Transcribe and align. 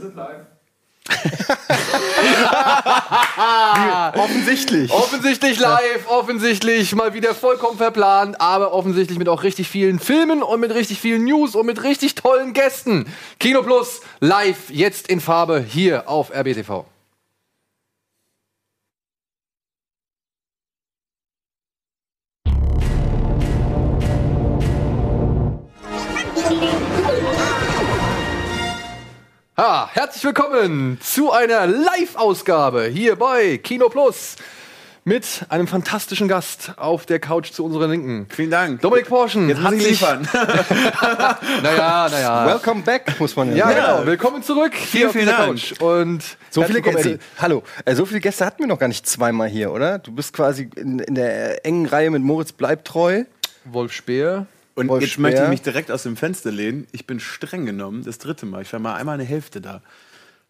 sind 0.00 0.16
live. 0.16 0.46
Offensichtlich. 4.14 4.92
Offensichtlich 4.92 5.58
live, 5.58 6.08
offensichtlich 6.08 6.94
mal 6.94 7.14
wieder 7.14 7.34
vollkommen 7.34 7.78
verplant, 7.78 8.40
aber 8.40 8.72
offensichtlich 8.72 9.18
mit 9.18 9.28
auch 9.28 9.42
richtig 9.42 9.68
vielen 9.68 9.98
Filmen 9.98 10.42
und 10.42 10.60
mit 10.60 10.74
richtig 10.74 11.00
vielen 11.00 11.24
News 11.24 11.54
und 11.54 11.66
mit 11.66 11.82
richtig 11.82 12.14
tollen 12.14 12.52
Gästen. 12.52 13.06
Kino 13.38 13.62
Plus 13.62 14.00
live 14.20 14.70
jetzt 14.70 15.08
in 15.08 15.20
Farbe 15.20 15.64
hier 15.66 16.08
auf 16.08 16.30
RBTV. 16.34 16.84
Ha, 29.60 29.90
herzlich 29.92 30.24
willkommen 30.24 30.98
zu 31.02 31.32
einer 31.32 31.66
Live-Ausgabe 31.66 32.84
hier 32.84 33.16
bei 33.16 33.58
Kino 33.58 33.90
Plus 33.90 34.36
mit 35.04 35.44
einem 35.50 35.66
fantastischen 35.66 36.28
Gast 36.28 36.72
auf 36.78 37.04
der 37.04 37.18
Couch 37.18 37.52
zu 37.52 37.66
unserer 37.66 37.86
Linken. 37.88 38.26
Vielen 38.30 38.50
Dank. 38.50 38.80
Dominik 38.80 39.08
Porschen 39.08 39.50
Jetzt 39.50 39.58
muss 39.58 39.66
hat 39.66 39.74
ich 39.74 39.82
sich, 39.82 39.90
liefern. 39.90 40.26
naja, 41.62 42.08
naja. 42.10 42.46
Welcome 42.46 42.80
back, 42.84 43.20
muss 43.20 43.36
man 43.36 43.54
ja, 43.54 43.70
ja, 43.70 43.76
sagen. 43.76 43.96
genau. 43.98 44.06
Willkommen 44.06 44.42
zurück 44.42 44.72
hier 44.74 45.08
auf 45.08 45.12
vielen 45.12 45.26
dieser 45.26 45.36
Dank. 45.36 45.58
Couch. 45.58 45.78
Und 45.78 46.22
So 46.48 46.62
viele 46.62 46.80
Gäste. 46.80 47.18
Hallo, 47.38 47.62
äh, 47.84 47.94
so 47.94 48.06
viele 48.06 48.20
Gäste 48.20 48.46
hatten 48.46 48.60
wir 48.60 48.66
noch 48.66 48.78
gar 48.78 48.88
nicht 48.88 49.06
zweimal 49.06 49.48
hier, 49.48 49.72
oder? 49.72 49.98
Du 49.98 50.10
bist 50.10 50.32
quasi 50.32 50.70
in, 50.74 51.00
in 51.00 51.16
der 51.16 51.66
engen 51.66 51.84
Reihe 51.84 52.10
mit 52.10 52.22
Moritz 52.22 52.52
Bleibtreu. 52.52 53.24
Wolf 53.66 53.92
Speer. 53.92 54.46
Und 54.80 54.88
Wolf 54.88 55.02
jetzt 55.02 55.18
möchte 55.18 55.42
ich 55.42 55.48
mich 55.48 55.62
direkt 55.62 55.90
aus 55.90 56.04
dem 56.04 56.16
Fenster 56.16 56.50
lehnen. 56.50 56.86
Ich 56.92 57.06
bin 57.06 57.20
streng 57.20 57.66
genommen 57.66 58.02
das 58.04 58.18
dritte 58.18 58.46
Mal. 58.46 58.62
Ich 58.62 58.72
war 58.72 58.80
mal 58.80 58.94
einmal 58.94 59.14
eine 59.14 59.24
Hälfte 59.24 59.60
da. 59.60 59.82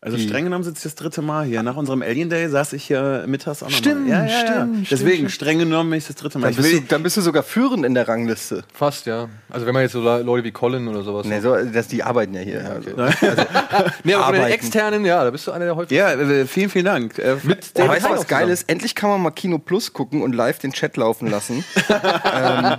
Also 0.02 0.16
streng 0.16 0.44
genommen 0.44 0.64
sitze 0.64 0.78
ich 0.78 0.82
das 0.84 0.94
dritte 0.94 1.20
Mal 1.20 1.44
hier. 1.44 1.62
Nach 1.62 1.76
unserem 1.76 2.00
Alien 2.00 2.30
Day 2.30 2.48
saß 2.48 2.72
ich 2.72 2.84
hier 2.84 3.24
mittags 3.26 3.62
auch 3.62 3.68
Stimmt, 3.68 4.08
nochmal. 4.08 4.26
Ja, 4.28 4.32
ja, 4.34 4.44
ja. 4.44 4.46
stimmt, 4.62 4.90
Deswegen, 4.90 5.14
stimmt, 5.16 5.32
streng 5.32 5.58
genommen 5.58 5.90
bin 5.90 5.98
ich 5.98 6.06
das 6.06 6.16
dritte 6.16 6.38
Mal. 6.38 6.46
Dann 6.46 6.56
bist, 6.56 6.72
will, 6.72 6.80
du, 6.80 6.86
dann 6.86 7.02
bist 7.02 7.18
du 7.18 7.20
sogar 7.20 7.42
führend 7.42 7.84
in 7.84 7.92
der 7.92 8.08
Rangliste. 8.08 8.64
Fast, 8.72 9.04
ja. 9.04 9.28
Also 9.50 9.66
wenn 9.66 9.74
man 9.74 9.82
jetzt 9.82 9.92
so 9.92 10.00
Le- 10.02 10.22
Leute 10.22 10.44
wie 10.44 10.52
Colin 10.52 10.88
oder 10.88 11.02
sowas. 11.02 11.26
Nee, 11.26 11.40
so, 11.40 11.54
das, 11.54 11.88
die 11.88 12.02
arbeiten 12.02 12.32
ja 12.32 12.40
hier. 12.40 12.64
Also. 12.70 12.90
nee, 12.96 14.14
aber 14.14 14.24
von 14.24 14.32
den 14.32 14.40
arbeiten. 14.42 14.52
externen, 14.52 15.04
ja, 15.04 15.22
da 15.22 15.30
bist 15.30 15.46
du 15.46 15.50
einer 15.52 15.66
der 15.66 15.76
häufigsten. 15.76 15.94
ja, 15.96 16.12
äh, 16.12 16.46
vielen, 16.46 16.70
vielen 16.70 16.86
Dank. 16.86 17.18
Äh, 17.18 17.36
Mit 17.42 17.58
Oh, 17.78 17.86
weißt 17.86 18.06
du, 18.06 18.10
was 18.10 18.26
geil 18.26 18.48
ist? 18.48 18.70
Endlich 18.70 18.94
kann 18.94 19.10
man 19.10 19.20
mal 19.20 19.32
Kino 19.32 19.58
Plus 19.58 19.92
gucken 19.92 20.22
und 20.22 20.34
live 20.34 20.58
den 20.60 20.72
Chat 20.72 20.96
laufen 20.96 21.28
lassen. 21.28 21.62
ähm, 21.90 22.76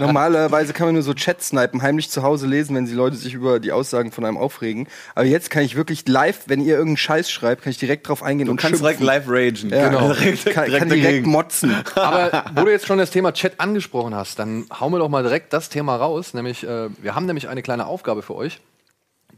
normalerweise 0.00 0.72
kann 0.72 0.86
man 0.86 0.94
nur 0.94 1.02
so 1.02 1.14
Chat 1.14 1.42
snipen, 1.42 1.82
heimlich 1.82 2.10
zu 2.10 2.22
Hause 2.22 2.46
lesen, 2.46 2.76
wenn 2.76 2.86
die 2.86 2.92
Leute 2.92 3.16
sich 3.16 3.34
über 3.34 3.58
die 3.60 3.72
Aussagen 3.72 4.12
von 4.12 4.24
einem 4.24 4.36
aufregen. 4.36 4.86
Aber 5.16 5.24
jetzt 5.26 5.50
kann 5.50 5.62
ich 5.64 5.74
wirklich 5.76 6.06
live, 6.06 6.42
wenn 6.52 6.60
ihr 6.60 6.74
irgendeinen 6.74 6.98
Scheiß 6.98 7.30
schreibt, 7.30 7.62
kann 7.62 7.70
ich 7.70 7.78
direkt 7.78 8.06
drauf 8.06 8.22
eingehen 8.22 8.44
du 8.44 8.50
und 8.50 8.58
kannst 8.58 8.82
direkt 8.82 8.98
schimpfen. 8.98 9.24
live 9.24 9.26
ragen. 9.26 9.70
Ja, 9.70 9.88
Genau. 9.88 10.12
Direkt, 10.12 10.44
kann, 10.44 10.64
direkt 10.66 10.78
kann 10.80 10.88
direkt 10.90 11.26
motzen. 11.26 11.74
Aber 11.94 12.44
wo 12.54 12.64
du 12.64 12.70
jetzt 12.70 12.86
schon 12.86 12.98
das 12.98 13.10
Thema 13.10 13.32
Chat 13.32 13.58
angesprochen 13.58 14.14
hast, 14.14 14.38
dann 14.38 14.66
hauen 14.78 14.92
wir 14.92 14.98
doch 14.98 15.08
mal 15.08 15.22
direkt 15.22 15.54
das 15.54 15.70
Thema 15.70 15.96
raus. 15.96 16.34
Nämlich, 16.34 16.62
äh, 16.62 16.90
wir 17.02 17.14
haben 17.14 17.24
nämlich 17.24 17.48
eine 17.48 17.62
kleine 17.62 17.86
Aufgabe 17.86 18.20
für 18.20 18.34
euch. 18.34 18.60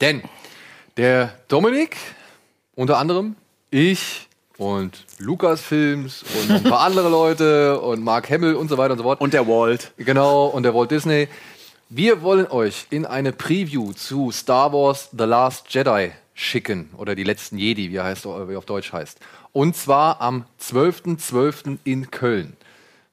Denn 0.01 0.23
der 0.97 1.33
Dominik, 1.47 1.97
unter 2.75 2.99
anderem, 2.99 3.37
ich 3.71 4.29
und 4.59 5.05
Lukas 5.19 5.61
Films 5.61 6.25
und 6.35 6.49
noch 6.49 6.57
ein 6.57 6.65
paar 6.65 6.81
andere 6.81 7.11
Leute 7.11 7.79
und 7.81 8.03
Mark 8.03 8.29
Hemmel 8.29 8.57
und 8.57 8.67
so 8.67 8.77
weiter 8.77 8.95
und 8.95 8.99
so 8.99 9.05
fort. 9.05 9.21
Und 9.21 9.35
der 9.35 9.47
Walt. 9.47 9.93
Genau, 9.99 10.47
und 10.47 10.65
der 10.65 10.75
Walt 10.75 10.91
Disney. 10.91 11.29
Wir 11.91 12.23
wollen 12.23 12.49
euch 12.49 12.89
in 12.91 13.07
eine 13.07 13.31
Preview 13.31 13.93
zu 13.93 14.33
Star 14.33 14.73
Wars 14.73 15.11
The 15.17 15.27
Last 15.27 15.67
Jedi 15.73 16.11
schicken. 16.35 16.91
Oder 16.97 17.15
die 17.15 17.25
letzten 17.25 17.57
Jedi, 17.57 17.91
wie 17.91 17.97
er 17.97 18.05
heißt, 18.05 18.27
wie 18.27 18.57
auf 18.57 18.67
Deutsch 18.67 18.93
heißt. 18.93 19.21
Und 19.53 19.77
zwar 19.77 20.21
am 20.21 20.45
12.12. 20.61 21.79
in 21.85 22.11
Köln. 22.11 22.57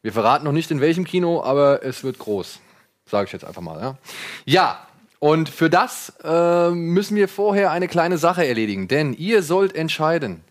Wir 0.02 0.12
verraten 0.12 0.46
noch 0.46 0.52
nicht 0.52 0.72
in 0.72 0.82
welchem 0.82 1.06
Kino, 1.06 1.44
aber 1.44 1.84
es 1.84 2.04
wird 2.04 2.18
groß. 2.18 2.60
Sage 3.06 3.28
ich 3.28 3.34
jetzt 3.34 3.46
einfach 3.46 3.62
mal. 3.62 3.80
Ja, 3.80 3.98
ja 4.46 4.88
und 5.20 5.50
für 5.50 5.70
das 5.70 6.14
äh, 6.24 6.72
müssen 6.72 7.16
wir 7.16 7.28
vorher 7.28 7.70
eine 7.70 7.88
kleine 7.88 8.18
Sache 8.18 8.46
erledigen. 8.46 8.88
Denn 8.88 9.14
ihr 9.14 9.44
sollt 9.44 9.76
entscheiden, 9.76 10.42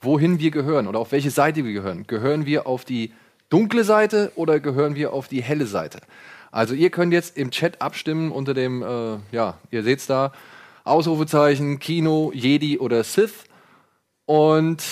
wohin 0.00 0.40
wir 0.40 0.50
gehören 0.50 0.88
oder 0.88 0.98
auf 0.98 1.12
welche 1.12 1.30
Seite 1.30 1.64
wir 1.64 1.72
gehören. 1.72 2.04
Gehören 2.08 2.44
wir 2.44 2.66
auf 2.66 2.84
die 2.84 3.12
dunkle 3.48 3.84
Seite 3.84 4.32
oder 4.34 4.58
gehören 4.58 4.96
wir 4.96 5.12
auf 5.12 5.28
die 5.28 5.42
helle 5.42 5.66
Seite? 5.66 6.00
Also 6.50 6.74
ihr 6.74 6.90
könnt 6.90 7.12
jetzt 7.12 7.36
im 7.36 7.52
Chat 7.52 7.80
abstimmen 7.80 8.32
unter 8.32 8.54
dem, 8.54 8.82
äh, 8.82 9.18
ja, 9.30 9.58
ihr 9.70 9.84
seht's 9.84 10.06
da, 10.06 10.32
Ausrufezeichen, 10.88 11.78
Kino, 11.78 12.32
Jedi 12.34 12.78
oder 12.78 13.04
Sith. 13.04 13.44
Und 14.26 14.82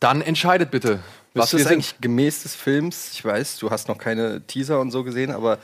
dann 0.00 0.20
entscheidet 0.20 0.70
bitte, 0.70 1.00
was 1.34 1.52
ist 1.54 1.64
wir 1.64 1.70
eigentlich 1.72 2.00
gemäß 2.00 2.42
des 2.42 2.54
Films? 2.54 3.10
Ich 3.12 3.24
weiß, 3.24 3.58
du 3.58 3.70
hast 3.70 3.88
noch 3.88 3.98
keine 3.98 4.42
Teaser 4.42 4.80
und 4.80 4.90
so 4.90 5.04
gesehen, 5.04 5.30
aber 5.30 5.58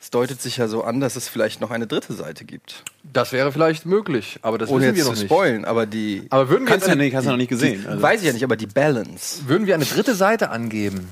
es 0.00 0.10
deutet 0.10 0.40
sich 0.40 0.56
ja 0.58 0.68
so 0.68 0.84
an, 0.84 1.00
dass 1.00 1.16
es 1.16 1.28
vielleicht 1.28 1.60
noch 1.60 1.70
eine 1.70 1.86
dritte 1.86 2.12
Seite 2.12 2.44
gibt. 2.44 2.84
Das 3.02 3.32
wäre 3.32 3.50
vielleicht 3.50 3.84
möglich, 3.84 4.38
aber 4.42 4.56
das 4.58 4.70
Ohne 4.70 4.82
wissen 4.82 4.94
wir 4.94 4.98
jetzt 4.98 5.08
noch 5.08 5.14
zu 5.14 5.20
nicht. 5.22 5.30
spoilen, 5.30 5.64
aber 5.64 5.86
die. 5.86 6.26
Aber 6.30 6.48
würden 6.48 6.64
wir, 6.64 6.68
Kannst 6.68 6.86
jetzt 6.86 6.86
du 6.86 6.88
ja 6.90 6.92
eine, 6.92 7.04
nicht, 7.04 7.14
hast 7.16 7.24
du 7.26 7.30
noch 7.30 7.36
nicht 7.36 7.48
gesehen. 7.48 7.86
Also. 7.86 8.02
weiß 8.02 8.20
ich 8.20 8.26
ja 8.26 8.32
nicht, 8.32 8.44
aber 8.44 8.56
die 8.56 8.66
Balance. 8.66 9.48
würden 9.48 9.66
wir 9.66 9.74
eine 9.74 9.84
dritte 9.84 10.14
Seite 10.14 10.50
angeben, 10.50 11.08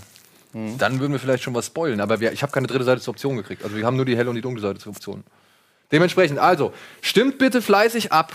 dann 0.79 1.01
würden 1.01 1.13
wir 1.13 1.19
vielleicht 1.19 1.43
schon 1.43 1.55
was 1.55 1.67
spoilen. 1.67 2.01
Aber 2.01 2.21
wir, 2.21 2.33
ich 2.33 2.43
habe 2.43 2.53
keine 2.53 2.67
dritte 2.67 2.85
Seite 2.85 3.01
zur 3.03 3.13
Option 3.13 3.37
gekriegt. 3.37 3.63
Also 3.65 3.77
wir 3.77 3.85
haben 3.85 3.97
nur 3.97 4.07
die 4.07 4.17
helle 4.17 4.31
und 4.31 4.37
die 4.37 4.43
dunkle 4.43 4.63
Seite 4.63 4.79
zur 4.79 4.93
Option. 4.93 5.23
Dementsprechend, 5.93 6.39
also, 6.39 6.73
stimmt 7.01 7.39
bitte 7.39 7.63
fleißig 7.63 8.13
ab, 8.13 8.33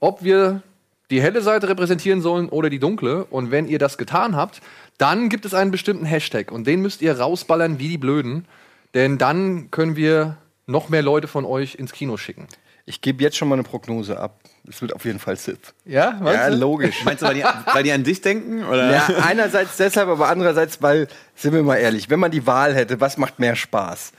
ob 0.00 0.22
wir 0.22 0.62
die 1.10 1.20
helle 1.20 1.42
Seite 1.42 1.68
repräsentieren 1.68 2.22
sollen 2.22 2.48
oder 2.48 2.70
die 2.70 2.78
dunkle. 2.78 3.24
Und 3.26 3.50
wenn 3.50 3.68
ihr 3.68 3.78
das 3.78 3.98
getan 3.98 4.36
habt, 4.36 4.60
dann 4.98 5.28
gibt 5.28 5.44
es 5.44 5.54
einen 5.54 5.70
bestimmten 5.70 6.06
Hashtag 6.06 6.50
und 6.50 6.66
den 6.66 6.80
müsst 6.80 7.02
ihr 7.02 7.18
rausballern 7.18 7.78
wie 7.78 7.88
die 7.88 7.98
Blöden. 7.98 8.46
Denn 8.94 9.18
dann 9.18 9.70
können 9.70 9.96
wir 9.96 10.36
noch 10.66 10.88
mehr 10.88 11.02
Leute 11.02 11.26
von 11.26 11.44
euch 11.44 11.74
ins 11.74 11.92
Kino 11.92 12.16
schicken. 12.16 12.46
Ich 12.86 13.00
gebe 13.00 13.22
jetzt 13.22 13.36
schon 13.36 13.48
mal 13.48 13.54
eine 13.54 13.62
Prognose 13.62 14.18
ab. 14.20 14.40
Es 14.68 14.82
wird 14.82 14.94
auf 14.94 15.04
jeden 15.04 15.18
Fall 15.18 15.36
Sith. 15.36 15.74
Ja, 15.86 16.20
Ja, 16.22 16.48
logisch. 16.48 17.02
Meinst 17.04 17.22
du, 17.22 17.26
weil 17.26 17.34
die, 17.34 17.44
weil 17.72 17.82
die 17.82 17.92
an 17.92 18.04
dich 18.04 18.20
denken? 18.20 18.64
Oder? 18.64 18.90
Ja, 18.92 19.08
einerseits 19.22 19.78
deshalb, 19.78 20.08
aber 20.08 20.28
andererseits, 20.28 20.82
weil, 20.82 21.08
sind 21.34 21.54
wir 21.54 21.62
mal 21.62 21.76
ehrlich, 21.76 22.10
wenn 22.10 22.20
man 22.20 22.30
die 22.30 22.46
Wahl 22.46 22.74
hätte, 22.74 23.00
was 23.00 23.16
macht 23.16 23.38
mehr 23.38 23.56
Spaß? 23.56 24.12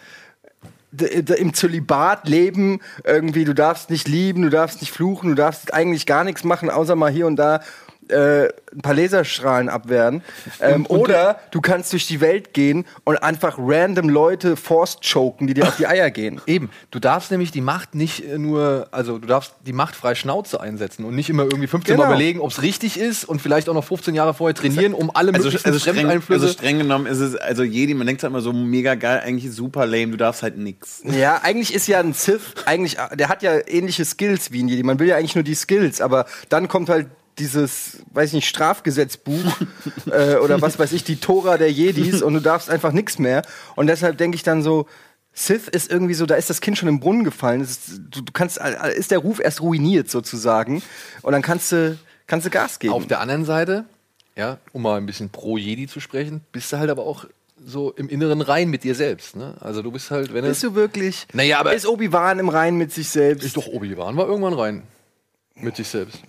Im 1.01 1.53
Zölibat 1.53 2.27
leben, 2.27 2.79
irgendwie, 3.03 3.45
du 3.45 3.53
darfst 3.53 3.89
nicht 3.89 4.07
lieben, 4.07 4.41
du 4.41 4.49
darfst 4.49 4.81
nicht 4.81 4.91
fluchen, 4.91 5.29
du 5.29 5.35
darfst 5.35 5.73
eigentlich 5.73 6.05
gar 6.05 6.23
nichts 6.23 6.43
machen, 6.43 6.69
außer 6.69 6.95
mal 6.95 7.11
hier 7.11 7.27
und 7.27 7.35
da 7.35 7.61
äh, 8.09 8.45
ein 8.73 8.81
paar 8.81 8.93
Laserstrahlen 8.93 9.69
abwehren. 9.69 10.21
Ähm, 10.59 10.85
oder 10.87 11.39
du 11.51 11.61
kannst 11.61 11.91
durch 11.93 12.07
die 12.07 12.21
Welt 12.21 12.53
gehen 12.53 12.85
und 13.03 13.17
einfach 13.17 13.55
random 13.57 14.09
Leute 14.09 14.55
force 14.57 14.97
choken, 15.01 15.47
die 15.47 15.53
dir 15.53 15.67
auf 15.67 15.77
die 15.77 15.87
Eier 15.87 16.11
gehen. 16.11 16.41
Eben, 16.45 16.69
du 16.91 16.99
darfst 16.99 17.31
nämlich 17.31 17.51
die 17.51 17.61
Macht 17.61 17.95
nicht 17.95 18.23
äh, 18.25 18.37
nur, 18.37 18.87
also 18.91 19.17
du 19.17 19.27
darfst 19.27 19.53
die 19.65 19.73
Macht 19.73 19.95
frei 19.95 20.13
Schnauze 20.15 20.59
einsetzen 20.61 21.05
und 21.05 21.15
nicht 21.15 21.29
immer 21.29 21.43
irgendwie 21.43 21.67
15 21.67 21.95
Mal 21.95 22.03
Genau. 22.03 22.13
überlegen, 22.15 22.39
ob 22.41 22.51
es 22.51 22.61
richtig 22.61 22.99
ist 22.99 23.23
und 23.25 23.41
vielleicht 23.41 23.69
auch 23.69 23.73
noch 23.73 23.83
15 23.85 24.13
Jahre 24.15 24.33
vorher 24.33 24.53
trainieren, 24.55 24.93
um 24.93 25.09
alle 25.15 25.33
Also, 25.33 25.45
möglichen 25.47 25.65
also, 25.65 25.79
streng, 25.79 25.95
Fremdeinflüsse. 25.95 26.41
also 26.45 26.53
streng 26.53 26.77
genommen 26.79 27.05
ist 27.07 27.19
es, 27.19 27.35
also 27.35 27.63
Jedi, 27.63 27.93
man 27.93 28.05
denkt 28.07 28.21
halt 28.23 28.31
immer 28.31 28.41
so 28.41 28.53
mega 28.53 28.95
geil, 28.95 29.21
eigentlich 29.23 29.51
super 29.51 29.85
lame, 29.85 30.11
du 30.11 30.17
darfst 30.17 30.43
halt 30.43 30.57
nix. 30.57 31.01
Ja, 31.05 31.39
eigentlich 31.43 31.73
ist 31.73 31.87
ja 31.87 31.99
ein 31.99 32.13
Sith, 32.13 32.41
eigentlich, 32.65 32.97
der 33.13 33.29
hat 33.29 33.41
ja 33.43 33.53
ähnliche 33.67 34.05
Skills 34.05 34.51
wie 34.51 34.61
ein 34.63 34.67
Jedi. 34.67 34.83
Man 34.83 34.99
will 34.99 35.07
ja 35.07 35.15
eigentlich 35.17 35.35
nur 35.35 35.43
die 35.43 35.55
Skills, 35.55 36.01
aber 36.01 36.25
dann 36.49 36.67
kommt 36.67 36.89
halt 36.89 37.07
dieses, 37.37 37.97
weiß 38.13 38.29
ich 38.29 38.33
nicht, 38.35 38.47
Strafgesetzbuch 38.47 39.43
äh, 40.11 40.35
oder 40.35 40.61
was 40.61 40.79
weiß 40.79 40.91
ich, 40.93 41.03
die 41.03 41.17
Tora 41.17 41.57
der 41.57 41.71
Jedis 41.71 42.21
und 42.21 42.33
du 42.33 42.39
darfst 42.39 42.69
einfach 42.69 42.91
nichts 42.91 43.19
mehr. 43.19 43.41
Und 43.75 43.87
deshalb 43.87 44.17
denke 44.17 44.35
ich 44.35 44.43
dann 44.43 44.63
so, 44.63 44.87
Sith 45.33 45.67
ist 45.67 45.91
irgendwie 45.91 46.13
so, 46.13 46.25
da 46.25 46.35
ist 46.35 46.49
das 46.49 46.61
Kind 46.61 46.77
schon 46.77 46.87
im 46.87 46.99
Brunnen 47.01 47.25
gefallen. 47.25 47.59
Ist, 47.59 47.89
du, 48.09 48.21
du 48.21 48.31
kannst, 48.31 48.57
äh, 48.59 48.95
ist 48.95 49.11
der 49.11 49.19
Ruf 49.19 49.39
erst 49.41 49.61
ruiniert 49.61 50.09
sozusagen. 50.09 50.81
Und 51.21 51.33
dann 51.33 51.41
kannst 51.41 51.71
du, 51.73 51.97
kannst 52.25 52.45
du 52.45 52.49
Gas 52.49 52.79
geben. 52.79 52.93
Auf 52.93 53.05
der 53.05 53.19
anderen 53.19 53.43
Seite, 53.43 53.83
ja, 54.37 54.57
um 54.71 54.81
mal 54.83 54.97
ein 54.97 55.05
bisschen 55.05 55.29
pro 55.29 55.57
Jedi 55.57 55.87
zu 55.87 55.99
sprechen, 55.99 56.41
bist 56.53 56.71
du 56.71 56.77
halt 56.77 56.89
aber 56.89 57.05
auch 57.05 57.25
so 57.65 57.91
im 57.91 58.07
inneren 58.09 58.41
Rein 58.41 58.69
mit 58.69 58.83
dir 58.83 58.95
selbst. 58.95 59.35
Ne? 59.35 59.55
Also 59.59 59.81
du 59.81 59.91
bist 59.91 60.09
halt, 60.11 60.33
wenn 60.33 60.45
Bist 60.45 60.63
du 60.63 60.73
wirklich? 60.75 61.27
Naja, 61.33 61.59
aber- 61.59 61.73
ist 61.73 61.85
Obi-Wan 61.87 62.39
im 62.39 62.49
Reinen 62.49 62.77
mit 62.77 62.93
sich 62.93 63.09
selbst? 63.09 63.43
Ist 63.45 63.57
doch 63.57 63.67
Obi-Wan 63.67 64.15
war 64.15 64.27
irgendwann 64.27 64.53
rein. 64.53 64.83
Mit 65.57 65.77
sich 65.77 65.87
selbst. 65.87 66.19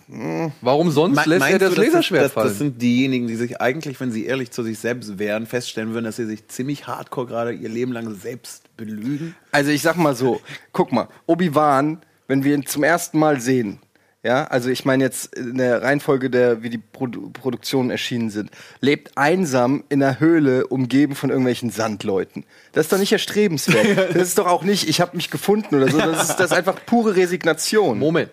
Warum 0.61 0.91
sonst 0.93 1.17
Me- 1.17 1.25
lässt 1.27 1.47
er 1.51 1.59
das 1.59 1.75
du, 1.75 1.81
Laserschwert 1.81 2.25
das, 2.27 2.33
fallen? 2.33 2.49
das 2.49 2.59
sind 2.59 2.81
diejenigen, 2.81 3.27
die 3.27 3.35
sich 3.35 3.61
eigentlich, 3.61 3.99
wenn 4.01 4.13
sie 4.13 4.25
ehrlich 4.25 4.53
zu 4.53 4.63
sich 4.63 4.79
selbst 4.79 5.19
wären, 5.19 5.47
feststellen 5.47 5.93
würden, 5.95 6.05
dass 6.05 6.17
sie 6.17 6.27
sich 6.27 6.47
ziemlich 6.47 6.87
hardcore 6.87 7.27
gerade 7.27 7.53
ihr 7.53 7.69
Leben 7.69 7.93
lang 7.93 8.15
selbst 8.15 8.77
belügen? 8.77 9.35
Also 9.51 9.73
ich 9.73 9.83
sag 9.83 9.97
mal 9.97 10.15
so, 10.15 10.41
guck 10.73 10.93
mal, 10.93 11.09
Obi-Wan, 11.27 12.03
wenn 12.29 12.45
wir 12.45 12.55
ihn 12.55 12.67
zum 12.67 12.85
ersten 12.85 13.19
Mal 13.19 13.41
sehen, 13.41 13.81
ja, 14.23 14.45
also 14.45 14.71
ich 14.71 14.85
meine 14.85 15.03
jetzt 15.05 15.35
in 15.37 15.59
der 15.59 15.83
Reihenfolge 15.83 16.31
der, 16.31 16.63
wie 16.63 16.71
die 16.71 16.79
Produ 16.79 17.31
Produktionen 17.31 17.91
erschienen 17.91 18.31
sind, 18.31 18.51
lebt 18.81 19.17
einsam 19.19 19.83
in 19.89 20.03
einer 20.03 20.21
Höhle, 20.21 20.67
umgeben 20.69 21.15
von 21.17 21.31
irgendwelchen 21.31 21.71
Sandleuten. 21.71 22.45
Das 22.73 22.87
ist 22.87 22.93
doch 22.93 22.99
nicht 22.99 23.13
erstrebenswert. 23.13 23.87
Das 24.15 24.29
ist 24.29 24.39
doch 24.39 24.47
auch 24.47 24.63
nicht, 24.63 24.89
ich 24.89 25.01
habe 25.01 25.17
mich 25.17 25.31
gefunden 25.31 25.75
oder 25.75 25.89
so. 25.89 25.99
Das 25.99 26.31
ist, 26.31 26.37
das 26.37 26.51
ist 26.53 26.57
einfach 26.57 26.77
pure 26.87 27.17
Resignation. 27.17 27.99
Moment. 27.99 28.31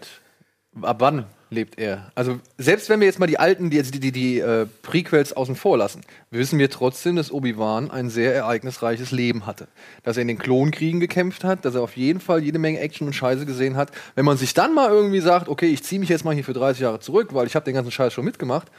Ab 0.81 0.97
wann 0.99 1.25
lebt 1.53 1.79
er? 1.79 2.11
Also, 2.15 2.39
selbst 2.57 2.89
wenn 2.89 2.99
wir 2.99 3.07
jetzt 3.07 3.19
mal 3.19 3.27
die 3.27 3.39
alten, 3.39 3.69
die, 3.69 3.81
die, 3.83 3.99
die, 3.99 4.11
die 4.11 4.39
äh, 4.39 4.65
Prequels 4.81 5.33
außen 5.33 5.55
vor 5.55 5.77
lassen, 5.77 6.01
wissen 6.31 6.59
wir 6.59 6.69
trotzdem, 6.69 7.15
dass 7.15 7.31
Obi-Wan 7.31 7.91
ein 7.91 8.09
sehr 8.09 8.35
ereignisreiches 8.35 9.11
Leben 9.11 9.45
hatte. 9.45 9.67
Dass 10.03 10.17
er 10.17 10.23
in 10.23 10.27
den 10.27 10.39
Klonkriegen 10.39 10.99
gekämpft 10.99 11.43
hat, 11.43 11.63
dass 11.65 11.75
er 11.75 11.81
auf 11.81 11.95
jeden 11.95 12.19
Fall 12.19 12.43
jede 12.43 12.59
Menge 12.59 12.79
Action 12.79 13.07
und 13.07 13.13
Scheiße 13.13 13.45
gesehen 13.45 13.75
hat. 13.75 13.91
Wenn 14.15 14.25
man 14.25 14.37
sich 14.37 14.53
dann 14.53 14.73
mal 14.73 14.89
irgendwie 14.89 15.21
sagt, 15.21 15.47
okay, 15.47 15.67
ich 15.67 15.83
ziehe 15.83 15.99
mich 15.99 16.09
jetzt 16.09 16.25
mal 16.25 16.33
hier 16.33 16.43
für 16.43 16.53
30 16.53 16.81
Jahre 16.81 16.99
zurück, 16.99 17.33
weil 17.33 17.47
ich 17.47 17.55
habe 17.55 17.65
den 17.65 17.75
ganzen 17.75 17.91
Scheiß 17.91 18.13
schon 18.13 18.25
mitgemacht, 18.25 18.69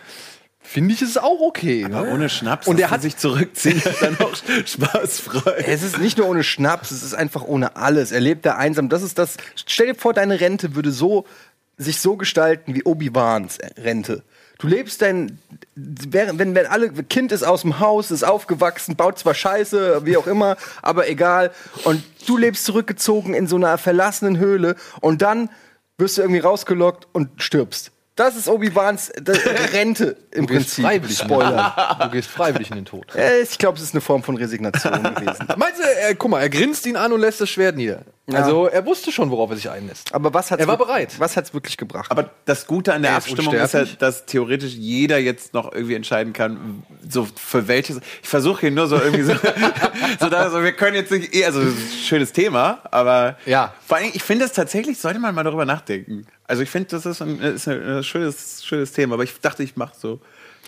finde 0.64 0.94
ich 0.94 1.02
es 1.02 1.18
auch 1.18 1.40
okay. 1.40 1.84
Aber 1.84 2.02
ne? 2.02 2.12
ohne 2.12 2.28
Schnaps, 2.28 2.66
Und 2.66 2.80
er 2.80 2.90
hat 2.90 3.02
sich 3.02 3.16
zurückziehen, 3.16 3.80
dann 4.00 4.18
auch 4.18 4.34
spaßfrei. 4.66 5.64
Es 5.66 5.82
ist 5.82 5.98
nicht 5.98 6.18
nur 6.18 6.26
ohne 6.26 6.42
Schnaps, 6.42 6.90
es 6.90 7.02
ist 7.02 7.14
einfach 7.14 7.44
ohne 7.44 7.76
alles. 7.76 8.10
Er 8.12 8.20
lebt 8.20 8.46
da 8.46 8.56
einsam. 8.56 8.88
Das 8.88 9.02
ist 9.02 9.18
das. 9.18 9.36
Stell 9.54 9.88
dir 9.88 9.94
vor, 9.94 10.14
deine 10.14 10.40
Rente 10.40 10.74
würde 10.74 10.90
so 10.90 11.26
sich 11.76 12.00
so 12.00 12.16
gestalten 12.16 12.74
wie 12.74 12.84
Obi-Wans 12.84 13.58
Rente. 13.78 14.22
Du 14.58 14.68
lebst 14.68 15.02
dein, 15.02 15.38
wenn, 15.74 16.38
wenn 16.54 16.66
alle, 16.66 16.90
Kind 16.90 17.32
ist 17.32 17.42
aus 17.42 17.62
dem 17.62 17.80
Haus, 17.80 18.10
ist 18.12 18.22
aufgewachsen, 18.24 18.94
baut 18.96 19.18
zwar 19.18 19.34
Scheiße, 19.34 20.06
wie 20.06 20.16
auch 20.16 20.28
immer, 20.28 20.56
aber 20.80 21.08
egal. 21.08 21.50
Und 21.82 22.02
du 22.26 22.36
lebst 22.36 22.64
zurückgezogen 22.64 23.34
in 23.34 23.46
so 23.48 23.56
einer 23.56 23.76
verlassenen 23.78 24.38
Höhle 24.38 24.76
und 25.00 25.22
dann 25.22 25.50
wirst 25.98 26.18
du 26.18 26.22
irgendwie 26.22 26.40
rausgelockt 26.40 27.08
und 27.12 27.30
stirbst. 27.42 27.90
Das 28.16 28.36
ist 28.36 28.46
Obi-Wans 28.48 29.08
äh, 29.10 29.22
Rente 29.72 30.16
im 30.30 30.46
Du 30.46 30.54
gehst 30.54 30.66
Prinzip. 30.76 30.84
freiwillig 30.84 31.18
Spoiler. 31.18 31.96
Du 32.00 32.10
gehst 32.10 32.28
freiwillig 32.28 32.70
in 32.70 32.76
den 32.76 32.84
Tod. 32.84 33.12
Äh, 33.16 33.40
Ich 33.42 33.58
glaube, 33.58 33.76
es 33.76 33.82
ist 33.82 33.92
eine 33.92 34.00
Form 34.00 34.22
von 34.22 34.36
Resignation 34.36 35.02
gewesen. 35.16 35.48
Meinst 35.56 35.80
du, 35.80 35.82
er, 35.82 36.14
guck 36.14 36.30
mal, 36.30 36.40
er 36.40 36.48
grinst 36.48 36.86
ihn 36.86 36.94
an 36.96 37.12
und 37.12 37.20
lässt 37.20 37.40
das 37.40 37.50
Schwert 37.50 37.74
nieder. 37.76 38.02
Also, 38.32 38.66
er 38.68 38.86
wusste 38.86 39.12
schon, 39.12 39.30
worauf 39.30 39.50
er 39.50 39.56
sich 39.56 39.68
einlässt. 39.68 40.14
Aber 40.14 40.32
was 40.32 40.50
hat's 40.50 40.60
Er 40.62 40.66
war 40.66 40.78
bereit. 40.78 41.14
Was 41.18 41.36
hat's 41.36 41.52
wirklich 41.52 41.76
gebracht? 41.76 42.10
Aber 42.10 42.30
das 42.46 42.66
Gute 42.66 42.94
an 42.94 43.02
der 43.02 43.10
Er 43.12 43.18
ist 43.18 43.24
Abstimmung 43.28 43.52
ist 43.52 43.58
ja, 43.58 43.62
unsterblich. 43.80 43.98
dass 43.98 44.24
theoretisch 44.24 44.72
jeder 44.72 45.18
jetzt 45.18 45.52
noch 45.52 45.70
irgendwie 45.72 45.94
entscheiden 45.94 46.32
kann, 46.32 46.82
so 47.06 47.28
für 47.36 47.68
welches. 47.68 48.00
Ich 48.22 48.28
versuche 48.28 48.62
hier 48.62 48.70
nur 48.70 48.86
so 48.86 48.96
irgendwie 48.96 49.24
so, 49.24 49.34
so 50.20 50.28
dass, 50.30 50.44
also 50.46 50.62
wir 50.62 50.72
können 50.72 50.96
jetzt 50.96 51.10
nicht, 51.10 51.34
eh, 51.34 51.44
also 51.44 51.60
das 51.62 51.74
ist 51.74 51.78
ein 51.92 51.98
schönes 52.04 52.32
Thema, 52.32 52.78
aber 52.90 53.36
Ja. 53.44 53.74
vor 53.86 53.98
allem, 53.98 54.10
ich 54.14 54.22
finde 54.22 54.46
es 54.46 54.52
tatsächlich, 54.52 54.98
sollte 54.98 55.18
man 55.18 55.34
mal 55.34 55.44
darüber 55.44 55.66
nachdenken. 55.66 56.26
Also 56.46 56.62
ich 56.62 56.70
finde, 56.70 56.88
das 56.90 57.04
ist 57.04 57.20
ein, 57.20 57.38
ist 57.40 57.68
ein, 57.68 57.82
ein 57.98 58.04
schönes, 58.04 58.64
schönes 58.64 58.92
Thema, 58.92 59.14
aber 59.14 59.24
ich 59.24 59.38
dachte, 59.40 59.62
ich 59.62 59.76
mache 59.76 59.92
so, 59.98 60.20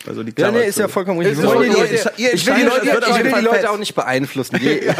also 0.05 0.23
die 0.23 0.29
ja, 0.29 0.35
Klammer 0.35 0.59
nee, 0.59 0.67
ist 0.67 0.77
ja 0.79 0.87
vollkommen 0.87 1.19
richtig. 1.19 1.37
So, 1.37 1.47
wollen 1.53 1.69
die 1.69 1.75
Leute- 1.75 2.11
ich 2.17 2.47
will 2.47 2.55
die 2.55 2.61
Leute, 2.63 2.85
ich 2.85 3.23
will 3.23 3.33
die 3.33 3.45
Leute 3.45 3.69
auch 3.69 3.77
nicht 3.77 3.95
beeinflussen. 3.95 4.57
Je 4.61 4.93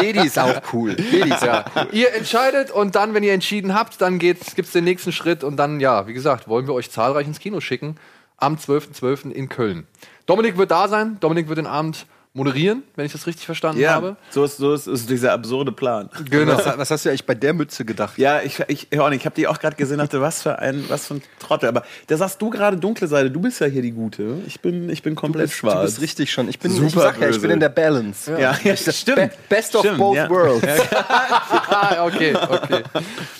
Jedi 0.00 0.26
ist 0.26 0.38
auch 0.38 0.60
cool. 0.72 0.96
Jedi 0.98 1.30
ist 1.30 1.42
Ja. 1.42 1.64
Ihr 1.92 2.14
entscheidet 2.14 2.70
und 2.70 2.94
dann, 2.94 3.14
wenn 3.14 3.22
ihr 3.22 3.32
entschieden 3.32 3.74
habt, 3.74 4.00
dann 4.00 4.18
gibt 4.18 4.42
es 4.56 4.70
den 4.72 4.84
nächsten 4.84 5.12
Schritt 5.12 5.42
und 5.44 5.56
dann, 5.56 5.80
ja, 5.80 6.06
wie 6.06 6.12
gesagt, 6.14 6.48
wollen 6.48 6.66
wir 6.66 6.74
euch 6.74 6.90
zahlreich 6.90 7.26
ins 7.26 7.38
Kino 7.38 7.60
schicken 7.60 7.96
am 8.36 8.56
12.12. 8.56 9.30
in 9.30 9.48
Köln. 9.48 9.86
Dominik 10.26 10.56
wird 10.58 10.70
da 10.70 10.88
sein, 10.88 11.18
Dominik 11.20 11.48
wird 11.48 11.58
den 11.58 11.66
Abend 11.66 12.06
moderieren, 12.36 12.82
wenn 12.96 13.06
ich 13.06 13.12
das 13.12 13.28
richtig 13.28 13.46
verstanden 13.46 13.80
ja, 13.80 13.92
habe. 13.92 14.16
so 14.30 14.42
ist, 14.42 14.56
so 14.56 14.74
ist, 14.74 14.88
ist 14.88 15.08
dieser 15.08 15.32
absurde 15.32 15.70
Plan. 15.70 16.10
Genau. 16.28 16.56
Was, 16.56 16.78
was 16.78 16.90
hast 16.90 17.04
du 17.04 17.08
eigentlich 17.08 17.24
bei 17.24 17.36
der 17.36 17.54
Mütze 17.54 17.84
gedacht? 17.84 18.18
Ja, 18.18 18.42
ich, 18.42 18.58
ich, 18.66 18.88
ja, 18.92 19.08
ich 19.12 19.24
habe 19.24 19.36
die 19.36 19.46
auch 19.46 19.60
gerade 19.60 19.76
gesehen, 19.76 19.98
dachte, 19.98 20.20
was 20.20 20.42
für 20.42 20.58
ein, 20.58 20.84
was 20.88 21.06
für 21.06 21.14
ein 21.14 21.22
Trottel. 21.38 21.68
Aber 21.68 21.84
da 22.08 22.16
sagst 22.16 22.42
du 22.42 22.50
gerade 22.50 22.76
dunkle 22.76 23.06
Seite. 23.06 23.30
Du 23.30 23.40
bist 23.40 23.60
ja 23.60 23.68
hier 23.68 23.82
die 23.82 23.92
Gute. 23.92 24.38
Ich 24.48 24.60
bin, 24.60 24.90
ich 24.90 25.04
bin 25.04 25.14
komplett 25.14 25.50
Du 25.50 25.54
schwarz. 25.54 25.82
bist 25.82 26.00
richtig 26.00 26.32
schon. 26.32 26.48
Ich 26.48 26.58
bin, 26.58 26.72
ich 26.72 26.78
Super 26.78 27.02
sag 27.02 27.20
ja, 27.20 27.28
ich 27.28 27.40
bin 27.40 27.52
in 27.52 27.60
der 27.60 27.68
Balance. 27.68 28.32
Ja, 28.32 28.58
ja, 28.64 28.76
stimmt. 28.76 29.16
Be 29.16 29.30
best 29.48 29.76
of 29.76 29.82
Stimmt, 29.82 29.98
both 29.98 30.16
ja. 30.16 30.28
worlds. 30.28 30.66
ah, 30.92 32.04
okay, 32.04 32.34
okay. 32.34 32.82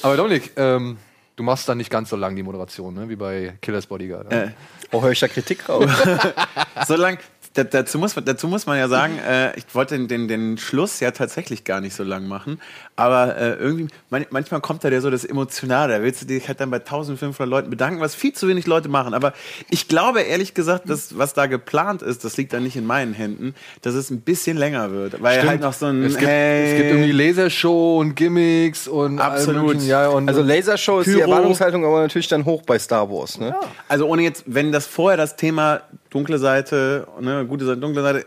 Aber 0.03 0.17
Dominik, 0.17 0.53
ähm, 0.57 0.99
du 1.35 1.43
machst 1.43 1.69
dann 1.69 1.79
nicht 1.79 1.91
ganz 1.91 2.11
so 2.11 2.17
lang 2.17 2.37
die 2.37 2.45
Moderation, 2.45 2.95
ne, 2.95 3.09
wie 3.09 3.17
bei 3.17 3.55
Killers 3.61 3.87
Bodyguard. 3.87 4.31
Ne? 4.31 4.55
Oh, 4.93 5.03
höre 5.03 5.11
ich 5.11 5.19
da 5.19 5.27
Kritik 5.27 5.69
raus? 5.69 5.91
Solange, 6.87 7.19
da, 7.19 7.25
dazu, 7.55 7.99
muss, 7.99 8.17
man- 8.17 8.25
dazu 8.25 8.49
muss 8.49 8.67
man 8.67 8.77
ja 8.79 8.89
sagen, 8.89 9.19
äh, 9.19 9.57
ich 9.57 9.65
wollte 9.75 9.97
den, 9.97 10.09
den, 10.09 10.29
den 10.29 10.59
Schluss 10.59 10.99
ja 11.01 11.13
tatsächlich 11.13 11.65
gar 11.65 11.81
nicht 11.81 11.95
so 11.95 12.03
lang 12.03 12.27
machen, 12.27 12.61
aber 12.97 13.37
äh, 13.37 13.55
irgendwie, 13.55 13.87
man, 14.11 14.27
manchmal 14.31 14.61
kommt 14.61 14.83
da 14.85 14.91
der 14.91 15.01
so 15.01 15.11
das 15.11 15.25
Emotionale, 15.25 15.95
da 15.99 16.03
willst 16.03 16.23
du 16.23 16.27
dich 16.27 16.49
halt 16.49 16.61
dann 16.61 16.71
bei 16.71 16.79
1500 16.79 17.49
Leuten 17.49 17.71
bedanken, 17.71 18.01
was 18.01 18.15
viel 18.15 18.33
zu 18.33 18.49
wenig 18.49 18.67
Leute 18.67 18.89
machen, 18.89 19.15
aber 19.15 19.33
ich 19.71 19.87
glaube 19.89 20.23
ehrlich 20.23 20.55
gesagt, 20.55 20.91
dass, 20.91 21.17
was 21.17 21.33
da 21.35 21.47
geplant 21.47 22.03
ist, 22.03 22.25
das 22.25 22.37
liegt 22.37 22.53
dann 22.53 22.65
nicht 22.65 22.77
in 22.77 22.87
meinen 22.87 23.15
Händen, 23.15 23.55
dass 23.83 23.95
es 23.95 24.11
ein 24.11 24.21
bisschen 24.21 24.57
länger 24.57 24.91
wird, 24.91 25.23
weil 25.23 25.35
Stimmt. 25.37 25.51
halt 25.51 25.61
noch 25.61 25.73
so 25.73 25.87
ein, 25.87 26.03
Es 26.03 26.17
gibt, 26.17 26.27
hey, 26.29 26.71
es 26.73 26.77
gibt 26.77 26.91
irgendwie 26.91 27.13
Lasershow 27.13 27.99
und 28.01 28.17
Gimmicks 28.17 28.89
und 28.89 29.21
Absolut. 29.21 29.81
Ja, 29.83 30.09
und 30.09 30.29
Also 30.29 30.43
Lasershow 30.43 31.01
ist 31.01 31.07
die 31.07 31.13
Pyro. 31.13 31.31
Erwartungshaltung 31.31 31.85
aber 31.85 32.01
natürlich 32.03 32.29
dann 32.29 32.45
hoch 32.45 32.63
bei 32.63 32.79
Star 32.79 33.09
Wars. 33.11 33.39
Ne? 33.39 33.55
Also 33.89 34.07
ohne 34.07 34.23
jetzt, 34.23 34.43
wenn 34.47 34.73
das 34.73 34.87
vorher 34.87 35.17
das 35.17 35.37
Thema 35.37 35.83
dunkle 36.11 36.39
Seite, 36.39 37.07
ne, 37.21 37.44
gute 37.49 37.65
Seite, 37.67 37.81
dunkle 37.81 38.03
Seite, 38.03 38.27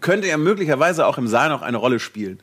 könnte 0.00 0.28
ja 0.28 0.36
möglicherweise 0.36 1.06
auch 1.06 1.18
im 1.18 1.26
Saal 1.28 1.48
noch 1.48 1.62
eine 1.62 1.76
Rolle 1.76 1.98
spielen. 2.00 2.40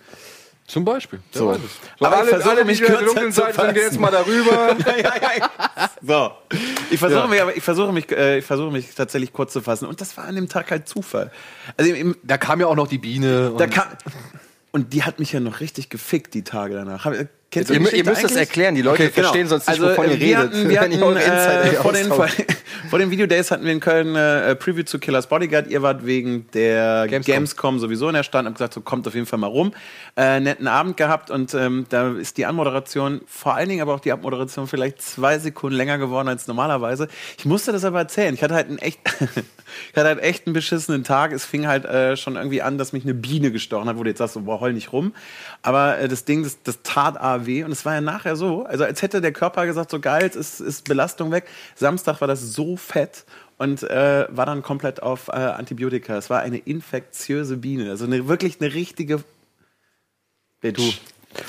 zum 0.67 0.83
Beispiel. 0.83 1.19
So. 1.31 1.53
So, 1.53 2.05
Aber 2.05 2.15
ich 2.15 2.21
alle, 2.21 2.27
versuche 2.29 2.49
alle 2.51 2.65
mich 2.65 2.81
kürzer 2.81 3.05
dunklen 3.05 3.31
zu 3.31 3.39
Seite 3.41 3.53
sind, 3.61 3.73
gehen 3.73 3.83
jetzt 3.83 3.97
fassen. 3.97 4.01
mal 4.01 4.11
darüber. 4.11 4.75
ja, 4.97 5.15
ja, 5.15 5.31
ja. 5.39 5.89
So. 6.01 6.31
Ich 6.89 6.99
versuche 6.99 7.21
Ja. 7.21 7.27
mich, 7.27 7.41
aber 7.41 7.55
ich 7.55 7.63
versuche 7.63 7.93
mich, 7.93 8.11
äh, 8.11 8.39
ich 8.39 8.45
versuche 8.45 8.71
mich 8.71 8.93
tatsächlich 8.93 9.31
kurz 9.31 9.53
zu 9.53 9.61
fassen. 9.61 9.85
Und 9.85 10.01
das 10.01 10.17
war 10.17 10.25
an 10.25 10.35
dem 10.35 10.49
Tag 10.49 10.69
halt 10.71 10.87
Zufall. 10.89 11.31
Also 11.77 11.93
im, 11.93 12.17
Da 12.23 12.37
kam 12.37 12.59
ja 12.59 12.67
auch 12.67 12.75
noch 12.75 12.87
die 12.87 12.97
Biene. 12.97 13.53
da 13.57 13.67
kam, 13.67 13.85
und 14.71 14.91
die 14.93 15.03
hat 15.03 15.19
mich 15.19 15.31
ja 15.31 15.39
noch 15.39 15.61
richtig 15.61 15.89
gefickt 15.89 16.33
die 16.33 16.43
Tage 16.43 16.75
danach. 16.75 17.05
Kennst 17.49 17.71
ihr, 17.71 17.93
ihr 17.93 18.03
müsst 18.03 18.23
das 18.25 18.35
erklären, 18.35 18.75
die 18.75 18.81
Leute 18.81 19.03
Okay, 19.03 19.11
genau. 19.15 19.27
verstehen 19.27 19.47
sonst 19.47 19.67
nicht, 19.67 19.79
also, 19.79 19.91
wovon 19.91 20.09
ihr 20.09 20.15
äh, 20.15 20.19
wir 20.19 20.27
redet. 20.27 20.37
Hatten, 20.37 20.63
wir 20.69 20.71
ihr 20.71 20.81
hatten, 20.81 21.17
äh, 21.17 21.71
vor, 21.81 21.93
den, 21.93 22.11
vor 22.89 22.99
den 22.99 23.09
Video 23.09 23.25
Days 23.25 23.51
hatten 23.51 23.63
wir 23.63 23.71
in 23.71 23.79
Köln 23.79 24.17
äh, 24.17 24.53
Preview 24.55 24.83
zu 24.83 24.99
Killers 24.99 25.27
Bodyguard. 25.27 25.67
Ihr 25.67 25.81
wart 25.81 26.05
wegen 26.05 26.47
der 26.53 27.07
Gamescom. 27.07 27.33
Gamescom, 27.33 27.79
sowieso 27.79 28.09
in 28.09 28.15
der 28.15 28.23
Stand 28.23 28.49
und 28.49 28.55
gesagt, 28.55 28.73
so 28.73 28.81
kommt 28.81 29.07
auf 29.07 29.15
jeden 29.15 29.27
Fall 29.27 29.39
mal 29.39 29.47
rum. 29.47 29.73
Äh, 30.17 30.41
netten 30.41 30.67
Abend 30.67 30.97
gehabt 30.97 31.31
und 31.31 31.53
ähm, 31.53 31.85
da 31.87 32.11
ist 32.11 32.37
die 32.37 32.45
Anmoderation, 32.45 33.21
vor 33.27 33.55
allen 33.55 33.69
Dingen 33.69 33.81
aber 33.81 33.93
auch 33.93 34.01
die 34.01 34.11
Abmoderation 34.11 34.67
vielleicht 34.67 35.01
zwei 35.01 35.39
Sekunden 35.39 35.77
länger 35.77 35.97
geworden 35.99 36.27
als 36.27 36.47
normalerweise. 36.47 37.07
Ich 37.37 37.45
musste 37.45 37.71
das 37.71 37.85
aber 37.85 37.99
erzählen. 37.99 38.33
Ich 38.33 38.43
hatte 38.43 38.55
halt 38.55 38.67
einen 38.67 38.79
echt, 38.79 38.99
ich 39.21 39.95
hatte 39.95 40.07
halt 40.07 40.19
echt 40.19 40.47
einen 40.47 40.53
beschissenen 40.53 41.05
Tag. 41.05 41.31
Es 41.31 41.45
fing 41.45 41.65
halt 41.65 41.85
äh, 41.85 42.17
schon 42.17 42.35
irgendwie 42.35 42.61
an, 42.61 42.77
dass 42.77 42.91
mich 42.91 43.03
eine 43.03 43.13
Biene 43.13 43.51
gestochen 43.51 43.87
hat, 43.87 43.97
wo 43.97 44.03
du 44.03 44.09
jetzt 44.09 44.19
sagst, 44.19 44.33
so, 44.33 44.41
boah, 44.41 44.59
heul 44.59 44.73
nicht 44.73 44.91
rum. 44.91 45.13
Aber 45.61 45.97
äh, 45.97 46.07
das 46.09 46.25
Ding, 46.25 46.43
das, 46.43 46.61
das 46.63 46.81
tat 46.83 47.17
AW 47.37 47.63
und 47.63 47.71
es 47.71 47.85
war 47.85 47.95
ja 47.95 48.01
nachher 48.01 48.35
so, 48.35 48.63
also 48.63 48.83
als 48.83 49.01
hätte 49.01 49.21
der 49.21 49.31
Körper 49.31 49.65
gesagt, 49.65 49.91
so 49.91 49.99
geil, 49.99 50.25
es 50.25 50.35
ist, 50.35 50.59
ist 50.59 50.87
Belastung 50.87 51.31
weg. 51.31 51.45
Samstag 51.75 52.21
war 52.21 52.27
das 52.27 52.41
so 52.41 52.77
fett 52.77 53.25
und 53.57 53.83
äh, 53.83 54.27
war 54.29 54.45
dann 54.45 54.61
komplett 54.61 55.01
auf 55.01 55.27
äh, 55.29 55.31
Antibiotika. 55.31 56.17
Es 56.17 56.29
war 56.29 56.41
eine 56.41 56.57
infektiöse 56.57 57.57
Biene, 57.57 57.89
also 57.89 58.05
eine, 58.05 58.27
wirklich 58.27 58.59
eine 58.61 58.73
richtige 58.73 59.23
Bitch. 60.61 60.99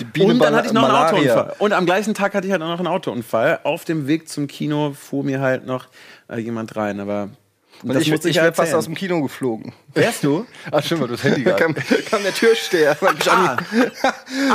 Die 0.00 0.04
Biene 0.04 0.32
und 0.32 0.38
dann 0.40 0.54
hatte 0.54 0.66
ich 0.66 0.72
noch 0.72 0.84
einen 0.84 0.92
Malaria. 0.92 1.32
Autounfall. 1.32 1.56
Und 1.58 1.72
am 1.72 1.86
gleichen 1.86 2.12
Tag 2.14 2.34
hatte 2.34 2.46
ich 2.46 2.52
halt 2.52 2.62
auch 2.62 2.68
noch 2.68 2.78
einen 2.78 2.88
Autounfall. 2.88 3.60
Auf 3.62 3.84
dem 3.84 4.06
Weg 4.06 4.28
zum 4.28 4.46
Kino 4.46 4.92
fuhr 4.92 5.24
mir 5.24 5.40
halt 5.40 5.66
noch 5.66 5.86
äh, 6.28 6.38
jemand 6.38 6.76
rein, 6.76 7.00
aber 7.00 7.30
Und 7.82 7.94
das 7.94 8.02
ich, 8.02 8.10
musste 8.10 8.28
ich 8.28 8.36
ja 8.36 8.42
wäre 8.42 8.52
fast 8.54 8.74
aus 8.74 8.86
dem 8.86 8.94
Kino 8.94 9.22
geflogen. 9.22 9.72
Wärst 9.94 10.24
du? 10.24 10.46
Ach, 10.72 10.82
stimmt, 10.84 11.02
weil 11.02 11.08
du 11.08 11.14
das 11.14 11.24
Handy 11.24 11.44
gehabt. 11.44 11.60
kam, 11.60 11.74
kam 12.10 12.22
der 12.22 12.34
Türsteher. 12.34 12.96
Ich, 13.18 13.30
Ah. 13.30 13.56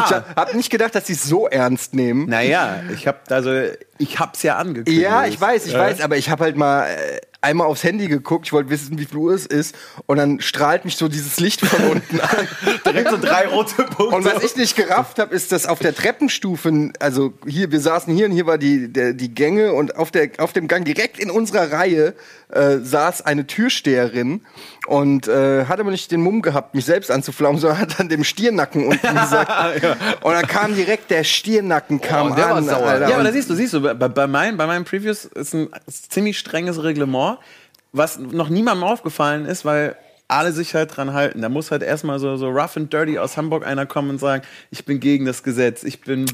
ich 0.05 0.11
hab 0.11 0.53
nicht 0.53 0.69
gedacht, 0.69 0.95
dass 0.95 1.07
sie 1.07 1.13
es 1.13 1.23
so 1.23 1.47
ernst 1.47 1.93
nehmen. 1.93 2.27
Naja, 2.29 2.81
ich 2.93 3.07
hab 3.07 3.31
also 3.31 3.51
ich 3.97 4.19
hab's 4.19 4.43
ja 4.43 4.57
angekündigt. 4.57 5.01
Ja, 5.01 5.25
ich 5.25 5.39
weiß, 5.39 5.65
ich 5.65 5.73
weiß, 5.73 6.01
aber 6.01 6.17
ich 6.17 6.29
habe 6.29 6.43
halt 6.43 6.57
mal 6.57 6.87
äh, 6.87 7.21
einmal 7.43 7.67
aufs 7.67 7.83
Handy 7.83 8.07
geguckt, 8.07 8.47
ich 8.47 8.53
wollte 8.53 8.69
wissen, 8.69 8.97
wie 8.97 9.05
viel 9.05 9.17
Uhr 9.17 9.33
es 9.33 9.45
ist 9.45 9.75
und 10.05 10.17
dann 10.17 10.39
strahlt 10.39 10.85
mich 10.85 10.95
so 10.95 11.07
dieses 11.07 11.39
Licht 11.39 11.65
von 11.65 11.83
unten 11.91 12.19
an. 12.19 12.47
direkt 12.85 13.09
so 13.09 13.17
drei 13.17 13.47
rote 13.47 13.83
Punkte. 13.83 14.15
Und 14.15 14.25
was 14.25 14.43
ich 14.43 14.55
nicht 14.55 14.75
gerafft 14.75 15.19
habe, 15.19 15.35
ist, 15.35 15.51
dass 15.51 15.65
auf 15.65 15.79
der 15.79 15.93
Treppenstufe, 15.93 16.91
also 16.99 17.33
hier, 17.45 17.71
wir 17.71 17.79
saßen 17.79 18.13
hier 18.13 18.25
und 18.27 18.31
hier 18.31 18.45
war 18.45 18.57
die, 18.57 18.91
der, 18.91 19.13
die 19.13 19.33
Gänge 19.33 19.73
und 19.73 19.95
auf, 19.95 20.11
der, 20.11 20.29
auf 20.37 20.53
dem 20.53 20.67
Gang 20.67 20.85
direkt 20.85 21.19
in 21.19 21.29
unserer 21.29 21.71
Reihe 21.71 22.15
äh, 22.49 22.77
saß 22.79 23.21
eine 23.21 23.47
Türsteherin 23.47 24.41
und 24.87 25.27
äh, 25.27 25.65
hat 25.65 25.79
aber 25.79 25.91
nicht 25.91 26.11
den 26.11 26.21
Mumm 26.21 26.41
gehabt, 26.41 26.75
mich 26.75 26.85
selbst 26.85 27.09
anzuflaumen, 27.09 27.59
sondern 27.59 27.79
hat 27.79 27.99
dann 27.99 28.09
dem 28.09 28.23
Stirnacken 28.23 28.87
unten 28.87 29.07
gesagt. 29.15 29.83
Und 30.21 30.33
dann 30.33 30.47
kam 30.47 30.75
direkt 30.75 31.09
der 31.09 31.23
Stirnacken 31.23 32.01
kam 32.01 32.31
und 32.31 32.37
der 32.37 32.49
war 32.49 32.55
an. 32.57 32.65
sauer. 32.65 32.85
Alter. 32.85 33.07
Ja, 33.07 33.15
aber 33.15 33.23
da 33.23 33.31
siehst 33.31 33.49
du, 33.49 33.55
siehst 33.55 33.73
du, 33.73 33.81
bei, 33.81 33.93
bei, 33.93 34.27
meinen, 34.27 34.57
bei 34.57 34.67
meinen 34.67 34.83
Previews 34.83 35.25
ist 35.25 35.53
ein 35.53 35.69
ziemlich 35.87 36.37
strenges 36.37 36.83
Reglement, 36.83 37.37
was 37.93 38.19
noch 38.19 38.49
niemandem 38.49 38.83
aufgefallen 38.83 39.45
ist, 39.45 39.63
weil 39.63 39.95
alle 40.27 40.51
sich 40.51 40.73
halt 40.75 40.95
dran 40.95 41.13
halten. 41.13 41.41
Da 41.41 41.49
muss 41.49 41.71
halt 41.71 41.83
erstmal 41.83 42.19
so, 42.19 42.35
so 42.37 42.49
rough 42.49 42.75
and 42.75 42.91
dirty 42.91 43.19
aus 43.19 43.37
Hamburg 43.37 43.65
einer 43.65 43.85
kommen 43.85 44.09
und 44.09 44.19
sagen, 44.19 44.43
ich 44.71 44.83
bin 44.83 44.99
gegen 44.99 45.25
das 45.25 45.43
Gesetz, 45.43 45.83
ich 45.83 46.01
bin 46.01 46.25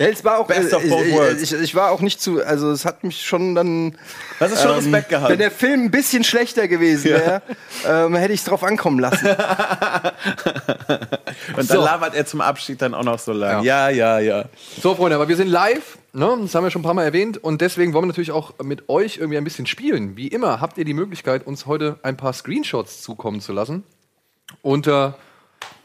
Ja, 0.00 0.06
es 0.06 0.24
war 0.24 0.38
auch, 0.38 0.46
Best 0.46 0.72
of 0.72 0.84
äh, 0.84 0.88
both 0.88 1.06
ich, 1.06 1.12
worlds. 1.12 1.42
ich, 1.42 1.52
ich 1.52 1.74
war 1.74 1.90
auch 1.90 2.00
nicht 2.00 2.20
zu, 2.20 2.40
also 2.44 2.70
es 2.70 2.84
hat 2.84 3.02
mich 3.02 3.20
schon 3.26 3.56
dann. 3.56 3.98
Das 4.38 4.52
ist 4.52 4.62
schon 4.62 4.70
Respekt 4.76 5.08
gehabt. 5.08 5.30
Wenn 5.30 5.40
der 5.40 5.50
Film 5.50 5.84
ein 5.86 5.90
bisschen 5.90 6.22
schlechter 6.22 6.68
gewesen 6.68 7.10
wäre, 7.10 7.42
ähm, 7.84 8.14
hätte 8.14 8.32
ich 8.32 8.38
es 8.40 8.46
drauf 8.46 8.62
ankommen 8.62 9.00
lassen. 9.00 9.26
Und 11.56 11.56
dann 11.56 11.66
So. 11.66 11.82
labert 11.84 12.14
er 12.14 12.26
zum 12.26 12.40
Abschied 12.40 12.80
dann 12.80 12.94
auch 12.94 13.02
noch 13.02 13.18
so 13.18 13.32
lang. 13.32 13.64
Ja, 13.64 13.88
ja, 13.88 14.20
ja. 14.20 14.44
So, 14.80 14.94
Freunde, 14.94 15.16
aber 15.16 15.28
wir 15.28 15.36
sind 15.36 15.48
live, 15.48 15.98
ne? 16.12 16.38
das 16.42 16.54
haben 16.54 16.62
wir 16.62 16.70
schon 16.70 16.82
ein 16.82 16.84
paar 16.84 16.94
Mal 16.94 17.04
erwähnt 17.04 17.42
und 17.42 17.60
deswegen 17.60 17.92
wollen 17.92 18.04
wir 18.04 18.08
natürlich 18.08 18.30
auch 18.30 18.52
mit 18.62 18.88
euch 18.88 19.16
irgendwie 19.16 19.38
ein 19.38 19.44
bisschen 19.44 19.66
spielen. 19.66 20.16
Wie 20.16 20.28
immer 20.28 20.60
habt 20.60 20.78
ihr 20.78 20.84
die 20.84 20.94
Möglichkeit, 20.94 21.44
uns 21.44 21.66
heute 21.66 21.98
ein 22.02 22.16
paar 22.16 22.32
Screenshots 22.32 23.02
zukommen 23.02 23.40
zu 23.40 23.52
lassen 23.52 23.82
unter 24.62 25.16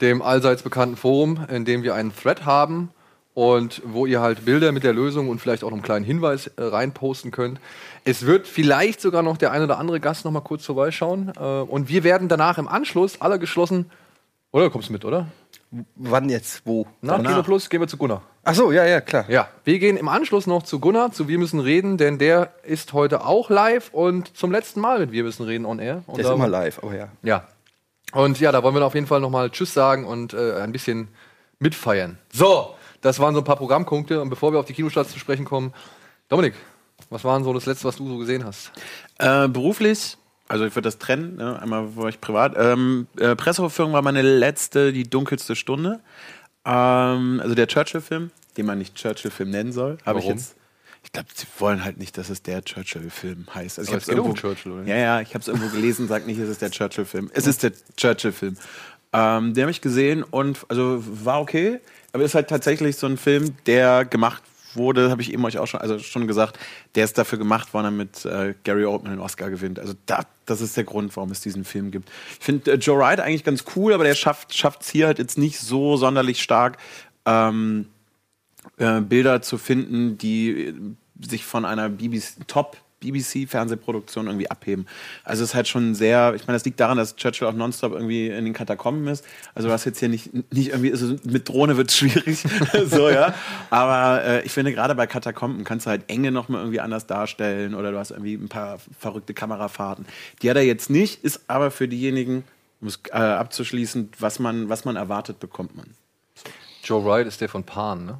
dem 0.02 0.22
allseits 0.22 0.62
bekannten 0.62 0.98
Forum, 0.98 1.46
in 1.50 1.66
dem 1.66 1.82
wir 1.84 1.96
einen 1.96 2.16
Thread 2.16 2.46
haben 2.46 2.92
und 3.34 3.82
wo 3.86 4.06
ihr 4.06 4.22
halt 4.22 4.46
Bilder 4.46 4.72
mit 4.72 4.84
der 4.84 4.94
Lösung 4.94 5.30
und 5.30 5.40
vielleicht 5.40 5.64
auch 5.64 5.70
noch 5.70 5.78
einen 5.78 5.84
kleinen 5.84 6.06
Hinweis 6.06 6.48
äh, 6.48 6.64
reinposten 6.64 7.32
könnt. 7.32 7.60
Es 8.06 8.26
wird 8.26 8.48
vielleicht 8.48 9.02
sogar 9.02 9.24
noch 9.24 9.38
der 9.38 9.52
ein 9.52 9.64
oder 9.64 9.80
andere 9.80 10.00
Gast 10.00 10.26
noch 10.26 10.32
mal 10.32 10.42
kurz 10.42 10.66
vorbeischauen 10.66 11.32
äh, 11.36 11.42
und 11.42 11.90
wir 11.90 12.04
werden 12.04 12.28
danach 12.28 12.58
im 12.58 12.68
Anschluss 12.68 13.22
alle 13.22 13.40
geschlossen, 13.40 13.90
oder 14.54 14.70
kommst 14.70 14.90
du 14.90 14.94
mit, 14.94 15.04
oder? 15.04 15.26
Wann 15.96 16.30
jetzt? 16.30 16.62
Wo? 16.64 16.86
Nach 17.02 17.18
Danach. 17.18 17.32
Kino 17.32 17.44
Plus 17.44 17.72
gehen 17.72 17.82
wir 17.82 17.88
zu 17.88 17.98
Gunnar. 17.98 18.22
Ach 18.44 18.54
so, 18.54 18.72
ja, 18.72 18.86
ja, 18.86 19.02
klar. 19.02 19.26
Ja, 19.28 19.50
wir 19.64 19.80
gehen 19.80 19.98
im 19.98 20.08
Anschluss 20.08 20.46
noch 20.46 20.62
zu 20.62 20.80
Gunnar, 20.80 21.12
zu 21.12 21.28
Wir 21.28 21.40
müssen 21.40 21.60
reden, 21.60 21.98
denn 21.98 22.20
der 22.20 22.54
ist 22.62 22.94
heute 22.94 23.26
auch 23.26 23.50
live 23.50 23.90
und 23.92 24.38
zum 24.38 24.52
letzten 24.52 24.80
Mal 24.80 25.00
mit 25.00 25.12
Wir 25.12 25.24
müssen 25.24 25.44
reden 25.44 25.66
on 25.66 25.80
air. 25.80 26.04
Und 26.06 26.20
Der 26.20 26.26
ist 26.26 26.32
immer 26.32 26.48
live, 26.48 26.84
aber 26.84 26.96
ja. 26.96 27.08
Ja. 27.24 27.48
Und 28.14 28.40
ja, 28.40 28.52
da 28.52 28.62
wollen 28.62 28.76
wir 28.76 28.86
auf 28.86 28.94
jeden 28.94 29.08
Fall 29.08 29.22
nochmal 29.22 29.50
Tschüss 29.50 29.74
sagen 29.74 30.06
und 30.06 30.36
äh, 30.36 30.62
ein 30.62 30.72
bisschen 30.72 31.08
mitfeiern. 31.58 32.20
So, 32.32 32.76
das 33.04 33.20
waren 33.20 33.36
so 33.36 33.42
ein 33.42 33.44
paar 33.44 33.58
Programmpunkte. 33.58 34.20
Und 34.22 34.30
bevor 34.30 34.52
wir 34.52 34.60
auf 34.60 34.66
die 34.66 34.74
Kinostarts 34.74 35.12
zu 35.12 35.20
sprechen 35.20 35.46
kommen, 35.46 35.74
Dominik, 36.30 36.56
was 37.10 37.24
war 37.24 37.38
denn 37.38 37.44
so 37.44 37.54
das 37.54 37.68
Letzte, 37.68 37.86
was 37.86 37.98
du 37.98 38.08
so 38.08 38.18
gesehen 38.18 38.44
hast? 38.44 38.72
Äh, 39.20 39.48
beruflich, 39.48 40.18
also 40.48 40.66
ich 40.66 40.76
würde 40.76 40.88
das 40.88 40.98
trennen, 40.98 41.36
ne? 41.36 41.62
einmal 41.62 41.96
war 41.96 42.10
ich 42.10 42.20
privat. 42.20 42.56
Ähm, 42.58 43.08
äh, 43.18 43.36
Presseverführung 43.36 43.94
war 43.94 44.02
meine 44.02 44.22
letzte, 44.22 44.94
die 44.94 45.04
dunkelste 45.04 45.56
Stunde. 45.56 46.00
Ähm, 46.66 47.40
also 47.42 47.54
der 47.56 47.68
Churchill-Film, 47.68 48.32
den 48.58 48.66
man 48.66 48.78
nicht 48.78 48.96
Churchill-Film 48.96 49.50
nennen 49.50 49.74
soll, 49.74 49.98
habe 50.06 50.20
ich 50.20 50.26
Warum? 50.26 50.38
jetzt. 50.38 50.56
Ich 51.06 51.12
glaube, 51.12 51.28
sie 51.34 51.48
wollen 51.60 51.84
halt 51.84 51.98
nicht, 51.98 52.18
dass 52.18 52.30
es 52.30 52.42
der 52.42 52.64
Churchill-Film 52.64 53.48
heißt. 53.54 53.78
Also 53.78 53.90
ich 53.90 53.94
Aber 53.94 53.96
hab's 53.98 54.04
es 54.04 54.10
geht 54.10 54.20
um 54.20 54.28
irgendwo, 54.28 54.40
Churchill, 54.40 54.72
oder? 54.72 54.84
Ja, 54.84 54.96
ja, 54.96 55.22
ich 55.22 55.30
habe 55.30 55.40
es 55.40 55.48
irgendwo 55.50 55.68
gelesen, 55.68 56.08
sagt 56.08 56.26
nicht, 56.26 56.40
es 56.40 56.48
ist 56.48 56.62
der 56.62 56.72
Churchill-Film. 56.72 57.30
Es 57.34 57.46
ist 57.46 57.64
der 57.64 57.74
Churchill-Film. 57.98 58.56
Ähm, 59.12 59.54
den 59.54 59.64
habe 59.64 59.72
ich 59.72 59.82
gesehen 59.82 60.24
und 60.24 60.66
also 60.70 61.04
war 61.06 61.42
okay, 61.42 61.82
aber 62.14 62.24
ist 62.24 62.36
halt 62.36 62.48
tatsächlich 62.48 62.96
so 62.96 63.08
ein 63.08 63.18
Film, 63.18 63.56
der 63.66 64.06
gemacht 64.06 64.44
wurde, 64.76 65.10
habe 65.10 65.22
ich 65.22 65.34
eben 65.34 65.44
euch 65.46 65.58
auch 65.58 65.68
schon, 65.68 65.82
also 65.82 66.00
schon 66.00 66.28
gesagt, 66.28 66.58
der 66.96 67.06
ist 67.06 67.18
dafür 67.18 67.38
gemacht 67.38 67.74
worden, 67.74 67.86
damit 67.86 68.26
äh, 68.26 68.56
Gary 68.64 68.86
Oldman 68.86 69.14
den 69.14 69.20
Oscar 69.20 69.50
gewinnt. 69.50 69.80
Also 69.80 69.94
da, 70.06 70.22
das 70.46 70.62
ist 70.62 70.78
der 70.78 70.84
Grund, 70.84 71.16
warum 71.16 71.32
es 71.32 71.42
diesen 71.42 71.64
Film 71.64 71.92
gibt. 71.92 72.10
Ich 72.40 72.46
finde 72.46 72.72
äh, 72.72 72.76
Joe 72.76 72.98
Wright 73.00 73.20
eigentlich 73.20 73.44
ganz 73.44 73.66
cool, 73.76 73.94
aber 73.94 74.04
der 74.04 74.16
schafft 74.16 74.52
es 74.52 74.90
hier 74.90 75.08
halt 75.08 75.20
jetzt 75.20 75.38
nicht 75.38 75.60
so 75.60 75.98
sonderlich 75.98 76.42
stark. 76.42 76.78
Ähm, 77.26 77.88
äh, 78.78 79.02
Bilder 79.02 79.42
zu 79.42 79.58
finden, 79.58 80.18
die 80.18 80.50
äh, 80.50 80.74
sich 81.22 81.46
von 81.46 81.66
einer 81.66 81.90
BBC, 81.90 82.48
Top 82.48 82.78
BBC 83.04 83.50
Fernsehproduktion 83.50 84.28
irgendwie 84.28 84.50
abheben. 84.50 84.88
Also 85.24 85.44
es 85.44 85.50
ist 85.50 85.56
halt 85.56 85.68
schon 85.68 85.96
sehr, 85.96 86.34
ich 86.36 86.48
meine, 86.48 86.56
das 86.56 86.66
liegt 86.66 86.80
daran, 86.80 86.98
dass 86.98 87.16
Churchill 87.16 87.48
auch 87.48 87.54
nonstop 87.54 87.94
irgendwie 87.94 88.28
in 88.28 88.46
den 88.46 88.54
Katakomben 88.54 89.08
ist. 89.08 89.26
Also 89.54 89.70
was 89.70 89.86
jetzt 89.86 90.00
hier 90.00 90.10
nicht, 90.10 90.34
nicht 90.54 90.70
irgendwie, 90.70 90.92
also 90.92 91.16
mit 91.24 91.48
Drohne 91.48 91.78
wird 91.78 91.90
es 91.90 91.98
schwierig, 91.98 92.44
so 92.86 93.10
ja. 93.10 93.34
Aber 93.70 94.24
äh, 94.24 94.46
ich 94.46 94.52
finde 94.52 94.74
gerade 94.74 94.96
bei 94.96 95.08
Katakomben 95.08 95.64
kannst 95.64 95.86
du 95.86 95.90
halt 95.90 96.10
Enge 96.10 96.32
noch 96.32 96.50
mal 96.50 96.60
irgendwie 96.60 96.80
anders 96.80 97.08
darstellen 97.08 97.76
oder 97.76 97.92
du 97.92 97.98
hast 97.98 98.12
irgendwie 98.12 98.36
ein 98.36 98.50
paar 98.50 98.80
verrückte 98.98 99.34
Kamerafahrten. 99.34 100.06
Die 100.42 100.50
hat 100.50 100.58
er 100.58 100.64
jetzt 100.64 100.90
nicht, 100.90 101.24
ist 101.24 101.42
aber 101.48 101.72
für 101.72 101.88
diejenigen, 101.88 102.44
um 102.82 102.88
es 102.88 103.00
äh, 103.12 103.18
abzuschließen, 103.18 104.12
was 104.20 104.40
man, 104.40 104.70
was 104.70 104.86
man 104.86 104.96
erwartet, 104.96 105.40
bekommt 105.40 105.76
man. 105.76 105.88
Joe 106.84 107.04
Wright 107.06 107.28
ist 107.28 107.40
der 107.42 107.50
von 107.50 107.64
Pan, 107.64 108.06
ne? 108.06 108.20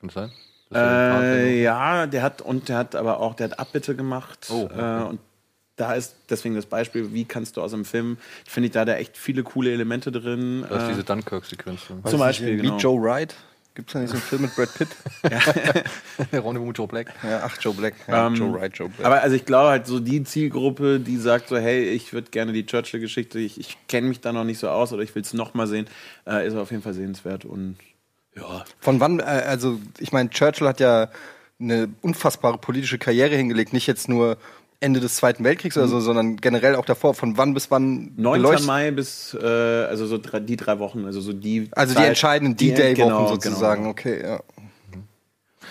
Kann 0.00 0.08
das 0.08 0.14
sein? 0.14 0.32
Äh, 0.72 1.62
ja, 1.62 2.06
der 2.06 2.22
hat 2.22 2.42
und 2.42 2.68
der 2.68 2.76
hat 2.76 2.94
aber 2.94 3.20
auch, 3.20 3.34
der 3.34 3.50
hat 3.50 3.58
Abbitte 3.58 3.96
gemacht. 3.96 4.48
Oh, 4.50 4.64
okay. 4.64 5.02
äh, 5.02 5.08
und 5.08 5.20
da 5.76 5.94
ist 5.94 6.14
deswegen 6.28 6.54
das 6.54 6.66
Beispiel, 6.66 7.12
wie 7.12 7.24
kannst 7.24 7.56
du 7.56 7.62
aus 7.62 7.72
einem 7.72 7.84
Film, 7.84 8.18
finde 8.46 8.66
ich 8.66 8.72
da 8.72 8.84
da 8.84 8.96
echt 8.96 9.16
viele 9.16 9.42
coole 9.42 9.72
Elemente 9.72 10.12
drin. 10.12 10.64
Da 10.68 10.76
ist 10.76 10.82
äh, 10.84 10.88
diese 10.90 11.04
Dunkirk-Sequenz. 11.04 11.80
zum 12.04 12.18
Beispiel, 12.18 12.58
Wie 12.58 12.62
genau. 12.62 12.76
Joe 12.76 13.02
Wright. 13.02 13.34
Gibt 13.74 13.88
es 13.88 13.92
da 13.94 14.00
nicht 14.00 14.10
so 14.10 14.16
einen 14.16 14.22
Film 14.22 14.42
mit 14.42 14.56
Brad 14.56 14.74
Pitt? 14.74 14.88
Rendezvous 16.32 16.66
mit 16.66 16.76
Joe 16.76 16.88
Black. 16.88 17.14
Ja, 17.22 17.42
ach, 17.44 17.56
Joe 17.60 17.72
Black. 17.72 17.94
Ja, 18.08 18.26
Ähm, 18.26 18.34
Joe 18.34 18.52
Wright, 18.52 18.76
Joe 18.76 18.88
Black. 18.88 19.06
Aber 19.06 19.22
also 19.22 19.36
ich 19.36 19.46
glaube 19.46 19.70
halt 19.70 19.86
so 19.86 20.00
die 20.00 20.22
Zielgruppe, 20.24 20.98
die 21.00 21.16
sagt 21.16 21.48
so, 21.48 21.56
hey, 21.56 21.84
ich 21.84 22.12
würde 22.12 22.30
gerne 22.30 22.52
die 22.52 22.66
Churchill-Geschichte, 22.66 23.38
ich, 23.38 23.58
ich 23.58 23.78
kenne 23.88 24.08
mich 24.08 24.20
da 24.20 24.32
noch 24.32 24.44
nicht 24.44 24.58
so 24.58 24.68
aus 24.68 24.92
oder 24.92 25.02
ich 25.02 25.14
will 25.14 25.22
es 25.22 25.32
nochmal 25.34 25.68
sehen, 25.68 25.86
äh, 26.26 26.46
ist 26.46 26.56
auf 26.56 26.72
jeden 26.72 26.82
Fall 26.82 26.94
sehenswert 26.94 27.44
und 27.44 27.76
ja. 28.36 28.64
Von 28.80 29.00
wann, 29.00 29.20
äh, 29.20 29.22
also 29.22 29.78
ich 29.98 30.12
meine, 30.12 30.30
Churchill 30.30 30.66
hat 30.68 30.80
ja 30.80 31.08
eine 31.60 31.88
unfassbare 32.02 32.58
politische 32.58 32.98
Karriere 32.98 33.34
hingelegt, 33.36 33.72
nicht 33.72 33.86
jetzt 33.86 34.08
nur 34.08 34.36
Ende 34.82 35.00
des 35.00 35.16
Zweiten 35.16 35.44
Weltkriegs 35.44 35.76
oder 35.76 35.88
so, 35.88 36.00
sondern 36.00 36.36
generell 36.36 36.74
auch 36.76 36.86
davor. 36.86 37.12
Von 37.12 37.36
wann 37.36 37.52
bis 37.52 37.70
wann 37.70 38.12
9. 38.16 38.40
beleuchtet- 38.40 38.66
Mai 38.66 38.90
bis, 38.92 39.34
äh, 39.38 39.44
also 39.46 40.06
so 40.06 40.16
drei, 40.16 40.40
die 40.40 40.56
drei 40.56 40.78
Wochen, 40.78 41.04
also 41.04 41.20
so 41.20 41.34
die 41.34 41.68
Also 41.72 41.92
die 41.92 41.98
Zeit- 41.98 42.08
entscheidenden 42.08 42.56
die- 42.56 42.68
D-Day-Wochen 42.72 43.08
genau, 43.08 43.28
sozusagen, 43.28 43.82
genau. 43.82 43.90
okay, 43.90 44.22
ja. 44.22 44.40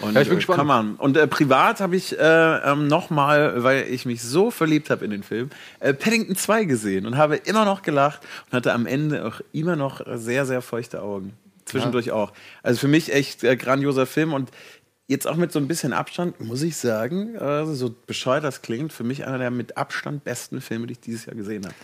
Und, 0.01 0.13
Ja, 0.13 0.21
ich 0.21 0.27
bin 0.27 0.33
äh, 0.33 0.39
gespannt. 0.39 0.59
Come 0.59 0.73
on. 0.73 0.95
Und 0.95 1.17
äh, 1.17 1.27
privat 1.27 1.81
habe 1.81 1.95
ich 1.95 2.17
äh, 2.17 2.21
ähm, 2.23 2.87
nochmal, 2.87 3.63
weil 3.63 3.87
ich 3.89 4.05
mich 4.05 4.21
so 4.21 4.51
verliebt 4.51 4.91
habe 4.91 5.03
in 5.03 5.11
den 5.11 5.23
Film, 5.23 5.49
äh, 5.79 5.93
Paddington 5.93 6.35
2 6.37 6.65
gesehen 6.65 7.05
und 7.07 7.17
habe 7.17 7.35
immer 7.35 7.65
noch 7.65 7.81
gelacht 7.81 8.21
und 8.45 8.53
hatte 8.57 8.71
am 8.73 8.85
Ende 8.85 9.25
auch 9.25 9.41
immer 9.51 9.75
noch 9.75 10.01
sehr, 10.13 10.45
sehr 10.45 10.61
feuchte 10.61 11.01
Augen. 11.01 11.33
Zwischendurch 11.69 12.11
auch. 12.11 12.33
Also 12.63 12.79
für 12.79 12.87
mich 12.87 13.13
echt 13.13 13.43
äh, 13.43 13.55
grandioser 13.55 14.05
Film 14.05 14.33
und 14.33 14.51
jetzt 15.07 15.27
auch 15.27 15.35
mit 15.35 15.51
so 15.51 15.59
ein 15.59 15.67
bisschen 15.67 15.91
Abstand, 15.91 16.39
muss 16.39 16.61
ich 16.61 16.77
sagen, 16.77 17.35
äh, 17.35 17.65
so 17.65 17.95
bescheuert 18.05 18.43
das 18.43 18.61
klingt, 18.61 18.93
für 18.93 19.03
mich 19.03 19.25
einer 19.25 19.39
der 19.39 19.51
mit 19.51 19.75
Abstand 19.77 20.23
besten 20.23 20.61
Filme, 20.61 20.87
die 20.87 20.93
ich 20.93 20.99
dieses 20.99 21.25
Jahr 21.25 21.35
gesehen 21.35 21.65
habe. 21.65 21.75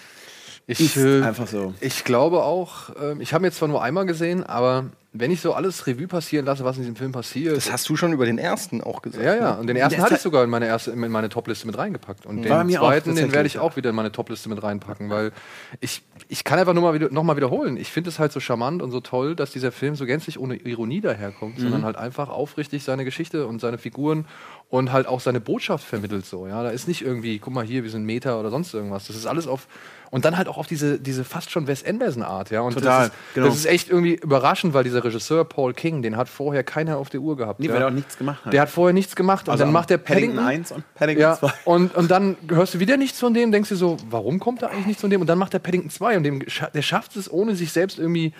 Ich, 0.67 0.79
Ist 0.79 0.97
äh, 0.97 1.21
einfach 1.21 1.47
so. 1.47 1.73
Ich 1.79 2.03
glaube 2.03 2.43
auch, 2.43 2.89
ähm, 2.99 3.21
ich 3.21 3.33
habe 3.33 3.43
ihn 3.43 3.45
jetzt 3.45 3.57
zwar 3.57 3.67
nur 3.67 3.83
einmal 3.83 4.05
gesehen, 4.05 4.43
aber 4.43 4.91
wenn 5.17 5.31
ich 5.31 5.39
so 5.41 5.53
alles 5.53 5.87
Revue 5.87 6.07
passieren 6.07 6.45
lasse, 6.45 6.65
was 6.65 6.75
in 6.75 6.83
diesem 6.83 6.95
Film 6.95 7.11
passiert. 7.11 7.55
Das 7.55 7.71
hast 7.71 7.87
du 7.87 7.95
schon 7.95 8.11
über 8.13 8.25
den 8.25 8.37
ersten 8.37 8.81
auch 8.81 9.01
gesagt. 9.01 9.23
ja, 9.23 9.35
ja, 9.35 9.53
ne? 9.53 9.59
und 9.59 9.67
den 9.67 9.77
ersten 9.77 10.01
hatte 10.01 10.15
ich 10.15 10.21
sogar 10.21 10.43
in 10.43 10.49
meine 10.49 10.67
erste, 10.67 10.91
in 10.91 10.99
meine 11.11 11.29
Topliste 11.29 11.65
mit 11.67 11.77
reingepackt. 11.77 12.25
Und 12.25 12.47
War 12.49 12.63
den 12.63 12.77
auch 12.77 12.81
zweiten, 12.81 13.15
den 13.15 13.31
werde 13.31 13.47
ich 13.47 13.57
auch 13.59 13.75
wieder 13.77 13.91
in 13.91 13.95
meine 13.95 14.11
Topliste 14.11 14.49
mit 14.49 14.61
reinpacken, 14.61 15.09
weil 15.09 15.31
ich, 15.79 16.03
ich 16.27 16.43
kann 16.43 16.59
einfach 16.59 16.73
nur 16.73 16.83
mal 16.83 16.93
wieder, 16.93 17.09
noch 17.11 17.23
mal 17.23 17.37
wiederholen. 17.37 17.77
Ich 17.77 17.91
finde 17.91 18.09
es 18.09 18.19
halt 18.19 18.31
so 18.31 18.39
charmant 18.39 18.81
und 18.81 18.91
so 18.91 18.99
toll, 18.99 19.35
dass 19.35 19.51
dieser 19.51 19.71
Film 19.71 19.95
so 19.95 20.05
gänzlich 20.05 20.39
ohne 20.39 20.55
Ironie 20.55 21.01
daherkommt, 21.01 21.59
sondern 21.59 21.81
Mhm. 21.81 21.85
halt 21.85 21.95
einfach 21.95 22.29
aufrichtig 22.29 22.83
seine 22.83 23.05
Geschichte 23.05 23.47
und 23.47 23.61
seine 23.61 23.77
Figuren 23.77 24.25
und 24.69 24.91
halt 24.91 25.07
auch 25.07 25.19
seine 25.19 25.39
Botschaft 25.39 25.85
vermittelt 25.85 26.25
so. 26.25 26.47
Ja, 26.47 26.63
da 26.63 26.69
ist 26.69 26.87
nicht 26.87 27.01
irgendwie, 27.01 27.39
guck 27.39 27.53
mal 27.53 27.65
hier, 27.65 27.83
wir 27.83 27.89
sind 27.89 28.05
Meta 28.05 28.39
oder 28.39 28.49
sonst 28.49 28.73
irgendwas. 28.73 29.07
Das 29.07 29.15
ist 29.15 29.25
alles 29.25 29.47
auf 29.47 29.67
und 30.11 30.23
dann 30.23 30.37
halt 30.37 30.47
auch 30.47 30.57
auf 30.57 30.67
diese, 30.67 30.99
diese 30.99 31.23
fast 31.23 31.51
schon 31.51 31.67
Wes 31.67 31.85
Anderson 31.85 32.23
Art, 32.23 32.49
ja. 32.49 32.61
Und 32.61 32.73
Total, 32.73 33.07
das 33.07 33.07
ist, 33.07 33.33
genau. 33.33 33.47
das 33.47 33.55
ist 33.57 33.65
echt 33.65 33.89
irgendwie 33.89 34.15
überraschend, 34.15 34.73
weil 34.73 34.83
dieser 34.83 35.03
Regisseur 35.03 35.43
Paul 35.43 35.73
King, 35.73 36.01
den 36.01 36.15
hat 36.15 36.29
vorher 36.29 36.63
keiner 36.63 36.97
auf 36.97 37.09
der 37.09 37.19
Uhr 37.19 37.35
gehabt. 37.35 37.59
Nee, 37.59 37.67
ja. 37.67 37.73
weil 37.73 37.81
er 37.81 37.87
auch 37.87 37.91
nichts 37.91 38.17
gemacht 38.17 38.45
hat. 38.45 38.53
Der 38.53 38.61
hat 38.61 38.69
vorher 38.69 38.93
nichts 38.93 39.15
gemacht 39.15 39.47
und 39.47 39.51
Also 39.51 39.63
dann 39.65 39.73
macht 39.73 39.89
der 39.89 39.97
Paddington 39.97 40.37
Paddington, 40.37 40.61
1 40.61 40.71
und 40.71 40.93
Paddington 40.93 41.21
ja, 41.21 41.37
2. 41.37 41.51
und, 41.65 41.95
und 41.95 42.11
dann 42.11 42.37
hörst 42.47 42.75
du 42.75 42.79
wieder 42.79 42.97
nichts 42.97 43.19
von 43.19 43.33
dem, 43.33 43.51
denkst 43.51 43.69
du 43.69 43.75
so, 43.75 43.97
warum 44.09 44.39
kommt 44.39 44.61
da 44.61 44.67
eigentlich 44.67 44.85
nichts 44.85 45.01
von 45.01 45.09
dem? 45.09 45.21
Und 45.21 45.27
dann 45.27 45.37
macht 45.37 45.53
der 45.53 45.59
Paddington 45.59 45.89
2 45.89 46.17
und 46.17 46.23
dem, 46.23 46.43
der 46.73 46.81
schafft 46.81 47.15
es, 47.15 47.31
ohne 47.31 47.55
sich 47.55 47.71
selbst 47.71 47.99
irgendwie 47.99 48.33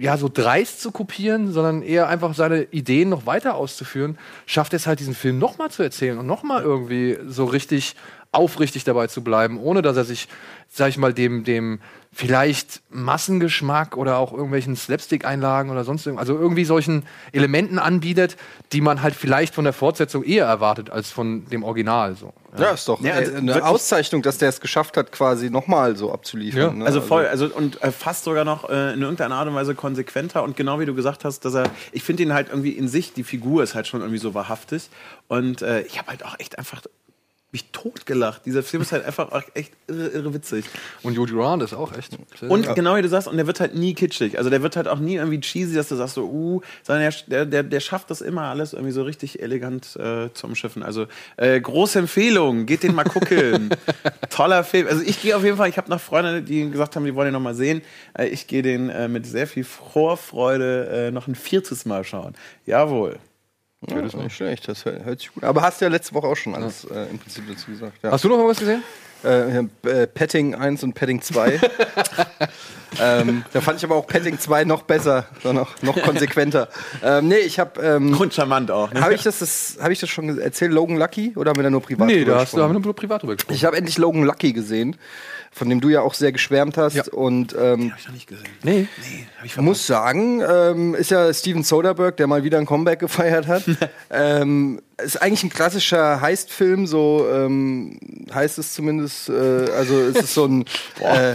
ja, 0.00 0.16
so 0.16 0.30
dreist 0.32 0.80
zu 0.80 0.92
kopieren, 0.92 1.52
sondern 1.52 1.82
eher 1.82 2.08
einfach 2.08 2.34
seine 2.34 2.62
Ideen 2.62 3.10
noch 3.10 3.26
weiter 3.26 3.54
auszuführen, 3.54 4.16
schafft 4.46 4.72
es 4.72 4.86
halt, 4.86 4.98
diesen 4.98 5.14
Film 5.14 5.38
nochmal 5.38 5.70
zu 5.70 5.82
erzählen 5.82 6.18
und 6.18 6.26
nochmal 6.26 6.62
irgendwie 6.62 7.18
so 7.26 7.44
richtig 7.44 7.96
aufrichtig 8.32 8.84
dabei 8.84 9.08
zu 9.08 9.22
bleiben, 9.22 9.58
ohne 9.58 9.82
dass 9.82 9.98
er 9.98 10.04
sich, 10.04 10.28
sag 10.72 10.88
ich 10.88 10.98
mal, 10.98 11.12
dem, 11.12 11.44
dem 11.44 11.80
vielleicht 12.12 12.82
Massengeschmack 12.90 13.96
oder 13.96 14.18
auch 14.18 14.32
irgendwelchen 14.32 14.74
Slapstick-Einlagen 14.74 15.70
oder 15.70 15.84
sonst 15.84 16.06
irgendwas, 16.06 16.28
also 16.28 16.40
irgendwie 16.40 16.64
solchen 16.64 17.04
Elementen 17.32 17.78
anbietet, 17.78 18.36
die 18.72 18.80
man 18.80 19.00
halt 19.00 19.14
vielleicht 19.14 19.54
von 19.54 19.62
der 19.62 19.72
Fortsetzung 19.72 20.24
eher 20.24 20.44
erwartet 20.44 20.90
als 20.90 21.10
von 21.10 21.44
dem 21.46 21.62
Original. 21.62 22.16
So. 22.16 22.32
Ja, 22.58 22.72
ist 22.72 22.88
doch 22.88 23.00
Ja, 23.00 23.14
also 23.14 23.34
eine 23.34 23.64
Auszeichnung, 23.64 24.22
dass 24.22 24.38
der 24.38 24.48
es 24.48 24.60
geschafft 24.60 24.96
hat, 24.96 25.12
quasi 25.12 25.50
nochmal 25.50 25.96
so 25.96 26.12
abzuliefern. 26.12 26.60
Ja, 26.60 26.72
ne? 26.72 26.84
Also 26.84 27.00
voll, 27.00 27.26
also 27.26 27.46
und 27.46 27.80
äh, 27.82 27.92
fast 27.92 28.24
sogar 28.24 28.44
noch 28.44 28.68
äh, 28.68 28.92
in 28.92 29.02
irgendeiner 29.02 29.36
Art 29.36 29.46
und 29.46 29.54
Weise 29.54 29.76
konsequenter 29.76 30.42
und 30.42 30.56
genau 30.56 30.80
wie 30.80 30.86
du 30.86 30.94
gesagt 30.94 31.24
hast, 31.24 31.44
dass 31.44 31.54
er, 31.54 31.70
ich 31.92 32.02
finde 32.02 32.24
ihn 32.24 32.32
halt 32.32 32.48
irgendwie 32.48 32.72
in 32.72 32.88
sich, 32.88 33.12
die 33.12 33.24
Figur 33.24 33.62
ist 33.62 33.76
halt 33.76 33.86
schon 33.86 34.00
irgendwie 34.00 34.18
so 34.18 34.34
wahrhaftig 34.34 34.90
und 35.28 35.62
äh, 35.62 35.82
ich 35.82 35.98
habe 35.98 36.08
halt 36.08 36.24
auch 36.24 36.38
echt 36.40 36.58
einfach 36.58 36.82
mich 37.52 37.70
totgelacht. 37.72 38.46
Dieser 38.46 38.62
Film 38.62 38.82
ist 38.82 38.92
halt 38.92 39.04
einfach 39.04 39.42
echt 39.54 39.72
irre, 39.88 40.08
irre 40.08 40.34
witzig. 40.34 40.64
Und 41.02 41.18
Hugh 41.18 41.26
Grant 41.34 41.62
ist 41.62 41.74
auch 41.74 41.92
echt. 41.96 42.16
Und 42.42 42.64
sehr- 42.64 42.74
genau 42.74 42.96
wie 42.96 43.02
du 43.02 43.08
sagst, 43.08 43.26
und 43.26 43.36
der 43.36 43.46
wird 43.46 43.58
halt 43.58 43.74
nie 43.74 43.94
kitschig. 43.94 44.38
Also 44.38 44.50
der 44.50 44.62
wird 44.62 44.76
halt 44.76 44.86
auch 44.86 45.00
nie 45.00 45.16
irgendwie 45.16 45.40
cheesy, 45.40 45.74
dass 45.74 45.88
du 45.88 45.96
sagst 45.96 46.14
so, 46.14 46.24
uh, 46.24 46.60
sondern 46.82 47.12
der, 47.26 47.46
der, 47.46 47.62
der, 47.64 47.80
schafft 47.80 48.10
das 48.10 48.20
immer 48.20 48.42
alles 48.42 48.72
irgendwie 48.72 48.92
so 48.92 49.02
richtig 49.02 49.42
elegant 49.42 49.96
äh, 49.96 50.32
zu 50.32 50.46
umschiffen. 50.46 50.82
Also 50.82 51.06
äh, 51.36 51.60
große 51.60 51.98
Empfehlung, 51.98 52.66
geht 52.66 52.82
den 52.84 52.94
mal 52.94 53.04
gucken. 53.04 53.70
Toller 54.30 54.62
Film. 54.62 54.86
Also 54.86 55.02
ich 55.02 55.20
gehe 55.20 55.36
auf 55.36 55.42
jeden 55.42 55.56
Fall, 55.56 55.68
ich 55.68 55.76
habe 55.76 55.90
noch 55.90 56.00
Freunde, 56.00 56.42
die 56.42 56.70
gesagt 56.70 56.94
haben, 56.94 57.04
die 57.04 57.14
wollen 57.14 57.26
den 57.26 57.34
noch 57.34 57.40
mal 57.40 57.54
sehen. 57.54 57.82
Äh, 58.16 58.26
ich 58.28 58.46
gehe 58.46 58.62
den 58.62 58.90
äh, 58.90 59.08
mit 59.08 59.26
sehr 59.26 59.46
viel 59.46 59.64
Vorfreude 59.64 61.08
äh, 61.08 61.10
noch 61.10 61.26
ein 61.26 61.34
viertes 61.34 61.84
Mal 61.84 62.04
schauen. 62.04 62.34
Jawohl. 62.66 63.18
Ja, 63.88 64.02
das 64.02 64.12
ist 64.14 64.20
nicht 64.20 64.36
schlecht, 64.36 64.68
das 64.68 64.84
hört 64.84 65.04
hört 65.04 65.20
sich 65.20 65.32
gut 65.32 65.42
an. 65.42 65.48
Aber 65.48 65.62
hast 65.62 65.80
du 65.80 65.86
ja 65.86 65.90
letzte 65.90 66.14
Woche 66.14 66.26
auch 66.26 66.36
schon 66.36 66.54
alles 66.54 66.84
äh, 66.84 67.06
im 67.10 67.18
Prinzip 67.18 67.44
dazu 67.48 67.70
gesagt. 67.70 67.94
Ja. 68.02 68.10
Hast 68.10 68.24
du 68.24 68.28
noch 68.28 68.36
mal 68.36 68.46
was 68.46 68.58
gesehen? 68.58 68.82
Äh, 69.24 69.58
äh, 69.58 70.06
Petting 70.06 70.54
1 70.54 70.82
und 70.82 70.94
Petting 70.94 71.20
2. 71.20 71.60
ähm, 73.00 73.44
da 73.52 73.60
fand 73.60 73.78
ich 73.78 73.84
aber 73.84 73.96
auch 73.96 74.06
Petting 74.06 74.38
2 74.38 74.64
noch 74.64 74.82
besser, 74.82 75.26
noch, 75.44 75.82
noch 75.82 76.00
konsequenter. 76.02 76.68
ähm, 77.02 77.28
nee, 77.28 77.36
ich 77.36 77.58
habe 77.58 77.80
ähm, 77.82 78.18
Und 78.18 78.32
charmant 78.32 78.70
auch. 78.70 78.92
Ne? 78.92 79.00
habe 79.00 79.14
ich 79.14 79.22
das, 79.22 79.38
das 79.40 79.78
habe 79.80 79.92
ich 79.92 80.00
das 80.00 80.08
schon 80.08 80.38
erzählt 80.38 80.72
Logan 80.72 80.96
Lucky 80.96 81.32
oder 81.36 81.50
haben 81.50 81.58
wir 81.58 81.64
da 81.64 81.70
nur 81.70 81.82
privat 81.82 82.06
Nee, 82.06 82.20
drüber 82.20 82.32
da 82.32 82.36
hast 82.38 82.44
gesprochen? 82.52 82.62
haben 82.62 82.74
wir 82.74 82.80
nur 82.80 82.96
privat 82.96 83.22
drüber 83.22 83.36
gesprochen. 83.36 83.54
Ich 83.54 83.64
habe 83.64 83.76
endlich 83.76 83.98
Logan 83.98 84.24
Lucky 84.24 84.52
gesehen, 84.52 84.96
von 85.52 85.68
dem 85.68 85.80
du 85.80 85.88
ja 85.88 86.00
auch 86.00 86.14
sehr 86.14 86.30
geschwärmt 86.32 86.76
hast 86.78 86.94
Ja. 86.94 87.02
und 87.12 87.56
ähm, 87.58 87.90
Hab 87.90 87.98
ich 87.98 88.06
noch 88.06 88.14
nicht 88.14 88.28
gesehen. 88.28 88.44
nee. 88.62 88.86
Nee, 89.02 89.26
hab 89.36 89.44
ich 89.44 89.52
ich 89.56 89.60
muss 89.60 89.84
sagen, 89.86 90.40
ähm, 90.48 90.94
ist 90.94 91.10
ja 91.10 91.32
Steven 91.34 91.64
Soderbergh, 91.64 92.16
der 92.16 92.28
mal 92.28 92.44
wieder 92.44 92.58
ein 92.58 92.66
Comeback 92.66 93.00
gefeiert 93.00 93.46
hat. 93.48 93.64
ähm, 94.10 94.80
ist 95.02 95.20
eigentlich 95.20 95.42
ein 95.42 95.50
klassischer 95.50 96.20
Heist-Film, 96.20 96.86
so 96.86 97.26
ähm, 97.32 97.98
heißt 98.32 98.58
es 98.58 98.74
zumindest. 98.74 99.28
Äh, 99.28 99.32
also 99.76 99.98
es 100.00 100.16
ist 100.24 100.34
so 100.34 100.44
ein 100.46 100.64
äh, 101.00 101.34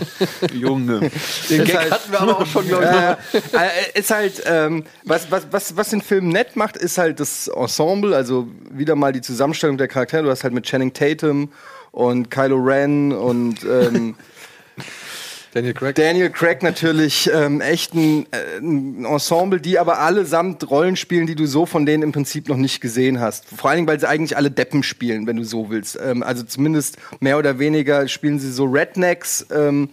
Junge. 0.53 1.11
Den 1.49 1.65
Gag 1.65 1.75
halt- 1.77 1.91
hatten 1.91 2.11
wir 2.11 2.21
aber 2.21 2.39
auch 2.39 2.45
schon, 2.45 2.67
glaube 2.67 3.17
ich. 3.33 3.53
äh, 3.53 3.57
äh, 3.95 3.99
ist 3.99 4.11
halt, 4.11 4.43
ähm, 4.45 4.85
was, 5.03 5.29
was, 5.29 5.47
was, 5.51 5.75
was 5.75 5.89
den 5.89 6.01
Film 6.01 6.29
nett 6.29 6.55
macht, 6.55 6.77
ist 6.77 6.97
halt 6.97 7.19
das 7.19 7.47
Ensemble, 7.49 8.15
also 8.15 8.47
wieder 8.71 8.95
mal 8.95 9.11
die 9.11 9.21
Zusammenstellung 9.21 9.77
der 9.77 9.87
Charaktere. 9.89 10.23
Du 10.23 10.29
hast 10.29 10.43
halt 10.43 10.53
mit 10.53 10.65
Channing 10.65 10.93
Tatum 10.93 11.51
und 11.95 12.29
Kylo 12.29 12.57
Ren 12.57 13.13
und 13.13 13.63
ähm, 13.63 14.15
Daniel 15.53 15.73
Craig. 15.73 15.95
Daniel 15.95 16.29
Craig 16.29 16.61
natürlich 16.61 17.31
ähm, 17.33 17.61
echt 17.61 17.93
ein, 17.93 18.25
äh, 18.31 18.57
ein 18.59 19.05
Ensemble, 19.05 19.61
die 19.61 19.79
aber 19.79 19.99
allesamt 19.99 20.69
Rollen 20.69 20.97
spielen, 20.97 21.25
die 21.25 21.35
du 21.35 21.45
so 21.45 21.65
von 21.65 21.85
denen 21.85 22.03
im 22.03 22.11
Prinzip 22.11 22.49
noch 22.49 22.57
nicht 22.57 22.81
gesehen 22.81 23.21
hast. 23.21 23.45
Vor 23.45 23.69
allen 23.69 23.77
Dingen, 23.77 23.87
weil 23.87 23.99
sie 24.01 24.09
eigentlich 24.09 24.35
alle 24.35 24.51
Deppen 24.51 24.83
spielen, 24.83 25.25
wenn 25.25 25.37
du 25.37 25.45
so 25.45 25.69
willst. 25.69 25.97
Ähm, 26.03 26.21
also 26.21 26.43
zumindest 26.43 26.97
mehr 27.21 27.37
oder 27.37 27.59
weniger 27.59 28.09
spielen 28.09 28.39
sie 28.39 28.51
so 28.51 28.65
Rednecks, 28.65 29.47
ähm, 29.49 29.89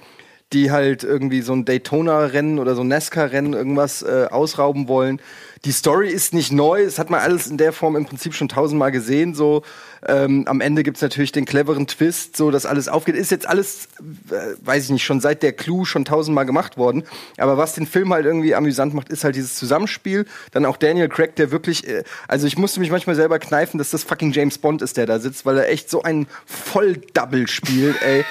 die 0.52 0.72
halt 0.72 1.04
irgendwie 1.04 1.40
so 1.40 1.52
ein 1.52 1.64
Daytona-Rennen 1.64 2.58
oder 2.58 2.74
so 2.74 2.82
ein 2.82 2.88
NASCAR-Rennen 2.88 3.52
irgendwas 3.52 4.02
äh, 4.02 4.26
ausrauben 4.28 4.88
wollen. 4.88 5.20
Die 5.64 5.70
Story 5.70 6.08
ist 6.08 6.34
nicht 6.34 6.50
neu, 6.50 6.82
es 6.82 6.98
hat 6.98 7.08
man 7.08 7.20
alles 7.20 7.46
in 7.46 7.56
der 7.56 7.72
Form 7.72 7.94
im 7.94 8.04
Prinzip 8.04 8.34
schon 8.34 8.48
tausendmal 8.48 8.90
gesehen. 8.90 9.32
So 9.32 9.62
ähm, 10.04 10.44
am 10.48 10.60
Ende 10.60 10.82
gibt's 10.82 11.00
natürlich 11.00 11.30
den 11.30 11.44
cleveren 11.44 11.86
Twist, 11.86 12.36
so 12.36 12.50
dass 12.50 12.66
alles 12.66 12.88
aufgeht. 12.88 13.14
Ist 13.14 13.30
jetzt 13.30 13.48
alles, 13.48 13.86
äh, 14.30 14.56
weiß 14.60 14.84
ich 14.84 14.90
nicht, 14.90 15.04
schon 15.04 15.20
seit 15.20 15.44
der 15.44 15.52
Clue 15.52 15.86
schon 15.86 16.04
tausendmal 16.04 16.46
gemacht 16.46 16.76
worden. 16.76 17.04
Aber 17.38 17.58
was 17.58 17.74
den 17.74 17.86
Film 17.86 18.12
halt 18.12 18.26
irgendwie 18.26 18.56
amüsant 18.56 18.92
macht, 18.92 19.08
ist 19.10 19.22
halt 19.22 19.36
dieses 19.36 19.54
Zusammenspiel. 19.54 20.26
Dann 20.50 20.66
auch 20.66 20.76
Daniel 20.76 21.08
Craig, 21.08 21.36
der 21.36 21.52
wirklich, 21.52 21.86
äh, 21.86 22.02
also 22.26 22.48
ich 22.48 22.58
musste 22.58 22.80
mich 22.80 22.90
manchmal 22.90 23.14
selber 23.14 23.38
kneifen, 23.38 23.78
dass 23.78 23.90
das 23.90 24.02
fucking 24.02 24.32
James 24.32 24.58
Bond 24.58 24.82
ist, 24.82 24.96
der 24.96 25.06
da 25.06 25.20
sitzt, 25.20 25.46
weil 25.46 25.58
er 25.58 25.68
echt 25.68 25.88
so 25.88 26.02
einen 26.02 26.26
Voll-Double 26.44 27.46
spielt, 27.46 28.02
ey. 28.02 28.24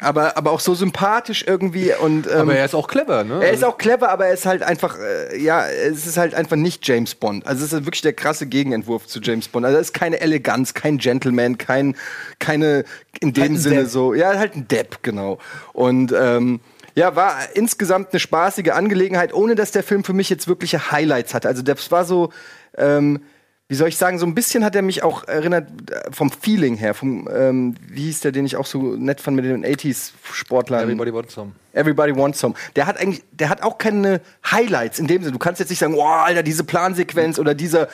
Aber, 0.00 0.36
aber 0.36 0.52
auch 0.52 0.60
so 0.60 0.74
sympathisch 0.74 1.44
irgendwie 1.46 1.92
und 1.92 2.28
ähm, 2.28 2.42
Aber 2.42 2.54
er 2.54 2.64
ist 2.64 2.74
auch 2.76 2.86
clever, 2.86 3.24
ne? 3.24 3.40
er 3.42 3.50
ist 3.50 3.64
auch 3.64 3.78
clever, 3.78 4.10
aber 4.10 4.26
er 4.26 4.34
ist 4.34 4.46
halt 4.46 4.62
einfach, 4.62 4.96
äh, 4.96 5.36
ja, 5.36 5.66
es 5.66 6.06
ist 6.06 6.16
halt 6.16 6.34
einfach 6.34 6.54
nicht 6.54 6.77
James 6.82 7.14
Bond. 7.14 7.46
Also 7.46 7.64
es 7.64 7.72
ist 7.72 7.84
wirklich 7.84 8.02
der 8.02 8.12
krasse 8.12 8.46
Gegenentwurf 8.46 9.06
zu 9.06 9.20
James 9.20 9.48
Bond. 9.48 9.66
Also 9.66 9.78
es 9.78 9.88
ist 9.88 9.92
keine 9.92 10.20
Eleganz, 10.20 10.74
kein 10.74 10.98
Gentleman, 10.98 11.58
kein, 11.58 11.96
keine, 12.38 12.84
in 13.20 13.32
dem 13.32 13.54
Halt 13.54 13.60
Sinne 13.60 13.76
Depp. 13.76 13.88
so, 13.88 14.14
ja, 14.14 14.36
halt 14.38 14.54
ein 14.54 14.68
Depp, 14.68 15.02
genau. 15.02 15.38
Und, 15.72 16.12
ähm, 16.18 16.60
ja, 16.94 17.14
war 17.14 17.36
insgesamt 17.54 18.08
eine 18.10 18.18
spaßige 18.18 18.70
Angelegenheit, 18.70 19.32
ohne 19.32 19.54
dass 19.54 19.70
der 19.70 19.84
Film 19.84 20.02
für 20.02 20.12
mich 20.12 20.28
jetzt 20.30 20.48
wirkliche 20.48 20.90
Highlights 20.90 21.32
hatte. 21.32 21.46
Also 21.46 21.62
das 21.62 21.92
war 21.92 22.04
so, 22.04 22.32
ähm, 22.76 23.20
wie 23.68 23.74
soll 23.74 23.88
ich 23.88 23.96
sagen, 23.98 24.18
so 24.18 24.26
ein 24.26 24.34
bisschen 24.34 24.64
hat 24.64 24.74
er 24.74 24.82
mich 24.82 25.02
auch 25.02 25.28
erinnert 25.28 25.68
äh, 25.90 26.10
vom 26.10 26.30
Feeling 26.30 26.76
her, 26.76 26.94
vom, 26.94 27.28
ähm, 27.32 27.76
wie 27.86 28.04
hieß 28.04 28.20
der, 28.20 28.32
den 28.32 28.46
ich 28.46 28.56
auch 28.56 28.66
so 28.66 28.96
nett 28.96 29.20
fand 29.20 29.36
mit 29.36 29.44
den 29.44 29.64
80s-Sportlern. 29.64 30.84
Everybody 30.84 31.12
wants 31.12 31.34
some. 31.34 31.52
Everybody 31.78 32.14
Wants 32.14 32.40
Some. 32.40 32.54
Der 32.76 32.86
hat 32.86 32.98
eigentlich, 32.98 33.22
der 33.32 33.48
hat 33.48 33.62
auch 33.62 33.78
keine 33.78 34.20
Highlights 34.50 34.98
in 34.98 35.06
dem 35.06 35.22
Sinne. 35.22 35.32
Du 35.32 35.38
kannst 35.38 35.60
jetzt 35.60 35.70
nicht 35.70 35.78
sagen, 35.78 35.94
oh, 35.94 36.02
Alter, 36.02 36.42
diese 36.42 36.64
Plansequenz 36.64 37.38
oder 37.38 37.54
dieser 37.54 37.88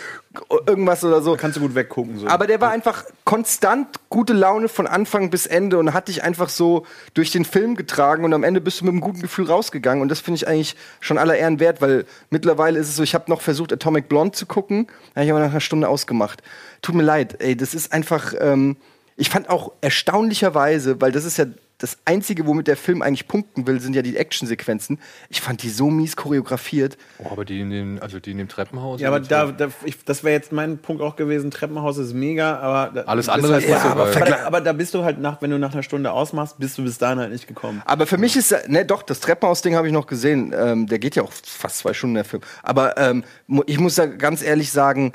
irgendwas 0.67 1.05
oder 1.05 1.23
so. 1.23 1.37
Kannst 1.37 1.57
du 1.57 1.61
gut 1.61 1.75
weggucken. 1.75 2.19
So. 2.19 2.27
Aber 2.27 2.47
der 2.47 2.61
war 2.61 2.71
einfach 2.71 3.05
konstant 3.25 3.89
gute 4.09 4.33
Laune 4.33 4.69
von 4.69 4.87
Anfang 4.87 5.31
bis 5.31 5.47
Ende 5.47 5.79
und 5.79 5.93
hat 5.93 6.09
dich 6.09 6.23
einfach 6.23 6.49
so 6.49 6.87
durch 7.15 7.31
den 7.31 7.45
Film 7.45 7.75
getragen 7.77 8.25
und 8.25 8.33
am 8.33 8.45
Ende 8.45 8.61
bist 8.61 8.81
du 8.81 8.85
mit 8.85 8.93
einem 8.93 9.01
guten 9.01 9.21
Gefühl 9.21 9.47
rausgegangen 9.47 10.03
und 10.03 10.09
das 10.09 10.21
finde 10.21 10.37
ich 10.37 10.49
eigentlich 10.49 10.77
schon 11.01 11.19
aller 11.19 11.37
Ehren 11.37 11.61
wert, 11.61 11.81
weil 11.81 12.05
mittlerweile 12.31 12.79
ist 12.79 12.89
es 12.89 12.97
so, 12.97 13.03
ich 13.03 13.15
habe 13.15 13.31
noch 13.31 13.41
versucht 13.41 13.73
Atomic 13.73 14.09
Blonde 14.09 14.33
zu 14.33 14.47
gucken, 14.47 14.87
habe 15.15 15.25
ich 15.25 15.31
aber 15.31 15.41
nach 15.41 15.51
einer 15.51 15.61
Stunde 15.61 15.89
ausgemacht. 15.89 16.43
Tut 16.83 16.95
mir 16.95 17.03
leid, 17.03 17.41
ey, 17.41 17.57
das 17.57 17.75
ist 17.75 17.93
einfach, 17.93 18.35
ähm, 18.39 18.77
ich 19.17 19.31
fand 19.31 19.49
auch 19.51 19.73
erstaunlicherweise, 19.81 21.01
weil 21.01 21.13
das 21.13 21.25
ist 21.25 21.39
ja 21.39 21.47
das 21.85 21.99
Einzige, 22.07 22.47
womit 22.47 22.67
der 22.67 22.79
Film 22.79 23.03
eigentlich 23.03 23.29
punkten 23.29 23.67
will, 23.67 23.79
sind 23.79 23.95
ja 23.95 24.01
die 24.01 24.17
Actionsequenzen. 24.17 24.99
Ich 25.29 25.43
fand 25.43 25.63
die 25.63 25.69
so 25.69 25.91
mies 25.91 26.17
choreografiert. 26.17 26.97
Oh, 27.19 27.29
aber 27.31 27.45
die 27.45 27.61
in 27.61 27.69
dem, 27.69 27.99
also 28.01 28.21
die 28.21 28.31
in 28.31 28.39
dem 28.39 28.49
Treppenhaus. 28.49 29.03
ja, 29.03 29.09
aber 29.09 29.21
da, 29.21 29.53
da 29.53 29.69
ich, 29.85 30.03
das 30.03 30.25
wäre 30.25 30.33
jetzt 30.33 30.51
mein 30.51 30.79
Punkt 30.79 31.03
auch 31.03 31.15
gewesen. 31.15 31.51
Treppenhaus 31.51 31.99
ist 31.99 32.15
mega, 32.15 32.57
aber 32.59 32.91
da, 32.95 33.03
Alles 33.03 33.27
das 33.27 33.35
andere 33.35 33.53
halt 33.53 33.65
ist 33.65 33.69
nicht 33.69 33.83
so 33.83 33.89
aber, 33.89 34.11
geil. 34.11 34.23
aber, 34.23 34.31
da, 34.31 34.47
aber 34.47 34.61
da 34.63 34.73
bist 34.73 34.95
du 34.95 35.05
halt 35.05 35.21
nach, 35.21 35.43
wenn 35.43 35.51
du 35.51 35.59
nach 35.59 35.75
einer 35.75 35.83
Stunde 35.83 36.11
ausmachst, 36.11 36.59
bist 36.59 36.79
du 36.79 36.85
bis 36.85 36.97
dahin 36.97 37.19
halt 37.19 37.33
nicht 37.33 37.47
gekommen. 37.47 37.83
Aber 37.85 38.07
für 38.07 38.17
mich 38.17 38.35
ist, 38.35 38.57
ne, 38.67 38.87
doch, 38.87 39.03
das 39.03 39.21
Treppenhaus-Ding 39.21 39.75
habe 39.77 39.87
ich 39.87 39.93
noch 39.93 40.07
gesehen. 40.07 40.55
Ähm, 40.57 40.87
der 40.87 40.99
geht 40.99 41.17
ja 41.17 41.23
auch 41.23 41.33
fast 41.33 41.77
zwei 41.77 41.93
Stunden, 41.93 42.15
der 42.15 42.25
Film. 42.25 42.43
Aber 42.63 42.97
ähm, 42.97 43.25
ich 43.67 43.79
muss 43.79 43.97
da 43.97 44.07
ganz 44.07 44.43
ehrlich 44.43 44.73
sagen, 44.73 45.13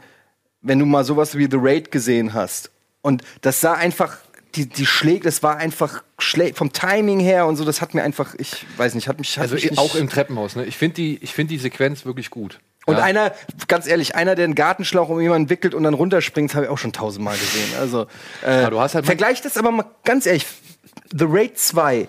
wenn 0.62 0.78
du 0.78 0.86
mal 0.86 1.04
sowas 1.04 1.36
wie 1.36 1.48
The 1.50 1.58
Raid 1.60 1.90
gesehen 1.90 2.36
hast 2.36 2.70
und 3.02 3.24
das 3.42 3.60
sah 3.60 3.74
einfach, 3.74 4.18
die, 4.56 4.66
die 4.68 4.86
Schläge, 4.86 5.24
das 5.24 5.44
war 5.44 5.58
einfach 5.58 6.04
Schlä 6.18 6.54
vom 6.54 6.74
Timing 6.74 7.20
her 7.20 7.46
und 7.46 7.56
so, 7.56 7.66
das 7.66 7.82
hat 7.82 7.94
mir 7.94 8.04
einfach, 8.04 8.36
ich 8.38 8.66
weiß 8.78 8.96
nicht, 8.96 9.08
hat 9.08 9.20
mich, 9.20 9.38
hat 9.38 9.44
Also 9.44 9.56
mich 9.56 9.78
auch 9.78 9.96
im 9.96 10.10
Treppenhaus, 10.10 10.56
ne? 10.56 10.66
Ich 10.66 10.78
finde 10.78 10.96
die, 10.96 11.20
ich 11.22 11.34
find 11.34 11.52
die 11.52 11.58
Sequenz 11.58 12.06
wirklich 12.06 12.30
gut. 12.30 12.60
Und 12.86 12.98
Ja. 12.98 13.04
einer, 13.04 13.32
ganz 13.68 13.86
ehrlich, 13.86 14.16
einer, 14.16 14.34
der 14.36 14.46
einen 14.46 14.56
Gartenschlauch 14.56 15.10
um 15.10 15.22
jemanden 15.22 15.50
wickelt 15.50 15.76
und 15.76 15.84
dann 15.84 15.94
runterspringt, 15.94 16.56
habe 16.56 16.66
ich 16.66 16.72
auch 16.72 16.78
schon 16.80 16.94
tausendmal 16.94 17.38
gesehen. 17.38 17.70
Also, 17.80 18.08
äh, 18.46 18.64
Ja, 18.64 18.70
du 18.70 18.80
hast 18.80 18.96
halt 18.96 19.06
vergleich 19.06 19.42
das 19.42 19.58
aber 19.58 19.72
mal 19.72 19.86
ganz 20.04 20.26
ehrlich. 20.26 20.46
The 21.12 21.26
Raid 21.28 21.60
2 21.60 22.08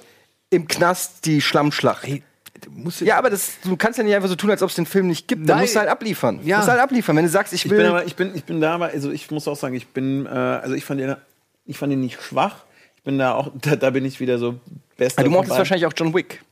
im 0.51 0.67
Knast, 0.67 1.27
die 1.27 1.41
Schlammschlacht. 1.43 2.07
Hey, 2.07 2.23
Ja, 3.01 3.19
aber 3.19 3.31
das, 3.31 3.53
du 3.65 3.77
kannst 3.77 3.99
ja 3.99 4.05
nicht 4.05 4.15
einfach 4.15 4.29
so 4.29 4.37
tun, 4.37 4.51
als 4.51 4.63
ob 4.63 4.71
es 4.71 4.77
den 4.77 4.87
Film 4.87 5.07
nicht 5.09 5.29
gibt. 5.29 5.49
Da 5.49 5.57
musst 5.57 5.75
du 5.75 5.79
halt 5.81 5.89
abliefern. 5.91 6.41
Ja. 6.45 6.57
Du 6.57 6.61
musst 6.61 6.71
halt 6.71 6.81
abliefern. 6.81 7.17
Wenn 7.17 7.25
du 7.25 7.31
sagst, 7.31 7.53
ich 7.53 7.65
Ich 7.67 7.71
will. 7.71 7.79
bin 7.79 7.87
aber, 7.87 8.05
ich 8.07 8.17
bin, 8.17 8.35
ich 8.35 8.45
bin 8.45 8.61
da, 8.61 8.75
aber 8.75 8.87
also 8.89 9.11
ich 9.11 9.31
muss 9.31 9.47
auch 9.49 9.57
sagen, 9.57 9.75
ich 9.75 9.89
bin, 9.89 10.25
äh, 10.27 10.29
also 10.31 10.75
ich 10.75 10.85
fand 10.85 11.01
ihn, 11.01 11.15
ich 11.65 11.79
fand 11.79 11.93
ihn 11.93 12.01
nicht 12.01 12.21
schwach. 12.21 12.65
Ich 12.97 13.03
bin 13.03 13.19
da 13.19 13.35
auch, 13.35 13.51
da, 13.61 13.77
da 13.77 13.91
bin 13.91 14.05
ich 14.05 14.21
wieder 14.21 14.39
so 14.39 14.61
bester. 14.97 15.25
Du 15.25 15.31
mochtest 15.31 15.57
wahrscheinlich 15.57 15.87
auch 15.87 15.95
John 15.97 16.15
Wick. 16.15 16.43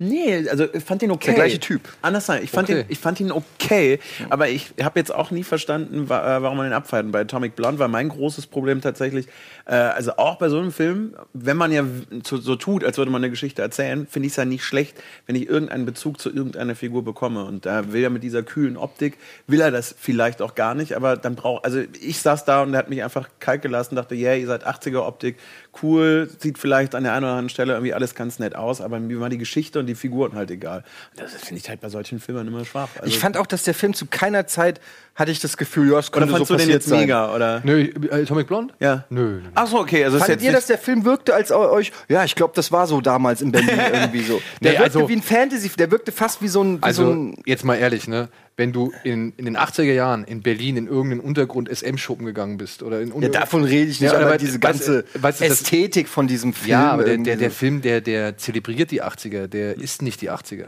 Nee, 0.00 0.48
also 0.48 0.72
ich 0.72 0.84
fand 0.84 1.02
ihn 1.02 1.10
okay. 1.10 1.26
Der 1.26 1.34
gleiche 1.34 1.58
Typ. 1.58 1.80
Anders 2.02 2.26
sein. 2.26 2.44
Ich 2.44 2.52
fand, 2.52 2.68
Okay. 2.70 2.82
ihn, 2.82 2.86
ich 2.88 3.00
fand 3.00 3.18
ihn 3.18 3.32
okay, 3.32 3.98
aber 4.30 4.48
ich 4.48 4.72
habe 4.80 4.96
jetzt 5.00 5.12
auch 5.12 5.32
nie 5.32 5.42
verstanden, 5.42 6.04
äh, 6.04 6.08
warum 6.08 6.56
man 6.56 6.66
den 6.66 6.72
abfeiert. 6.72 7.10
Bei 7.10 7.22
Atomic 7.22 7.56
Blonde 7.56 7.80
war 7.80 7.88
mein 7.88 8.08
großes 8.08 8.46
Problem 8.46 8.80
tatsächlich, 8.80 9.26
äh, 9.66 9.74
also 9.74 10.12
auch 10.16 10.36
bei 10.38 10.50
so 10.50 10.58
einem 10.58 10.70
Film, 10.70 11.16
wenn 11.32 11.56
man 11.56 11.72
ja 11.72 11.84
so 12.22 12.54
tut, 12.54 12.84
als 12.84 12.96
würde 12.96 13.10
man 13.10 13.24
eine 13.24 13.30
Geschichte 13.30 13.60
erzählen, 13.60 14.06
finde 14.08 14.26
ich 14.28 14.34
es 14.34 14.36
ja 14.36 14.44
nicht 14.44 14.62
schlecht, 14.62 14.96
wenn 15.26 15.34
ich 15.34 15.48
irgendeinen 15.48 15.84
Bezug 15.84 16.20
zu 16.20 16.30
irgendeiner 16.32 16.76
Figur 16.76 17.02
bekomme. 17.02 17.44
Und 17.44 17.66
da 17.66 17.92
will 17.92 18.04
er 18.04 18.10
mit 18.10 18.22
dieser 18.22 18.44
kühlen 18.44 18.76
Optik, 18.76 19.18
will 19.48 19.60
er 19.60 19.72
das 19.72 19.96
vielleicht 19.98 20.42
auch 20.42 20.54
gar 20.54 20.76
nicht, 20.76 20.94
aber 20.94 21.16
dann 21.16 21.34
braucht, 21.34 21.64
also 21.64 21.80
ich 22.00 22.20
saß 22.20 22.44
da 22.44 22.62
und 22.62 22.72
er 22.72 22.78
hat 22.78 22.88
mich 22.88 23.02
einfach 23.02 23.28
kalt 23.40 23.62
gelassen, 23.62 23.96
dachte, 23.96 24.14
yeah, 24.14 24.36
ihr 24.36 24.46
seid 24.46 24.64
80er 24.64 25.00
Optik, 25.00 25.38
cool, 25.82 26.30
sieht 26.38 26.56
vielleicht 26.58 26.94
an 26.94 27.02
der 27.02 27.14
einen 27.14 27.24
oder 27.24 27.32
anderen 27.32 27.48
Stelle 27.48 27.72
irgendwie 27.72 27.94
alles 27.94 28.14
ganz 28.14 28.38
nett 28.38 28.54
aus, 28.54 28.80
aber 28.80 29.00
mir 29.00 29.18
war 29.18 29.28
die 29.28 29.38
Geschichte 29.38 29.80
und 29.80 29.87
die 29.88 29.96
Figuren 29.96 30.34
halt 30.36 30.50
egal. 30.52 30.84
Das 31.16 31.32
finde 31.34 31.60
ich 31.60 31.68
halt 31.68 31.80
bei 31.80 31.88
solchen 31.88 32.20
Filmen 32.20 32.46
immer 32.46 32.64
schwach. 32.64 32.88
Also, 32.96 33.06
Ich 33.08 33.18
fand 33.18 33.36
auch, 33.36 33.46
dass 33.46 33.64
der 33.64 33.74
Film 33.74 33.94
zu 33.94 34.06
keiner 34.06 34.46
Zeit 34.46 34.80
hatte 35.16 35.32
ich 35.32 35.40
das 35.40 35.56
Gefühl, 35.56 35.90
ja, 35.90 35.98
es 35.98 36.08
oder 36.10 36.20
könnte 36.20 36.32
fandst 36.34 36.48
so 36.48 36.54
du 36.54 36.58
den 36.58 36.66
passiert 36.66 36.82
jetzt 36.82 36.88
sein. 36.88 37.00
mega? 37.00 37.34
Oder? 37.34 37.60
Nö, 37.64 37.80
äh, 38.10 38.22
Atomic 38.22 38.46
Blonde? 38.46 38.72
Ja. 38.78 39.04
Nö. 39.10 39.20
nö, 39.22 39.40
nö. 39.42 39.48
Ach 39.56 39.66
so, 39.66 39.80
okay. 39.80 40.04
Also 40.04 40.18
Fandet 40.18 40.40
ihr, 40.42 40.50
nicht- 40.50 40.56
dass 40.56 40.66
der 40.66 40.78
Film 40.78 41.04
wirkte 41.04 41.34
als 41.34 41.50
eu- 41.50 41.70
euch? 41.72 41.90
Ja, 42.08 42.22
ich 42.24 42.36
glaube, 42.36 42.52
das 42.54 42.70
war 42.70 42.86
so 42.86 43.00
damals 43.00 43.42
in 43.42 43.50
Berlin 43.50 43.70
irgendwie 43.92 44.22
so. 44.22 44.40
Der 44.62 44.72
Nee, 44.74 44.78
wirkte 44.78 44.98
also- 44.98 45.08
wie 45.08 45.14
ein 45.16 45.22
Fantasy, 45.22 45.70
der 45.70 45.90
wirkte 45.90 46.12
fast 46.12 46.40
wie 46.40 46.48
so 46.48 46.62
ein, 46.62 46.76
wie 46.76 46.80
so 46.80 46.84
Also, 46.86 47.10
ein 47.10 47.36
jetzt 47.46 47.64
mal 47.64 47.74
ehrlich, 47.74 48.06
ne? 48.06 48.28
Wenn 48.58 48.72
du 48.72 48.92
in, 49.04 49.32
in 49.36 49.44
den 49.46 49.56
80er 49.56 49.84
Jahren 49.92 50.24
in 50.24 50.42
Berlin 50.42 50.76
in 50.76 50.86
irgendeinen 50.88 51.20
Untergrund-SM-Schuppen 51.20 52.26
gegangen 52.26 52.58
bist. 52.58 52.82
Oder 52.82 53.00
in 53.00 53.12
Ja, 53.22 53.28
davon 53.28 53.62
rede 53.62 53.88
ich 53.90 54.00
nicht, 54.00 54.10
Ja, 54.12 54.18
aber 54.18 54.26
aber 54.26 54.36
diese 54.36 54.58
weißt- 54.58 54.60
ganze 54.60 55.04
weißt 55.14 55.40
das- 55.40 55.48
Ästhetik 55.48 56.08
von 56.08 56.26
diesem 56.26 56.52
Film. 56.52 56.70
Ja, 56.72 56.90
aber 56.90 57.04
der, 57.04 57.18
der, 57.18 57.36
der. 57.36 57.50
Film, 57.52 57.80
der, 57.82 58.00
der 58.00 58.36
zelebriert 58.36 58.90
die 58.90 59.02
80er, 59.02 59.46
der 59.46 59.76
ist 59.78 60.02
nicht 60.02 60.20
die 60.20 60.30
80er. 60.30 60.66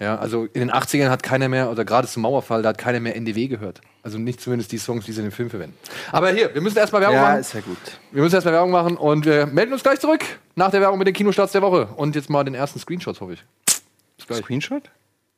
Ja. 0.00 0.18
also 0.18 0.44
in 0.52 0.60
den 0.60 0.70
80ern 0.72 1.08
hat 1.10 1.22
keiner 1.22 1.48
mehr, 1.48 1.70
oder 1.70 1.84
gerade 1.84 2.06
zum 2.08 2.22
Mauerfall, 2.22 2.62
da 2.62 2.70
hat 2.70 2.78
keiner 2.78 2.98
mehr 3.00 3.14
NDW 3.16 3.46
gehört. 3.46 3.80
Also 4.02 4.18
nicht 4.18 4.40
zumindest 4.40 4.72
die 4.72 4.78
Songs, 4.78 5.04
die 5.04 5.12
sie 5.12 5.20
in 5.20 5.26
dem 5.28 5.32
Film 5.32 5.48
verwenden. 5.48 5.76
Aber 6.10 6.30
hier, 6.30 6.52
wir 6.52 6.60
müssen 6.60 6.78
erstmal 6.78 7.02
Werbung 7.02 7.16
Ja, 7.18 7.22
machen. 7.28 7.40
ist 7.40 7.52
ja 7.54 7.60
gut. 7.60 7.76
Wir 8.10 8.22
müssen 8.22 8.34
erstmal 8.34 8.54
Werbung 8.54 8.72
machen 8.72 8.96
und 8.96 9.24
wir 9.26 9.46
melden 9.46 9.72
uns 9.72 9.82
gleich 9.84 10.00
zurück 10.00 10.24
nach 10.56 10.70
der 10.72 10.80
Werbung 10.80 10.98
mit 10.98 11.06
den 11.06 11.14
Kinostarts 11.14 11.52
der 11.52 11.62
Woche. 11.62 11.86
Und 11.96 12.16
jetzt 12.16 12.30
mal 12.30 12.42
den 12.42 12.54
ersten 12.54 12.80
Screenshots, 12.80 13.20
hoffe 13.20 13.34
ich. 13.34 13.44
Bis 14.16 14.26
gleich. 14.26 14.38
Screenshot? 14.40 14.82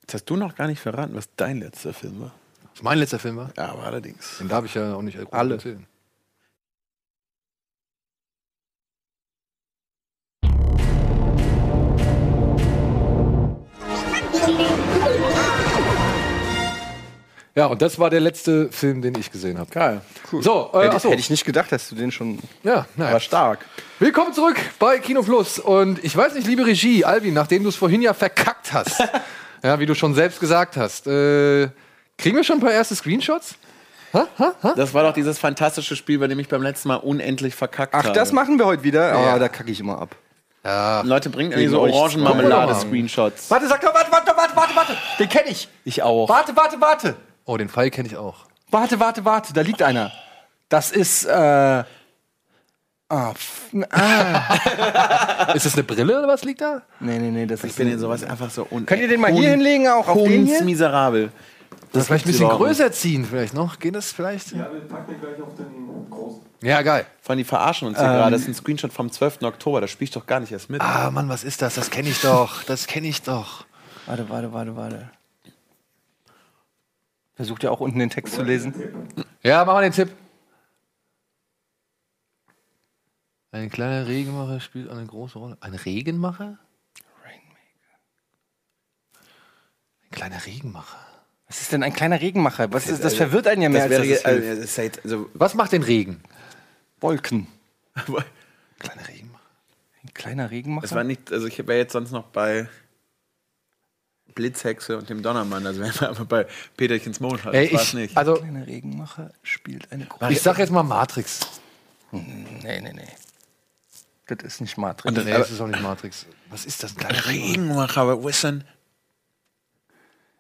Jetzt 0.03 0.15
hast 0.15 0.25
du 0.25 0.37
noch 0.37 0.55
gar 0.57 0.67
nicht 0.67 0.81
verraten, 0.81 1.15
was 1.15 1.29
dein 1.37 1.59
letzter 1.61 1.93
Film 1.93 2.21
war. 2.21 2.33
Was 2.75 2.83
mein 2.83 2.99
letzter 2.99 3.19
Film 3.19 3.37
war? 3.37 3.51
Ja, 3.57 3.71
aber 3.71 3.85
allerdings. 3.85 4.39
Den 4.39 4.49
darf 4.49 4.65
ich 4.65 4.75
ja 4.75 4.95
auch 4.95 5.03
nicht 5.03 5.19
Alle. 5.33 5.55
erzählen. 5.55 5.87
Ja, 17.57 17.67
und 17.67 17.83
das 17.83 17.99
war 17.99 18.11
der 18.11 18.21
letzte 18.21 18.71
Film, 18.71 19.03
den 19.03 19.15
ich 19.19 19.31
gesehen 19.33 19.59
habe. 19.59 19.71
Geil. 19.71 20.01
So, 20.41 20.71
äh, 20.73 20.85
Hätte, 20.85 21.09
hätte 21.11 21.21
ich 21.21 21.31
nicht 21.31 21.45
gedacht, 21.45 21.73
dass 21.73 21.89
du 21.89 21.97
den 21.97 22.13
schon. 22.13 22.39
Ja, 22.63 22.87
naja. 22.97 23.13
War 23.15 23.21
stark. 23.21 23.67
Willkommen 23.99 24.33
zurück 24.33 24.57
bei 24.79 24.99
Kino 25.01 25.23
Plus. 25.23 25.59
Und 25.59 26.03
ich 26.05 26.17
weiß 26.17 26.35
nicht, 26.35 26.47
liebe 26.47 26.65
Regie, 26.65 27.05
Alvin, 27.05 27.35
nachdem 27.35 27.65
du 27.65 27.69
es 27.69 27.77
vorhin 27.77 28.03
ja 28.03 28.15
verkackt 28.15 28.73
hast, 28.73 29.03
ja, 29.63 29.79
wie 29.79 29.87
du 29.87 29.95
schon 29.95 30.15
selbst 30.15 30.41
gesagt 30.41 30.77
hast, 30.77 31.07
äh, 31.07 31.69
kriegen 32.19 32.37
wir 32.37 32.45
schon 32.45 32.59
ein 32.59 32.61
paar 32.61 32.73
erste 32.73 32.95
Screenshots? 32.95 33.57
Das 34.77 34.93
war 34.93 35.05
doch 35.05 35.13
dieses 35.13 35.39
fantastische 35.39 35.95
Spiel, 35.95 36.19
bei 36.19 36.27
dem 36.27 36.39
ich 36.41 36.49
beim 36.49 36.63
letzten 36.63 36.89
Mal 36.89 36.97
unendlich 36.97 37.55
verkackt 37.55 37.95
Ach, 37.95 38.05
habe. 38.05 38.15
das 38.15 38.33
machen 38.33 38.59
wir 38.59 38.67
heute 38.67 38.83
wieder. 38.83 39.09
Ja. 39.09 39.35
Ah, 39.35 39.39
da 39.39 39.49
kacke 39.49 39.71
ich 39.71 39.79
immer 39.81 40.01
ab. 40.01 40.17
Leute, 41.05 41.31
bringt 41.31 41.53
irgendwie 41.53 41.69
so. 41.69 41.81
Orangenmarmelade-Screenshots. 41.81 43.51
Warte, 43.51 43.69
sag 43.69 43.81
doch, 43.81 43.95
warte, 43.95 44.13
warte, 44.13 44.33
warte, 44.37 44.57
warte, 44.57 44.77
warte. 44.77 44.97
Den 45.19 45.29
kenne 45.29 45.49
ich. 45.49 45.69
Ich 45.85 46.03
auch. 46.03 46.29
Warte, 46.29 46.55
warte, 46.57 46.81
warte. 46.81 47.17
Oh, 47.45 47.57
den 47.57 47.69
Pfeil 47.69 47.91
kenne 47.91 48.09
ich 48.09 48.17
auch. 48.17 48.47
Warte, 48.71 49.01
warte, 49.01 49.25
warte. 49.25 49.53
Da 49.53 49.63
liegt 49.63 49.81
einer. 49.83 50.13
Das 50.69 50.91
ist, 50.91 51.25
äh. 51.25 51.85
Ah, 53.13 53.35
ah. 53.91 55.53
Ist 55.55 55.67
das 55.67 55.75
eine 55.75 55.83
Brille 55.83 56.17
oder 56.19 56.29
was 56.29 56.45
liegt 56.45 56.61
da? 56.61 56.83
Nee, 57.01 57.19
nee, 57.19 57.31
nee, 57.33 57.45
das 57.47 57.65
Ich 57.65 57.71
ist. 57.71 57.77
bin 57.77 57.89
in 57.89 57.99
sowas 57.99 58.23
einfach 58.23 58.51
so 58.51 58.67
un 58.71 58.87
Könnt 58.87 59.03
ihr 59.03 59.09
den 59.09 59.21
mal 59.21 59.33
hier 59.33 59.51
hinlegen, 59.51 59.89
auch 59.89 60.07
auf 60.07 60.23
den 60.23 60.47
hier? 60.47 60.63
miserabel. 60.63 61.33
Das 61.93 62.07
vielleicht 62.07 62.25
ein 62.27 62.31
bisschen 62.31 62.49
größer 62.49 62.93
ziehen, 62.93 63.25
vielleicht 63.25 63.53
noch. 63.53 63.81
Geht 63.81 63.97
das 63.97 64.13
vielleicht? 64.13 64.53
Ja, 64.53 64.73
wir 64.73 64.81
packen 64.83 65.11
den 65.11 65.21
gleich 65.21 65.43
auf 65.43 65.55
den 65.57 66.09
großen. 66.09 66.41
Ja, 66.63 66.83
geil. 66.83 67.05
Vor 67.21 67.31
allem 67.33 67.39
die 67.39 67.45
verarschen 67.45 67.89
uns 67.89 67.99
hier 67.99 68.07
gerade. 68.07 68.31
Das 68.31 68.43
ist 68.43 68.49
ein 68.49 68.55
Screenshot 68.55 68.93
vom 68.93 69.11
12. 69.11 69.43
Oktober. 69.43 69.81
Da 69.81 69.89
spiel 69.89 70.05
ich 70.05 70.13
doch 70.13 70.27
gar 70.27 70.39
nicht 70.39 70.53
erst 70.53 70.71
mit. 70.71 70.81
Ah, 70.81 71.11
Mann, 71.11 71.29
was 71.29 71.43
ist 71.43 71.63
das? 71.63 71.75
Das 71.75 71.91
kenne 71.91 72.11
ich 72.11 72.21
doch. 72.21 72.63
Das 72.63 72.87
kenne 72.87 73.09
ich 73.09 73.23
doch. 73.23 73.65
Warte, 74.07 74.29
warte, 74.29 74.53
warte, 74.53 74.77
warte. 74.77 75.11
Versucht 77.35 77.65
ihr 77.65 77.73
auch 77.73 77.81
unten 77.81 77.99
den 77.99 78.11
Text 78.11 78.35
zu 78.35 78.43
lesen? 78.43 78.73
Ja, 79.43 79.65
mach 79.65 79.73
mal 79.75 79.83
den 79.83 79.93
Tipp. 79.93 80.11
Ein 83.53 83.71
kleiner 83.71 84.07
Regenmacher 84.07 84.61
spielt 84.61 84.89
eine 84.91 85.05
große 85.05 85.39
Rolle. 85.39 85.57
Ein 85.61 85.75
Regenmacher? 85.75 86.59
Ein 90.03 90.11
kleiner 90.11 90.47
Regenmacher. 90.47 90.99
Was 91.49 91.61
ist 91.63 91.73
denn 91.73 91.83
ein 91.83 91.93
kleiner 91.93 92.21
Regenmacher? 92.21 92.73
Was 92.73 92.89
ist, 92.89 93.03
das 93.03 93.15
verwirrt 93.15 93.49
einen 93.49 93.63
ja 93.63 93.69
mehr 93.69 93.89
das 93.89 93.91
wäre 93.91 94.01
als 94.03 94.09
jetzt, 94.09 94.25
das 94.25 94.33
also, 94.33 94.61
das 94.61 94.77
jetzt, 94.77 95.05
also, 95.05 95.31
Was 95.35 95.55
macht 95.55 95.73
den 95.73 95.83
Regen? 95.83 96.23
Wolken. 97.01 97.49
Kleiner 98.79 99.09
Regenmacher. 99.09 99.41
Ein 100.03 100.15
kleiner 100.15 100.51
Regenmacher? 100.51 100.83
das 100.83 100.95
war 100.95 101.05
nicht, 101.05 101.33
also 101.33 101.47
ich 101.47 101.59
wäre 101.59 101.79
jetzt 101.79 101.93
sonst 101.93 102.13
noch 102.13 102.25
bei 102.25 102.69
Blitzhexe 104.35 104.97
und 104.97 105.11
dem 105.11 105.23
Donnermann. 105.23 105.67
Also 105.67 105.81
wären 105.81 106.01
wir 106.01 106.09
einfach 106.09 106.25
bei 106.25 106.47
Peterchens. 106.77 107.21
Ey, 107.21 107.31
Das 107.31 107.73
war's 107.73 107.89
ich, 107.89 107.95
nicht. 107.95 108.17
also, 108.17 108.35
Ein 108.37 108.41
kleiner 108.43 108.67
Regenmacher 108.67 109.33
spielt 109.43 109.91
eine 109.93 110.07
große. 110.07 110.33
ich 110.33 110.41
sag 110.41 110.59
jetzt 110.59 110.71
mal 110.71 110.83
Matrix. 110.83 111.41
Nee, 112.13 112.81
nee, 112.81 112.93
nee. 112.93 113.09
Das 114.37 114.55
ist 114.55 114.61
nicht 114.61 114.77
Matrix. 114.79 115.07
Und 115.07 115.17
das- 115.17 115.25
Nee, 115.25 115.33
aber- 115.33 115.41
das 115.41 115.51
ist 115.51 115.61
auch 115.61 115.67
nicht 115.67 115.83
Matrix. 115.83 116.27
Was 116.51 116.65
ist 116.65 116.83
das? 116.83 116.93
Ein 116.93 116.99
kleiner 116.99 117.27
Regenmacher. 117.27 118.01
Aber 118.01 118.23
wo 118.23 118.29
ist 118.29 118.43
denn? 118.45 118.65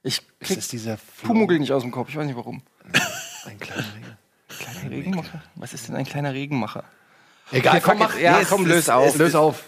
ich 0.02 0.18
Ist 0.18 0.48
krieg 0.48 0.56
das 0.56 0.68
dieser 0.68 0.98
Pumuckl 1.22 1.58
nicht 1.58 1.72
aus 1.72 1.82
dem 1.82 1.90
Kopf. 1.90 2.08
Ich 2.08 2.16
weiß 2.16 2.26
nicht 2.26 2.36
warum. 2.36 2.62
Ein 3.46 3.58
kleiner 3.60 3.84
Regen. 3.94 4.16
Kleiner 4.58 4.90
Regenmacher? 4.90 5.42
Was 5.56 5.72
ist 5.74 5.88
denn 5.88 5.96
ein 5.96 6.04
kleiner 6.06 6.32
Regenmacher? 6.32 6.84
Egal, 7.52 7.76
Okay, 7.76 7.84
komm, 7.84 7.98
mach. 7.98 8.16
Ja, 8.18 8.42
komm, 8.48 8.62
ist- 8.62 8.68
löse 8.68 8.94
auf. 8.94 9.16
Löse 9.16 9.38
auf. 9.40 9.64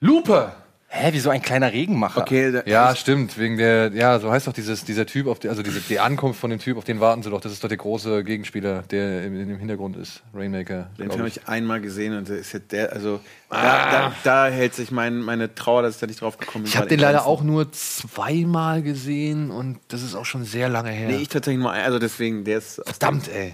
Lupe! 0.00 0.52
Hä, 0.96 1.08
wieso 1.12 1.28
ein 1.30 1.42
kleiner 1.42 1.72
Regenmacher? 1.72 2.20
Okay, 2.20 2.52
da, 2.52 2.62
Ja, 2.66 2.94
stimmt, 2.94 3.36
wegen 3.36 3.56
der, 3.56 3.90
ja, 3.92 4.20
so 4.20 4.30
heißt 4.30 4.46
doch 4.46 4.52
dieses, 4.52 4.84
dieser 4.84 5.06
Typ, 5.06 5.26
auf 5.26 5.40
die, 5.40 5.48
also 5.48 5.60
diese, 5.64 5.80
die 5.80 5.98
Ankunft 5.98 6.38
von 6.38 6.50
dem 6.50 6.60
Typ, 6.60 6.78
auf 6.78 6.84
den 6.84 7.00
warten 7.00 7.24
sie 7.24 7.30
doch. 7.30 7.40
Das 7.40 7.50
ist 7.50 7.64
doch 7.64 7.68
der 7.68 7.78
große 7.78 8.22
Gegenspieler, 8.22 8.82
der 8.82 9.24
im, 9.24 9.34
im 9.50 9.58
Hintergrund 9.58 9.96
ist. 9.96 10.22
Rainmaker. 10.32 10.90
Den 10.96 11.10
habe 11.10 11.26
ich. 11.26 11.48
einmal 11.48 11.80
gesehen 11.80 12.16
und 12.16 12.28
der 12.28 12.38
ist 12.38 12.52
jetzt 12.52 12.70
der, 12.70 12.92
also 12.92 13.18
da, 13.50 13.90
da, 13.90 14.12
da 14.22 14.46
hält 14.46 14.74
sich 14.76 14.92
mein, 14.92 15.18
meine 15.18 15.52
Trauer, 15.56 15.82
dass 15.82 15.94
ich 15.96 16.00
da 16.00 16.06
nicht 16.06 16.20
drauf 16.20 16.38
gekommen 16.38 16.62
bin. 16.62 16.70
Ich 16.70 16.76
habe 16.76 16.86
den 16.86 17.00
leider 17.00 17.26
auch 17.26 17.42
nur 17.42 17.72
zweimal 17.72 18.80
gesehen 18.82 19.50
und 19.50 19.80
das 19.88 20.02
ist 20.02 20.14
auch 20.14 20.24
schon 20.26 20.44
sehr 20.44 20.68
lange 20.68 20.90
her. 20.90 21.08
Nee, 21.08 21.16
ich 21.16 21.28
tatsächlich 21.28 21.60
nur, 21.60 21.72
ein- 21.72 21.84
also 21.84 21.98
deswegen, 21.98 22.44
der 22.44 22.58
ist. 22.58 22.80
Verdammt, 22.84 23.28
ey. 23.28 23.52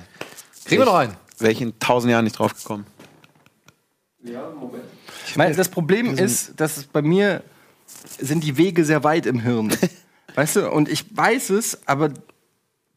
Kriegen 0.66 0.82
wir 0.82 0.86
noch 0.86 0.94
einen? 0.94 1.14
Wäre 1.38 1.52
ich 1.52 1.62
in 1.62 1.78
tausend 1.80 2.10
Jahren 2.12 2.24
nicht 2.24 2.38
drauf 2.38 2.52
gekommen. 2.54 2.84
Ich 5.26 5.36
meine, 5.36 5.54
das 5.54 5.68
Problem 5.68 6.16
ist, 6.16 6.60
dass 6.60 6.76
es 6.76 6.84
bei 6.84 7.02
mir 7.02 7.42
sind 8.18 8.44
die 8.44 8.56
Wege 8.56 8.84
sehr 8.84 9.02
weit 9.04 9.26
im 9.26 9.40
Hirn. 9.40 9.76
weißt 10.34 10.56
du? 10.56 10.70
Und 10.70 10.88
ich 10.88 11.04
weiß 11.16 11.50
es, 11.50 11.86
aber 11.86 12.10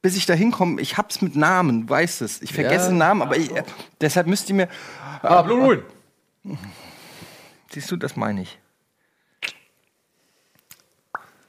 bis 0.01 0.17
ich 0.17 0.25
da 0.25 0.33
hinkomme, 0.33 0.81
ich 0.81 0.97
hab's 0.97 1.21
mit 1.21 1.35
Namen, 1.35 1.89
weiß 1.89 2.21
es. 2.21 2.41
Ich 2.41 2.53
vergesse 2.53 2.87
Ja. 2.89 2.93
Namen, 2.93 3.21
aber 3.21 3.37
ich, 3.37 3.51
äh, 3.51 3.63
deshalb 4.01 4.27
müsst 4.27 4.49
ihr 4.49 4.55
mir. 4.55 4.69
Ah, 5.21 5.41
Blue 5.41 5.61
Ruin. 5.61 5.83
Siehst 7.71 7.89
du, 7.89 7.95
das 7.95 8.15
meine 8.15 8.41
ich. 8.41 8.59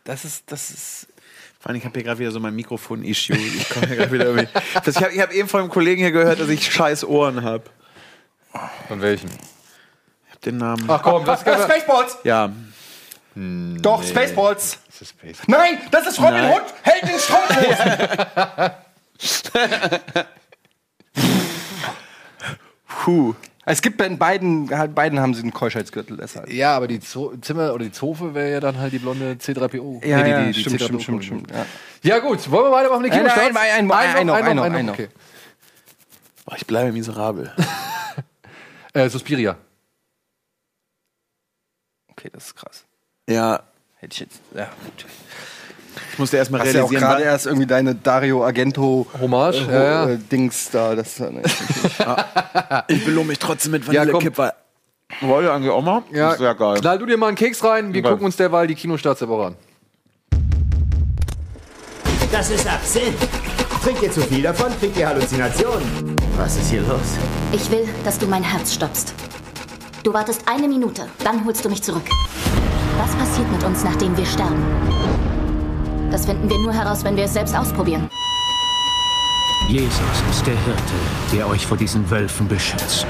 Das 0.04 0.24
ist, 0.24 0.44
das 0.52 0.70
ist. 0.70 1.08
Vor 1.58 1.70
allem, 1.70 1.78
ich 1.78 1.84
habe 1.84 1.94
hier 1.94 2.04
gerade 2.04 2.20
wieder 2.20 2.30
so 2.30 2.38
mein 2.38 2.54
Mikrofon-Issue. 2.54 3.36
Ich 3.36 3.68
komme 3.70 3.86
hier 3.88 3.96
gerade 3.96 4.12
wieder 4.12 4.26
irgendwie. 4.26 4.48
Das, 4.84 4.88
ich 4.96 5.02
habe 5.02 5.12
ich 5.12 5.20
hab 5.20 5.32
eben 5.32 5.48
von 5.48 5.62
einem 5.62 5.70
Kollegen 5.70 6.02
hier 6.02 6.12
gehört, 6.12 6.38
dass 6.38 6.48
ich 6.48 6.72
scheiß 6.72 7.04
Ohren 7.04 7.42
habe. 7.42 7.64
Von 8.86 9.00
welchen? 9.00 9.30
Den 10.44 10.58
Namen. 10.58 10.84
Ach 10.88 11.02
komm, 11.02 11.24
das 11.24 11.44
kann 11.44 11.60
Spaceballs! 11.62 12.18
Ja. 12.24 12.50
Doch, 13.36 14.02
Spaceballs! 14.02 14.78
Das 14.88 15.00
ist 15.02 15.10
Space. 15.10 15.38
Nein, 15.46 15.78
das 15.90 16.06
ist 16.06 16.18
Robin 16.20 16.34
Nein. 16.34 16.52
Hood! 16.52 16.62
Held 16.82 17.02
in 17.02 17.18
Strumpfhosen! 17.18 18.70
Puh. 23.04 23.34
es 23.66 23.82
gibt 23.82 23.96
bei 23.98 24.08
beiden, 24.08 24.70
halt 24.76 24.94
beiden 24.94 25.20
haben 25.20 25.34
sie 25.34 25.42
einen 25.42 25.52
Keuschheitsgürtel, 25.52 26.16
deshalb. 26.16 26.50
Ja, 26.52 26.76
aber 26.76 26.86
die 26.88 27.00
Zo 27.00 27.34
Zimmer 27.40 27.72
oder 27.74 27.84
die 27.84 27.92
Zofe 27.92 28.34
wäre 28.34 28.50
ja 28.52 28.60
dann 28.60 28.78
halt 28.78 28.92
die 28.92 28.98
blonde 28.98 29.32
C3PO. 29.40 30.04
Ja, 30.06 30.18
Nee, 30.18 30.24
die, 30.24 30.30
ja, 30.30 30.42
die, 30.44 30.52
die 30.52 30.60
stimmt, 30.60 30.80
C3PO 30.80 30.84
stimmt, 30.84 31.02
stimmt, 31.02 31.24
stimmt, 31.24 31.50
ja. 31.50 31.66
Ja 32.02 32.18
gut, 32.20 32.50
wollen 32.50 32.66
wir 32.66 32.72
weitermachen 32.72 33.02
mit 33.02 33.12
den 33.12 33.22
Nein, 33.24 33.32
Kinostarts? 33.34 33.54
nein, 33.54 33.70
ein- 33.70 33.90
ein- 33.90 34.16
ein 34.16 34.26
noch, 34.26 34.34
ein 34.34 34.56
noch, 34.56 34.64
ein 34.64 34.86
noch. 34.86 34.92
Okay. 34.94 35.08
Boah, 36.44 36.56
ich 36.56 36.66
bleibe 36.66 36.92
miserabel. 36.92 37.52
Äh, 38.96 39.08
Suspiria. 39.08 39.56
Okay, 42.24 42.30
das 42.32 42.46
ist 42.46 42.56
krass. 42.56 42.84
Ja, 43.28 43.60
Hätte 43.96 44.14
ich 44.14 44.20
jetzt. 44.20 44.40
Ja, 44.54 44.64
gut. 44.84 45.04
ich 46.12 46.18
musste 46.18 46.38
erst 46.38 46.50
mal 46.50 46.60
Hast 46.60 46.72
ja 46.72 46.82
auch 46.82 46.90
realisieren, 46.90 47.02
gerade 47.02 47.22
erst 47.22 47.46
irgendwie 47.46 47.66
deine 47.66 47.94
Dario 47.94 48.44
Argento 48.44 49.06
Hommage, 49.20 49.66
äh, 49.68 49.72
ja, 49.72 49.82
ja. 49.84 50.08
äh, 50.10 50.18
Dings 50.18 50.70
da. 50.70 50.94
Das, 50.94 51.18
nee. 51.20 51.42
ich 52.88 53.04
belohne 53.04 53.28
mich 53.28 53.38
trotzdem 53.38 53.72
mit 53.72 53.86
Ja. 53.92 54.00
Vanillekipferl. 54.02 54.52
Wollt 55.20 55.44
ihr 55.46 55.52
eigentlich 55.52 55.70
auch 55.70 55.82
mal? 55.82 56.02
Ja, 56.12 56.24
Das 56.28 56.32
ist 56.34 56.38
sehr 56.40 56.54
geil. 56.54 56.80
Knall 56.80 56.98
du 56.98 57.06
dir 57.06 57.16
mal 57.18 57.28
einen 57.28 57.36
Keks 57.36 57.62
rein, 57.62 57.92
wir 57.92 58.00
Okay. 58.00 58.10
gucken 58.10 58.24
uns 58.26 58.36
derweil 58.36 58.66
die 58.66 58.74
Kinostarts 58.74 59.18
der 59.20 59.28
Woche 59.28 59.46
an. 59.48 59.56
Das 62.32 62.50
ist 62.50 62.66
Absinth. 62.66 63.18
Trinkt 63.82 64.02
ihr 64.02 64.10
zu 64.10 64.22
viel 64.22 64.42
davon, 64.42 64.72
kriegt 64.80 64.96
ihr 64.96 65.06
Halluzinationen. 65.08 66.16
Was 66.38 66.56
ist 66.56 66.70
hier 66.70 66.80
los? 66.82 67.00
Ich 67.52 67.70
will, 67.70 67.86
dass 68.02 68.18
du 68.18 68.26
mein 68.26 68.42
Herz 68.42 68.72
stoppst. 68.74 69.12
Du 70.04 70.12
wartest 70.12 70.42
eine 70.44 70.68
Minute, 70.68 71.08
dann 71.24 71.42
holst 71.46 71.64
du 71.64 71.70
mich 71.70 71.82
zurück. 71.82 72.04
Was 72.98 73.16
passiert 73.16 73.50
mit 73.50 73.64
uns, 73.64 73.82
nachdem 73.84 74.14
wir 74.14 74.26
sterben? 74.26 74.62
Das 76.10 76.26
finden 76.26 76.46
wir 76.50 76.58
nur 76.58 76.74
heraus, 76.74 77.02
wenn 77.04 77.16
wir 77.16 77.24
es 77.24 77.32
selbst 77.32 77.56
ausprobieren. 77.56 78.10
Jesus 79.66 79.94
ist 80.30 80.46
der 80.46 80.58
Hirte, 80.66 80.92
der 81.32 81.48
euch 81.48 81.66
vor 81.66 81.78
diesen 81.78 82.10
Wölfen 82.10 82.46
beschützt. 82.46 83.06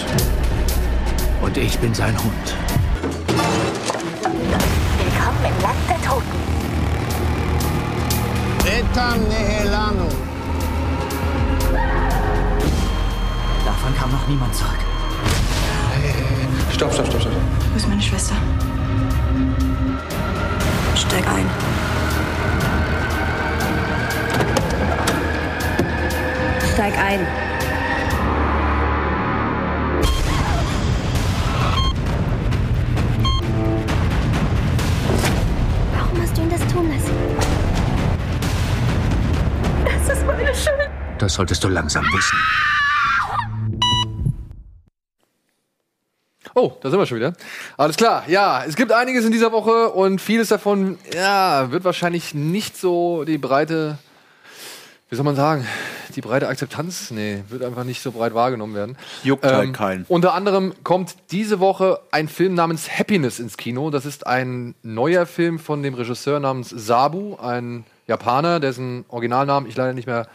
Und 1.43 1.57
ich 1.57 1.77
bin 1.81 1.93
sein 1.93 2.17
Hund. 2.23 2.55
Willkommen 5.03 5.45
im 5.49 5.63
Land 5.63 5.77
der 5.89 6.01
Toten. 6.09 6.39
Etam 8.67 9.29
Nehelanu. 9.29 10.07
Davon 13.65 13.97
kam 13.99 14.13
noch 14.13 14.29
niemand 14.29 14.55
zurück. 14.55 14.79
Stopp, 16.75 16.93
stopp, 16.93 17.07
stopp, 17.07 17.21
stopp. 17.21 17.33
Wo 17.71 17.77
ist 17.77 17.89
meine 17.89 18.03
Schwester? 18.03 18.35
Steig 20.97 21.25
ein. 21.29 21.49
Steig 26.73 26.99
ein. 26.99 27.27
Warum 35.97 36.21
hast 36.21 36.37
du 36.37 36.43
ihn 36.43 36.51
das 36.51 36.61
tun 36.73 36.91
lassen? 36.91 37.13
Das 39.85 40.17
ist 40.17 40.27
meine 40.27 40.53
Schuld. 40.53 40.91
Das 41.19 41.35
solltest 41.35 41.63
du 41.63 41.69
langsam 41.69 42.05
wissen. 42.13 42.37
Oh, 46.55 46.73
da 46.81 46.89
sind 46.89 46.99
wir 47.01 47.07
schon 47.07 47.19
wieder. 47.19 47.33
Alles 47.77 47.97
klar. 47.97 48.25
Ja, 48.29 48.63
es 48.65 48.77
gibt 48.77 48.93
einiges 48.93 49.25
in 49.25 49.33
dieser 49.33 49.51
Woche 49.51 49.91
und 49.91 50.21
vieles 50.21 50.49
davon, 50.49 50.99
ja, 51.13 51.73
wird 51.73 51.85
wahrscheinlich 51.85 52.33
nicht 52.33 52.77
so 52.77 53.25
die 53.25 53.39
breite, 53.39 53.99
wie 55.09 55.17
soll 55.17 55.25
man 55.25 55.35
sagen, 55.35 55.67
die 56.15 56.21
breite 56.21 56.47
Akzeptanz, 56.47 57.11
nee, 57.11 57.43
wird 57.49 57.65
einfach 57.65 57.83
nicht 57.83 58.01
so 58.01 58.13
breit 58.13 58.35
wahrgenommen 58.35 58.75
werden. 58.77 58.97
Juckt 59.25 59.45
halt 59.45 59.75
keinen. 59.75 60.05
Unter 60.09 60.33
anderem 60.35 60.75
kommt 60.85 61.17
diese 61.33 61.59
Woche 61.59 61.99
ein 62.13 62.29
Film 62.29 62.55
namens 62.55 62.89
Happiness 62.89 63.41
ins 63.41 63.57
Kino. 63.57 63.91
Das 63.91 64.07
ist 64.07 64.25
ein 64.25 64.77
neuer 64.83 65.27
Film 65.27 65.59
von 65.59 65.83
dem 65.83 65.95
Regisseur 65.95 66.39
namens 66.39 66.71
Sabu, 66.71 67.37
ein 67.37 67.85
Japaner, 68.07 68.61
dessen 68.61 69.05
Originalnamen 69.09 69.69
ich 69.69 69.77
leider 69.77 69.93
nicht 69.93 70.07
mehr 70.07 70.29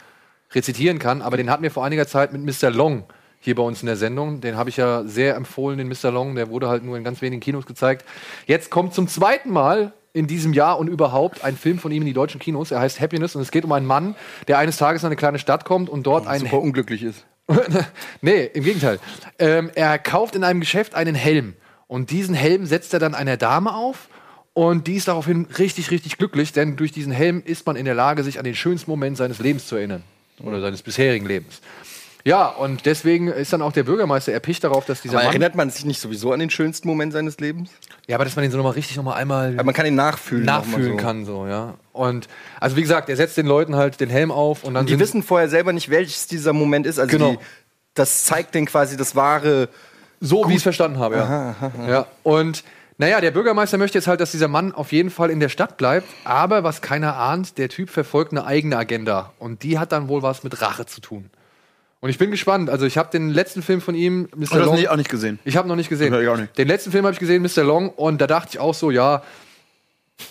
rezitieren 0.53 0.99
kann, 0.99 1.21
aber 1.21 1.37
den 1.37 1.49
hatten 1.49 1.63
wir 1.63 1.71
vor 1.71 1.85
einiger 1.85 2.07
Zeit 2.07 2.33
mit 2.33 2.43
Mr. 2.43 2.71
Long 2.71 3.05
hier 3.39 3.55
bei 3.55 3.63
uns 3.63 3.81
in 3.81 3.87
der 3.87 3.95
Sendung. 3.95 4.41
Den 4.41 4.57
habe 4.57 4.69
ich 4.69 4.77
ja 4.77 5.03
sehr 5.03 5.35
empfohlen, 5.35 5.77
den 5.77 5.87
Mr. 5.87 6.11
Long. 6.11 6.35
Der 6.35 6.49
wurde 6.49 6.67
halt 6.67 6.83
nur 6.83 6.97
in 6.97 7.03
ganz 7.03 7.21
wenigen 7.21 7.39
Kinos 7.39 7.65
gezeigt. 7.65 8.05
Jetzt 8.45 8.69
kommt 8.69 8.93
zum 8.93 9.07
zweiten 9.07 9.49
Mal 9.49 9.93
in 10.13 10.27
diesem 10.27 10.53
Jahr 10.53 10.79
und 10.79 10.87
überhaupt 10.87 11.43
ein 11.43 11.55
Film 11.55 11.79
von 11.79 11.91
ihm 11.91 12.01
in 12.01 12.07
die 12.07 12.13
deutschen 12.13 12.39
Kinos. 12.39 12.71
Er 12.71 12.79
heißt 12.79 12.99
Happiness 12.99 13.35
und 13.35 13.41
es 13.41 13.51
geht 13.51 13.63
um 13.63 13.71
einen 13.71 13.85
Mann, 13.85 14.15
der 14.47 14.57
eines 14.57 14.77
Tages 14.77 15.03
in 15.03 15.07
eine 15.07 15.15
kleine 15.15 15.39
Stadt 15.39 15.65
kommt 15.65 15.89
und 15.89 16.03
dort 16.03 16.27
einen 16.27 16.45
Super 16.45 16.59
unglücklich 16.59 17.03
ist. 17.03 17.25
nee, 18.21 18.45
im 18.45 18.63
Gegenteil. 18.63 18.99
Ähm, 19.37 19.71
er 19.75 19.97
kauft 19.97 20.35
in 20.35 20.43
einem 20.43 20.59
Geschäft 20.59 20.95
einen 20.95 21.15
Helm. 21.15 21.55
Und 21.87 22.11
diesen 22.11 22.35
Helm 22.35 22.65
setzt 22.65 22.93
er 22.93 22.99
dann 22.99 23.15
einer 23.15 23.37
Dame 23.37 23.73
auf. 23.73 24.09
Und 24.53 24.87
die 24.87 24.95
ist 24.95 25.07
daraufhin 25.07 25.47
richtig, 25.57 25.89
richtig 25.89 26.17
glücklich, 26.17 26.51
denn 26.51 26.75
durch 26.75 26.91
diesen 26.91 27.11
Helm 27.11 27.41
ist 27.45 27.65
man 27.65 27.75
in 27.75 27.85
der 27.85 27.95
Lage, 27.95 28.23
sich 28.23 28.39
an 28.39 28.45
den 28.45 28.55
schönsten 28.55 28.91
Moment 28.91 29.17
seines 29.17 29.39
Lebens 29.39 29.67
zu 29.67 29.75
erinnern. 29.75 30.03
Oder 30.43 30.59
seines 30.61 30.81
bisherigen 30.81 31.25
Lebens. 31.25 31.61
Ja, 32.25 32.47
und 32.47 32.85
deswegen 32.85 33.29
ist 33.29 33.53
dann 33.53 33.61
auch 33.61 33.71
der 33.71 33.83
Bürgermeister 33.83 34.33
erpicht 34.33 34.63
darauf, 34.63 34.85
dass 34.85 35.01
dieser 35.01 35.15
Aber 35.15 35.23
Mann. 35.23 35.31
erinnert 35.33 35.55
man 35.55 35.69
sich 35.69 35.85
nicht 35.85 36.01
sowieso 36.01 36.33
an 36.33 36.39
den 36.39 36.49
schönsten 36.49 36.87
Moment 36.87 37.13
seines 37.13 37.39
Lebens? 37.39 37.69
Ja, 38.07 38.17
aber 38.17 38.25
dass 38.25 38.35
man 38.35 38.43
den 38.43 38.51
so 38.51 38.57
nochmal 38.57 38.73
richtig 38.73 38.97
nochmal 38.97 39.17
einmal 39.17 39.53
Aber 39.53 39.63
man 39.63 39.73
kann 39.73 39.85
ihn 39.85 39.95
nachfühlen. 39.95 40.43
nachfühlen 40.45 40.91
so. 40.91 40.97
kann, 40.97 41.25
so, 41.25 41.47
ja. 41.47 41.75
Und 41.93 42.27
also 42.59 42.75
wie 42.75 42.81
gesagt, 42.81 43.07
er 43.09 43.15
setzt 43.15 43.37
den 43.37 43.45
Leuten 43.45 43.75
halt 43.75 43.99
den 44.01 44.09
Helm 44.09 44.31
auf 44.31 44.63
und 44.65 44.73
dann. 44.73 44.81
Und 44.81 44.89
die 44.89 44.99
wissen 44.99 45.23
vorher 45.23 45.47
selber 45.49 45.71
nicht, 45.71 45.89
welches 45.89 46.27
dieser 46.27 46.51
Moment 46.53 46.85
ist. 46.85 46.99
Also 46.99 47.17
Genau. 47.17 47.31
die, 47.31 47.39
das 47.93 48.25
zeigt 48.25 48.53
denen 48.53 48.67
quasi 48.67 48.97
das 48.97 49.15
wahre. 49.15 49.69
So 50.19 50.47
wie 50.49 50.51
ich 50.51 50.57
es 50.57 50.63
verstanden 50.63 50.99
habe, 50.99 51.15
ja. 51.15 51.55
ja. 51.87 52.05
Und 52.23 52.65
naja, 52.97 53.21
der 53.21 53.31
Bürgermeister 53.31 53.77
möchte 53.77 53.97
jetzt 53.97 54.07
halt, 54.07 54.19
dass 54.19 54.31
dieser 54.31 54.49
Mann 54.49 54.73
auf 54.73 54.91
jeden 54.91 55.09
Fall 55.09 55.29
in 55.29 55.39
der 55.39 55.47
Stadt 55.47 55.77
bleibt. 55.77 56.05
Aber 56.25 56.65
was 56.65 56.81
keiner 56.81 57.15
ahnt, 57.15 57.57
der 57.57 57.69
Typ 57.69 57.89
verfolgt 57.89 58.33
eine 58.33 58.43
eigene 58.45 58.75
Agenda. 58.77 59.31
Und 59.39 59.63
die 59.63 59.79
hat 59.79 59.93
dann 59.93 60.09
wohl 60.09 60.21
was 60.21 60.43
mit 60.43 60.61
Rache 60.61 60.85
zu 60.85 60.99
tun. 60.99 61.29
Und 62.01 62.09
ich 62.09 62.17
bin 62.17 62.31
gespannt. 62.31 62.69
Also 62.69 62.85
ich 62.85 62.97
habe 62.97 63.09
den 63.11 63.29
letzten 63.29 63.61
Film 63.61 63.81
von 63.81 63.95
ihm, 63.95 64.23
Mr. 64.23 64.31
Und 64.31 64.41
das 64.41 64.51
Long, 64.51 64.75
nicht, 64.75 64.89
auch 64.89 64.95
nicht 64.95 65.09
gesehen. 65.09 65.39
ich 65.43 65.57
habe 65.57 65.67
noch 65.67 65.75
nicht 65.75 65.89
gesehen. 65.89 66.13
Ich 66.13 66.27
auch 66.27 66.37
nicht. 66.37 66.57
Den 66.57 66.67
letzten 66.67 66.91
Film 66.91 67.05
habe 67.05 67.13
ich 67.13 67.19
gesehen, 67.19 67.41
Mr. 67.43 67.63
Long, 67.63 67.89
und 67.89 68.21
da 68.21 68.27
dachte 68.27 68.49
ich 68.53 68.59
auch 68.59 68.73
so, 68.73 68.89
ja, 68.89 69.21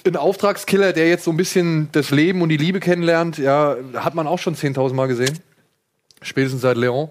ein 0.07 0.17
Auftragskiller, 0.17 0.93
der 0.93 1.09
jetzt 1.09 1.25
so 1.25 1.31
ein 1.31 1.37
bisschen 1.37 1.89
das 1.93 2.11
Leben 2.11 2.43
und 2.43 2.49
die 2.49 2.57
Liebe 2.57 2.81
kennenlernt, 2.81 3.39
ja, 3.39 3.77
hat 3.95 4.15
man 4.15 4.27
auch 4.27 4.39
schon 4.39 4.55
10.000 4.55 4.95
Mal 4.95 5.09
gesehen. 5.09 5.39
Spätestens 6.23 6.63
seit 6.63 6.77
Leon. 6.77 7.11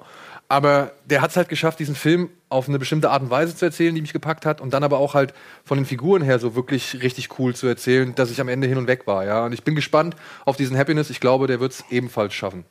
Aber 0.49 0.91
der 1.05 1.21
hat 1.21 1.31
es 1.31 1.37
halt 1.37 1.49
geschafft, 1.49 1.79
diesen 1.79 1.95
Film 1.95 2.29
auf 2.49 2.69
eine 2.69 2.79
bestimmte 2.79 3.09
Art 3.09 3.21
und 3.21 3.29
Weise 3.29 3.55
zu 3.55 3.65
erzählen, 3.65 3.93
die 3.93 4.01
mich 4.01 4.13
gepackt 4.13 4.45
hat. 4.45 4.61
Und 4.61 4.73
dann 4.73 4.83
aber 4.83 4.97
auch 4.99 5.13
halt 5.13 5.33
von 5.65 5.77
den 5.77 5.85
Figuren 5.85 6.21
her 6.21 6.39
so 6.39 6.55
wirklich 6.55 7.01
richtig 7.01 7.37
cool 7.37 7.53
zu 7.53 7.67
erzählen, 7.67 8.15
dass 8.15 8.31
ich 8.31 8.39
am 8.39 8.47
Ende 8.47 8.67
hin 8.67 8.77
und 8.77 8.87
weg 8.87 9.07
war. 9.07 9.25
Ja? 9.25 9.45
Und 9.45 9.53
ich 9.53 9.63
bin 9.63 9.75
gespannt 9.75 10.15
auf 10.45 10.55
diesen 10.55 10.77
Happiness. 10.77 11.09
Ich 11.09 11.19
glaube, 11.19 11.47
der 11.47 11.59
wird 11.59 11.73
es 11.73 11.83
ebenfalls 11.89 12.33
schaffen, 12.33 12.63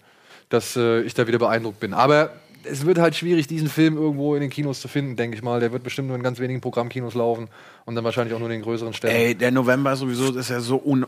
dass 0.49 0.77
äh, 0.77 1.01
ich 1.03 1.15
da 1.15 1.27
wieder 1.27 1.39
beeindruckt 1.39 1.81
bin. 1.81 1.95
Aber 1.95 2.31
es 2.65 2.85
wird 2.85 2.99
halt 2.99 3.15
schwierig, 3.15 3.47
diesen 3.47 3.69
Film 3.69 3.97
irgendwo 3.97 4.35
in 4.35 4.41
den 4.41 4.51
Kinos 4.51 4.81
zu 4.81 4.89
finden, 4.89 5.17
denke 5.17 5.37
ich 5.37 5.43
mal. 5.43 5.61
Der 5.61 5.73
wird 5.73 5.83
bestimmt 5.83 6.09
nur 6.09 6.17
in 6.17 6.23
ganz 6.23 6.39
wenigen 6.39 6.61
Programmkinos 6.61 7.15
laufen 7.15 7.49
und 7.85 7.95
dann 7.95 8.05
wahrscheinlich 8.05 8.35
auch 8.35 8.39
nur 8.39 8.49
in 8.49 8.55
den 8.55 8.63
größeren 8.63 8.93
Städten. 8.93 9.15
Ey, 9.15 9.35
der 9.35 9.51
November 9.51 9.95
sowieso, 9.97 10.37
ist 10.37 10.51
ja 10.51 10.61
so 10.61 10.81
un. 10.85 11.07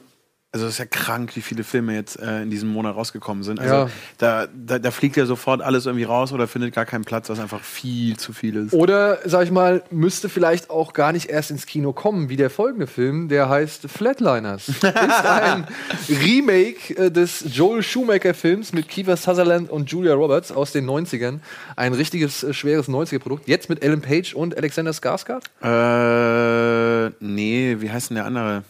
Also 0.50 0.64
das 0.64 0.74
ist 0.74 0.78
ja 0.78 0.86
krank, 0.86 1.36
wie 1.36 1.42
viele 1.42 1.62
Filme 1.62 1.94
jetzt 1.94 2.18
äh, 2.18 2.40
in 2.40 2.48
diesem 2.48 2.70
Monat 2.70 2.96
rausgekommen 2.96 3.42
sind. 3.42 3.60
Also 3.60 3.74
Ja. 3.74 3.90
da, 4.16 4.46
da, 4.54 4.78
da 4.78 4.90
fliegt 4.90 5.16
ja 5.18 5.26
sofort 5.26 5.60
alles 5.60 5.84
irgendwie 5.84 6.04
raus 6.04 6.32
oder 6.32 6.48
findet 6.48 6.74
gar 6.74 6.86
keinen 6.86 7.04
Platz, 7.04 7.28
was 7.28 7.38
einfach 7.38 7.60
viel 7.62 8.16
zu 8.16 8.32
viel 8.32 8.56
ist. 8.56 8.72
Oder, 8.72 9.18
sag 9.26 9.44
ich 9.44 9.50
mal, 9.50 9.82
müsste 9.90 10.30
vielleicht 10.30 10.70
auch 10.70 10.94
gar 10.94 11.12
nicht 11.12 11.26
erst 11.28 11.50
ins 11.50 11.66
Kino 11.66 11.92
kommen, 11.92 12.30
wie 12.30 12.36
der 12.36 12.48
folgende 12.48 12.86
Film, 12.86 13.28
der 13.28 13.50
heißt 13.50 13.90
Flatliners. 13.90 14.68
ist 14.68 14.84
ein 14.84 15.66
Remake 16.08 16.96
äh, 16.96 17.10
des 17.10 17.44
Joel 17.54 17.82
Schumacher-Films 17.82 18.72
mit 18.72 18.88
Kiefer 18.88 19.18
Sutherland 19.18 19.68
und 19.68 19.90
Julia 19.90 20.14
Roberts 20.14 20.50
aus 20.50 20.72
den 20.72 20.88
90ern. 20.88 21.40
Ein 21.76 21.92
richtiges, 21.92 22.42
äh, 22.42 22.54
schweres 22.54 22.88
90er-Produkt. 22.88 23.46
Jetzt 23.46 23.68
mit 23.68 23.82
Ellen 23.84 24.00
Page 24.00 24.32
und 24.32 24.56
Alexander 24.56 24.92
Skarsgård. 24.92 25.42
Äh, 25.62 27.12
nee, 27.20 27.76
wie 27.80 27.90
heißt 27.90 28.08
denn 28.08 28.14
der 28.14 28.24
andere? 28.24 28.62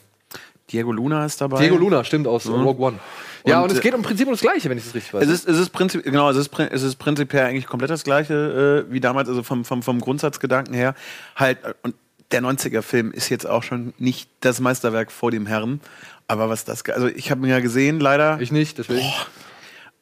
Diego 0.70 0.92
Luna 0.92 1.24
ist 1.24 1.40
dabei. 1.40 1.60
Diego 1.60 1.76
Luna, 1.76 2.04
stimmt, 2.04 2.26
aus 2.26 2.44
Mhm. 2.44 2.62
Rogue 2.62 2.86
One. 2.86 2.98
Ja, 3.46 3.58
und, 3.58 3.70
Und, 3.70 3.72
es 3.72 3.80
geht 3.80 3.94
im 3.94 4.02
Prinzip 4.02 4.26
um 4.26 4.32
das 4.34 4.40
Gleiche, 4.42 4.68
wenn 4.68 4.76
ich 4.78 4.84
das 4.84 4.94
richtig 4.94 5.14
weiß. 5.14 5.24
Es 5.24 5.30
ist, 5.30 5.48
es 5.48 5.58
ist 5.58 5.70
prinzip, 5.70 6.02
genau, 6.04 6.28
es 6.28 6.36
ist, 6.36 6.50
es 6.58 6.82
ist 6.82 6.96
prinzipiell 6.96 7.46
eigentlich 7.46 7.66
komplett 7.66 7.90
das 7.90 8.04
gleiche 8.04 8.86
äh, 8.88 8.92
wie 8.92 9.00
damals, 9.00 9.28
also 9.28 9.42
vom, 9.42 9.64
vom, 9.64 9.82
vom 9.82 10.00
Grundsatzgedanken 10.00 10.74
her. 10.74 10.94
Halt, 11.36 11.64
äh, 11.64 11.74
und 11.82 11.94
der 12.32 12.42
90er-Film 12.42 13.12
ist 13.12 13.30
jetzt 13.30 13.46
auch 13.46 13.62
schon 13.62 13.94
nicht 13.98 14.28
das 14.40 14.60
Meisterwerk 14.60 15.10
vor 15.10 15.30
dem 15.30 15.46
Herrn. 15.46 15.80
Aber 16.26 16.50
was 16.50 16.64
das, 16.66 16.84
also 16.90 17.06
ich 17.06 17.30
habe 17.30 17.46
ihn 17.46 17.50
ja 17.50 17.60
gesehen, 17.60 18.00
leider. 18.00 18.38
ich 18.40 18.52
nicht, 18.52 18.76
deswegen. 18.76 19.06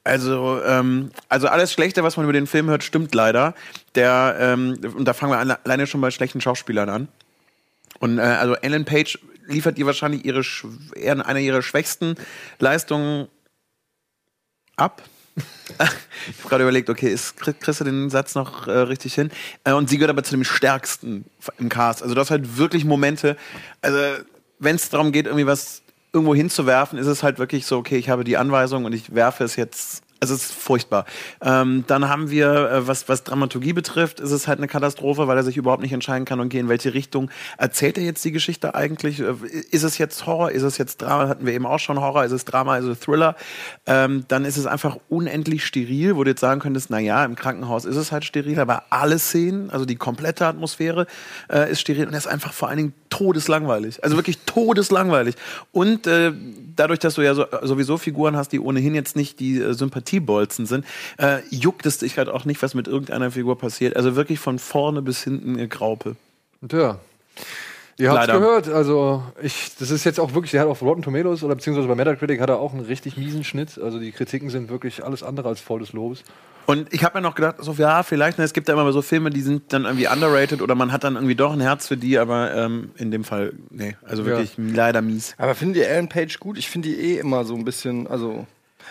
Also, 0.03 0.61
ähm, 0.65 1.11
also 1.29 1.49
alles 1.49 1.73
Schlechte, 1.73 2.03
was 2.05 2.17
man 2.17 2.25
über 2.25 2.33
den 2.33 2.47
Film 2.47 2.69
hört, 2.69 2.85
stimmt 2.85 3.15
leider. 3.15 3.55
Der, 3.95 4.37
ähm, 4.41 4.79
und 4.97 5.05
da 5.05 5.13
fangen 5.13 5.33
wir 5.33 5.39
alle, 5.39 5.65
alleine 5.65 5.87
schon 5.87 6.01
bei 6.01 6.11
schlechten 6.11 6.41
Schauspielern 6.41 6.89
an. 6.89 7.09
Und 7.99 8.19
äh, 8.19 8.23
also 8.23 8.55
Ellen 8.55 8.85
Page 8.85 9.19
liefert 9.47 9.79
ihr 9.79 9.87
wahrscheinlich 9.87 10.25
ihre 10.25 10.43
eine 11.25 11.41
ihrer 11.41 11.63
schwächsten 11.63 12.17
Leistungen 12.59 13.29
ab. 14.77 15.03
ich 15.37 15.79
habe 15.79 16.49
gerade 16.49 16.63
überlegt, 16.65 16.89
okay, 16.89 17.13
ist, 17.13 17.37
krieg- 17.37 17.61
kriegst 17.61 17.81
du 17.81 17.85
den 17.85 18.09
Satz 18.09 18.35
noch 18.35 18.67
äh, 18.69 18.71
richtig 18.73 19.15
hin? 19.15 19.31
Äh, 19.65 19.73
und 19.73 19.91
sie 19.91 19.99
gehört 19.99 20.11
aber 20.11 20.23
zu 20.25 20.31
dem 20.31 20.45
stärksten 20.45 21.27
im 21.59 21.69
Cast. 21.69 22.03
Also 22.03 22.15
du 22.15 22.21
hast 22.21 22.31
halt 22.31 22.57
wirklich 22.57 22.85
Momente, 22.85 23.37
also 23.83 23.99
wenn 24.59 24.77
es 24.77 24.89
darum 24.89 25.13
geht, 25.13 25.27
irgendwie 25.27 25.47
was 25.47 25.83
irgendwo 26.13 26.35
hinzuwerfen, 26.35 26.99
ist 26.99 27.07
es 27.07 27.23
halt 27.23 27.39
wirklich 27.39 27.67
so, 27.67 27.77
okay, 27.77 27.99
ich 27.99 28.09
habe 28.09 28.25
die 28.25 28.39
Anweisung 28.39 28.87
und 28.87 28.95
ich 28.95 29.15
werfe 29.15 29.45
es 29.45 29.57
jetzt. 29.57 30.03
Also 30.21 30.35
es 30.35 30.47
ist 30.47 30.53
furchtbar. 30.53 31.05
Ähm, 31.43 31.85
dann 31.87 32.09
haben 32.09 32.31
wir, 32.31 32.71
äh, 32.71 32.87
was, 32.89 33.09
was 33.09 33.23
Dramaturgie 33.23 33.75
betrifft, 33.75 34.19
ist 34.19 34.31
es 34.31 34.49
halt 34.49 34.59
eine 34.59 34.67
Katastrophe, 34.67 35.29
weil 35.29 35.37
er 35.37 35.43
sich 35.43 35.59
überhaupt 35.59 35.83
nicht 35.83 35.93
entscheiden 35.93 36.25
kann 36.25 36.41
und 36.41 36.49
geht 36.49 36.61
in 36.61 36.69
welche 36.71 36.95
Richtung. 36.95 37.31
Erzählt 37.59 37.99
er 37.99 38.05
jetzt 38.05 38.25
die 38.25 38.33
Geschichte 38.33 38.75
eigentlich? 38.75 39.21
Äh, 39.21 39.35
Ist 39.71 39.83
es 39.83 39.99
jetzt 39.99 40.27
Horror? 40.27 40.51
Ist 40.51 40.63
es 40.63 40.79
jetzt 40.79 41.03
Drama? 41.03 41.29
Hatten 41.29 41.45
wir 41.45 41.53
eben 41.53 41.67
auch 41.67 41.79
schon 41.79 42.01
Horror? 42.01 42.25
Ist 42.25 42.33
es 42.33 42.47
Drama? 42.47 42.79
Ist 42.79 42.87
es 42.87 43.01
Thriller? 43.01 43.37
Ähm, 43.85 44.25
dann 44.29 44.47
ist 44.47 44.57
es 44.57 44.67
einfach 44.67 44.97
unendlich 45.11 45.67
steril, 45.67 46.17
wo 46.17 46.25
du 46.25 46.31
jetzt 46.31 46.41
sagen 46.41 46.61
könntest, 46.61 46.89
na 46.89 46.99
ja, 46.99 47.25
im 47.25 47.37
Krankenhaus 47.37 47.85
ist 47.85 47.97
es 47.97 48.11
halt 48.11 48.25
steril, 48.25 48.59
aber 48.59 48.85
alle 48.91 49.19
Szenen, 49.19 49.71
also 49.71 49.85
die 49.85 49.97
komplette 49.97 50.47
Atmosphäre 50.47 51.07
äh, 51.53 51.71
ist 51.71 51.81
steril 51.81 52.07
und 52.07 52.15
er 52.15 52.19
ist 52.19 52.27
einfach 52.27 52.55
vor 52.55 52.69
allen 52.69 52.79
Dingen 52.79 52.95
todeslangweilig. 53.11 54.03
Also 54.03 54.17
wirklich 54.17 54.39
todeslangweilig. 54.47 55.37
Und 55.73 56.07
äh, 56.07 56.33
dadurch, 56.75 57.01
dass 57.01 57.15
du 57.15 57.23
ja 57.23 57.35
so, 57.35 57.47
sowieso 57.63 57.99
Figuren 57.99 58.37
hast, 58.37 58.53
die 58.53 58.61
ohnehin 58.61 58.95
jetzt 58.95 59.17
nicht 59.17 59.41
die 59.41 59.59
äh, 59.59 59.75
Sympathiebolzen 60.07 60.67
sind, 60.67 60.85
äh, 61.19 61.39
juckt 61.51 61.87
es 61.87 61.99
dich 61.99 62.17
halt 62.19 62.29
auch 62.29 62.45
nicht, 62.45 62.63
was 62.63 62.75
mit 62.75 62.89
irgendeiner 62.89 63.31
Figur 63.31 63.59
passiert. 63.59 63.97
Also 63.97 64.17
wirklich 64.17 64.39
von 64.39 64.59
vorne 64.59 65.03
bis 65.03 65.23
hinten 65.23 65.59
äh, 65.59 65.67
Graupe. 65.67 66.17
Und 66.61 66.73
ja. 66.73 66.99
Ihr 67.99 68.13
habt 68.13 68.27
gehört, 68.27 68.69
also 68.69 69.23
ich, 69.41 69.75
das 69.79 69.91
ist 69.91 70.05
jetzt 70.05 70.21
auch 70.21 70.35
wirklich, 70.35 70.51
der 70.51 70.61
hat 70.61 70.69
auf 70.69 70.83
Rotten 70.83 71.01
Tomatoes 71.01 71.43
oder 71.43 71.55
beziehungsweise 71.55 71.89
bei 71.89 71.95
Metacritic 71.95 72.43
hat 72.43 72.51
er 72.51 72.59
auch 72.59 72.75
einen 72.75 72.85
richtig 72.85 73.17
miesen 73.17 73.43
Schnitt. 73.43 73.79
Also 73.79 73.99
die 73.99 74.13
Kritiken 74.13 74.51
sind 74.51 74.69
wirklich 74.69 75.03
alles 75.03 75.23
andere 75.23 75.49
als 75.49 75.61
voll 75.61 75.81
des 75.81 75.95
Lobes. 75.95 76.23
Und 76.67 76.93
ich 76.93 77.05
habe 77.05 77.17
mir 77.17 77.23
noch 77.23 77.35
gedacht, 77.35 77.57
so, 77.61 77.73
ja, 77.73 78.03
vielleicht, 78.03 78.37
ne, 78.37 78.45
es 78.45 78.53
gibt 78.53 78.69
ja 78.69 78.75
immer 78.75 78.93
so 78.93 79.01
Filme, 79.01 79.31
die 79.31 79.41
sind 79.41 79.73
dann 79.73 79.85
irgendwie 79.85 80.09
underrated 80.09 80.61
oder 80.61 80.75
man 80.75 80.93
hat 80.93 81.05
dann 81.05 81.15
irgendwie 81.15 81.37
doch 81.37 81.53
ein 81.53 81.61
Herz 81.61 81.87
für 81.87 81.97
die, 81.97 82.19
aber 82.19 82.55
ähm, 82.55 82.91
in 82.97 83.11
dem 83.11 83.25
Fall, 83.25 83.55
nee, 83.71 83.97
also 84.05 84.27
wirklich 84.27 84.53
leider 84.59 85.01
mies. 85.01 85.35
Aber 85.39 85.55
findet 85.55 85.79
ihr 85.79 85.89
Ellen 85.89 86.09
Page 86.09 86.39
gut? 86.39 86.59
Ich 86.59 86.69
finde 86.69 86.89
die 86.89 86.97
eh 86.97 87.19
immer 87.19 87.45
so 87.45 87.55
ein 87.55 87.65
bisschen, 87.65 88.09
also. 88.09 88.47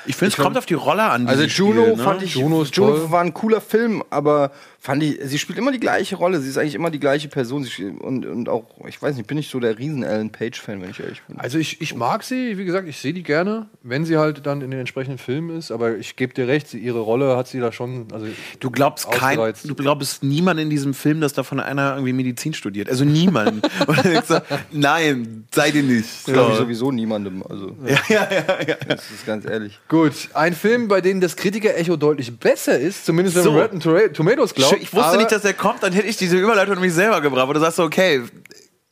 Ich 0.08 0.16
finde, 0.16 0.36
es 0.36 0.38
kommt 0.38 0.58
auf 0.58 0.66
die 0.66 0.74
Rolle 0.74 1.04
an. 1.04 1.24
die 1.26 1.30
Also 1.30 1.44
Juno 1.44 1.82
spielt, 1.84 1.98
ne? 1.98 2.04
fand 2.04 2.22
ich, 2.22 2.36
Juno 2.36 2.62
ist 2.62 2.76
Juno 2.76 3.12
war 3.12 3.22
ein 3.22 3.34
cooler 3.34 3.62
Film, 3.62 4.04
aber 4.10 4.52
fand 4.86 5.02
ich, 5.02 5.18
sie 5.24 5.40
spielt 5.40 5.58
immer 5.58 5.72
die 5.72 5.80
gleiche 5.80 6.16
Rolle. 6.16 6.40
Sie 6.40 6.48
ist 6.48 6.60
eigentlich 6.60 6.76
immer 6.76 6.92
die 6.92 7.00
gleiche 7.00 7.28
Person. 7.28 7.64
Sie 7.64 7.72
spielt- 7.72 8.00
und, 8.02 8.24
und 8.28 8.50
auch, 8.50 8.66
ich 8.88 9.02
weiß 9.02 9.16
nicht, 9.18 9.26
bin 9.26 9.38
ich 9.40 9.50
so 9.50 9.60
der 9.60 9.80
riesen 9.80 10.04
Ellen 10.04 10.30
Page-Fan, 10.32 10.80
wenn 10.80 10.92
ich 10.92 11.00
ehrlich 11.00 11.24
bin. 11.28 11.40
Also 11.40 11.58
ich, 11.58 11.82
ich 11.82 11.96
mag 11.96 12.22
sie, 12.22 12.60
wie 12.60 12.66
gesagt, 12.66 12.88
ich 12.88 12.98
sehe 12.98 13.12
die 13.12 13.24
gerne, 13.24 13.66
wenn 13.82 14.06
sie 14.06 14.18
halt 14.18 14.46
dann 14.46 14.62
in 14.62 14.70
den 14.70 14.80
entsprechenden 14.80 15.18
Filmen 15.18 15.58
ist, 15.58 15.72
aber 15.72 15.98
ich 15.98 16.16
gebe 16.16 16.36
dir 16.36 16.48
recht, 16.48 16.68
sie, 16.68 16.78
ihre 16.78 17.00
Rolle 17.00 17.36
hat 17.36 17.48
sie 17.48 17.60
da 17.60 17.72
schon, 17.72 18.08
also 18.14 18.28
Du 18.60 18.70
glaubst 18.70 19.10
kein, 19.10 19.38
du 19.64 19.74
glaubst 19.76 20.24
niemand 20.24 20.60
in 20.60 20.70
diesem 20.70 20.94
Film, 20.94 21.20
dass 21.20 21.34
davon 21.34 21.60
einer 21.60 21.94
irgendwie 21.96 22.14
Medizin 22.14 22.54
studiert. 22.54 22.88
Also 22.88 23.06
niemand. 23.06 23.68
Nein, 24.72 25.46
sei 25.54 25.72
dir 25.72 25.84
nicht. 25.84 26.08
Das 26.26 26.34
glaube 26.34 26.52
ich 26.52 26.58
So. 26.58 26.64
sowieso 26.64 26.92
niemandem. 26.92 27.44
Also, 27.50 27.76
Ja, 27.86 27.98
ja, 28.10 28.28
ja, 28.32 28.68
ja. 28.68 28.76
das 28.88 29.10
ist 29.12 29.26
ganz 29.26 29.46
ehrlich. 29.46 29.80
Gut, 29.88 30.14
ein 30.34 30.54
Film, 30.54 30.88
bei 30.88 31.02
dem 31.02 31.22
das 31.22 31.36
Kritiker-Echo 31.36 31.96
deutlich 31.98 32.38
besser 32.38 32.78
ist, 32.80 33.06
zumindest 33.06 33.38
wenn 33.38 33.44
So. 33.44 33.52
man 33.52 33.62
Rotten 33.62 33.80
Toma- 33.80 34.08
Tomatoes 34.14 34.54
glaubt. 34.54 34.75
Ich 34.82 34.94
wusste 34.94 35.18
nicht, 35.18 35.32
dass 35.32 35.42
der 35.42 35.54
kommt, 35.54 35.84
dann 35.84 35.94
hätte 35.94 36.08
ich 36.08 36.18
diese 36.18 36.38
Überleitung 36.38 36.76
nämlich 36.76 36.94
selber 36.94 37.22
gebracht. 37.22 37.48
Wo 37.48 37.54
du 37.54 37.60
sagst 37.60 37.78
so, 37.78 37.84
okay, 37.84 38.22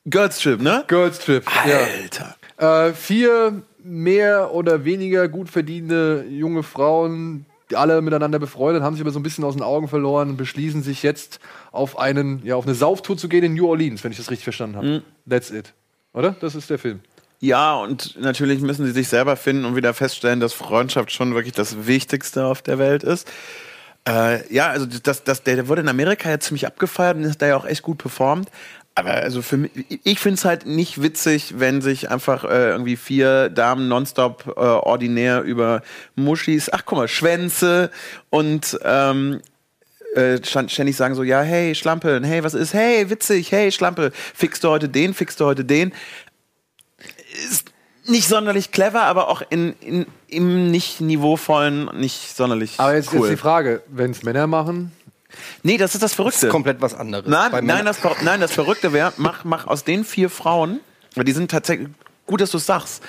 Girls 0.05 0.39
Trip, 0.39 0.61
ne? 0.61 0.83
Girls 0.87 1.19
Trip. 1.19 1.43
Alter. 1.45 2.35
Ja. 2.59 2.87
Äh, 2.87 2.93
vier 2.93 3.63
mehr 3.83 4.53
oder 4.53 4.85
weniger 4.85 5.27
gut 5.27 5.49
verdienende 5.49 6.25
junge 6.29 6.63
Frauen, 6.63 7.45
die 7.69 7.75
alle 7.75 8.01
miteinander 8.01 8.39
befreundet, 8.39 8.83
haben 8.83 8.95
sich 8.95 9.01
aber 9.01 9.11
so 9.11 9.19
ein 9.19 9.23
bisschen 9.23 9.43
aus 9.43 9.55
den 9.55 9.63
Augen 9.63 9.87
verloren 9.87 10.29
und 10.29 10.37
beschließen 10.37 10.83
sich 10.83 11.03
jetzt 11.03 11.39
auf 11.71 11.97
einen, 11.97 12.41
ja, 12.45 12.55
auf 12.55 12.65
eine 12.65 12.75
Sauftour 12.75 13.17
zu 13.17 13.27
gehen 13.29 13.43
in 13.43 13.53
New 13.53 13.67
Orleans, 13.67 14.03
wenn 14.03 14.11
ich 14.11 14.17
das 14.17 14.29
richtig 14.29 14.43
verstanden 14.43 14.75
habe. 14.77 15.03
That's 15.29 15.51
it. 15.51 15.73
Oder? 16.13 16.35
Das 16.39 16.55
ist 16.55 16.69
der 16.69 16.79
Film. 16.79 16.99
Ja, 17.39 17.75
und 17.75 18.17
natürlich 18.21 18.61
müssen 18.61 18.85
sie 18.85 18.93
sich 18.93 19.09
selber 19.09 19.35
finden 19.35 19.65
und 19.65 19.75
wieder 19.75 19.93
feststellen, 19.93 20.39
dass 20.39 20.53
Freundschaft 20.53 21.11
schon 21.11 21.33
wirklich 21.33 21.53
das 21.53 21.87
Wichtigste 21.87 22.45
auf 22.45 22.61
der 22.61 22.79
Welt 22.79 23.03
ist. 23.03 23.29
Äh, 24.07 24.53
ja, 24.53 24.67
also 24.69 24.85
das, 24.85 25.23
das, 25.23 25.43
der, 25.43 25.67
wurde 25.67 25.81
in 25.81 25.89
Amerika 25.89 26.29
ja 26.29 26.39
ziemlich 26.39 26.67
abgefeiert 26.67 27.15
und 27.17 27.23
ist 27.23 27.41
da 27.41 27.47
ja 27.47 27.55
auch 27.55 27.65
echt 27.65 27.83
gut 27.83 27.97
performt. 27.97 28.49
Aber 28.95 29.11
also 29.11 29.41
für 29.41 29.57
mich, 29.57 29.71
ich 30.03 30.19
finde 30.19 30.35
es 30.35 30.45
halt 30.45 30.65
nicht 30.65 31.01
witzig, 31.01 31.55
wenn 31.57 31.81
sich 31.81 32.11
einfach 32.11 32.43
äh, 32.43 32.69
irgendwie 32.69 32.95
vier 32.95 33.49
Damen 33.49 33.87
nonstop 33.87 34.53
äh, 34.55 34.59
ordinär 34.59 35.41
über 35.41 35.81
Muschis, 36.15 36.69
ach 36.71 36.83
guck 36.85 36.99
mal, 36.99 37.07
Schwänze 37.07 37.89
und 38.29 38.77
ähm, 38.83 39.41
äh, 40.13 40.37
ständig 40.43 40.95
sagen 40.95 41.15
so, 41.15 41.23
ja, 41.23 41.41
hey, 41.41 41.73
Schlampe, 41.73 42.21
hey, 42.23 42.43
was 42.43 42.53
ist, 42.53 42.75
hey, 42.75 43.09
witzig, 43.09 43.51
hey, 43.51 43.71
Schlampe, 43.71 44.11
fixst 44.13 44.63
du 44.63 44.69
heute 44.69 44.89
den, 44.89 45.15
fixst 45.15 45.39
du 45.39 45.45
heute 45.45 45.65
den. 45.65 45.91
Ist 47.49 47.62
nicht 48.05 48.27
sonderlich 48.27 48.71
clever, 48.71 49.03
aber 49.03 49.29
auch 49.29 49.41
in, 49.49 49.73
in, 49.79 50.05
im 50.27 50.71
nicht 50.71 51.01
niveauvollen, 51.01 51.85
nicht 51.97 52.35
sonderlich 52.35 52.75
Aber 52.79 52.95
jetzt 52.95 53.13
cool. 53.13 53.27
ist 53.27 53.31
die 53.31 53.37
Frage, 53.37 53.81
wenn 53.87 54.11
es 54.11 54.23
Männer 54.23 54.47
machen, 54.47 54.91
nee, 55.63 55.77
das 55.77 55.93
ist 55.95 56.03
das 56.03 56.11
Das 56.11 56.15
Verrückte. 56.15 56.47
ist 56.47 56.51
komplett 56.51 56.81
was 56.81 56.93
anderes. 56.93 57.25
Nein, 57.27 57.65
nein, 57.65 57.85
das, 57.85 57.97
nein, 58.21 58.41
das 58.41 58.51
Verrückte 58.51 58.93
wäre, 58.93 59.13
mach, 59.17 59.43
mach 59.45 59.67
aus 59.67 59.83
den 59.83 60.03
vier 60.03 60.29
Frauen, 60.29 60.79
weil 61.15 61.23
die 61.23 61.31
sind 61.31 61.49
tatsächlich, 61.51 61.89
gut, 62.25 62.41
dass 62.41 62.51
du 62.51 62.57
es 62.57 62.65
sagst, 62.65 63.01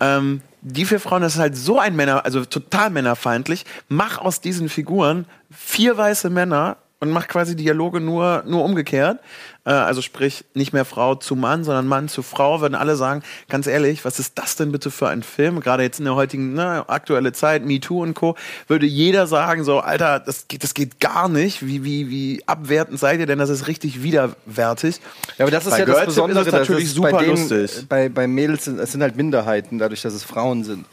ähm, 0.00 0.40
die 0.60 0.84
vier 0.84 1.00
Frauen, 1.00 1.22
das 1.22 1.34
ist 1.34 1.40
halt 1.40 1.56
so 1.56 1.78
ein 1.78 1.94
Männer, 1.94 2.24
also 2.24 2.44
total 2.44 2.90
männerfeindlich, 2.90 3.64
mach 3.88 4.18
aus 4.18 4.40
diesen 4.40 4.68
Figuren 4.68 5.26
vier 5.50 5.96
weiße 5.96 6.30
Männer 6.30 6.76
und 7.08 7.14
mach 7.14 7.28
quasi 7.28 7.56
Dialoge 7.56 8.00
nur, 8.00 8.42
nur 8.46 8.64
umgekehrt. 8.64 9.20
Äh, 9.64 9.70
also 9.70 10.02
sprich, 10.02 10.44
nicht 10.54 10.72
mehr 10.72 10.84
Frau 10.84 11.14
zu 11.14 11.36
Mann, 11.36 11.64
sondern 11.64 11.86
Mann 11.86 12.08
zu 12.08 12.22
Frau, 12.22 12.60
würden 12.60 12.74
alle 12.74 12.96
sagen, 12.96 13.22
ganz 13.48 13.66
ehrlich, 13.66 14.04
was 14.04 14.18
ist 14.18 14.38
das 14.38 14.56
denn 14.56 14.72
bitte 14.72 14.90
für 14.90 15.08
ein 15.08 15.22
Film? 15.22 15.60
Gerade 15.60 15.82
jetzt 15.82 15.98
in 15.98 16.04
der 16.04 16.14
heutigen, 16.14 16.54
ne, 16.54 16.84
aktuelle 16.88 17.32
Zeit, 17.32 17.64
MeToo 17.64 18.02
und 18.02 18.14
Co., 18.14 18.36
würde 18.68 18.86
jeder 18.86 19.26
sagen, 19.26 19.64
so, 19.64 19.80
Alter, 19.80 20.20
das 20.20 20.48
geht, 20.48 20.62
das 20.64 20.74
geht 20.74 21.00
gar 21.00 21.28
nicht. 21.28 21.66
Wie, 21.66 21.84
wie, 21.84 22.10
wie 22.10 22.42
abwertend 22.46 22.98
seid 22.98 23.20
ihr 23.20 23.26
denn? 23.26 23.38
Das 23.38 23.50
ist 23.50 23.66
richtig 23.66 24.02
widerwärtig. 24.02 25.00
Ja, 25.38 25.44
aber 25.44 25.50
das 25.50 25.64
ist 25.64 25.72
Bei 25.72 25.78
ja 25.78 25.84
das 25.84 25.94
Girls 25.94 26.14
Trip 26.14 26.26
Besondere, 26.26 26.40
ist 26.40 26.52
natürlich 26.52 26.84
es 26.84 26.94
super 26.94 27.10
bei 27.12 27.24
denen, 27.24 27.48
lustig. 27.48 27.86
Bei, 27.88 28.08
bei 28.08 28.26
Mädels 28.26 28.64
sind 28.64 28.78
es 28.78 28.92
sind 28.92 29.02
halt 29.02 29.16
Minderheiten, 29.16 29.78
dadurch, 29.78 30.02
dass 30.02 30.14
es 30.14 30.24
Frauen 30.24 30.64
sind. 30.64 30.86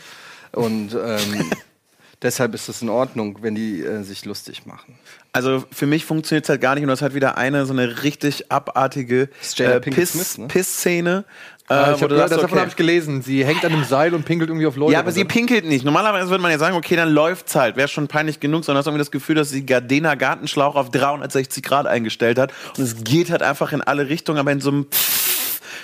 Und 0.51 0.93
ähm, 0.93 1.51
deshalb 2.21 2.53
ist 2.53 2.69
es 2.69 2.81
in 2.81 2.89
Ordnung, 2.89 3.39
wenn 3.41 3.55
die 3.55 3.81
äh, 3.81 4.03
sich 4.03 4.25
lustig 4.25 4.65
machen. 4.65 4.97
Also 5.33 5.63
für 5.71 5.85
mich 5.87 6.05
funktioniert 6.05 6.43
es 6.45 6.49
halt 6.49 6.59
gar 6.59 6.75
nicht 6.75 6.83
und 6.83 6.89
das 6.89 7.01
hat 7.01 7.13
wieder 7.13 7.37
eine 7.37 7.65
so 7.65 7.71
eine 7.71 8.03
richtig 8.03 8.51
abartige 8.51 9.29
äh, 9.57 9.79
Pinkett 9.79 9.93
Piss- 9.93 10.11
Smith, 10.11 10.37
ne? 10.37 10.47
Piss-Szene. 10.47 11.23
äh, 11.69 11.73
äh, 11.73 11.95
ich 11.95 12.03
hab 12.03 12.11
sagst, 12.11 12.33
davon 12.33 12.43
okay. 12.49 12.59
habe 12.59 12.69
ich 12.69 12.75
gelesen. 12.75 13.21
Sie 13.21 13.45
hängt 13.45 13.63
an 13.63 13.71
einem 13.71 13.85
Seil 13.85 14.13
und 14.13 14.25
pinkelt 14.25 14.49
irgendwie 14.49 14.67
auf 14.67 14.75
Leute. 14.75 14.91
Ja, 14.91 14.99
aber 14.99 15.13
sie 15.13 15.23
pinkelt 15.23 15.65
nicht. 15.65 15.85
Normalerweise 15.85 16.29
würde 16.29 16.41
man 16.41 16.51
ja 16.51 16.59
sagen, 16.59 16.75
okay, 16.75 16.97
dann 16.97 17.09
läuft's 17.09 17.55
halt. 17.55 17.77
Wäre 17.77 17.87
schon 17.87 18.09
peinlich 18.09 18.41
genug, 18.41 18.65
sondern 18.65 18.79
hast 18.79 18.87
irgendwie 18.87 18.99
das 18.99 19.11
Gefühl, 19.11 19.35
dass 19.35 19.49
sie 19.49 19.65
Gardena 19.65 20.15
Gartenschlauch 20.15 20.75
auf 20.75 20.91
360 20.91 21.63
Grad 21.63 21.87
eingestellt 21.87 22.37
hat. 22.37 22.51
Und 22.77 22.83
es 22.83 23.03
geht 23.05 23.29
halt 23.31 23.41
einfach 23.41 23.71
in 23.71 23.81
alle 23.81 24.09
Richtungen, 24.09 24.37
aber 24.37 24.51
in 24.51 24.59
so 24.59 24.69
einem 24.71 24.87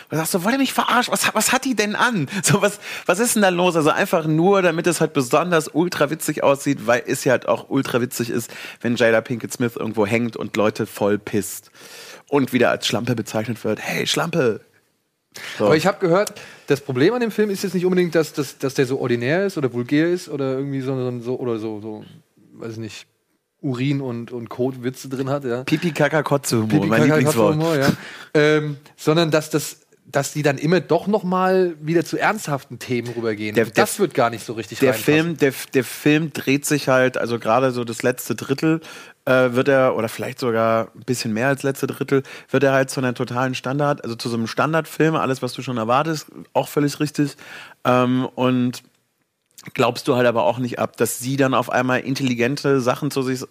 und 0.09 0.17
sagst 0.17 0.33
du, 0.33 0.43
wollt 0.43 0.55
ihr 0.55 0.59
mich 0.59 0.73
verarschen? 0.73 1.11
Was, 1.11 1.33
was 1.33 1.51
hat 1.51 1.65
die 1.65 1.75
denn 1.75 1.95
an? 1.95 2.27
So, 2.43 2.61
was, 2.61 2.79
was 3.05 3.19
ist 3.19 3.35
denn 3.35 3.41
da 3.41 3.49
los? 3.49 3.75
Also 3.75 3.89
einfach 3.89 4.25
nur, 4.25 4.61
damit 4.61 4.87
es 4.87 5.01
halt 5.01 5.13
besonders 5.13 5.69
ultra 5.73 6.09
witzig 6.09 6.43
aussieht, 6.43 6.87
weil 6.87 7.03
es 7.05 7.23
ja 7.23 7.31
halt 7.31 7.47
auch 7.47 7.69
ultra 7.69 7.99
witzig 7.99 8.29
ist, 8.29 8.51
wenn 8.81 8.95
Jada 8.95 9.21
Pinkett 9.21 9.51
Smith 9.51 9.75
irgendwo 9.75 10.05
hängt 10.05 10.37
und 10.37 10.55
Leute 10.55 10.85
voll 10.85 11.17
pisst. 11.17 11.71
Und 12.29 12.53
wieder 12.53 12.69
als 12.69 12.87
Schlampe 12.87 13.15
bezeichnet 13.15 13.63
wird. 13.63 13.79
Hey, 13.79 14.05
Schlampe! 14.07 14.61
So. 15.57 15.65
Aber 15.65 15.75
ich 15.75 15.85
habe 15.85 15.99
gehört, 15.99 16.33
das 16.67 16.81
Problem 16.81 17.13
an 17.13 17.21
dem 17.21 17.31
Film 17.31 17.49
ist 17.49 17.63
jetzt 17.63 17.73
nicht 17.73 17.85
unbedingt, 17.85 18.15
dass, 18.15 18.33
dass, 18.33 18.57
dass 18.57 18.73
der 18.73 18.85
so 18.85 18.99
ordinär 18.99 19.45
ist 19.45 19.57
oder 19.57 19.71
vulgär 19.71 20.09
ist 20.09 20.29
oder 20.29 20.57
irgendwie 20.57 20.81
so, 20.81 20.95
so, 20.95 21.19
so 21.19 21.39
oder 21.39 21.59
so, 21.59 21.79
so, 21.79 22.05
weiß 22.53 22.73
ich 22.73 22.79
nicht, 22.79 23.07
Urin 23.61 24.01
und, 24.01 24.31
und 24.31 24.49
Kotwitze 24.49 25.09
drin 25.09 25.29
hat, 25.29 25.43
ja. 25.43 25.63
Pipi, 25.63 25.91
Kaka, 25.91 26.23
Kotze, 26.23 26.57
Humor, 26.57 26.69
Pipi, 26.69 26.87
mein 26.87 27.01
Kaka, 27.01 27.15
Lieblingswort. 27.15 27.55
Humor, 27.55 27.75
ja. 27.77 27.91
ähm, 28.33 28.77
sondern 28.95 29.31
dass 29.31 29.49
das 29.49 29.86
dass 30.09 30.31
die 30.31 30.41
dann 30.41 30.57
immer 30.57 30.79
doch 30.79 31.07
noch 31.07 31.23
mal 31.23 31.75
wieder 31.81 32.05
zu 32.05 32.17
ernsthaften 32.17 32.79
Themen 32.79 33.09
rübergehen. 33.09 33.55
Der- 33.55 33.65
das 33.65 33.95
der- 33.95 33.99
wird 33.99 34.13
gar 34.13 34.29
nicht 34.29 34.45
so 34.45 34.53
richtig 34.53 34.79
der. 34.79 34.93
Film, 34.93 35.37
der, 35.37 35.53
der 35.73 35.83
Film 35.83 36.31
dreht 36.31 36.65
sich 36.65 36.87
halt, 36.87 37.17
also 37.17 37.39
gerade 37.39 37.71
so 37.71 37.83
das 37.83 38.03
letzte 38.03 38.33
Drittel 38.33 38.79
äh, 39.25 39.51
wird 39.51 39.67
er, 39.67 39.97
oder 39.97 40.07
vielleicht 40.07 40.39
sogar 40.39 40.91
ein 40.95 41.03
bisschen 41.05 41.33
mehr 41.33 41.49
als 41.49 41.61
letzte 41.63 41.87
Drittel, 41.87 42.23
wird 42.49 42.63
er 42.63 42.71
halt 42.71 42.89
zu 42.89 43.01
einer 43.01 43.13
totalen 43.13 43.53
Standard, 43.55 44.01
also 44.05 44.15
zu 44.15 44.29
so 44.29 44.37
einem 44.37 44.47
Standardfilm, 44.47 45.15
alles, 45.15 45.41
was 45.41 45.51
du 45.51 45.61
schon 45.61 45.75
erwartest, 45.75 46.27
auch 46.53 46.69
völlig 46.69 47.01
richtig. 47.01 47.35
Ähm, 47.83 48.25
und 48.35 48.83
glaubst 49.73 50.07
du 50.07 50.15
halt 50.15 50.27
aber 50.27 50.43
auch 50.43 50.59
nicht 50.59 50.79
ab, 50.79 50.95
dass 50.97 51.19
sie 51.19 51.35
dann 51.35 51.53
auf 51.53 51.69
einmal 51.69 51.99
intelligente 52.01 52.79
Sachen 52.79 53.11
zu 53.11 53.21
sich 53.21 53.43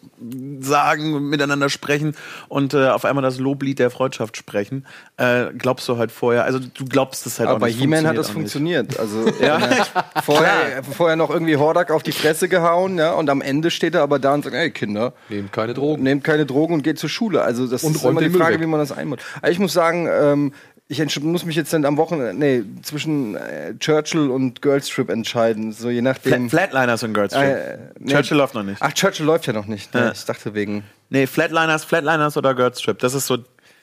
sagen, 0.61 1.29
miteinander 1.29 1.69
sprechen 1.69 2.15
und 2.49 2.75
äh, 2.75 2.89
auf 2.89 3.05
einmal 3.05 3.23
das 3.23 3.39
Loblied 3.39 3.79
der 3.79 3.91
Freundschaft 3.91 4.37
sprechen. 4.37 4.87
Äh, 5.17 5.47
glaubst 5.59 5.87
du 5.89 5.99
halt 5.99 6.13
vorher, 6.13 6.45
also 6.45 6.59
du 6.59 6.85
glaubst 6.87 7.27
es 7.27 7.39
halt 7.39 7.49
Aber 7.49 7.57
auch 7.57 7.61
bei 7.61 7.67
nicht. 7.69 7.81
He-Man 7.81 8.07
hat 8.07 8.17
das 8.17 8.31
funktioniert. 8.31 8.99
Also 8.99 9.27
Ja. 9.41 9.59
äh, 9.59 10.23
vorher, 10.23 10.83
vorher 10.85 11.17
noch 11.17 11.31
irgendwie 11.31 11.57
Hordak 11.57 11.91
auf 11.91 12.03
die 12.03 12.13
Fresse 12.13 12.49
gehauen, 12.49 12.99
ja, 12.99 13.13
und 13.13 13.29
am 13.29 13.43
Ende 13.43 13.71
steht 13.71 13.95
er 13.95 14.03
aber 14.03 14.19
da 14.19 14.33
und 14.35 14.45
sagt, 14.45 14.55
ey 14.57 14.71
Kinder, 14.71 15.13
Nehmt 15.29 15.53
keine 15.53 15.75
Drogen. 15.75 16.03
nehmt 16.03 16.25
keine 16.25 16.47
Drogen 16.47 16.75
und 16.75 16.83
geht 16.83 16.99
zur 16.99 17.11
Schule. 17.11 17.43
Also 17.43 17.67
das 17.67 17.85
Und 17.85 17.97
ist 17.97 18.05
immer 18.05 18.23
die 18.23 18.31
Frage, 18.31 18.55
weg. 18.55 18.63
wie 18.63 18.67
man 18.67 18.81
das 18.81 18.93
einbaut. 18.93 19.21
Aber 19.43 19.51
ich 19.51 19.59
muss 19.59 19.73
sagen, 19.73 20.09
ähm, 20.11 20.53
ich 20.89 21.21
muss 21.21 21.45
mich 21.45 21.57
jetzt 21.57 21.73
dann 21.73 21.85
am 21.85 21.97
Wochenende, 21.97 22.35
nee, 22.35 22.63
zwischen 22.83 23.35
äh, 23.35 23.75
Churchill 23.79 24.31
und 24.31 24.63
Girls 24.63 24.89
Trip 24.89 25.11
entscheiden, 25.11 25.73
so 25.73 25.91
je 25.91 26.01
nachdem. 26.03 26.49
Flat, 26.49 26.71
Flatliners 26.71 27.03
und 27.03 27.13
Girls 27.15 27.33
Trip. 27.33 27.43
Äh, 27.43 27.79
nee. 27.99 28.13
Churchill 28.13 28.37
läuft 28.37 28.55
noch 28.55 28.63
nicht. 28.63 28.79
Ach, 28.81 28.93
Churchill 28.93 29.27
läuft 29.27 29.47
ja 29.47 29.53
noch 29.53 29.67
nicht. 29.67 29.93
Ne? 29.95 30.01
Ja. 30.01 30.13
Ich 30.13 30.25
dachte 30.25 30.55
wegen. 30.55 30.85
Nee, 31.11 31.27
Flatliners, 31.27 31.85
Flatliners 31.85 32.37
oder 32.37 32.55
Girls 32.55 32.79
Trip. 32.81 32.99
Das 32.99 33.15
ist 33.15 33.27
so 33.27 33.39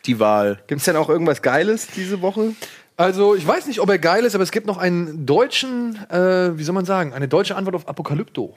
die 0.05 0.19
Wahl. 0.19 0.59
Gibt's 0.67 0.85
denn 0.85 0.95
auch 0.95 1.09
irgendwas 1.09 1.41
Geiles 1.41 1.87
diese 1.87 2.21
Woche? 2.21 2.53
Also, 2.95 3.35
ich 3.35 3.45
weiß 3.47 3.65
nicht, 3.67 3.79
ob 3.79 3.89
er 3.89 3.97
geil 3.99 4.23
ist, 4.23 4.35
aber 4.35 4.43
es 4.43 4.51
gibt 4.51 4.67
noch 4.67 4.77
einen 4.77 5.25
deutschen, 5.25 5.97
äh, 6.09 6.57
wie 6.57 6.63
soll 6.63 6.75
man 6.75 6.85
sagen, 6.85 7.13
eine 7.13 7.27
deutsche 7.27 7.55
Antwort 7.55 7.75
auf 7.75 7.87
Apokalypto. 7.87 8.55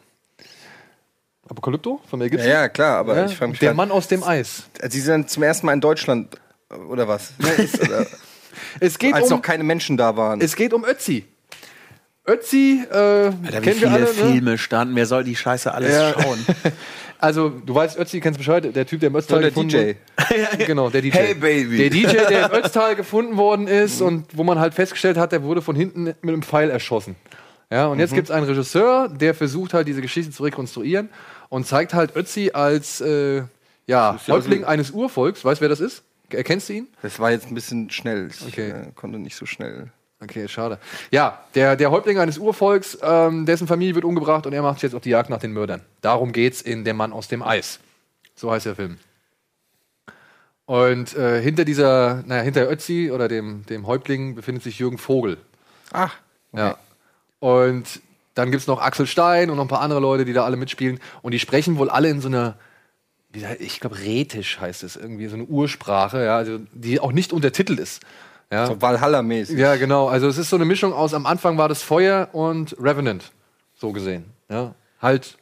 Apokalypto 1.48 2.00
von 2.10 2.18
Mel 2.18 2.26
Ja, 2.28 2.30
Gibson? 2.30 2.50
ja, 2.50 2.68
klar, 2.68 2.98
aber 2.98 3.16
Ja, 3.16 3.24
ich 3.26 3.36
frage 3.36 3.50
mich 3.52 3.60
Der 3.60 3.70
grad- 3.70 3.76
Mann 3.76 3.90
aus 3.90 4.08
dem 4.08 4.22
Eis. 4.24 4.64
Sie 4.88 5.00
sind 5.00 5.30
zum 5.30 5.42
ersten 5.42 5.66
Mal 5.66 5.72
in 5.74 5.80
Deutschland 5.80 6.36
oder 6.88 7.06
was? 7.08 7.32
oder, 7.80 8.04
Es 8.80 8.98
geht 8.98 9.14
als 9.14 9.24
um 9.24 9.30
noch 9.36 9.42
keine 9.42 9.64
Menschen 9.64 9.96
da 9.96 10.16
waren. 10.16 10.40
Es 10.40 10.56
geht 10.56 10.72
um 10.72 10.84
Ötzi. 10.84 11.24
Ötzi, 12.28 12.82
äh, 12.90 12.94
Alter, 12.96 13.34
wie 13.42 13.48
kennen 13.50 13.64
wir 13.64 13.74
viele 13.74 13.90
alle, 13.92 14.00
ne? 14.04 14.08
Filme 14.08 14.58
standen. 14.58 14.96
Wer 14.96 15.06
soll 15.06 15.22
die 15.22 15.36
Scheiße 15.36 15.72
alles 15.72 15.92
Ja. 15.94 16.12
schauen? 16.12 16.38
Also, 17.18 17.48
du 17.48 17.74
weißt, 17.74 17.98
Ötzi, 17.98 18.20
kennst 18.20 18.36
Bescheid, 18.36 18.76
der 18.76 18.86
Typ, 18.86 19.00
der 19.00 19.06
im 19.06 19.16
Ötztal 19.16 19.40
der 19.40 19.48
gefunden 19.48 19.70
DJ. 19.70 19.76
wurde. 19.76 19.96
Genau, 20.66 20.90
der 20.90 21.00
DJ. 21.00 21.12
Hey, 21.12 21.34
Baby. 21.34 21.78
Der 21.78 21.88
DJ, 21.88 22.28
der 22.28 22.50
im 22.50 22.52
Ötztal 22.62 22.94
gefunden 22.94 23.38
worden 23.38 23.68
ist 23.68 24.02
und 24.02 24.26
wo 24.36 24.44
man 24.44 24.58
halt 24.60 24.74
festgestellt 24.74 25.16
hat, 25.16 25.32
der 25.32 25.42
wurde 25.42 25.62
von 25.62 25.74
hinten 25.74 26.02
mit 26.04 26.18
einem 26.22 26.42
Pfeil 26.42 26.68
erschossen. 26.68 27.16
Ja, 27.72 27.86
und 27.86 28.00
jetzt 28.00 28.12
gibt 28.12 28.28
es 28.28 28.30
einen 28.30 28.44
Regisseur, 28.44 29.08
der 29.08 29.32
versucht 29.34 29.72
halt 29.72 29.88
diese 29.88 30.02
Geschichte 30.02 30.30
zu 30.30 30.42
rekonstruieren 30.42 31.08
und 31.48 31.66
zeigt 31.66 31.94
halt 31.94 32.14
Ötzi 32.14 32.50
als 32.52 33.00
äh, 33.00 33.44
ja, 33.86 34.20
Häuptling 34.28 34.64
eines 34.64 34.90
Urvolks. 34.90 35.42
Weißt 35.42 35.60
du, 35.60 35.62
wer 35.62 35.68
das 35.70 35.80
ist? 35.80 36.02
Erkennst 36.30 36.68
du 36.68 36.72
ihn? 36.74 36.88
Das 37.02 37.18
war 37.20 37.30
jetzt 37.30 37.46
ein 37.46 37.54
bisschen 37.54 37.90
schnell. 37.90 38.28
Ich 38.28 38.46
Okay. 38.46 38.70
äh, 38.70 38.92
konnte 38.94 39.18
nicht 39.18 39.36
so 39.36 39.46
schnell. 39.46 39.90
Okay, 40.22 40.48
schade. 40.48 40.78
Ja, 41.10 41.44
der, 41.54 41.76
der 41.76 41.90
Häuptling 41.90 42.18
eines 42.18 42.38
Urvolks, 42.38 42.98
ähm, 43.02 43.44
dessen 43.46 43.66
Familie 43.66 43.94
wird 43.94 44.04
umgebracht 44.04 44.46
und 44.46 44.52
er 44.54 44.62
macht 44.62 44.82
jetzt 44.82 44.94
auf 44.94 45.02
die 45.02 45.10
Jagd 45.10 45.28
nach 45.30 45.38
den 45.38 45.52
Mördern. 45.52 45.82
Darum 46.00 46.32
geht's 46.32 46.62
in 46.62 46.84
Der 46.84 46.94
Mann 46.94 47.12
aus 47.12 47.28
dem 47.28 47.42
Eis. 47.42 47.80
So 48.34 48.50
heißt 48.50 48.66
der 48.66 48.74
Film. 48.76 48.98
Und 50.64 51.14
äh, 51.14 51.40
hinter 51.40 51.64
dieser, 51.64 52.22
naja, 52.26 52.42
hinter 52.42 52.68
Ötzi 52.70 53.10
oder 53.12 53.28
dem, 53.28 53.64
dem 53.66 53.86
Häuptling 53.86 54.34
befindet 54.34 54.64
sich 54.64 54.78
Jürgen 54.78 54.98
Vogel. 54.98 55.38
Ach, 55.92 56.14
Ja. 56.52 56.76
Und 57.38 58.00
dann 58.34 58.50
gibt's 58.50 58.66
noch 58.66 58.80
Axel 58.80 59.06
Stein 59.06 59.50
und 59.50 59.56
noch 59.56 59.64
ein 59.64 59.68
paar 59.68 59.80
andere 59.82 60.00
Leute, 60.00 60.24
die 60.24 60.32
da 60.32 60.44
alle 60.44 60.56
mitspielen. 60.56 60.98
Und 61.22 61.32
die 61.32 61.38
sprechen 61.38 61.76
wohl 61.78 61.88
alle 61.90 62.08
in 62.08 62.20
so 62.20 62.28
einer, 62.28 62.56
ich 63.58 63.80
glaube, 63.80 63.98
Rätisch 63.98 64.60
heißt 64.60 64.82
es 64.82 64.96
irgendwie, 64.96 65.26
so 65.26 65.34
eine 65.34 65.44
Ursprache, 65.44 66.24
ja, 66.24 66.36
also, 66.36 66.58
die 66.72 67.00
auch 67.00 67.12
nicht 67.12 67.32
untertitelt 67.32 67.78
ist. 67.80 68.02
Ja. 68.50 68.66
so 68.66 68.80
Valhalla-mäßig. 68.80 69.58
Ja, 69.58 69.74
genau. 69.76 70.06
Also 70.08 70.28
es 70.28 70.38
ist 70.38 70.50
so 70.50 70.56
eine 70.56 70.64
Mischung 70.64 70.92
aus, 70.92 71.14
am 71.14 71.26
Anfang 71.26 71.58
war 71.58 71.68
das 71.68 71.82
Feuer 71.82 72.28
und 72.32 72.76
Revenant, 72.80 73.32
so 73.74 73.92
gesehen. 73.92 74.26
Ja. 74.48 74.74
Halt 75.02 75.36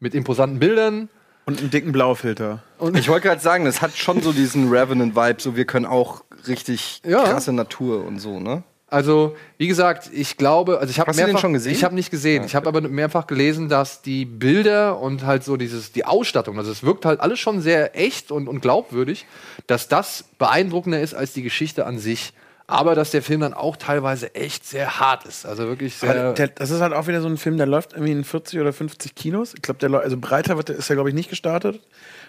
mit 0.00 0.14
imposanten 0.14 0.58
Bildern. 0.58 1.08
Und 1.46 1.60
einen 1.60 1.70
dicken 1.70 1.92
Blaufilter. 1.92 2.62
Ich 2.94 3.08
wollte 3.08 3.28
gerade 3.28 3.40
sagen, 3.40 3.64
das 3.64 3.80
hat 3.80 3.96
schon 3.96 4.22
so 4.22 4.32
diesen 4.32 4.68
Revenant-Vibe, 4.70 5.40
so 5.40 5.56
wir 5.56 5.64
können 5.64 5.86
auch 5.86 6.24
richtig 6.46 7.00
Ja. 7.04 7.24
krasse 7.24 7.52
Natur 7.52 8.04
und 8.04 8.18
so, 8.18 8.40
ne? 8.40 8.62
Also, 8.90 9.36
wie 9.56 9.68
gesagt, 9.68 10.10
ich 10.12 10.36
glaube, 10.36 10.80
also 10.80 10.90
ich 10.90 10.98
habe 10.98 11.14
mehrfach, 11.14 11.38
schon 11.38 11.52
gesehen? 11.52 11.72
Ich 11.72 11.84
habe 11.84 11.94
nicht 11.94 12.10
gesehen. 12.10 12.42
Ich 12.44 12.56
habe 12.56 12.68
aber 12.68 12.80
mehrfach 12.80 13.28
gelesen, 13.28 13.68
dass 13.68 14.02
die 14.02 14.24
Bilder 14.24 14.98
und 14.98 15.24
halt 15.24 15.44
so 15.44 15.56
dieses 15.56 15.92
die 15.92 16.04
Ausstattung, 16.04 16.58
also 16.58 16.72
es 16.72 16.82
wirkt 16.82 17.04
halt 17.04 17.20
alles 17.20 17.38
schon 17.38 17.60
sehr 17.60 17.96
echt 17.96 18.32
und, 18.32 18.48
und 18.48 18.60
glaubwürdig, 18.60 19.26
dass 19.68 19.86
das 19.86 20.24
beeindruckender 20.38 21.00
ist 21.00 21.14
als 21.14 21.32
die 21.32 21.42
Geschichte 21.42 21.86
an 21.86 22.00
sich. 22.00 22.32
Aber 22.66 22.94
dass 22.94 23.10
der 23.10 23.22
Film 23.22 23.40
dann 23.40 23.52
auch 23.52 23.76
teilweise 23.76 24.34
echt 24.36 24.64
sehr 24.64 25.00
hart 25.00 25.24
ist. 25.24 25.44
Also 25.44 25.66
wirklich 25.66 25.96
sehr. 25.96 26.34
Der, 26.34 26.48
das 26.48 26.70
ist 26.70 26.80
halt 26.80 26.92
auch 26.92 27.08
wieder 27.08 27.20
so 27.20 27.26
ein 27.26 27.36
Film, 27.36 27.56
der 27.56 27.66
läuft 27.66 27.94
irgendwie 27.94 28.12
in 28.12 28.22
40 28.22 28.60
oder 28.60 28.72
50 28.72 29.16
Kinos. 29.16 29.54
Ich 29.54 29.62
glaube, 29.62 29.80
der 29.80 29.92
also 30.00 30.16
breiter 30.16 30.56
wird, 30.56 30.70
ist 30.70 30.88
ja, 30.88 30.94
glaube 30.94 31.08
ich, 31.08 31.14
nicht 31.14 31.30
gestartet 31.30 31.80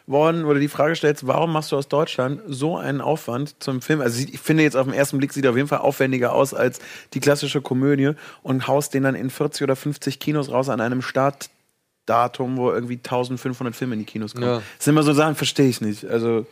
worden, 0.08 0.45
wo 0.45 0.54
du 0.54 0.60
die 0.60 0.68
Frage 0.68 0.95
stellst, 0.95 1.28
warum 1.28 1.54
machst 1.54 1.72
du 1.72 1.78
aus 1.78 1.88
Deutschland 1.88 2.41
so 2.47 2.78
einen 2.78 3.02
Aufwand 3.02 3.62
zum 3.62 3.82
Film? 3.82 4.02
Also 4.02 4.22
ich 4.22 4.39
finde 4.39 4.64
jetzt 4.64 4.76
auf 4.76 4.86
den 4.86 4.93
ersten 4.93 5.18
Blick 5.18 5.34
sieht 5.34 5.45
er 5.45 5.52
auf 5.52 5.58
jeden 5.58 5.68
Fall 5.68 5.80
aufwendiger 5.80 6.34
aus 6.34 6.54
als 6.54 6.80
die 7.14 7.20
klassische 7.20 7.62
Komödie 7.62 8.12
und 8.43 8.68
haust 8.68 8.93
den 8.93 9.04
dann 9.04 9.16
in 9.16 9.30
40 9.30 9.64
oder 9.64 9.76
50 9.76 10.20
Kinos 10.20 10.49
raus 10.52 10.70
an 10.70 10.82
einem 10.82 11.02
Startdatum, 11.02 12.58
wo 12.58 12.72
irgendwie 12.72 12.97
1500 12.97 13.76
Filme 13.76 13.93
in 13.93 13.99
die 13.99 14.06
Kinos 14.06 14.34
kommen. 14.34 14.47
Ja. 14.47 14.56
Das 14.78 14.86
sind 14.86 14.93
immer 14.93 15.04
so 15.04 15.14
Sachen, 15.14 15.36
verstehe 15.36 15.68
ich 15.68 15.82
nicht. 15.82 16.06
Also 16.06 16.45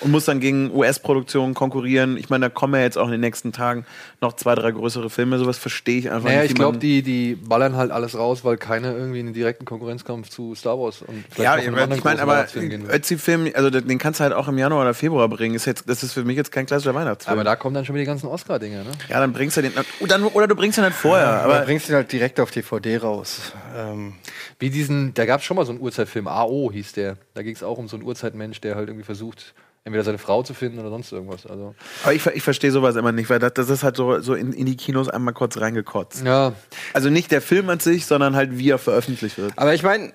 und 0.00 0.10
muss 0.10 0.24
dann 0.24 0.40
gegen 0.40 0.74
US-Produktionen 0.74 1.54
konkurrieren. 1.54 2.16
Ich 2.16 2.30
meine, 2.30 2.46
da 2.46 2.48
kommen 2.48 2.74
ja 2.74 2.80
jetzt 2.80 2.98
auch 2.98 3.06
in 3.06 3.12
den 3.12 3.20
nächsten 3.20 3.52
Tagen 3.52 3.84
noch 4.20 4.34
zwei, 4.34 4.54
drei 4.54 4.70
größere 4.70 5.10
Filme. 5.10 5.38
Sowas 5.38 5.58
verstehe 5.58 5.98
ich 5.98 6.10
einfach 6.10 6.28
naja, 6.28 6.42
nicht. 6.42 6.52
ich 6.52 6.56
glaube, 6.56 6.78
die, 6.78 7.02
die 7.02 7.34
ballern 7.34 7.76
halt 7.76 7.90
alles 7.90 8.16
raus, 8.16 8.44
weil 8.44 8.56
keiner 8.56 8.94
irgendwie 8.94 9.20
in 9.20 9.26
den 9.26 9.34
direkten 9.34 9.64
Konkurrenzkampf 9.64 10.28
zu 10.28 10.54
Star 10.54 10.78
Wars 10.78 11.02
und 11.02 11.24
vielleicht 11.30 11.38
Ja, 11.38 11.56
ich 11.58 12.04
meine, 12.04 12.22
aber. 12.22 12.46
Ötzi-Film, 12.90 13.50
also 13.54 13.70
den 13.70 13.98
kannst 13.98 14.20
du 14.20 14.24
halt 14.24 14.32
auch 14.32 14.48
im 14.48 14.58
Januar 14.58 14.82
oder 14.82 14.94
Februar 14.94 15.28
bringen. 15.28 15.54
Ist 15.54 15.66
jetzt, 15.66 15.88
das 15.88 16.02
ist 16.02 16.12
für 16.12 16.24
mich 16.24 16.36
jetzt 16.36 16.52
kein 16.52 16.66
klassischer 16.66 16.94
Weihnachtsfilm. 16.94 17.32
Aber 17.32 17.44
da 17.44 17.56
kommen 17.56 17.74
dann 17.74 17.84
schon 17.84 17.94
wieder 17.94 18.02
die 18.02 18.08
ganzen 18.08 18.28
Oscar-Dinger, 18.28 18.84
ne? 18.84 18.90
ja, 19.08 19.20
dann 19.20 19.32
bringst 19.32 19.56
du 19.56 19.62
den, 19.62 19.72
dann, 20.08 20.24
oder 20.24 20.46
du 20.46 20.54
bringst 20.54 20.78
ihn 20.78 20.84
halt 20.84 20.94
vorher. 20.94 21.42
Aber 21.42 21.56
Aber 21.56 21.64
bringst 21.64 21.88
ihn 21.88 21.94
halt 21.94 22.12
direkt 22.12 22.40
auf 22.40 22.50
DVD 22.50 22.98
raus. 22.98 23.52
Ähm, 23.76 24.14
Wie 24.58 24.70
diesen, 24.70 25.14
da 25.14 25.26
gab 25.26 25.40
es 25.40 25.46
schon 25.46 25.56
mal 25.56 25.66
so 25.66 25.72
einen 25.72 25.80
Urzeitfilm, 25.80 26.28
AO 26.28 26.70
hieß 26.72 26.92
der. 26.92 27.16
Da 27.34 27.42
ging 27.42 27.54
es 27.54 27.62
auch 27.62 27.78
um 27.78 27.88
so 27.88 27.96
einen 27.96 28.04
Urzeitmensch, 28.04 28.60
der 28.60 28.74
halt 28.76 28.88
irgendwie 28.88 29.04
versucht, 29.04 29.54
entweder 29.86 30.02
seine 30.04 30.18
Frau 30.18 30.42
zu 30.42 30.52
finden 30.52 30.80
oder 30.80 30.90
sonst 30.90 31.12
irgendwas. 31.12 31.46
Also, 31.46 31.74
Aber 32.02 32.12
ich, 32.12 32.26
ich 32.26 32.42
verstehe 32.42 32.72
sowas 32.72 32.96
immer 32.96 33.12
nicht, 33.12 33.30
weil 33.30 33.38
das, 33.38 33.54
das 33.54 33.70
ist 33.70 33.84
halt 33.84 33.96
so, 33.96 34.20
so 34.20 34.34
in, 34.34 34.52
in 34.52 34.66
die 34.66 34.76
Kinos 34.76 35.08
einmal 35.08 35.32
kurz 35.32 35.58
reingekotzt. 35.58 36.24
ja, 36.24 36.52
Also 36.92 37.08
nicht 37.08 37.30
der 37.30 37.40
Film 37.40 37.70
an 37.70 37.78
sich, 37.78 38.04
sondern 38.04 38.34
halt 38.34 38.58
wie 38.58 38.68
er 38.70 38.78
veröffentlicht 38.78 39.38
wird. 39.38 39.52
aber 39.56 39.74
ich 39.74 39.84
meine, 39.84 40.12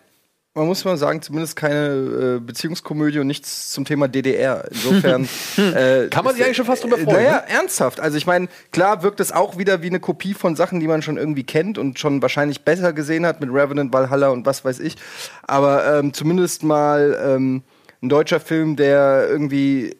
man 0.53 0.67
muss 0.67 0.83
mal 0.83 0.97
sagen, 0.97 1.21
zumindest 1.21 1.55
keine 1.55 2.35
äh, 2.35 2.39
Beziehungskomödie 2.41 3.19
und 3.19 3.27
nichts 3.27 3.71
zum 3.71 3.85
Thema 3.85 4.09
DDR. 4.09 4.65
Insofern 4.69 5.23
äh, 5.57 6.09
Kann 6.09 6.25
man 6.25 6.35
sich 6.35 6.43
eigentlich 6.43 6.57
schon 6.57 6.65
fast 6.65 6.83
drüber 6.83 6.99
äh, 6.99 7.03
freuen, 7.05 7.15
Naja, 7.23 7.37
ne? 7.37 7.49
ernsthaft. 7.49 8.01
Also 8.01 8.17
ich 8.17 8.25
meine, 8.27 8.49
klar 8.73 9.01
wirkt 9.03 9.21
es 9.21 9.31
auch 9.31 9.57
wieder 9.57 9.81
wie 9.81 9.87
eine 9.87 10.01
Kopie 10.01 10.33
von 10.33 10.57
Sachen, 10.57 10.81
die 10.81 10.87
man 10.87 11.01
schon 11.01 11.15
irgendwie 11.15 11.45
kennt 11.45 11.77
und 11.77 11.97
schon 11.99 12.21
wahrscheinlich 12.21 12.65
besser 12.65 12.91
gesehen 12.91 13.25
hat 13.25 13.39
mit 13.39 13.49
Revenant, 13.49 13.93
Valhalla 13.93 14.27
und 14.27 14.45
was 14.45 14.65
weiß 14.65 14.81
ich. 14.81 14.97
Aber 15.43 15.99
ähm, 15.99 16.13
zumindest 16.13 16.63
mal 16.63 17.17
ähm, 17.25 17.63
ein 18.01 18.09
deutscher 18.09 18.39
Film, 18.39 18.75
der 18.75 19.27
irgendwie 19.29 19.95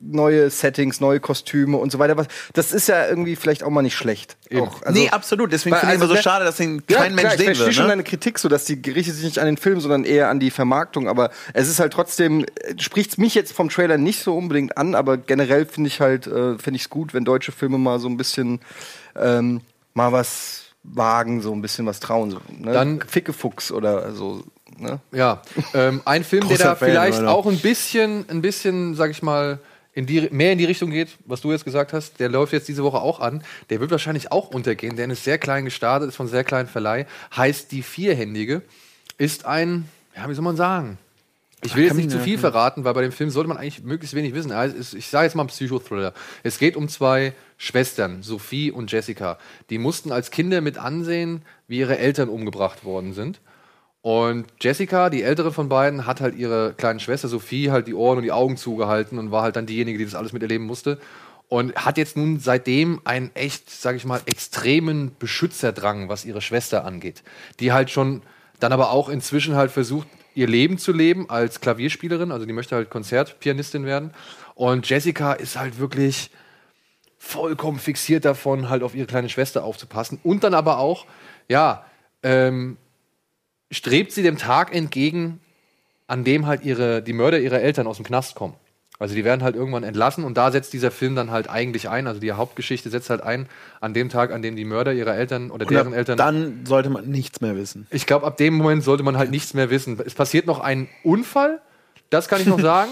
neue 0.00 0.48
Settings, 0.50 1.00
neue 1.00 1.18
Kostüme 1.18 1.76
und 1.76 1.90
so 1.90 1.98
weiter. 1.98 2.16
Was, 2.16 2.28
das 2.52 2.70
ist 2.70 2.86
ja 2.86 3.08
irgendwie 3.08 3.34
vielleicht 3.34 3.64
auch 3.64 3.70
mal 3.70 3.82
nicht 3.82 3.96
schlecht. 3.96 4.36
Auch, 4.54 4.80
also- 4.82 4.92
nee, 4.96 5.10
absolut. 5.10 5.50
Deswegen 5.52 5.74
finde 5.74 5.92
ich 5.94 6.00
also 6.00 6.04
immer 6.06 6.16
so 6.16 6.22
schade, 6.22 6.44
dass 6.44 6.56
den 6.56 6.84
ja, 6.88 6.98
kein 6.98 7.16
Mensch 7.16 7.22
klar, 7.22 7.32
ich 7.34 7.38
sehen 7.38 7.46
verstehe 7.46 7.66
will. 7.66 7.72
schon 7.72 7.84
Ne? 7.86 7.90
deine 7.90 8.04
Kritik 8.04 8.38
so, 8.38 8.48
dass 8.48 8.64
die 8.64 8.74
richtet 8.74 9.16
sich 9.16 9.24
nicht 9.24 9.40
an 9.40 9.46
den 9.46 9.56
Film, 9.56 9.80
sondern 9.80 10.04
eher 10.04 10.28
an 10.28 10.38
die 10.38 10.50
Vermarktung. 10.52 11.08
Aber 11.08 11.30
es 11.52 11.68
ist 11.68 11.80
halt 11.80 11.92
trotzdem, 11.92 12.46
spricht 12.78 13.18
mich 13.18 13.34
jetzt 13.34 13.52
vom 13.52 13.70
Trailer 13.70 13.98
nicht 13.98 14.22
so 14.22 14.36
unbedingt 14.36 14.76
an, 14.78 14.94
aber 14.94 15.16
generell 15.16 15.66
finde 15.66 15.88
ich 15.88 16.00
halt, 16.00 16.28
äh, 16.28 16.56
finde 16.58 16.76
ich 16.76 16.82
es 16.82 16.90
gut, 16.90 17.12
wenn 17.12 17.24
deutsche 17.24 17.50
Filme 17.50 17.78
mal 17.78 17.98
so 17.98 18.08
ein 18.08 18.16
bisschen 18.16 18.60
ähm, 19.16 19.62
mal 19.94 20.12
was 20.12 20.66
wagen, 20.84 21.42
so 21.42 21.52
ein 21.52 21.60
bisschen 21.60 21.86
was 21.86 21.98
trauen. 21.98 22.30
So, 22.30 22.40
ne? 22.56 22.72
Dann- 22.72 23.00
Fickefuchs 23.02 23.72
oder 23.72 24.12
so. 24.12 24.44
Ne? 24.78 25.00
ja. 25.12 25.42
Ähm, 25.74 26.00
ein 26.04 26.24
Film, 26.24 26.48
der 26.48 26.58
da 26.58 26.74
Fan, 26.76 26.88
vielleicht 26.90 27.18
Alter. 27.18 27.34
auch 27.34 27.46
ein 27.46 27.58
bisschen, 27.58 28.24
ein 28.28 28.42
bisschen, 28.42 28.94
sag 28.94 29.10
ich 29.10 29.22
mal, 29.22 29.58
in 29.94 30.06
die, 30.06 30.28
mehr 30.30 30.52
in 30.52 30.58
die 30.58 30.64
Richtung 30.64 30.90
geht, 30.90 31.08
was 31.26 31.40
du 31.40 31.50
jetzt 31.50 31.64
gesagt 31.64 31.92
hast, 31.92 32.20
der 32.20 32.28
läuft 32.28 32.52
jetzt 32.52 32.68
diese 32.68 32.84
Woche 32.84 32.98
auch 32.98 33.18
an. 33.18 33.42
Der 33.70 33.80
wird 33.80 33.90
wahrscheinlich 33.90 34.30
auch 34.30 34.50
untergehen. 34.50 34.94
Der 34.96 35.10
ist 35.10 35.24
sehr 35.24 35.38
klein 35.38 35.64
gestartet, 35.64 36.08
ist 36.08 36.16
von 36.16 36.28
sehr 36.28 36.44
kleinen 36.44 36.68
Verleih. 36.68 37.06
Heißt 37.36 37.72
Die 37.72 37.82
Vierhändige. 37.82 38.62
Ist 39.16 39.44
ein, 39.44 39.88
ja, 40.14 40.28
wie 40.28 40.34
soll 40.34 40.44
man 40.44 40.56
sagen? 40.56 40.98
Ich 41.64 41.74
will 41.74 41.84
jetzt 41.84 41.96
nicht 41.96 42.12
zu 42.12 42.20
viel 42.20 42.38
verraten, 42.38 42.84
weil 42.84 42.94
bei 42.94 43.02
dem 43.02 43.10
Film 43.10 43.30
sollte 43.30 43.48
man 43.48 43.56
eigentlich 43.56 43.82
möglichst 43.82 44.14
wenig 44.14 44.32
wissen. 44.32 44.52
Also 44.52 44.96
Ich 44.96 45.08
sage 45.08 45.24
jetzt 45.24 45.34
mal 45.34 45.42
ein 45.42 45.48
Psychothriller. 45.48 46.14
Es 46.44 46.58
geht 46.58 46.76
um 46.76 46.88
zwei 46.88 47.32
Schwestern, 47.56 48.22
Sophie 48.22 48.70
und 48.70 48.92
Jessica. 48.92 49.38
Die 49.68 49.78
mussten 49.78 50.12
als 50.12 50.30
Kinder 50.30 50.60
mit 50.60 50.78
ansehen, 50.78 51.42
wie 51.66 51.78
ihre 51.78 51.98
Eltern 51.98 52.28
umgebracht 52.28 52.84
worden 52.84 53.12
sind. 53.12 53.40
Und 54.00 54.46
Jessica, 54.60 55.10
die 55.10 55.22
ältere 55.22 55.52
von 55.52 55.68
beiden, 55.68 56.06
hat 56.06 56.20
halt 56.20 56.36
ihre 56.36 56.72
kleine 56.74 57.00
Schwester 57.00 57.28
Sophie 57.28 57.70
halt 57.70 57.88
die 57.88 57.94
Ohren 57.94 58.18
und 58.18 58.24
die 58.24 58.32
Augen 58.32 58.56
zugehalten 58.56 59.18
und 59.18 59.30
war 59.30 59.42
halt 59.42 59.56
dann 59.56 59.66
diejenige, 59.66 59.98
die 59.98 60.04
das 60.04 60.14
alles 60.14 60.32
miterleben 60.32 60.66
musste. 60.66 60.98
Und 61.48 61.74
hat 61.76 61.96
jetzt 61.96 62.16
nun 62.16 62.40
seitdem 62.40 63.00
einen 63.04 63.30
echt, 63.34 63.70
sag 63.70 63.96
ich 63.96 64.04
mal, 64.04 64.20
extremen 64.26 65.12
Beschützerdrang, 65.18 66.08
was 66.08 66.24
ihre 66.24 66.42
Schwester 66.42 66.84
angeht. 66.84 67.22
Die 67.58 67.72
halt 67.72 67.90
schon 67.90 68.22
dann 68.60 68.72
aber 68.72 68.90
auch 68.90 69.08
inzwischen 69.08 69.56
halt 69.56 69.70
versucht, 69.70 70.06
ihr 70.34 70.46
Leben 70.46 70.78
zu 70.78 70.92
leben 70.92 71.30
als 71.30 71.60
Klavierspielerin. 71.60 72.32
Also 72.32 72.46
die 72.46 72.52
möchte 72.52 72.76
halt 72.76 72.90
Konzertpianistin 72.90 73.84
werden. 73.84 74.12
Und 74.54 74.88
Jessica 74.88 75.32
ist 75.32 75.58
halt 75.58 75.78
wirklich 75.78 76.30
vollkommen 77.18 77.78
fixiert 77.78 78.24
davon, 78.24 78.68
halt 78.68 78.82
auf 78.82 78.94
ihre 78.94 79.06
kleine 79.06 79.28
Schwester 79.28 79.64
aufzupassen. 79.64 80.20
Und 80.22 80.44
dann 80.44 80.54
aber 80.54 80.78
auch, 80.78 81.06
ja, 81.48 81.84
ähm, 82.22 82.76
strebt 83.70 84.12
sie 84.12 84.22
dem 84.22 84.38
Tag 84.38 84.74
entgegen, 84.74 85.40
an 86.06 86.24
dem 86.24 86.46
halt 86.46 86.64
ihre, 86.64 87.02
die 87.02 87.12
Mörder 87.12 87.38
ihrer 87.38 87.60
Eltern 87.60 87.86
aus 87.86 87.96
dem 87.96 88.04
Knast 88.06 88.34
kommen. 88.34 88.54
Also 89.00 89.14
die 89.14 89.24
werden 89.24 89.44
halt 89.44 89.54
irgendwann 89.54 89.84
entlassen 89.84 90.24
und 90.24 90.36
da 90.36 90.50
setzt 90.50 90.72
dieser 90.72 90.90
Film 90.90 91.14
dann 91.14 91.30
halt 91.30 91.48
eigentlich 91.48 91.88
ein. 91.88 92.08
Also 92.08 92.18
die 92.20 92.32
Hauptgeschichte 92.32 92.90
setzt 92.90 93.10
halt 93.10 93.20
ein 93.22 93.46
an 93.80 93.94
dem 93.94 94.08
Tag, 94.08 94.32
an 94.32 94.42
dem 94.42 94.56
die 94.56 94.64
Mörder 94.64 94.92
ihrer 94.92 95.14
Eltern 95.14 95.50
oder 95.52 95.66
Und 95.66 95.70
deren 95.70 95.88
ab 95.88 95.94
Eltern. 95.98 96.16
dann 96.16 96.66
sollte 96.66 96.90
man 96.90 97.06
nichts 97.08 97.40
mehr 97.40 97.54
wissen. 97.54 97.86
Ich 97.90 98.06
glaube, 98.06 98.26
ab 98.26 98.36
dem 98.38 98.54
Moment 98.54 98.82
sollte 98.82 99.04
man 99.04 99.16
halt 99.16 99.30
nichts 99.30 99.54
mehr 99.54 99.70
wissen. 99.70 100.00
Es 100.04 100.14
passiert 100.14 100.46
noch 100.46 100.58
ein 100.58 100.88
Unfall, 101.04 101.60
das 102.10 102.26
kann 102.26 102.40
ich 102.40 102.46
noch 102.48 102.58
sagen. 102.60 102.90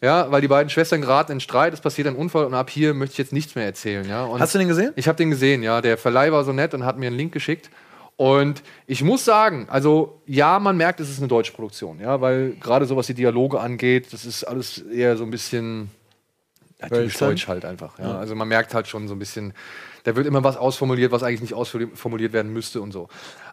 Ja, 0.00 0.30
weil 0.30 0.40
die 0.40 0.46
beiden 0.46 0.70
Schwestern 0.70 1.00
geraten 1.00 1.32
in 1.32 1.40
Streit, 1.40 1.72
es 1.74 1.80
passiert 1.80 2.06
ein 2.06 2.14
Unfall 2.14 2.44
und 2.44 2.54
ab 2.54 2.70
hier 2.70 2.94
möchte 2.94 3.14
ich 3.14 3.18
jetzt 3.18 3.32
nichts 3.32 3.56
mehr 3.56 3.64
erzählen. 3.64 4.08
Ja? 4.08 4.22
Und 4.26 4.38
Hast 4.38 4.54
du 4.54 4.58
den 4.60 4.68
gesehen? 4.68 4.92
ich 4.94 5.08
habe 5.08 5.16
den 5.16 5.30
gesehen, 5.30 5.64
ja. 5.64 5.80
Der 5.80 5.98
Verleih 5.98 6.30
war 6.30 6.44
so 6.44 6.52
nett 6.52 6.72
und 6.72 6.84
hat 6.84 6.98
mir 6.98 7.08
einen 7.08 7.16
Link 7.16 7.32
geschickt. 7.32 7.68
Und 8.18 8.64
ich 8.88 9.04
muss 9.04 9.24
sagen, 9.24 9.68
also 9.70 10.20
ja, 10.26 10.58
man 10.58 10.76
merkt, 10.76 10.98
es 10.98 11.08
ist 11.08 11.18
eine 11.20 11.28
deutsche 11.28 11.52
Produktion, 11.52 12.00
ja, 12.00 12.20
weil 12.20 12.56
gerade 12.60 12.84
so 12.84 12.96
was 12.96 13.06
die 13.06 13.14
Dialoge 13.14 13.60
angeht, 13.60 14.12
das 14.12 14.24
ist 14.24 14.42
alles 14.42 14.78
eher 14.78 15.16
so 15.16 15.22
ein 15.22 15.30
bisschen 15.30 15.88
ja, 16.80 16.88
typisch 16.88 17.14
Hölzern? 17.14 17.28
deutsch 17.28 17.46
halt 17.46 17.64
einfach. 17.64 17.96
Ja. 18.00 18.18
Also 18.18 18.34
man 18.34 18.48
merkt 18.48 18.74
halt 18.74 18.88
schon 18.88 19.06
so 19.06 19.14
ein 19.14 19.20
bisschen, 19.20 19.54
da 20.02 20.16
wird 20.16 20.26
immer 20.26 20.42
was 20.42 20.56
ausformuliert, 20.56 21.12
was 21.12 21.22
eigentlich 21.22 21.42
nicht 21.42 21.54
ausformuliert 21.54 22.32
werden 22.32 22.52
müsste 22.52 22.80
und 22.80 22.90
so. 22.90 23.08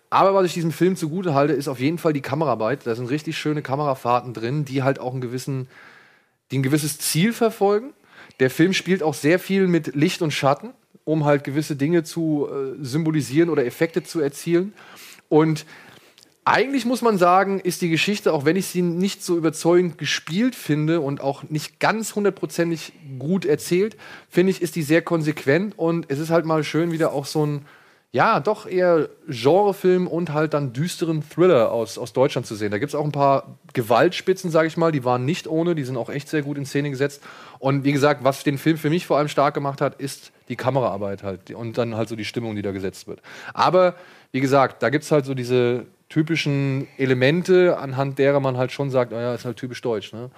Aber 0.09 0.34
was 0.34 0.47
ich 0.47 0.53
diesem 0.53 0.72
Film 0.72 0.95
zugute 0.95 1.36
halte, 1.36 1.53
ist 1.53 1.68
auf 1.68 1.80
jeden 1.80 1.99
Fall 1.99 2.13
die 2.13 2.22
Kameraarbeit. 2.22 2.88
Da 2.88 2.95
sind 2.95 3.07
richtig 3.11 3.38
schöne 3.38 3.61
Kamerafahrten 3.61 4.34
drin, 4.34 4.66
die 4.66 4.82
halt 4.82 4.97
auch 4.99 5.11
einen 5.11 5.22
gewissen, 5.22 5.68
die 6.49 6.57
ein 6.57 6.63
gewisses 6.63 6.97
Ziel 6.97 7.34
verfolgen. 7.34 7.93
Der 8.39 8.49
Film 8.49 8.74
spielt 8.74 9.03
auch 9.03 9.13
sehr 9.13 9.38
viel 9.38 9.68
mit 9.68 9.93
Licht 9.93 10.24
und 10.24 10.32
Schatten. 10.32 10.74
Um 11.06 11.24
halt 11.24 11.43
gewisse 11.43 11.78
Dinge 11.78 12.03
zu 12.03 12.47
äh, 12.49 12.84
symbolisieren 12.84 13.49
oder 13.49 13.66
Effekte 13.66 14.03
zu 14.03 14.20
erzielen. 14.20 14.74
Und 15.30 15.66
eigentlich 16.47 16.86
muss 16.86 17.01
man 17.01 17.18
sagen, 17.18 17.60
ist 17.60 17.82
die 17.82 17.89
Geschichte, 17.89 18.32
auch 18.32 18.45
wenn 18.45 18.56
ich 18.56 18.68
sie 18.68 18.84
nicht 18.84 19.24
so 19.24 19.36
überzeugend 19.36 19.97
gespielt 19.97 20.53
finde 20.53 21.01
und 21.01 21.20
auch 21.20 21.43
nicht 21.49 21.80
ganz 21.80 22.14
hundertprozentig 22.16 22.93
gut 23.18 23.45
erzählt, 23.45 23.97
finde 24.30 24.51
ich, 24.51 24.62
ist 24.62 24.76
die 24.76 24.84
sehr 24.84 25.01
konsequent 25.01 25.78
und 25.78 26.06
es 26.10 26.20
ist 26.20 26.30
halt 26.30 26.45
mal 26.45 26.64
schön, 26.64 26.91
wieder 26.91 27.14
auch 27.14 27.26
so 27.26 27.45
ein, 27.45 27.66
ja, 28.12 28.39
doch 28.39 28.68
eher 28.68 29.10
Genrefilm 29.28 30.08
und 30.08 30.34
halt 30.34 30.53
dann 30.53 30.72
düsteren 30.72 31.24
Thriller 31.28 31.72
aus, 31.72 31.97
aus 31.97 32.14
Deutschland 32.14 32.45
zu 32.45 32.53
sehen. 32.53 32.70
Da 32.70 32.78
gibt 32.78 32.91
es 32.91 32.95
auch 32.95 33.06
ein 33.06 33.12
paar 33.12 33.58
Gewaltspitzen, 33.74 34.51
sage 34.51 34.68
ich 34.68 34.78
mal, 34.78 34.91
die 34.91 35.03
waren 35.03 35.26
nicht 35.26 35.47
ohne, 35.47 35.74
die 35.74 35.84
sind 35.84 35.97
auch 35.97 36.10
echt 36.10 36.30
sehr 36.30 36.43
gut 36.43 36.60
in 36.60 36.68
Szene 36.68 36.91
gesetzt. 36.91 37.24
Und 37.60 37.84
wie 37.84 37.91
gesagt, 37.91 38.24
was 38.24 38.43
den 38.43 38.58
Film 38.58 38.78
für 38.78 38.89
mich 38.89 39.06
vor 39.06 39.18
allem 39.18 39.28
stark 39.28 39.53
gemacht 39.53 39.82
hat, 39.82 39.95
ist 39.99 40.32
die 40.49 40.56
Kameraarbeit 40.56 41.24
halt 41.24 41.51
und 41.51 41.78
dann 41.78 41.95
halt 41.95 42.10
so 42.10 42.16
die 42.16 42.26
Stimmung, 42.26 42.56
die 42.56 42.62
da 42.62 42.72
gesetzt 42.72 43.08
wird. 43.08 43.22
Aber 43.53 43.95
wie 44.32 44.41
gesagt, 44.41 44.84
da 44.84 44.89
gibt 44.89 45.03
es 45.03 45.12
halt 45.12 45.26
so 45.26 45.34
diese 45.34 45.86
typischen 46.10 46.88
Elemente, 46.97 47.78
anhand 47.78 48.20
derer 48.20 48.39
man 48.39 48.58
halt 48.58 48.72
schon 48.72 48.89
sagt, 48.89 49.12
naja, 49.12 49.34
ist 49.34 49.45
halt 49.45 49.58
typisch 49.58 49.82
deutsch. 49.82 50.14
Ne? 50.14 50.30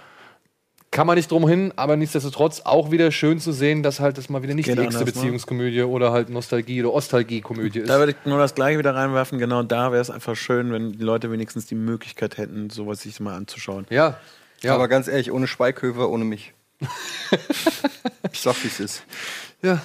Kann 0.89 1.05
man 1.05 1.17
nicht 1.17 1.29
drum 1.29 1.47
hin, 1.47 1.73
aber 1.75 1.97
nichtsdestotrotz 1.97 2.61
auch 2.61 2.91
wieder 2.91 3.11
schön 3.11 3.39
zu 3.39 3.51
sehen, 3.51 3.83
dass 3.83 3.99
halt 3.99 4.17
das 4.17 4.29
mal 4.29 4.41
wieder 4.41 4.53
nicht 4.53 4.67
Geht 4.67 4.77
die 4.77 4.81
nächste 4.81 4.99
anders, 5.01 5.15
ne? 5.15 5.21
Beziehungskomödie 5.21 5.83
oder 5.83 6.13
halt 6.13 6.29
Nostalgie- 6.29 6.81
oder 6.81 6.93
Ostalgie-Komödie 6.93 7.79
ist. 7.79 7.89
Da 7.89 7.99
würde 7.99 8.13
ich 8.13 8.25
nur 8.25 8.37
das 8.37 8.55
Gleiche 8.55 8.79
wieder 8.79 8.95
reinwerfen. 8.95 9.37
Genau 9.37 9.63
da 9.63 9.91
wäre 9.91 10.01
es 10.01 10.09
einfach 10.09 10.37
schön, 10.37 10.71
wenn 10.71 10.93
die 10.93 11.03
Leute 11.03 11.29
wenigstens 11.29 11.65
die 11.65 11.75
Möglichkeit 11.75 12.37
hätten, 12.37 12.69
sowas 12.69 13.01
sich 13.01 13.19
mal 13.19 13.35
anzuschauen. 13.35 13.85
Ja, 13.89 14.17
ja. 14.61 14.73
Aber 14.73 14.87
ganz 14.87 15.07
ehrlich, 15.07 15.31
ohne 15.31 15.45
Schweighöfer, 15.45 16.09
ohne 16.09 16.23
mich. 16.23 16.53
ich 18.31 18.39
sag, 18.39 18.63
wie 18.63 18.67
es 18.67 18.79
ist. 18.79 19.03
Ja, 19.61 19.81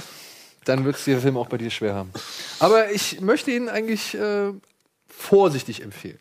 dann 0.64 0.84
wird 0.84 0.96
es 0.96 1.04
der 1.04 1.20
Film 1.20 1.36
auch 1.36 1.48
bei 1.48 1.58
dir 1.58 1.70
schwer 1.70 1.94
haben. 1.94 2.12
Aber 2.58 2.90
ich 2.90 3.20
möchte 3.20 3.50
ihn 3.50 3.68
eigentlich 3.68 4.14
äh, 4.14 4.52
vorsichtig 5.08 5.82
empfehlen. 5.82 6.18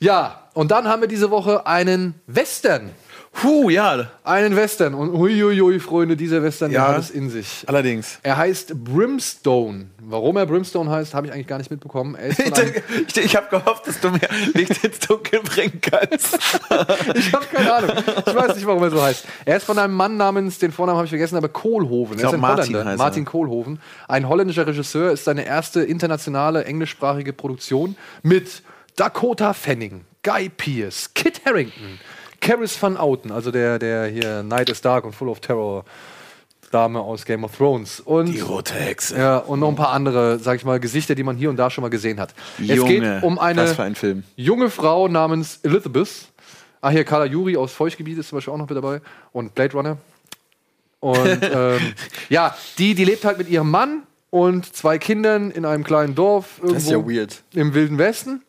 Ja, 0.00 0.48
und 0.54 0.70
dann 0.70 0.88
haben 0.88 1.02
wir 1.02 1.08
diese 1.08 1.30
Woche 1.30 1.66
einen 1.66 2.20
Western. 2.26 2.90
Puh, 3.34 3.68
ja. 3.68 4.10
Einen 4.22 4.54
Western. 4.56 4.94
Und 4.94 5.12
huiuiui, 5.12 5.80
Freunde, 5.80 6.16
dieser 6.16 6.42
Western, 6.42 6.70
der 6.70 6.80
Ja. 6.80 6.88
hat 6.88 6.98
es 6.98 7.10
in 7.10 7.28
sich. 7.30 7.64
Allerdings. 7.66 8.18
Er 8.22 8.36
heißt 8.36 8.82
Brimstone. 8.84 9.86
Warum 9.98 10.36
er 10.36 10.46
Brimstone 10.46 10.88
heißt, 10.90 11.14
habe 11.14 11.26
ich 11.26 11.32
eigentlich 11.32 11.46
gar 11.48 11.58
nicht 11.58 11.70
mitbekommen. 11.70 12.16
Ich, 13.08 13.16
ich 13.16 13.36
habe 13.36 13.48
gehofft, 13.50 13.86
dass 13.86 14.00
du 14.00 14.10
mir 14.10 14.20
Licht 14.54 14.82
ins 14.84 15.00
Dunkel 15.00 15.40
bringen 15.42 15.80
kannst. 15.80 16.38
Ich 17.14 17.32
habe 17.32 17.44
keine 17.52 17.72
Ahnung. 17.74 17.90
Ich 18.26 18.34
weiß 18.34 18.54
nicht, 18.56 18.66
warum 18.66 18.82
er 18.82 18.90
so 18.90 19.02
heißt. 19.02 19.24
Er 19.44 19.56
ist 19.56 19.64
von 19.64 19.78
einem 19.78 19.94
Mann 19.94 20.16
namens, 20.16 20.58
den 20.58 20.72
Vornamen 20.72 20.96
habe 20.96 21.06
ich 21.06 21.10
vergessen, 21.10 21.36
aber 21.36 21.48
Kohlhoven. 21.48 22.18
Er 22.18 22.28
ist 22.28 22.34
ein 22.34 22.40
Martin 22.40 22.74
Holländer. 22.74 22.92
er. 22.92 22.96
Martin 22.96 23.24
Kohlhoven. 23.24 23.80
Ein 24.08 24.28
holländischer 24.28 24.66
Regisseur, 24.66 25.10
ist 25.12 25.24
seine 25.24 25.44
erste 25.46 25.82
internationale 25.82 26.64
englischsprachige 26.64 27.32
Produktion 27.32 27.96
mit 28.22 28.62
Dakota 28.96 29.52
Fanning, 29.54 30.04
Guy 30.22 30.48
Pearce, 30.48 31.12
Kit 31.14 31.40
Harington, 31.44 31.98
Caris 32.44 32.80
van 32.80 32.96
Outen, 32.96 33.32
also 33.32 33.50
der, 33.50 33.78
der 33.78 34.06
hier 34.06 34.42
Night 34.42 34.68
is 34.68 34.80
Dark 34.80 35.04
und 35.04 35.14
Full 35.14 35.28
of 35.28 35.40
Terror 35.40 35.84
Dame 36.70 37.00
aus 37.00 37.24
Game 37.24 37.44
of 37.44 37.56
Thrones. 37.56 38.00
Und 38.00 38.26
Die 38.32 38.40
rote 38.40 38.74
Hexe. 38.74 39.16
ja, 39.16 39.38
und 39.38 39.60
noch 39.60 39.68
ein 39.68 39.76
paar 39.76 39.90
andere, 39.92 40.38
sag 40.40 40.56
ich 40.56 40.64
mal, 40.64 40.80
Gesichter, 40.80 41.14
die 41.14 41.22
man 41.22 41.36
hier 41.36 41.48
und 41.50 41.56
da 41.56 41.70
schon 41.70 41.82
mal 41.82 41.88
gesehen 41.88 42.18
hat. 42.20 42.34
es 42.60 42.66
Junge, 42.66 43.00
geht 43.00 43.22
um 43.22 43.38
eine 43.38 43.78
ein 43.78 43.94
Film. 43.94 44.24
junge 44.36 44.70
Frau 44.70 45.08
namens 45.08 45.60
Elizabeth. 45.62 46.08
Ah, 46.80 46.90
hier 46.90 47.04
Carla 47.04 47.24
Juri 47.26 47.56
aus 47.56 47.72
Feuchtgebiet 47.72 48.18
ist 48.18 48.28
zum 48.28 48.36
Beispiel 48.36 48.52
auch 48.52 48.58
noch 48.58 48.68
mit 48.68 48.76
dabei. 48.76 49.00
Und 49.32 49.54
Blade 49.54 49.72
Runner. 49.72 49.96
Und 51.00 51.38
ähm, 51.42 51.94
ja, 52.28 52.54
die, 52.78 52.94
die 52.94 53.04
lebt 53.04 53.24
halt 53.24 53.38
mit 53.38 53.48
ihrem 53.48 53.70
Mann 53.70 54.02
und 54.30 54.74
zwei 54.74 54.98
Kindern 54.98 55.50
in 55.50 55.64
einem 55.64 55.84
kleinen 55.84 56.14
Dorf 56.14 56.56
irgendwo 56.58 56.74
Das 56.74 56.82
ist 56.84 56.90
ja 56.90 56.98
weird. 56.98 57.42
im 57.54 57.72
Wilden 57.72 57.98
Westen. 57.98 58.42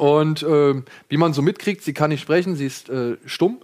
Und 0.00 0.42
ähm, 0.44 0.86
wie 1.10 1.18
man 1.18 1.34
so 1.34 1.42
mitkriegt, 1.42 1.84
sie 1.84 1.92
kann 1.92 2.08
nicht 2.08 2.22
sprechen, 2.22 2.56
sie 2.56 2.64
ist 2.64 2.88
äh, 2.88 3.18
stumm 3.26 3.58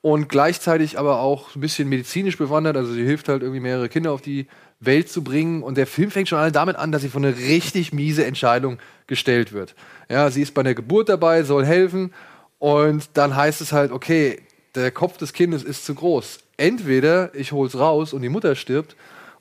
und 0.00 0.30
gleichzeitig 0.30 0.98
aber 0.98 1.20
auch 1.20 1.54
ein 1.54 1.60
bisschen 1.60 1.90
medizinisch 1.90 2.38
bewandert. 2.38 2.78
Also 2.78 2.94
sie 2.94 3.04
hilft 3.04 3.28
halt 3.28 3.42
irgendwie 3.42 3.60
mehrere 3.60 3.90
Kinder 3.90 4.12
auf 4.12 4.22
die 4.22 4.46
Welt 4.80 5.10
zu 5.10 5.22
bringen. 5.22 5.62
Und 5.62 5.76
der 5.76 5.86
Film 5.86 6.10
fängt 6.10 6.30
schon 6.30 6.38
alle 6.38 6.52
damit 6.52 6.76
an, 6.76 6.90
dass 6.90 7.02
sie 7.02 7.10
vor 7.10 7.20
eine 7.20 7.36
richtig 7.36 7.92
miese 7.92 8.24
Entscheidung 8.24 8.78
gestellt 9.08 9.52
wird. 9.52 9.74
Ja, 10.08 10.30
sie 10.30 10.40
ist 10.40 10.54
bei 10.54 10.62
der 10.62 10.74
Geburt 10.74 11.10
dabei, 11.10 11.42
soll 11.42 11.66
helfen. 11.66 12.14
Und 12.58 13.10
dann 13.12 13.36
heißt 13.36 13.60
es 13.60 13.74
halt, 13.74 13.92
okay, 13.92 14.40
der 14.74 14.90
Kopf 14.90 15.18
des 15.18 15.34
Kindes 15.34 15.62
ist 15.62 15.84
zu 15.84 15.94
groß. 15.94 16.38
Entweder 16.56 17.34
ich 17.34 17.52
hol's 17.52 17.78
raus 17.78 18.14
und 18.14 18.22
die 18.22 18.30
Mutter 18.30 18.54
stirbt, 18.54 18.96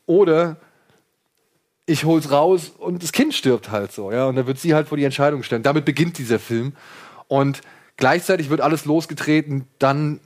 oder 0.06 0.58
ich 1.86 2.06
hol's 2.06 2.32
raus 2.32 2.72
und 2.78 3.04
das 3.04 3.12
Kind 3.12 3.34
stirbt 3.34 3.72
halt 3.72 3.92
so, 3.92 4.12
ja. 4.12 4.26
Und 4.26 4.36
dann 4.36 4.48
wird 4.48 4.60
sie 4.60 4.74
halt 4.74 4.88
vor 4.88 4.98
die 4.98 5.04
Entscheidung 5.04 5.44
stellen. 5.44 5.64
Damit 5.64 5.86
beginnt 5.86 6.18
dieser 6.18 6.40
Film. 6.40 6.74
Und 7.28 7.62
gleichzeitig 7.98 8.50
wird 8.50 8.62
alles 8.62 8.86
losgetreten, 8.86 9.68
dann 9.80 10.20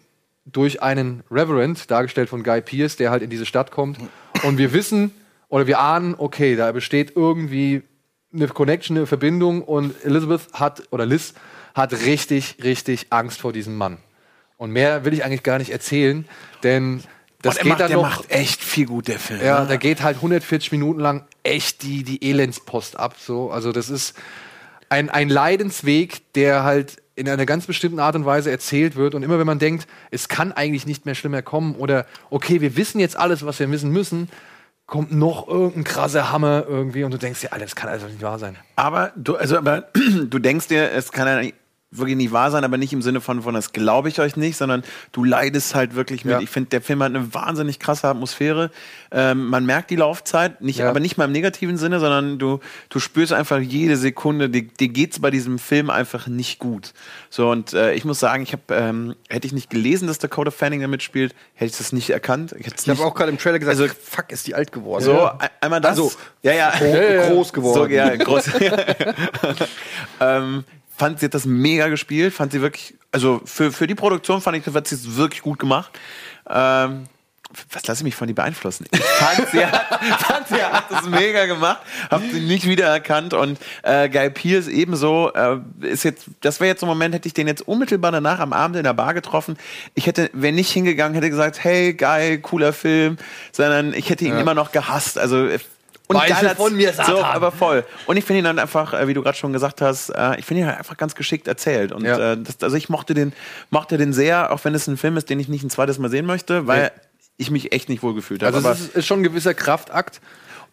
durch 0.46 0.82
einen 0.82 1.24
Reverend, 1.30 1.90
dargestellt 1.92 2.30
von 2.30 2.44
Guy 2.44 2.62
Pearce, 2.62 2.96
der 2.96 3.12
halt 3.12 3.22
in 3.22 3.30
diese 3.30 3.46
Stadt 3.46 3.72
kommt. 3.72 3.98
Und 4.44 4.58
wir 4.58 4.72
wissen 4.72 5.12
oder 5.50 5.68
wir 5.68 5.80
ahnen, 5.80 6.16
okay, 6.18 6.56
da 6.56 6.72
besteht 6.72 7.14
irgendwie 7.16 7.84
eine 8.34 8.48
Connection, 8.48 8.98
eine 8.98 9.08
Verbindung 9.08 9.62
und 9.64 9.94
Elizabeth 10.06 10.54
hat 10.54 10.84
oder 10.92 11.06
Liz 11.06 11.34
hat 11.74 11.94
richtig, 11.94 12.58
richtig 12.64 13.08
Angst 13.10 13.42
vor 13.42 13.54
diesem 13.54 13.76
Mann. 13.76 13.98
Und 14.58 14.72
mehr 14.72 15.06
will 15.06 15.14
ich 15.14 15.24
eigentlich 15.24 15.44
gar 15.44 15.60
nicht 15.60 15.72
erzählen, 15.72 16.26
denn 16.64 17.04
das 17.48 17.58
geht 17.60 17.68
macht, 17.70 17.80
dann 17.82 17.88
der 17.90 17.98
noch. 17.98 18.04
macht 18.04 18.32
echt 18.32 18.64
viel 18.64 18.86
gut, 18.86 19.08
der 19.08 19.20
Film. 19.20 19.42
Ja, 19.44 19.62
ne? 19.62 19.68
da 19.68 19.76
geht 19.78 20.02
halt 20.04 20.18
140 20.18 20.72
Minuten 20.72 21.00
lang 21.00 21.26
echt 21.44 21.84
die, 21.84 22.04
die 22.04 22.30
Elendspost 22.30 22.98
ab. 23.00 23.16
So. 23.20 23.52
Also 23.52 23.72
das 23.72 23.90
ist 23.90 24.16
ein, 24.90 25.10
ein 25.10 25.30
Leidensweg, 25.30 26.34
der 26.34 26.64
halt 26.64 26.98
in 27.16 27.28
einer 27.28 27.46
ganz 27.48 27.66
bestimmten 27.66 28.00
Art 28.00 28.16
und 28.16 28.26
Weise 28.26 28.52
erzählt 28.52 28.96
wird. 28.96 29.16
Und 29.16 29.24
immer 29.24 29.40
wenn 29.40 29.48
man 29.48 29.60
denkt, 29.60 29.88
es 30.12 30.28
kann 30.28 30.52
eigentlich 30.52 30.86
nicht 30.86 31.06
mehr 31.06 31.16
schlimmer 31.16 31.42
kommen 31.42 31.76
oder 31.76 32.06
okay, 32.30 32.62
wir 32.62 32.78
wissen 32.78 33.00
jetzt 33.00 33.18
alles, 33.18 33.44
was 33.46 33.60
wir 33.60 33.70
wissen 33.72 33.90
müssen, 33.92 34.30
kommt 34.86 35.12
noch 35.12 35.48
irgendein 35.48 35.84
krasser 35.84 36.32
Hammer 36.32 36.64
irgendwie 36.68 37.04
und 37.04 37.12
du 37.12 37.18
denkst 37.18 37.42
dir, 37.42 37.52
Alter, 37.52 37.66
das 37.66 37.76
kann 37.76 37.90
also 37.90 38.06
nicht 38.06 38.22
wahr 38.22 38.40
sein. 38.40 38.56
Aber 38.78 39.12
du, 39.16 39.36
also, 39.36 39.58
aber 39.58 39.82
du 39.94 40.40
denkst 40.40 40.68
dir, 40.68 40.92
es 40.92 41.12
kann 41.12 41.28
ja 41.28 41.42
nicht- 41.42 41.56
wirklich 41.90 42.18
nicht 42.18 42.34
wahr 42.34 42.52
sein, 42.52 42.66
aber 42.66 42.78
nicht 42.78 42.92
im 42.92 43.02
Sinne 43.02 43.22
von, 43.22 43.42
von 43.44 43.54
das 43.54 43.72
glaube 43.72 44.10
ich 44.10 44.20
euch 44.20 44.36
nicht, 44.36 44.58
sondern 44.58 44.84
du 45.14 45.24
leidest 45.24 45.74
halt 45.74 45.96
wirklich 45.96 46.26
mit. 46.26 46.34
Ja. 46.34 46.40
Ich 46.42 46.50
finde, 46.50 46.70
der 46.72 46.82
Film 46.82 47.02
hat 47.02 47.16
eine 47.16 47.34
wahnsinnig 47.34 47.80
krasse 47.80 48.08
Atmosphäre. 48.10 48.72
Ähm, 49.10 49.48
man 49.48 49.66
merkt 49.66 49.90
die 49.90 49.96
Laufzeit, 49.96 50.60
nicht, 50.62 50.80
Ja. 50.80 50.90
aber 50.90 51.00
nicht 51.00 51.18
mal 51.18 51.24
im 51.26 51.32
negativen 51.32 51.78
Sinne, 51.78 52.02
sondern 52.02 52.40
du, 52.40 52.60
du 52.90 53.00
spürst 53.00 53.32
einfach 53.32 53.60
jede 53.60 53.96
Sekunde, 53.96 54.50
dir, 54.50 54.64
dir 54.64 54.90
geht's 54.90 55.20
bei 55.20 55.32
diesem 55.32 55.60
Film 55.60 55.90
einfach 55.90 56.28
nicht 56.28 56.60
gut. 56.60 56.94
So, 57.30 57.50
und 57.50 57.72
äh, 57.74 57.94
ich 57.94 58.04
muss 58.04 58.20
sagen, 58.20 58.44
ich 58.44 58.52
habe, 58.52 58.64
ähm, 58.72 59.16
hätte 59.30 59.48
ich 59.48 59.54
nicht 59.54 59.70
gelesen, 59.70 60.10
dass 60.10 60.20
Dakota 60.20 60.52
Fanning 60.52 60.82
da 60.82 60.88
mitspielt, 60.88 61.34
hätte 61.54 61.72
ich 61.72 61.78
das 61.78 61.94
nicht 61.94 62.10
erkannt. 62.10 62.54
Ich, 62.60 62.68
Ich 62.68 62.90
habe 62.90 63.02
auch 63.06 63.16
gerade 63.16 63.32
im 63.32 63.38
Trailer 63.38 63.60
gesagt, 63.60 63.80
Also- 63.80 63.94
fuck, 64.04 64.30
ist 64.34 64.46
die 64.46 64.56
alt 64.56 64.74
geworden. 64.74 65.04
so, 65.06 65.24
ein- 65.32 65.50
einmal 65.62 65.80
das. 65.80 65.92
Also, 65.92 66.12
ja, 66.44 66.52
ja. 66.52 66.72
Gro 66.78 67.34
groß 67.36 67.54
geworden. 67.54 67.76
So, 67.76 67.86
ja, 67.88 68.14
groß. 68.18 68.50
ähm, 70.20 70.66
fand 70.98 71.20
sie 71.20 71.26
hat 71.28 71.34
das 71.34 71.46
mega 71.46 71.88
gespielt, 71.90 72.34
fand 72.34 72.52
sie 72.52 72.62
wirklich, 72.62 72.96
also 73.12 73.42
für, 73.46 73.72
für 73.72 73.88
die 73.88 73.96
Produktion 73.96 74.42
fand 74.42 74.58
ich, 74.58 74.74
hat 74.74 74.88
sie 74.88 74.96
es 74.96 75.16
wirklich 75.16 75.42
gut 75.42 75.60
gemacht. 75.60 75.92
Ähm, 76.50 77.06
was 77.72 77.88
lasse 77.88 78.02
ich 78.02 78.04
mich 78.04 78.16
von 78.16 78.28
dir 78.28 78.34
beeinflussen? 78.36 78.88
Ich 78.92 79.00
fand, 79.00 79.48
sie 79.52 79.66
hat, 79.66 80.00
fand, 80.20 80.48
sie 80.50 80.62
hat 80.62 80.92
das 80.92 81.06
mega 81.06 81.46
gemacht, 81.46 81.80
hab 82.12 82.22
sie 82.22 82.42
nicht 82.42 82.68
wiedererkannt 82.68 83.34
und 83.34 83.58
äh, 83.84 84.10
Guy 84.10 84.30
Pearce 84.30 84.68
ebenso. 84.68 85.32
Äh, 85.34 85.60
ist 85.82 86.04
jetzt, 86.04 86.26
das 86.42 86.60
wäre 86.60 86.68
jetzt 86.68 86.82
so 86.82 86.86
ein 86.86 86.90
Moment, 86.90 87.16
hätte 87.16 87.26
ich 87.28 87.34
den 87.34 87.48
jetzt 87.48 87.66
unmittelbar 87.66 88.12
danach 88.12 88.40
am 88.40 88.52
Abend 88.52 88.76
in 88.76 88.84
der 88.84 88.94
Bar 88.94 89.14
getroffen. 89.14 89.56
Ich 89.96 90.08
hätte, 90.08 90.30
wenn 90.34 90.56
nicht 90.56 90.70
hingegangen, 90.72 91.16
hätte 91.16 91.30
gesagt, 91.30 91.64
hey, 91.64 91.94
geil, 91.94 92.40
cooler 92.40 92.74
Film, 92.74 93.18
sondern 93.54 93.94
ich 93.94 94.10
hätte 94.10 94.26
ihn 94.26 94.34
Ja. 94.34 94.42
immer 94.42 94.54
noch 94.54 94.74
gehasst. 94.74 95.18
Also 95.18 95.46
äh, 95.48 95.60
und 96.08 96.16
Weiche 96.16 96.56
von 96.56 96.76
mir, 96.76 96.90
so, 96.94 97.04
Satan. 97.04 97.24
aber 97.24 97.52
voll. 97.52 97.84
Und 98.06 98.18
ich 98.18 98.24
finde 98.24 98.40
ihn 98.40 98.46
dann 98.46 98.60
einfach, 98.60 98.94
äh, 98.94 99.08
wie 99.08 99.14
du 99.14 99.22
gerade 99.22 99.38
schon 99.38 99.52
gesagt 99.54 99.82
hast, 99.82 100.10
äh, 100.10 100.38
ich 100.40 100.46
finde 100.46 100.62
ihn 100.62 100.68
halt 100.68 100.78
einfach 100.78 100.96
ganz 100.98 101.16
geschickt 101.16 101.48
erzählt. 101.48 101.92
Und 101.92 102.06
Ja. 102.06 102.34
äh, 102.34 102.38
das, 102.42 102.58
also 102.62 102.76
ich 102.78 102.88
mochte 102.90 103.14
den, 103.14 103.34
mochte 103.72 103.98
den 103.98 104.14
sehr, 104.14 104.52
auch 104.54 104.64
wenn 104.64 104.74
es 104.74 104.88
ein 104.88 104.96
Film 104.98 105.18
ist, 105.18 105.30
den 105.30 105.40
ich 105.40 105.48
nicht 105.50 105.64
ein 105.64 105.70
zweites 105.70 106.00
Mal 106.00 106.10
sehen 106.10 106.26
möchte, 106.26 106.66
weil 106.66 106.84
Nee. 106.84 106.90
ich 107.38 107.52
mich 107.52 107.74
echt 107.74 107.90
nicht 107.90 108.04
wohl 108.04 108.14
gefühlt 108.14 108.42
habe. 108.44 108.56
Also 108.56 108.70
es 108.70 108.80
ist, 108.80 108.96
ist 108.96 109.06
schon 109.06 109.20
ein 109.20 109.24
gewisser 109.24 109.54
Kraftakt. 109.54 110.22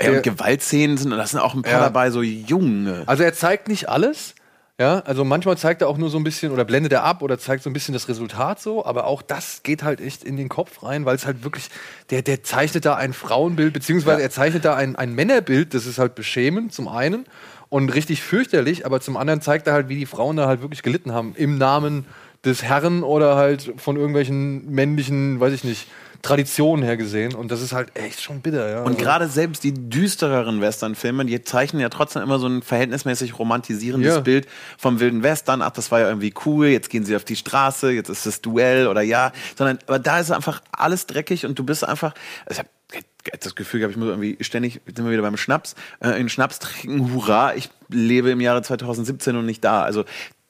der- 0.01 0.13
und 0.13 0.23
Gewaltszenen 0.25 0.97
sind, 0.97 1.11
da 1.13 1.25
sind 1.27 1.39
auch 1.39 1.55
ein 1.55 1.63
paar 1.63 1.73
Ja. 1.75 1.81
dabei, 1.81 2.11
so 2.11 2.21
Junge. 2.23 3.05
Also 3.07 3.23
er 3.23 3.33
zeigt 3.33 3.69
nicht 3.69 3.89
alles. 3.89 4.35
Ja, 4.81 4.99
also 5.01 5.25
manchmal 5.25 5.57
zeigt 5.57 5.83
er 5.83 5.89
auch 5.89 5.99
nur 5.99 6.11
so 6.11 6.19
ein 6.19 6.25
bisschen 6.25 6.51
oder 6.51 6.65
blendet 6.65 6.93
er 6.93 7.05
ab 7.05 7.23
oder 7.23 7.39
zeigt 7.39 7.63
so 7.63 7.71
ein 7.71 7.73
bisschen 7.73 7.93
das 7.93 8.09
Resultat 8.09 8.61
so, 8.61 8.85
aber 8.85 9.07
auch 9.07 9.23
das 9.23 9.63
geht 9.63 9.85
halt 9.85 10.01
echt 10.01 10.25
in 10.25 10.37
den 10.37 10.49
Kopf 10.49 10.83
rein, 10.83 11.05
weil 11.05 11.15
es 11.15 11.27
halt 11.27 11.45
wirklich, 11.45 11.71
der, 12.11 12.23
der 12.23 12.43
zeichnet 12.43 12.85
da 12.85 12.97
ein 12.97 13.13
Frauenbild, 13.13 13.73
beziehungsweise 13.73 14.21
er 14.21 14.31
zeichnet 14.31 14.65
da 14.65 14.75
ein, 14.75 14.97
ein 14.97 15.15
Männerbild, 15.15 15.75
das 15.75 15.87
ist 15.87 16.01
halt 16.01 16.17
beschämend 16.17 16.73
zum 16.73 16.89
einen 16.89 17.25
und 17.69 17.95
richtig 17.95 18.21
fürchterlich, 18.21 18.85
aber 18.85 19.01
zum 19.01 19.17
anderen 19.17 19.41
zeigt 19.41 19.69
er 19.69 19.75
halt, 19.75 19.89
wie 19.89 19.97
die 19.97 20.07
Frauen 20.07 20.37
da 20.37 20.49
halt 20.49 20.61
wirklich 20.61 20.83
gelitten 20.83 21.13
haben 21.13 21.35
im 21.37 21.57
Namen 21.57 22.05
des 22.45 22.65
Herren 22.65 23.05
oder 23.05 23.37
halt 23.37 23.75
von 23.77 23.95
irgendwelchen 23.95 24.69
männlichen, 24.73 25.39
weiß 25.39 25.53
ich 25.53 25.63
nicht, 25.63 25.87
Tradition 26.25 26.83
her 26.83 26.97
gesehen. 26.97 27.35
Und 27.35 27.51
das 27.51 27.61
ist 27.61 27.73
halt 27.73 27.97
echt 27.97 28.21
schon 28.23 28.41
bitter, 28.41 28.69
ja. 28.69 28.81
Und 28.81 28.87
Also- 28.95 28.99
gerade 28.99 29.29
selbst 29.29 29.63
die 29.63 29.73
düstereren 29.75 30.61
Western-Filme, 30.61 31.25
die 31.27 31.43
zeichnen 31.43 31.81
ja 31.81 31.89
trotzdem 31.91 32.23
immer 32.23 32.39
so 32.39 32.47
ein 32.49 32.63
verhältnismäßig 32.63 33.39
romantisierendes 33.39 34.15
Ja. 34.15 34.21
Bild 34.21 34.49
vom 34.79 35.01
wilden 35.01 35.23
Western. 35.23 35.63
Ach, 35.63 35.71
das 35.71 35.91
war 35.91 36.01
ja 36.01 36.09
irgendwie 36.09 36.33
cool, 36.47 36.67
jetzt 36.69 36.91
gehen 36.91 37.05
sie 37.05 37.15
auf 37.15 37.25
die 37.25 37.37
Straße, 37.37 37.91
jetzt 37.93 38.09
ist 38.09 38.27
das 38.27 38.41
Duell 38.41 38.87
oder 38.89 39.03
ja. 39.03 39.33
Sondern, 39.57 39.79
aber 39.87 39.99
da 39.99 40.19
ist 40.19 40.31
einfach 40.33 40.63
alles 40.73 41.07
dreckig 41.07 41.47
und 41.47 41.59
du 41.59 41.65
bist 41.65 41.85
einfach, 41.85 42.15
also 42.47 42.63
ich 42.93 42.99
habe 42.99 43.09
das 43.41 43.55
Gefühl 43.55 43.81
gehabt, 43.81 43.93
ich 43.93 43.99
muss 43.99 44.09
irgendwie 44.09 44.37
ständig, 44.43 44.81
jetzt 44.87 44.97
sind 44.97 45.05
wir 45.05 45.13
wieder 45.13 45.23
beim 45.23 45.37
Schnaps, 45.37 45.75
äh, 46.01 46.21
in 46.21 46.29
Schnaps 46.29 46.59
trinken, 46.59 47.13
hurra, 47.15 47.55
ich 47.55 47.71
lebe 47.89 48.31
im 48.31 48.41
Jahre 48.41 48.63
2017 48.63 49.37
und 49.37 49.47
nicht 49.47 49.65
da. 49.65 49.83
Also 49.83 50.05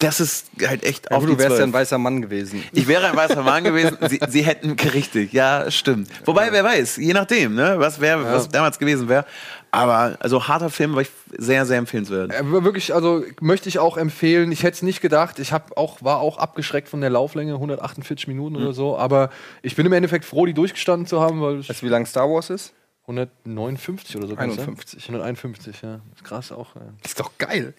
das 0.04 0.20
ist 0.20 0.46
halt 0.66 0.84
echt 0.84 1.10
Ja, 1.10 1.16
auf 1.16 1.24
du 1.24 1.30
wärst 1.38 1.50
ja 1.50 1.56
12. 1.56 1.62
ein 1.62 1.72
weißer 1.72 1.98
Mann 1.98 2.22
gewesen. 2.22 2.62
Ich 2.72 2.86
wäre 2.86 3.08
ein 3.08 3.16
weißer 3.16 3.42
Mann 3.42 3.64
gewesen. 3.64 3.96
Sie, 4.08 4.20
sie 4.28 4.42
hätten 4.42 4.72
richtig, 4.94 5.32
ja, 5.32 5.70
stimmt. 5.70 6.08
Wobei, 6.24 6.52
wer 6.52 6.62
weiß, 6.64 6.96
je 6.96 7.12
nachdem, 7.12 7.54
ne, 7.54 7.74
was 7.78 8.00
wäre, 8.00 8.24
was 8.24 8.48
damals 8.48 8.78
gewesen 8.78 9.08
wäre. 9.08 9.24
Aber 9.70 10.16
also 10.20 10.46
harter 10.46 10.70
Film, 10.70 10.92
aber 10.92 11.02
ich 11.02 11.10
sehr, 11.36 11.66
sehr 11.66 11.78
empfehlenswert. 11.78 12.32
Äh, 12.32 12.62
wirklich, 12.62 12.94
also 12.94 13.24
möchte 13.40 13.68
ich 13.68 13.80
auch 13.80 13.96
empfehlen. 13.96 14.52
Ich 14.52 14.62
hätte 14.62 14.76
es 14.76 14.82
nicht 14.82 15.00
gedacht. 15.00 15.40
Ich 15.40 15.52
hab 15.52 15.76
auch, 15.76 16.00
war 16.00 16.20
auch 16.20 16.38
abgeschreckt 16.38 16.88
von 16.88 17.00
der 17.00 17.10
Lauflänge, 17.10 17.54
148 17.54 18.28
Minuten 18.28 18.54
oder 18.54 18.72
so. 18.72 18.96
Aber 18.96 19.30
ich 19.62 19.74
bin 19.74 19.84
im 19.84 19.92
Endeffekt 19.92 20.24
froh, 20.26 20.46
die 20.46 20.54
durchgestanden 20.54 21.08
zu 21.08 21.20
haben, 21.20 21.40
weil 21.42 21.68
Weißt 21.68 21.82
du, 21.82 21.86
wie 21.86 21.90
lang 21.90 22.06
Star 22.06 22.30
Wars 22.30 22.50
ist? 22.50 22.72
159 23.02 24.16
oder 24.16 24.28
so. 24.28 24.36
kann 24.36 24.50
es 24.50 24.56
sein? 24.56 24.64
51. 24.68 25.08
151, 25.08 25.82
ja. 25.82 26.00
Ist 26.14 26.24
krass 26.24 26.52
auch. 26.52 26.74
Ja. 26.76 26.82
Das 27.02 27.12
ist 27.12 27.20
doch 27.20 27.32
geil. 27.38 27.74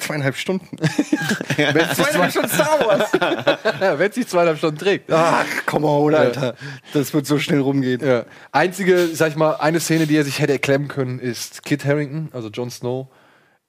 Zweieinhalb 0.00 0.36
Stunden. 0.36 0.76
Zweieinhalb 1.56 2.30
Stunden 2.30 2.48
Star 2.48 2.80
Wars. 2.80 3.12
ja, 3.80 3.98
wenn 3.98 4.08
es 4.08 4.14
sich 4.14 4.26
zweieinhalb 4.26 4.58
Stunden 4.58 4.78
trägt. 4.78 5.12
Ach, 5.12 5.44
come 5.66 5.86
on, 5.86 6.14
Alter. 6.14 6.54
Das 6.92 7.12
wird 7.14 7.26
so 7.26 7.38
schnell 7.38 7.60
rumgehen. 7.60 8.04
Ja. 8.04 8.24
Einzige, 8.52 9.08
sag 9.08 9.28
ich 9.30 9.36
mal, 9.36 9.54
eine 9.54 9.80
Szene, 9.80 10.06
die 10.06 10.16
er 10.16 10.24
sich 10.24 10.40
hätte 10.40 10.52
erklemmen 10.52 10.88
können, 10.88 11.18
ist 11.18 11.62
Kit 11.64 11.84
Harrington, 11.84 12.30
also 12.32 12.48
Jon 12.48 12.70
Snow, 12.70 13.08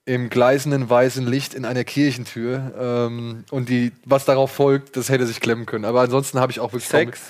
im 0.04 0.30
gleißenden 0.30 0.88
weißen 0.90 1.26
Licht 1.26 1.54
in 1.54 1.64
einer 1.64 1.84
Kirchentür. 1.84 2.72
Ähm, 2.78 3.44
und 3.50 3.68
die, 3.68 3.92
was 4.04 4.24
darauf 4.24 4.50
folgt, 4.50 4.96
das 4.96 5.08
hätte 5.08 5.26
sich 5.26 5.40
klemmen 5.40 5.66
können. 5.66 5.84
Aber 5.84 6.00
ansonsten 6.00 6.40
habe 6.40 6.50
ich 6.50 6.60
auch 6.60 6.72
wirklich 6.72 6.88
Sex. 6.88 7.20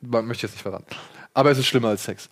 Man 0.00 0.26
möchte 0.26 0.46
jetzt 0.46 0.54
nicht 0.54 0.62
verraten. 0.62 0.86
Aber 1.32 1.50
es 1.50 1.58
ist 1.58 1.66
schlimmer 1.66 1.88
als 1.88 2.04
Sex. 2.04 2.28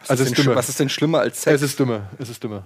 Was, 0.00 0.10
Also 0.10 0.24
ist 0.24 0.30
ist 0.30 0.46
denn, 0.46 0.54
was 0.54 0.68
ist 0.68 0.80
denn 0.80 0.88
schlimmer 0.88 1.20
als 1.20 1.42
Sex? 1.42 1.56
Es 1.56 1.62
ist 1.62 1.78
dümmer. 1.78 2.08
Es 2.18 2.30
ist 2.30 2.42
dümmer. 2.42 2.64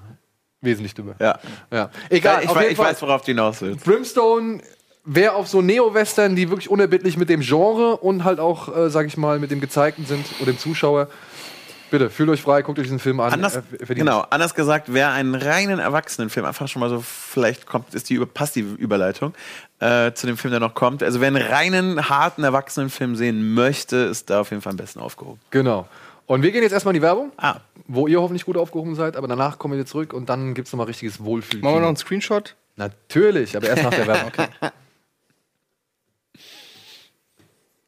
Wesentlich 0.64 0.94
dümmer. 0.94 1.14
Ja. 1.18 1.38
Ja. 1.70 1.90
Egal. 2.08 2.44
ich, 2.44 2.50
ich 2.50 2.78
weiß, 2.78 3.02
worauf 3.02 3.22
du 3.22 3.26
hinaus 3.26 3.60
willst. 3.60 3.84
Brimstone 3.84 4.60
wäre 5.04 5.34
auf 5.34 5.48
so 5.48 5.60
Neo-Western, 5.60 6.34
die 6.34 6.48
wirklich 6.50 6.70
unerbittlich 6.70 7.16
mit 7.16 7.28
dem 7.28 7.40
Genre 7.40 7.96
und 7.98 8.24
halt 8.24 8.40
auch, 8.40 8.74
äh, 8.74 8.90
sag 8.90 9.06
ich 9.06 9.16
mal, 9.16 9.38
mit 9.38 9.50
dem 9.50 9.60
Gezeigten 9.60 10.06
sind 10.06 10.24
oder 10.40 10.52
dem 10.52 10.58
Zuschauer. 10.58 11.08
Bitte, 11.90 12.10
fühlt 12.10 12.28
euch 12.30 12.42
frei, 12.42 12.62
guckt 12.62 12.78
euch 12.78 12.86
diesen 12.86 12.98
Film 12.98 13.20
an. 13.20 13.32
Anders, 13.34 13.56
Er 13.56 13.62
verdient 13.62 13.98
genau, 13.98 14.24
anders 14.30 14.54
gesagt, 14.54 14.92
wer 14.92 15.12
einen 15.12 15.34
reinen 15.34 15.78
Erwachsenenfilm, 15.78 16.46
einfach 16.46 16.66
schon 16.66 16.80
mal 16.80 16.88
so, 16.88 17.00
vielleicht 17.00 17.66
kommt, 17.66 17.94
ist 17.94 18.08
die 18.10 18.18
passt 18.18 18.56
die 18.56 18.60
Überleitung 18.60 19.34
äh, 19.78 20.12
zu 20.12 20.26
dem 20.26 20.36
Film, 20.36 20.50
der 20.50 20.60
noch 20.60 20.74
kommt. 20.74 21.02
Also 21.02 21.20
wer 21.20 21.28
einen 21.28 21.40
reinen, 21.40 22.08
harten 22.08 22.42
Erwachsenenfilm 22.42 23.14
sehen 23.14 23.54
möchte, 23.54 23.96
ist 23.96 24.30
da 24.30 24.40
auf 24.40 24.50
jeden 24.50 24.62
Fall 24.62 24.72
am 24.72 24.76
besten 24.76 24.98
aufgehoben. 24.98 25.38
Genau. 25.50 25.86
Und 26.26 26.42
wir 26.42 26.52
gehen 26.52 26.62
jetzt 26.62 26.72
erstmal 26.72 26.94
in 26.94 27.00
die 27.00 27.02
Werbung, 27.06 27.32
Ah, 27.36 27.56
wo 27.86 28.06
ihr 28.06 28.20
hoffentlich 28.20 28.44
gut 28.46 28.56
aufgehoben 28.56 28.94
seid, 28.94 29.16
aber 29.16 29.28
danach 29.28 29.58
kommen 29.58 29.74
wir 29.74 29.78
wieder 29.78 29.86
zurück 29.88 30.12
und 30.14 30.28
dann 30.28 30.54
gibt 30.54 30.68
es 30.68 30.72
nochmal 30.72 30.86
richtiges 30.86 31.22
Wohlfühl. 31.22 31.60
Machen 31.60 31.74
wir 31.74 31.80
noch 31.80 31.88
einen 31.88 31.96
Screenshot? 31.96 32.56
Natürlich, 32.76 33.56
aber 33.56 33.68
erst 33.68 33.82
nach 33.82 33.90
der 33.90 34.06
Werbung. 34.06 34.32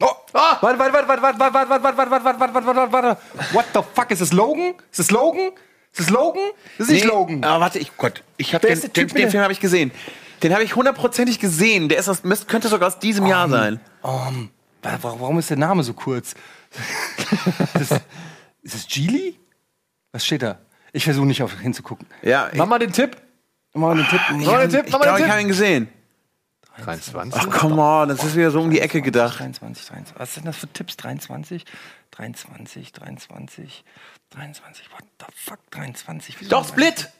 Oh! 0.02 0.06
Ah! 0.34 0.58
Warte, 0.60 0.78
warte, 0.78 0.92
warte, 0.92 1.08
warte, 1.08 1.22
warte, 1.22 1.54
warte, 1.54 1.70
warte, 1.70 1.96
warte, 1.96 2.10
warte, 2.10 2.24
warte, 2.24 2.40
warte, 2.40 2.66
warte, 2.66 2.76
warte, 2.76 2.92
warte. 2.92 3.20
What 3.52 3.64
the 3.72 3.80
fuck? 3.94 4.10
Ist 4.10 4.20
das 4.20 4.32
Logan? 4.32 4.74
Ist 4.90 4.98
das 4.98 5.10
Logan? 5.10 5.52
Ist 5.92 6.00
das 6.00 6.10
Logan? 6.10 6.42
Das 6.76 6.88
ist 6.88 6.92
nicht 6.92 7.04
Logan. 7.06 7.42
Aber 7.44 7.60
warte, 7.60 7.78
ich, 7.78 7.96
Gott, 7.96 8.22
ich 8.36 8.54
hab 8.54 8.60
den, 8.62 8.78
den, 8.78 9.08
den 9.08 9.30
Film 9.30 9.42
habe 9.42 9.52
ich 9.54 9.60
gesehen. 9.60 9.90
Den 10.42 10.52
habe 10.52 10.62
ich 10.62 10.76
hundertprozentig 10.76 11.38
gesehen. 11.40 11.88
Der 11.88 11.98
ist 11.98 12.08
aus, 12.10 12.20
könnte 12.46 12.68
sogar 12.68 12.88
aus 12.88 12.98
diesem 12.98 13.26
Jahr 13.26 13.48
sein. 13.48 13.80
Um, 14.02 14.50
wa- 14.82 14.98
wa- 15.00 15.16
warum 15.18 15.38
ist 15.38 15.48
der 15.48 15.56
Name 15.56 15.82
so 15.82 15.94
kurz? 15.94 16.34
ist, 17.80 17.90
das, 17.90 18.00
ist 18.62 18.74
das 18.74 18.86
Geely? 18.88 19.38
Was 20.12 20.24
steht 20.24 20.42
da? 20.42 20.58
Ich 20.92 21.04
versuche 21.04 21.26
nicht 21.26 21.42
auf 21.42 21.58
hinzugucken. 21.58 22.06
Ja, 22.22 22.48
ich, 22.50 22.58
Mach 22.58 22.66
mal 22.66 22.78
den 22.78 22.92
Tipp. 22.92 23.16
Mach 23.74 23.88
mal 23.88 23.96
den 23.96 24.06
Tipp. 24.08 24.20
Mach 24.30 24.46
mal 24.46 24.60
den 24.66 24.70
Tipp, 24.70 24.86
ich 24.86 24.92
mach 24.92 24.98
mal 24.98 25.04
glaube, 25.04 25.18
den 25.18 25.26
ich 25.26 25.30
habe 25.30 25.42
ihn 25.42 25.48
gesehen. 25.48 25.88
23. 26.82 27.40
Ach, 27.40 27.50
come 27.50 27.80
on, 27.80 28.08
das 28.08 28.22
ist 28.22 28.36
wieder 28.36 28.50
so 28.50 28.60
um 28.60 28.70
die 28.70 28.80
Ecke 28.80 29.00
gedacht. 29.00 29.38
23, 29.38 29.86
23. 29.86 30.20
Was 30.20 30.34
sind 30.34 30.46
das 30.46 30.56
für 30.56 30.72
Tipps? 30.72 30.96
23, 30.96 31.64
23, 32.10 32.92
23, 32.92 33.84
23. 34.30 34.90
What 34.92 35.04
the 35.20 35.26
fuck? 35.34 35.58
23. 35.70 36.36
Wieso 36.40 36.50
Doch, 36.50 36.68
Split! 36.68 37.10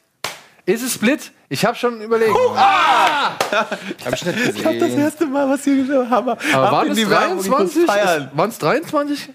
Ist 0.65 0.83
es 0.83 0.93
Split? 0.93 1.31
Ich 1.47 1.65
habe 1.65 1.75
schon 1.77 2.01
überlegt. 2.01 2.29
Hab 2.59 4.13
ich 4.13 4.25
nicht 4.25 4.37
Ich 4.37 4.55
glaube, 4.55 4.79
das 4.79 4.89
gesehen. 4.89 4.99
erste 4.99 5.25
Mal, 5.25 5.49
was 5.49 5.63
hier 5.63 5.83
geschah, 5.83 6.09
Hammer. 6.09 6.37
Aber 6.53 6.65
Ab 6.67 6.71
waren 6.73 6.85
in 6.87 6.91
es 6.91 6.97
die 6.97 7.09
Werbung, 7.09 7.39
ich 7.39 7.47
muss 7.49 7.73
23? 7.73 7.85
feiern. 7.85 8.31
Waren 8.33 8.49
es 8.49 8.57
23? 8.59 9.29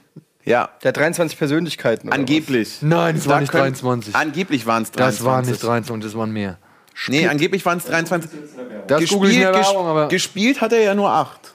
Ja, 0.44 0.70
Der 0.82 0.88
hat 0.88 0.96
23 0.96 1.38
Persönlichkeiten. 1.38 2.08
oder 2.08 2.16
angeblich. 2.16 2.78
Nein, 2.82 3.16
es 3.16 3.24
Da 3.24 3.30
war 3.30 3.40
nicht 3.40 3.52
können- 3.52 3.62
23. 3.74 4.14
Angeblich 4.14 4.66
waren 4.66 4.82
es 4.82 4.90
23. 4.90 5.18
Das 5.18 5.26
waren 5.26 5.44
nicht 5.46 5.62
23, 5.62 6.10
das 6.10 6.18
waren 6.18 6.32
mehr. 6.32 6.58
Nee, 7.08 7.26
angeblich 7.28 7.64
waren 7.64 7.78
es 7.78 7.84
23. 7.84 8.30
Das 8.86 9.08
google 9.08 9.30
ich 9.30 9.36
in 9.36 9.42
der 9.42 9.54
Werbung, 9.54 9.86
aber. 9.86 10.08
gespielt 10.08 10.60
hat 10.60 10.72
er 10.72 10.82
ja 10.82 10.94
nur 10.94 11.10
8. 11.10 11.54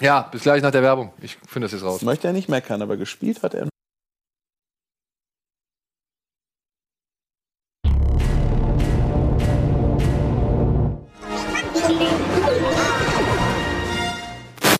Ja, 0.00 0.22
bis 0.22 0.42
gleich 0.42 0.62
nach 0.62 0.70
der 0.70 0.82
Werbung. 0.82 1.12
Ich 1.20 1.36
finde 1.46 1.66
das 1.66 1.72
jetzt 1.72 1.82
raus. 1.84 1.98
Das 1.98 2.04
möchte 2.06 2.26
er 2.26 2.32
nicht 2.32 2.48
meckern, 2.48 2.80
aber 2.80 2.96
gespielt 2.96 3.42
hat 3.42 3.54
er. 3.54 3.68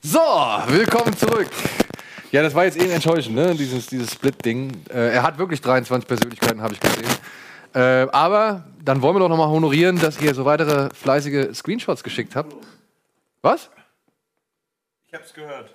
So, 0.03 0.19
willkommen 0.69 1.17
zurück. 1.17 1.49
Ja, 2.33 2.43
das 2.43 2.55
war 2.55 2.65
jetzt 2.65 2.77
eben 2.77 2.91
enttäuschend, 2.91 3.35
ne? 3.35 3.55
Dieses, 3.57 3.87
dieses 3.87 4.13
Split-Ding. 4.13 4.85
Äh, 4.89 5.15
er 5.15 5.23
hat 5.23 5.39
wirklich 5.39 5.61
23 5.61 6.07
Persönlichkeiten, 6.07 6.63
habe 6.63 6.75
ich 6.75 6.81
gesehen. 6.81 7.09
Äh, 7.75 8.07
aber 8.13 8.65
dann 8.85 9.03
wollen 9.03 9.17
wir 9.17 9.21
doch 9.21 9.29
nochmal 9.29 9.49
honorieren, 9.49 9.99
dass 9.99 10.21
ihr 10.21 10.33
so 10.35 10.45
weitere 10.45 10.91
fleißige 10.95 11.55
Screenshots 11.55 12.05
geschickt 12.05 12.37
habt. 12.37 12.55
Was? 13.43 13.69
Ich 15.09 15.15
hab's 15.15 15.35
gehört. 15.35 15.75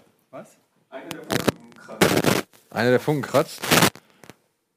Einer 2.70 2.90
der 2.90 3.00
Funken 3.00 3.22
kratzt. 3.22 3.62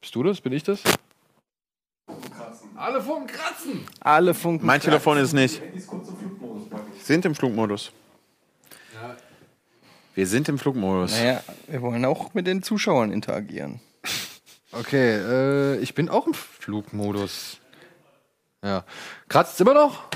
Bist 0.00 0.14
du 0.14 0.22
das? 0.24 0.40
Bin 0.40 0.52
ich 0.52 0.64
das? 0.64 0.80
Alle 2.76 3.00
Funken 3.00 3.26
kratzen! 3.26 3.86
Alle 4.00 4.34
Funken. 4.34 4.66
Mein 4.66 4.80
Telefon 4.80 5.18
ist 5.18 5.32
nicht. 5.32 5.60
Sind 7.02 7.24
im 7.24 7.34
Flugmodus. 7.34 7.92
Wir 10.18 10.26
sind 10.26 10.48
im 10.48 10.58
Flugmodus. 10.58 11.12
Naja, 11.12 11.40
wir 11.68 11.80
wollen 11.80 12.04
auch 12.04 12.34
mit 12.34 12.48
den 12.48 12.64
Zuschauern 12.64 13.12
interagieren. 13.12 13.78
Okay, 14.72 15.14
äh, 15.14 15.76
ich 15.76 15.94
bin 15.94 16.08
auch 16.08 16.26
im 16.26 16.34
Flugmodus. 16.34 17.58
Ja. 18.64 18.82
Kratzt 19.28 19.60
immer 19.60 19.74
noch? 19.74 20.08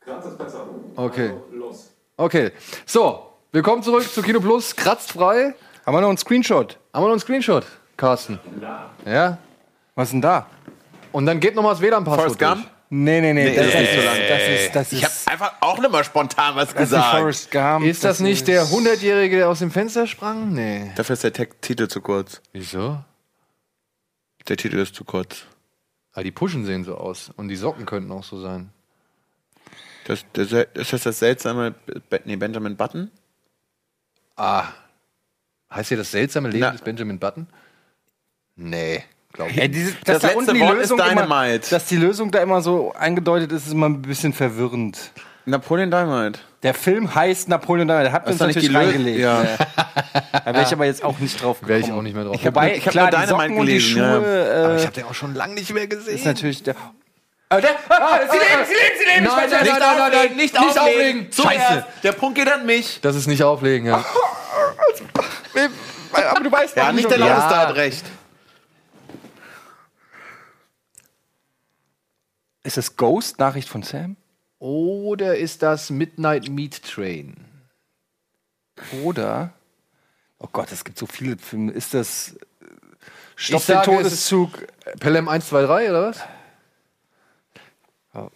Kratzt 0.00 0.26
ist 0.26 0.38
besser. 0.38 0.66
Okay. 0.96 1.34
los. 1.52 1.92
Okay. 2.16 2.50
So, 2.84 3.28
willkommen 3.52 3.84
zurück 3.84 4.12
zu 4.12 4.22
Kino 4.22 4.40
Plus. 4.40 4.74
Kratzt 4.74 5.12
frei. 5.12 5.54
Haben 5.86 5.96
wir 5.96 6.00
noch 6.00 6.08
einen 6.08 6.18
Screenshot? 6.18 6.76
Haben 6.92 7.04
wir 7.04 7.06
noch 7.06 7.12
einen 7.12 7.20
Screenshot, 7.20 7.64
Carsten? 7.96 8.40
Ja. 9.06 9.38
Was 9.94 10.08
ist 10.08 10.14
denn 10.14 10.20
da? 10.20 10.48
Und 11.12 11.26
dann 11.26 11.38
geht 11.38 11.54
nochmal 11.54 11.74
das 11.74 11.80
WLAN-Passwort 11.80 12.36
Forrest 12.36 12.38
Gump? 12.40 12.68
Durch. 12.90 13.00
Nee, 13.00 13.20
nee, 13.20 13.32
nee. 13.32 13.54
das 13.54 13.66
ist 13.66 13.74
nicht 13.74 13.94
so 13.94 14.00
lang. 14.00 14.16
Das 14.28 14.42
ist, 14.48 14.74
das 14.74 14.92
Ich 14.92 15.02
ist, 15.02 15.26
hab 15.26 15.32
einfach 15.32 15.54
auch 15.60 15.78
nicht 15.78 15.90
mal 15.90 16.04
spontan 16.04 16.56
was 16.56 16.72
das 16.72 16.84
ist 16.84 16.90
gesagt. 16.90 17.50
Gump. 17.50 17.84
Ist 17.84 18.04
das, 18.04 18.20
nicht 18.20 18.48
der 18.48 18.64
100-Jährige, 18.64 19.36
der 19.36 19.48
aus 19.48 19.58
dem 19.58 19.70
Fenster 19.70 20.06
sprang? 20.06 20.52
Nee. 20.52 20.92
Dafür 20.96 21.14
ist 21.14 21.24
der 21.24 21.32
Te 21.32 21.48
Titel 21.60 21.88
zu 21.88 22.00
kurz. 22.00 22.40
Wieso? 22.52 23.02
Der 24.48 24.56
Titel 24.56 24.78
ist 24.78 24.94
zu 24.94 25.04
kurz. 25.04 25.44
Ah, 26.12 26.22
die 26.22 26.32
Puschen 26.32 26.64
sehen 26.64 26.84
so 26.84 26.96
aus. 26.96 27.30
Und 27.36 27.48
die 27.48 27.56
Socken 27.56 27.86
könnten 27.86 28.10
auch 28.10 28.24
so 28.24 28.40
sein. 28.40 28.70
Das, 30.06 30.24
das, 30.32 30.52
ist 30.52 30.92
das 30.92 31.02
das 31.02 31.18
seltsame 31.18 31.74
nee, 32.24 32.36
Benjamin 32.36 32.76
Button? 32.76 33.10
Ah. 34.36 34.68
Heißt 35.70 35.88
hier 35.88 35.98
das 35.98 36.10
seltsame 36.10 36.48
Leben 36.48 36.60
Na. 36.60 36.70
des 36.70 36.80
Benjamin 36.80 37.18
Button? 37.18 37.46
Nee, 38.56 39.04
glaube 39.38 39.52
ich. 39.52 39.58
Ey, 39.58 39.68
diese, 39.68 39.92
Das 40.04 40.20
dass 40.20 40.32
da 40.32 40.38
letzte 40.38 40.60
Wort 40.60 40.74
ist 40.74 40.90
Lösung 40.90 40.98
immer, 40.98 41.22
Dynamite. 41.22 41.70
Dass 41.70 41.84
die 41.86 41.96
Lösung 41.96 42.30
da 42.30 42.38
immer 42.40 42.60
so 42.60 42.92
eingedeutet 42.98 43.52
ist, 43.52 43.66
ist 43.66 43.72
immer 43.72 43.88
ein 43.88 44.02
bisschen 44.02 44.32
verwirrend. 44.32 44.98
Napoleon 45.46 45.90
Dynamite. 45.90 46.40
Der 46.62 46.74
Film 46.74 47.14
heißt 47.14 47.48
Napoleon 47.48 47.88
Dynamite. 47.88 48.10
Der 48.10 48.12
hat 48.12 48.26
Das 48.26 48.32
uns 48.32 48.34
ist 48.34 48.40
doch 48.40 48.46
nicht 48.62 48.72
natürlich 48.72 48.94
reingelegt. 48.94 49.18
Ja. 49.20 49.42
Ja. 49.44 49.56
Da 50.44 50.52
wäre 50.54 50.62
ich 50.64 50.72
aber 50.72 50.84
jetzt 50.84 51.02
auch 51.02 51.18
nicht 51.18 51.42
drauf 51.42 51.60
gekommen. 51.60 51.68
Wäre 51.70 51.80
ich 51.80 51.92
auch 51.92 52.02
nicht 52.02 52.14
mehr 52.14 52.24
drauf. 52.24 52.44
Wobei, 52.44 52.76
ich 52.76 52.84
hab 52.84 52.92
klar, 52.92 53.10
nur 53.10 53.20
die 53.20 53.26
Dynamite 53.26 53.48
Socken 53.48 53.58
und 53.58 53.66
die 53.66 53.72
gelesen, 53.72 53.90
Schuhe 53.90 54.02
ja. 54.02 54.64
Aber 54.64 54.72
äh, 54.74 54.76
ich 54.76 54.82
habe 54.82 54.92
den 54.94 55.04
auch 55.04 55.14
schon 55.14 55.34
lange 55.34 55.54
nicht 55.54 55.72
mehr 55.72 55.86
gesehen. 55.86 56.14
ist 56.16 56.24
natürlich 56.26 56.62
der... 56.62 56.74
Ah, 57.50 57.60
der 57.62 57.70
ah, 57.88 58.18
sie 58.30 58.36
leben, 58.36 58.66
sie 58.66 58.74
leben, 58.74 58.98
sie 58.98 59.04
leben! 59.06 59.24
Nein, 59.24 59.44
ich 59.46 59.50
nein, 59.52 59.62
nicht, 59.62 59.78
nein, 59.78 59.96
nein, 59.96 60.12
nein, 60.12 60.36
nicht, 60.36 60.52
nicht 60.52 60.58
auflegen. 60.58 60.80
auflegen. 60.80 61.32
Zuerst. 61.32 61.56
Scheiße. 61.56 61.86
Der 62.02 62.12
Punkt 62.12 62.36
geht 62.38 62.52
an 62.52 62.66
mich. 62.66 62.98
Das 63.00 63.16
ist 63.16 63.26
nicht 63.26 63.42
auflegen, 63.42 63.86
ja. 63.86 64.04
aber 66.12 66.40
du 66.40 66.52
weißt 66.52 66.76
Ja, 66.76 66.92
nicht 66.92 67.04
ich 67.04 67.08
der 67.08 67.18
noch- 67.18 67.28
Lauteste 67.28 67.56
hat 67.56 67.74
recht. 67.76 68.04
Ist 72.68 72.76
das 72.76 72.96
Ghost, 72.96 73.38
Nachricht 73.38 73.66
von 73.66 73.82
Sam? 73.82 74.18
Oder 74.58 75.38
ist 75.38 75.62
das 75.62 75.88
Midnight 75.88 76.50
Meat 76.50 76.82
Train? 76.82 77.34
Oder, 79.02 79.54
oh 80.38 80.48
Gott, 80.52 80.70
es 80.70 80.84
gibt 80.84 80.98
so 80.98 81.06
viele 81.06 81.38
Filme. 81.38 81.72
Ist 81.72 81.94
das 81.94 82.36
äh, 82.60 82.66
Stopp 83.36 83.60
Ich 83.60 83.66
den 83.68 83.74
sage, 83.74 83.90
es 83.92 84.02
Todeszug? 84.02 84.66
Pelham 85.00 85.28
1, 85.30 85.48
2, 85.48 85.62
3 85.62 85.88
oder 85.88 86.08
was? 86.10 86.20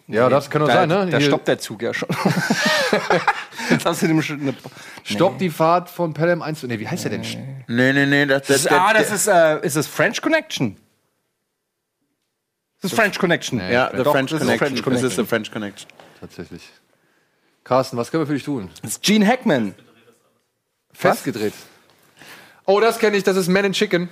Ja, 0.07 0.29
das 0.29 0.49
kann 0.49 0.61
doch 0.61 0.67
da, 0.67 0.73
sein, 0.73 0.89
ne? 0.89 1.07
Da 1.11 1.19
Hier- 1.19 1.27
stoppt 1.27 1.47
der 1.47 1.59
Zug 1.59 1.83
ja 1.83 1.93
schon. 1.93 2.09
Jetzt 3.69 3.85
hast 3.85 4.01
du 4.01 4.07
dem 4.07 4.19
schon 4.23 4.41
eine, 4.41 4.55
Stopp 5.03 5.37
die 5.37 5.51
Fahrt 5.51 5.91
von 5.91 6.15
Pelham 6.15 6.41
1. 6.41 6.63
Nee, 6.63 6.79
wie 6.79 6.87
heißt 6.87 7.03
der 7.03 7.11
denn? 7.11 7.21
Nee, 7.67 7.93
nee, 7.93 8.07
nee. 8.07 8.25
Das, 8.25 8.47
das 8.47 8.63
das, 8.63 8.65
ist, 8.65 8.71
ah, 8.71 8.93
das 8.93 9.11
ist, 9.11 9.27
äh, 9.27 9.63
ist 9.63 9.75
das 9.75 9.85
French 9.85 10.23
Connection? 10.23 10.77
Das 12.83 12.91
ist 12.91 12.99
French 12.99 13.17
Connection. 13.17 13.59
ja, 13.59 13.89
The 13.95 14.03
Doch, 14.03 14.11
French 14.11 14.29
das 14.31 14.41
ist 14.41 14.47
Connection. 14.47 14.57
French 14.57 15.01
Das 15.01 15.03
ist 15.03 15.15
Connection. 15.15 15.25
The 15.25 15.29
French 15.29 15.51
Connection. 15.51 15.89
Tatsächlich. 16.19 16.61
Carsten, 17.63 17.97
was 17.97 18.11
können 18.11 18.23
wir 18.23 18.27
für 18.27 18.33
dich 18.33 18.43
tun? 18.43 18.69
Das 18.81 18.91
ist 18.91 19.01
Gene 19.03 19.25
Hackman. 19.25 19.73
Festgedreht. 20.91 21.53
Oh, 22.65 22.79
das 22.79 22.99
kenne 22.99 23.17
ich, 23.17 23.23
das 23.23 23.37
ist 23.37 23.47
Man 23.47 23.65
in 23.65 23.73
Chicken. 23.73 24.09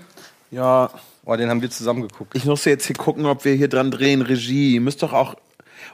Ja, 0.50 0.90
Oh, 1.24 1.36
den 1.36 1.50
haben 1.52 1.62
wir 1.62 1.70
zusammen 1.70 2.02
geguckt. 2.08 2.36
ich 2.36 2.46
muss 2.46 2.66
jetzt 2.66 2.86
hier 2.88 2.96
gucken, 2.96 3.28
ob 3.28 3.46
wir 3.46 3.54
hier 3.54 3.68
dran 3.68 3.92
drehen. 3.92 4.24
Regie. 4.24 4.80
Müsst 4.80 5.04
doch 5.04 5.14
auch. 5.14 5.36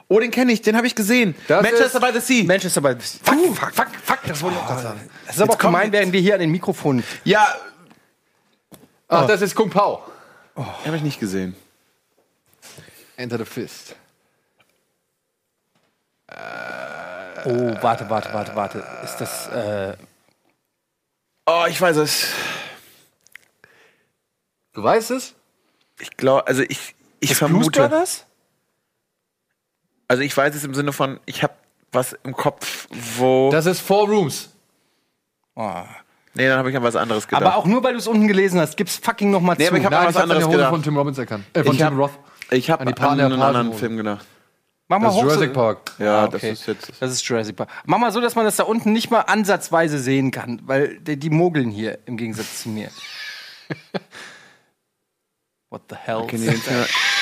Oh, 0.08 0.18
den 0.20 0.30
kenne 0.30 0.52
ich, 0.52 0.62
den 0.62 0.74
habe 0.74 0.86
ich 0.86 0.94
gesehen. 0.94 1.34
Das 1.48 1.62
Manchester 1.62 2.00
by 2.00 2.18
the 2.18 2.20
Sea. 2.20 2.44
Manchester 2.46 2.80
by 2.80 2.94
the 2.98 3.18
Fuck, 3.22 3.56
fuck, 3.56 3.74
fuck, 3.74 3.88
fuck, 4.02 4.18
das 4.26 4.40
wollte 4.40 4.56
ich 4.56 4.62
auch 4.62 4.66
gerade 4.68 4.82
sagen. 4.82 5.00
Das 5.26 5.36
ist 5.36 5.42
aber 5.42 5.52
auch 5.52 5.58
gemein, 5.58 5.92
während 5.92 6.12
wir 6.14 6.20
hier 6.20 6.34
an 6.34 6.40
den 6.40 6.50
Mikrofonen. 6.50 7.04
Ja, 7.24 7.46
Ach, 9.08 9.26
das 9.26 9.42
ist 9.42 9.54
Kung 9.54 9.68
Pao. 9.68 10.02
habe 10.56 10.96
ich 10.96 11.02
nicht 11.02 11.20
gesehen. 11.20 11.54
Enter 13.18 13.36
the 13.38 13.44
Fist. 13.44 13.96
Oh, 16.30 17.74
warte, 17.82 18.08
warte, 18.08 18.32
warte, 18.32 18.54
warte. 18.54 18.84
Ist 19.04 19.16
das, 19.18 19.48
äh, 19.48 19.96
Oh, 21.46 21.64
ich 21.68 21.80
weiß 21.80 21.96
es. 21.96 22.28
Du 24.74 24.82
weißt 24.82 25.10
es? 25.12 25.34
Ich 25.98 26.10
glaube, 26.18 26.46
also 26.46 26.62
ich, 26.62 26.94
ich 27.20 27.28
Blues 27.30 27.38
vermute. 27.38 27.80
Brothers? 27.80 28.26
Also 30.08 30.22
ich 30.22 30.36
weiß 30.36 30.54
es 30.54 30.62
im 30.64 30.74
Sinne 30.74 30.92
von, 30.92 31.18
ich 31.24 31.42
habe 31.42 31.54
was 31.90 32.12
im 32.22 32.34
Kopf, 32.34 32.86
wo. 33.16 33.50
Das 33.50 33.64
ist 33.66 33.80
Four 33.80 34.08
Rooms. 34.08 34.50
Oh. 35.54 35.82
nee, 36.34 36.46
dann 36.46 36.58
habe 36.58 36.70
ich 36.70 36.76
an 36.76 36.82
was 36.82 36.96
anderes 36.96 37.26
gedacht. 37.26 37.42
Aber 37.42 37.56
auch 37.56 37.64
nur, 37.64 37.82
weil 37.82 37.94
du 37.94 37.98
es 37.98 38.06
unten 38.06 38.28
gelesen 38.28 38.60
hast, 38.60 38.76
gib's 38.76 38.96
fucking 38.96 39.30
noch 39.30 39.40
mal 39.40 39.56
Nee, 39.56 39.64
zu. 39.64 39.70
aber 39.70 39.78
ich 39.78 39.84
hab 39.86 39.90
Nein, 39.92 40.00
an 40.02 40.06
was 40.08 40.14
habe 40.16 40.24
an 40.24 40.30
anderes 40.32 40.50
gedacht. 40.52 40.70
von 40.70 40.82
Tim 40.82 40.96
Robbins 40.98 41.18
erkannt. 41.18 41.46
Äh, 41.54 41.64
von 41.64 41.72
Ich 41.72 41.78
Tim 41.78 41.86
hab- 41.86 41.96
Roth. 41.98 42.18
Ich 42.50 42.70
habe 42.70 42.86
an 42.86 42.92
an, 42.94 43.20
einen 43.20 43.42
anderen 43.42 43.72
Film 43.74 43.96
gedacht. 43.96 44.26
Mach 44.90 44.98
mal 45.00 45.06
Das 45.08 45.16
ist 45.16 45.22
Jurassic 45.22 45.52
Park. 45.52 45.92
Ja, 45.98 46.24
Ah, 46.24 46.28
das 46.28 46.34
okay. 46.36 46.52
ist 46.52 46.66
jetzt. 46.66 46.92
Das 46.98 47.12
ist 47.12 47.22
Jurassic 47.28 47.56
Park. 47.56 47.68
Mach 47.84 47.98
mal 47.98 48.10
so, 48.10 48.20
dass 48.22 48.34
man 48.34 48.44
das 48.46 48.56
da 48.56 48.62
unten 48.64 48.92
nicht 48.92 49.10
mal 49.10 49.20
ansatzweise 49.20 49.98
sehen 49.98 50.30
kann, 50.30 50.62
weil 50.64 50.98
die, 51.00 51.18
die 51.18 51.28
mogeln 51.30 51.70
hier 51.70 51.98
im 52.06 52.16
Gegensatz 52.16 52.62
zu 52.62 52.70
mir. 52.70 52.88
What 55.70 55.82
the 55.90 55.96
hell? 55.96 56.16
Okay, 56.16 56.38
nee, 56.38 56.54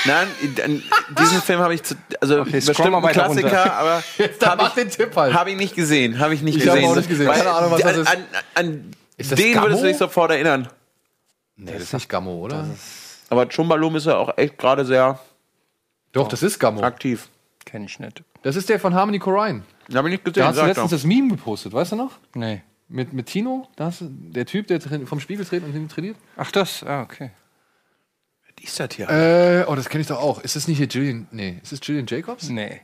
nein, 0.04 0.28
in- 0.40 0.82
diesen 1.18 1.42
Film 1.42 1.58
habe 1.58 1.74
ich 1.74 1.82
zu, 1.82 1.96
also 2.20 2.42
Okay, 2.42 2.60
bestimmt 2.64 2.92
mal 2.92 3.04
ein 3.04 3.12
Klassiker, 3.12 3.48
runter. 3.48 3.72
aber 3.74 4.02
habe 4.44 4.56
mach 4.62 4.68
ich, 4.68 4.74
den 4.84 4.90
Tipp 4.90 5.16
halt. 5.16 5.34
hab 5.34 5.48
ich 5.48 5.56
nicht 5.56 5.74
gesehen, 5.74 6.20
habe 6.20 6.34
ich 6.34 6.42
nicht 6.42 6.58
Ich 6.58 6.64
gesehen. 6.64 6.84
hab 6.84 6.90
auch 6.92 6.96
nicht 6.96 7.08
gesehen. 7.08 7.26
Weil 7.26 7.38
Keine 7.38 7.50
Ahnung, 7.50 7.72
was 7.72 7.80
das 7.82 7.94
an, 7.96 8.00
ist. 8.02 8.08
An, 8.12 8.24
an 8.54 8.90
Ist 9.16 9.32
das 9.32 9.40
den 9.40 9.52
Gammo? 9.54 9.66
würdest 9.66 9.82
du 9.82 9.86
dich 9.88 9.96
sofort 9.96 10.30
erinnern. 10.30 10.68
Nee, 11.56 11.72
das 11.72 11.82
ist 11.82 11.92
nicht 11.94 12.08
Gammo, 12.08 12.34
oder? 12.36 12.64
Aber 13.28 13.48
Chumbalum 13.48 13.96
ist 13.96 14.06
ja 14.06 14.16
auch 14.16 14.36
echt 14.38 14.56
gerade 14.58 14.84
sehr 14.84 15.18
Doch, 16.12 16.28
das 16.28 16.42
ist 16.42 16.58
Gammo. 16.58 16.82
aktiv. 16.82 17.28
Kenn 17.64 17.84
ich 17.84 17.98
nicht. 17.98 18.22
Das 18.42 18.54
ist 18.56 18.68
der 18.68 18.78
von 18.78 18.94
Harmony 18.94 19.18
Korine. 19.18 19.64
Habe 19.92 20.08
ich 20.08 20.12
nicht 20.24 20.26
Da 20.26 20.30
gesehen. 20.30 20.44
hast 20.46 20.54
du 20.56 20.60
sag 20.60 20.66
letztens 20.68 20.90
doch. 20.90 20.96
das 20.96 21.04
Meme 21.04 21.28
gepostet, 21.30 21.72
weißt 21.72 21.92
du 21.92 21.96
noch? 21.96 22.18
Nee. 22.34 22.62
Mit, 22.88 23.12
mit 23.12 23.26
Tino, 23.26 23.68
da 23.74 23.86
hast 23.86 24.02
du, 24.02 24.08
der 24.08 24.46
Typ, 24.46 24.68
der 24.68 24.80
vom 24.80 25.18
Spiegel 25.18 25.44
dreht 25.44 25.64
und 25.64 25.72
hin 25.72 25.88
trainiert. 25.88 26.16
Ach, 26.36 26.52
das? 26.52 26.84
Ah, 26.84 27.02
okay. 27.02 27.32
Die 28.60 28.64
ist 28.64 28.78
das 28.78 28.94
hier. 28.94 29.08
Äh, 29.10 29.64
oh, 29.68 29.74
das 29.74 29.88
kenne 29.88 30.02
ich 30.02 30.06
doch 30.06 30.20
auch. 30.20 30.40
Ist 30.40 30.54
das 30.56 30.68
nicht 30.68 30.78
hier 30.78 30.86
Julian? 30.86 31.26
Nee, 31.32 31.58
ist 31.62 31.72
das 31.72 31.80
Julian 31.82 32.06
Jacobs? 32.06 32.48
Nee. 32.48 32.80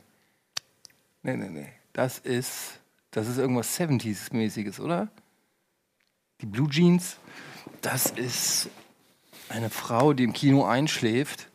Nee, 1.23 1.37
nee, 1.37 1.49
nee. 1.49 1.69
Das 1.93 2.19
ist. 2.19 2.79
Das 3.11 3.27
ist 3.27 3.37
irgendwas 3.37 3.79
70s-mäßiges, 3.79 4.79
oder? 4.81 5.07
Die 6.41 6.45
Blue 6.45 6.69
Jeans. 6.69 7.17
Das 7.81 8.07
ist 8.11 8.69
eine 9.49 9.69
Frau, 9.69 10.13
die 10.13 10.23
im 10.23 10.33
Kino 10.33 10.65
einschläft. 10.65 11.47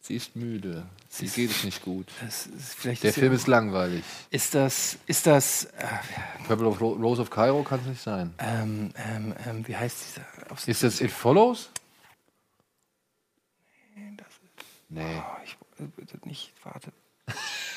Sie 0.00 0.16
ist 0.16 0.36
müde. 0.36 0.86
Sie 1.10 1.26
geht 1.26 1.50
es 1.50 1.64
nicht 1.64 1.82
gut. 1.82 2.06
Das 2.22 2.46
ist 2.46 2.74
vielleicht 2.74 3.02
Der 3.02 3.10
ist, 3.10 3.18
Film 3.18 3.32
ist 3.32 3.46
langweilig. 3.46 4.04
ist 4.30 4.54
das. 4.54 4.98
Ist 5.06 5.26
das. 5.26 5.64
Äh, 5.64 5.86
Purple 6.46 6.66
of 6.68 6.80
Ro 6.80 6.92
Rose 6.92 7.20
of 7.22 7.30
Cairo 7.30 7.62
kann 7.62 7.80
es 7.80 7.86
nicht 7.86 8.02
sein. 8.02 8.34
ähm, 8.38 8.90
ähm, 8.96 9.34
ähm, 9.46 9.66
wie 9.68 9.76
heißt 9.76 9.96
dieser? 10.16 10.52
Aufs- 10.52 10.68
Ist 10.68 10.82
das 10.82 11.00
It 11.00 11.10
Follows? 11.10 11.70
Nee. 14.90 15.02
Oh, 15.18 15.36
ich 15.44 15.56
bitte 15.96 16.18
nicht. 16.26 16.52
Warte. 16.64 16.92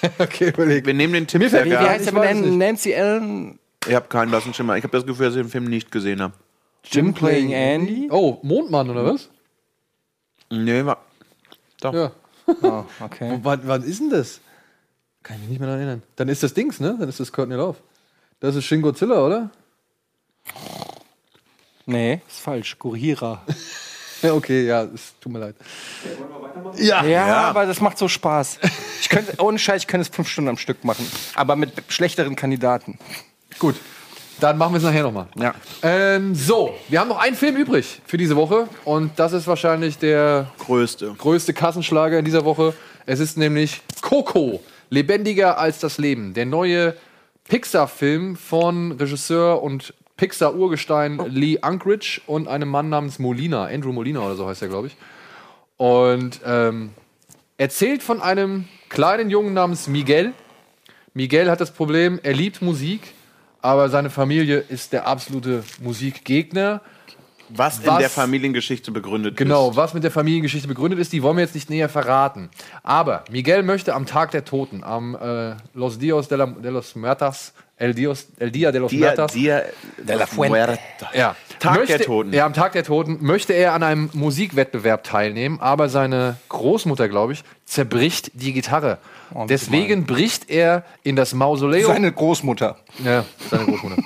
okay, 0.19 0.49
überleg. 0.49 0.85
Wir 0.85 0.93
nehmen 0.93 1.13
den 1.13 1.27
Tipp 1.27 1.41
Wie, 1.41 1.45
heißt 1.49 2.05
der 2.05 2.13
mit. 2.13 2.57
Nancy 2.57 2.95
Allen? 2.95 3.59
Ich 3.85 3.93
habe 3.93 4.07
keinen 4.07 4.29
blassen 4.29 4.53
Schimmer. 4.53 4.77
Ich 4.77 4.83
habe 4.83 4.95
das 4.95 5.05
Gefühl, 5.05 5.25
dass 5.27 5.35
ich 5.35 5.41
den 5.41 5.49
Film 5.49 5.65
nicht 5.65 5.91
gesehen 5.91 6.21
habe. 6.21 6.33
Jim 6.83 7.13
Playing 7.13 7.51
Andy? 7.53 8.09
Oh, 8.11 8.39
Mondmann, 8.41 8.89
oder 8.89 9.05
was? 9.05 9.29
Nee, 10.49 10.83
war. 10.85 10.97
Doch. 11.81 11.93
Ja. 11.93 12.11
Oh, 12.63 12.83
okay. 12.99 13.39
Wann, 13.43 13.61
wann 13.65 13.83
ist 13.83 14.01
denn 14.01 14.09
das? 14.09 14.41
Kann 15.23 15.35
ich 15.37 15.41
mich 15.43 15.49
nicht 15.51 15.59
mehr 15.59 15.67
daran 15.67 15.81
erinnern. 15.81 16.03
Dann 16.17 16.27
ist 16.27 16.43
das 16.43 16.53
Dings, 16.53 16.81
ne? 16.81 16.97
Dann 16.99 17.07
ist 17.07 17.19
das 17.19 17.31
Courtney 17.31 17.55
Love. 17.55 17.77
Das 18.41 18.55
ist 18.55 18.65
Shin 18.65 18.81
Godzilla, 18.81 19.25
oder? 19.25 19.51
Nee, 21.85 22.21
ist 22.27 22.39
falsch. 22.41 22.77
Gurira. 22.77 23.45
Ja, 24.21 24.35
okay, 24.35 24.67
ja, 24.67 24.83
es 24.83 25.13
tut 25.19 25.31
mir 25.31 25.39
leid. 25.39 25.55
Ja, 26.77 27.01
aber 27.49 27.65
das 27.65 27.81
macht 27.81 27.97
so 27.97 28.07
Spaß. 28.07 28.59
Ich 29.01 29.09
könnte, 29.09 29.33
ohne 29.41 29.57
Scheiß, 29.57 29.81
ich 29.81 29.87
könnte 29.87 30.07
es 30.07 30.15
fünf 30.15 30.29
Stunden 30.29 30.49
am 30.49 30.57
Stück 30.57 30.83
machen. 30.83 31.07
Aber 31.33 31.55
mit 31.55 31.71
schlechteren 31.87 32.35
Kandidaten. 32.35 32.99
Gut, 33.57 33.77
dann 34.41 34.57
machen 34.57 34.73
wir 34.73 34.77
es 34.77 34.83
nachher 34.83 35.03
nochmal. 35.03 35.27
Ja. 35.35 35.53
Ähm, 35.83 36.35
so, 36.35 36.73
wir 36.89 36.99
haben 36.99 37.09
noch 37.09 37.19
einen 37.19 37.35
Film 37.35 37.55
übrig 37.55 38.01
für 38.05 38.17
diese 38.17 38.35
Woche. 38.35 38.67
Und 38.85 39.11
das 39.17 39.33
ist 39.33 39.47
wahrscheinlich 39.47 39.97
der 39.97 40.51
Größte. 40.59 41.13
größte 41.17 41.53
Kassenschlager 41.53 42.19
in 42.19 42.25
dieser 42.25 42.43
Woche. 42.43 42.73
Es 43.05 43.19
ist 43.19 43.37
nämlich 43.37 43.81
Coco, 44.01 44.61
lebendiger 44.89 45.57
als 45.57 45.79
das 45.79 45.97
Leben. 45.97 46.33
Der 46.33 46.45
neue 46.45 46.95
Pixar-Film 47.47 48.35
von 48.35 48.93
Regisseur 48.93 49.61
und 49.61 49.93
Pixar-Urgestein 50.17 51.19
Lee 51.29 51.57
Unkrich 51.61 52.21
und 52.27 52.47
einem 52.47 52.69
Mann 52.69 52.89
namens 52.89 53.19
Molina, 53.19 53.65
Andrew 53.65 53.91
Molina 53.91 54.21
oder 54.21 54.35
so 54.35 54.47
heißt 54.47 54.61
er, 54.61 54.67
glaube 54.67 54.87
ich. 54.87 54.97
Und 55.77 56.41
ähm, 56.45 56.91
erzählt 57.57 58.03
von 58.03 58.21
einem 58.21 58.67
kleinen 58.89 59.29
Jungen 59.29 59.53
namens 59.53 59.87
Miguel. 59.87 60.33
Miguel 61.13 61.49
hat 61.49 61.59
das 61.59 61.71
Problem, 61.71 62.19
er 62.21 62.33
liebt 62.33 62.61
Musik, 62.61 63.13
aber 63.61 63.89
seine 63.89 64.09
Familie 64.09 64.57
ist 64.57 64.93
der 64.93 65.07
absolute 65.07 65.63
Musikgegner. 65.81 66.81
Was, 67.53 67.79
in 67.79 67.87
Was- 67.87 67.99
der 67.99 68.09
Familiengeschichte 68.09 68.91
begründet 68.91 69.35
Genau, 69.35 69.71
ist. 69.71 69.75
was 69.75 69.93
mit 69.93 70.03
der 70.05 70.11
Familiengeschichte 70.11 70.69
begründet 70.69 70.99
ist, 70.99 71.11
die 71.11 71.21
wollen 71.21 71.35
wir 71.35 71.43
jetzt 71.43 71.53
nicht 71.53 71.69
näher 71.69 71.89
verraten. 71.89 72.49
Aber 72.81 73.25
Miguel 73.29 73.61
möchte 73.63 73.93
am 73.93 74.05
Tag 74.05 74.31
der 74.31 74.45
Toten, 74.45 74.83
am 74.85 75.15
äh, 75.15 75.55
Los 75.73 75.99
Dios 75.99 76.29
de, 76.29 76.37
la, 76.37 76.45
de 76.45 76.71
los 76.71 76.95
Muertas, 76.95 77.53
El, 77.75 77.93
Dios, 77.93 78.27
El 78.37 78.51
Dia 78.51 78.71
de 78.71 78.79
los 78.79 78.91
Dia, 78.91 78.99
Muertas, 79.07 79.33
Dia 79.33 79.63
De 79.97 80.15
la 80.15 80.27
Fuente. 80.27 80.79
ja. 81.13 81.35
Tag 81.59 81.75
möchte, 81.75 81.97
der 81.97 82.05
Toten. 82.05 82.31
Ja, 82.33 82.45
am 82.45 82.53
Tag 82.53 82.71
der 82.71 82.83
Toten 82.85 83.17
möchte 83.21 83.51
er 83.53 83.73
an 83.73 83.83
einem 83.83 84.09
Musikwettbewerb 84.13 85.03
teilnehmen, 85.03 85.59
aber 85.59 85.89
seine 85.89 86.37
Großmutter, 86.49 87.09
glaube 87.09 87.33
ich, 87.33 87.43
zerbricht 87.65 88.31
die 88.33 88.53
Gitarre. 88.53 88.97
Oh, 89.33 89.45
Deswegen 89.47 90.05
bricht 90.05 90.49
er 90.49 90.83
in 91.03 91.15
das 91.15 91.33
Mausoleum. 91.33 91.87
Seine 91.87 92.11
Großmutter. 92.11 92.77
Ja, 93.03 93.25
seine 93.49 93.65
Großmutter. 93.65 94.03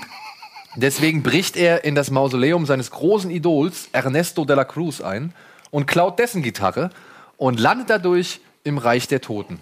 Deswegen 0.76 1.23
bricht 1.23 1.55
er 1.55 1.86
in 1.86 1.95
das 1.95 2.11
Mausoleum 2.11 2.65
seines 2.65 2.91
großen 2.91 3.32
Idols 3.32 3.89
Ernesto 3.93 4.43
de 4.43 4.55
la 4.55 4.65
Cruz 4.65 5.01
ein 5.01 5.34
und 5.71 5.86
klaut 5.86 6.19
dessen 6.19 6.41
Gitarre 6.41 6.89
und 7.38 7.59
landet 7.59 7.89
dadurch 7.89 8.41
im 8.63 8.78
Reich 8.78 9.07
der 9.07 9.21
Toten. 9.21 9.59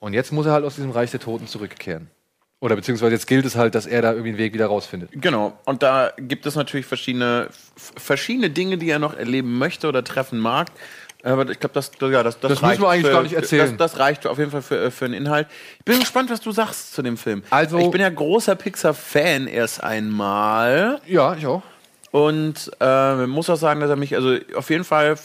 Und 0.00 0.12
jetzt 0.12 0.32
muss 0.32 0.46
er 0.46 0.52
halt 0.52 0.64
aus 0.64 0.74
diesem 0.74 0.90
Reich 0.90 1.10
der 1.10 1.20
Toten 1.20 1.46
zurückkehren. 1.46 2.10
Oder 2.62 2.76
beziehungsweise 2.76 3.12
jetzt 3.12 3.26
gilt 3.26 3.46
es 3.46 3.56
halt, 3.56 3.74
dass 3.74 3.86
er 3.86 4.02
da 4.02 4.10
irgendwie 4.10 4.30
einen 4.30 4.38
Weg 4.38 4.52
wieder 4.52 4.66
rausfindet. 4.66 5.10
Genau. 5.12 5.58
Und 5.64 5.82
da 5.82 6.12
gibt 6.18 6.44
es 6.44 6.56
natürlich 6.56 6.84
verschiedene, 6.84 7.48
verschiedene 7.76 8.50
Dinge, 8.50 8.76
die 8.76 8.90
er 8.90 8.98
noch 8.98 9.14
erleben 9.14 9.56
möchte 9.56 9.88
oder 9.88 10.04
treffen 10.04 10.38
mag. 10.38 10.68
Aber 11.22 11.48
ich 11.50 11.60
glaube, 11.60 11.74
das, 11.74 11.90
ja, 12.00 12.22
das, 12.22 12.40
das, 12.40 12.40
Das 12.40 12.50
müssen 12.50 12.64
reicht 12.64 12.80
wir 12.80 12.88
eigentlich 12.88 13.06
für, 13.06 13.12
gar 13.12 13.22
nicht 13.22 13.34
erzählen. 13.34 13.76
Das, 13.76 13.92
das 13.92 14.00
reicht 14.00 14.26
auf 14.26 14.38
jeden 14.38 14.50
Fall 14.50 14.62
für, 14.62 14.90
für 14.90 15.04
den 15.06 15.14
Inhalt. 15.14 15.48
Ich 15.78 15.84
bin 15.84 16.00
gespannt, 16.00 16.30
was 16.30 16.40
du 16.40 16.50
sagst 16.52 16.94
zu 16.94 17.02
dem 17.02 17.16
Film. 17.16 17.42
Also- 17.50 17.78
ich 17.78 17.90
bin 17.90 18.00
ja 18.00 18.08
großer 18.08 18.54
Pixar-Fan 18.56 19.46
erst 19.46 19.82
einmal. 19.84 21.00
Ja, 21.06 21.34
ich 21.34 21.46
auch. 21.46 21.62
Und 22.10 22.70
äh, 22.80 22.84
man 22.84 23.30
muss 23.30 23.48
auch 23.50 23.56
sagen, 23.56 23.80
dass 23.80 23.90
er 23.90 23.96
mich 23.96 24.14
also 24.16 24.36
auf 24.56 24.68
jeden 24.70 24.84
Fall 24.84 25.16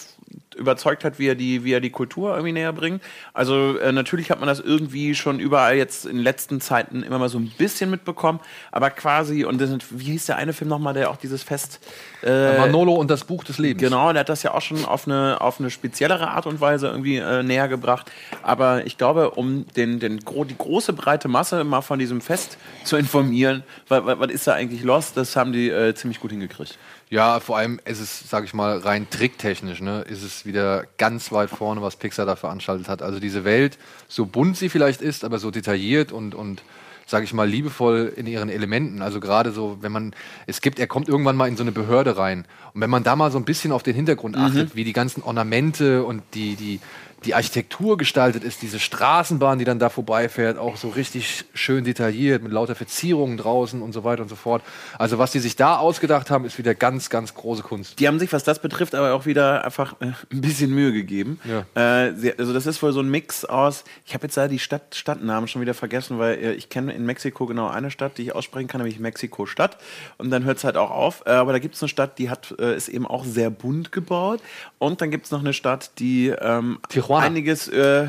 überzeugt 0.55 1.03
hat, 1.03 1.19
wie 1.19 1.27
er 1.27 1.35
die, 1.35 1.63
wie 1.63 1.73
er 1.73 1.81
die 1.81 1.89
Kultur 1.89 2.31
irgendwie 2.31 2.53
näher 2.53 2.73
bringt. 2.73 3.01
Also 3.33 3.77
äh, 3.77 3.91
natürlich 3.91 4.31
hat 4.31 4.39
man 4.39 4.47
das 4.47 4.59
irgendwie 4.59 5.15
schon 5.15 5.39
überall 5.39 5.75
jetzt 5.75 6.05
in 6.05 6.17
den 6.17 6.23
letzten 6.23 6.61
Zeiten 6.61 7.03
immer 7.03 7.19
mal 7.19 7.29
so 7.29 7.37
ein 7.37 7.51
bisschen 7.57 7.89
mitbekommen, 7.89 8.39
aber 8.71 8.89
quasi, 8.89 9.45
und 9.45 9.59
das 9.59 9.71
wie 9.91 10.11
hieß 10.11 10.27
der 10.27 10.37
eine 10.37 10.53
Film 10.53 10.69
nochmal, 10.69 10.93
der 10.93 11.09
auch 11.09 11.17
dieses 11.17 11.43
Fest 11.43 11.79
äh, 12.23 12.57
Manolo 12.57 12.93
und 12.93 13.11
das 13.11 13.23
Buch 13.23 13.43
des 13.43 13.57
Lebens. 13.57 13.81
Genau, 13.81 14.11
der 14.11 14.21
hat 14.21 14.29
das 14.29 14.43
ja 14.43 14.53
auch 14.53 14.61
schon 14.61 14.85
auf 14.85 15.07
eine, 15.07 15.41
auf 15.41 15.59
eine 15.59 15.69
speziellere 15.69 16.29
Art 16.29 16.45
und 16.47 16.61
Weise 16.61 16.87
irgendwie 16.87 17.17
äh, 17.17 17.43
näher 17.43 17.67
gebracht. 17.67 18.11
Aber 18.41 18.85
ich 18.85 18.97
glaube, 18.97 19.31
um 19.31 19.65
den, 19.75 19.99
den, 19.99 20.19
die 20.19 20.57
große 20.57 20.93
breite 20.93 21.27
Masse 21.27 21.63
mal 21.63 21.81
von 21.81 21.99
diesem 21.99 22.21
Fest 22.21 22.57
zu 22.83 22.97
informieren, 22.97 23.63
was, 23.87 24.01
was 24.05 24.31
ist 24.31 24.47
da 24.47 24.53
eigentlich 24.53 24.83
los, 24.83 25.13
das 25.13 25.35
haben 25.35 25.53
die 25.53 25.69
äh, 25.69 25.93
ziemlich 25.93 26.19
gut 26.19 26.31
hingekriegt. 26.31 26.77
Ja, 27.09 27.39
vor 27.39 27.57
allem 27.57 27.79
ist 27.85 27.99
es, 27.99 28.29
sag 28.29 28.45
ich 28.45 28.53
mal, 28.53 28.79
rein 28.79 29.07
tricktechnisch, 29.09 29.79
ne, 29.79 30.01
ist 30.01 30.23
es 30.23 30.45
wieder 30.45 30.85
ganz 30.97 31.31
weit 31.31 31.51
vorne, 31.51 31.81
was 31.81 31.97
Pixar 31.97 32.25
da 32.25 32.35
veranstaltet 32.35 32.89
hat. 32.89 33.01
Also 33.01 33.19
diese 33.19 33.43
Welt, 33.43 33.77
so 34.07 34.25
bunt 34.25 34.57
sie 34.57 34.69
vielleicht 34.69 35.01
ist, 35.01 35.23
aber 35.23 35.37
so 35.37 35.51
detailliert 35.51 36.11
und, 36.11 36.33
und 36.33 36.63
sag 37.05 37.23
ich 37.23 37.33
mal, 37.33 37.47
liebevoll 37.47 38.11
in 38.15 38.25
ihren 38.25 38.49
Elementen. 38.49 39.03
Also 39.03 39.19
gerade 39.19 39.51
so, 39.51 39.77
wenn 39.81 39.91
man, 39.91 40.15
es 40.47 40.61
gibt, 40.61 40.79
er 40.79 40.87
kommt 40.87 41.07
irgendwann 41.07 41.35
mal 41.35 41.47
in 41.47 41.57
so 41.57 41.63
eine 41.63 41.71
Behörde 41.71 42.17
rein. 42.17 42.45
Und 42.73 42.81
wenn 42.81 42.89
man 42.89 43.03
da 43.03 43.15
mal 43.15 43.31
so 43.31 43.37
ein 43.37 43.45
bisschen 43.45 43.71
auf 43.71 43.83
den 43.83 43.95
Hintergrund 43.95 44.35
achtet, 44.35 44.75
wie 44.75 44.83
die 44.83 44.93
ganzen 44.93 45.21
Ornamente 45.21 46.03
und 46.03 46.23
die, 46.33 46.55
die, 46.55 46.79
die 47.25 47.35
Architektur 47.35 47.97
gestaltet 47.97 48.43
ist, 48.43 48.61
diese 48.61 48.79
Straßenbahn, 48.79 49.59
die 49.59 49.65
dann 49.65 49.79
da 49.79 49.89
vorbeifährt, 49.89 50.57
auch 50.57 50.77
so 50.77 50.89
richtig 50.89 51.45
schön 51.53 51.83
detailliert, 51.83 52.43
mit 52.43 52.51
lauter 52.51 52.75
Verzierungen 52.75 53.37
draußen 53.37 53.81
und 53.81 53.93
so 53.93 54.03
weiter 54.03 54.21
und 54.21 54.29
so 54.29 54.35
fort. 54.35 54.61
Also 54.97 55.17
was 55.17 55.31
die 55.31 55.39
sich 55.39 55.55
da 55.55 55.77
ausgedacht 55.77 56.29
haben, 56.29 56.45
ist 56.45 56.57
wieder 56.57 56.75
ganz, 56.75 57.09
ganz 57.09 57.33
große 57.33 57.63
Kunst. 57.63 57.99
Die 57.99 58.07
haben 58.07 58.19
sich, 58.19 58.31
was 58.31 58.43
das 58.43 58.59
betrifft, 58.59 58.95
aber 58.95 59.13
auch 59.13 59.25
wieder 59.25 59.65
einfach 59.65 59.99
äh, 60.01 60.11
ein 60.31 60.41
bisschen 60.41 60.71
Mühe 60.73 60.93
gegeben. 60.93 61.39
Äh, 61.73 62.13
sie, 62.15 62.37
also 62.37 62.53
das 62.53 62.65
ist 62.65 62.81
wohl 62.83 62.93
so 62.93 63.01
ein 63.01 63.09
Mix 63.09 63.45
aus, 63.45 63.83
ich 64.05 64.13
habe 64.13 64.25
jetzt 64.27 64.37
da 64.37 64.47
die 64.47 64.59
Stadt, 64.59 64.95
Stadtnamen 64.95 65.47
schon 65.47 65.61
wieder 65.61 65.73
vergessen, 65.73 66.19
weil 66.19 66.35
äh, 66.35 66.53
ich 66.53 66.69
kenne 66.69 66.93
in 66.93 67.05
Mexiko 67.05 67.45
genau 67.47 67.67
eine 67.67 67.91
Stadt, 67.91 68.17
die 68.17 68.23
ich 68.23 68.35
aussprechen 68.35 68.67
kann, 68.67 68.81
nämlich 68.81 68.99
Mexiko-Stadt. 68.99 69.77
Und 70.17 70.29
dann 70.29 70.43
hört 70.43 70.57
es 70.57 70.63
halt 70.63 70.77
auch 70.77 70.91
auf. 70.91 71.23
Äh, 71.25 71.31
aber 71.31 71.53
da 71.53 71.59
gibt 71.59 71.75
es 71.75 71.81
eine 71.81 71.89
Stadt, 71.89 72.19
die 72.19 72.29
hat, 72.29 72.53
äh, 72.59 72.75
ist 72.75 72.87
eben 72.87 73.07
auch 73.07 73.25
sehr 73.25 73.49
bunt 73.49 73.91
gebaut. 73.91 74.41
Und 74.77 75.01
dann 75.01 75.11
gibt 75.11 75.25
es 75.25 75.31
noch 75.31 75.39
eine 75.39 75.53
Stadt, 75.53 75.91
die 75.99 76.27
ähm, 76.27 76.79
einiges 77.15 77.67
äh, 77.67 78.07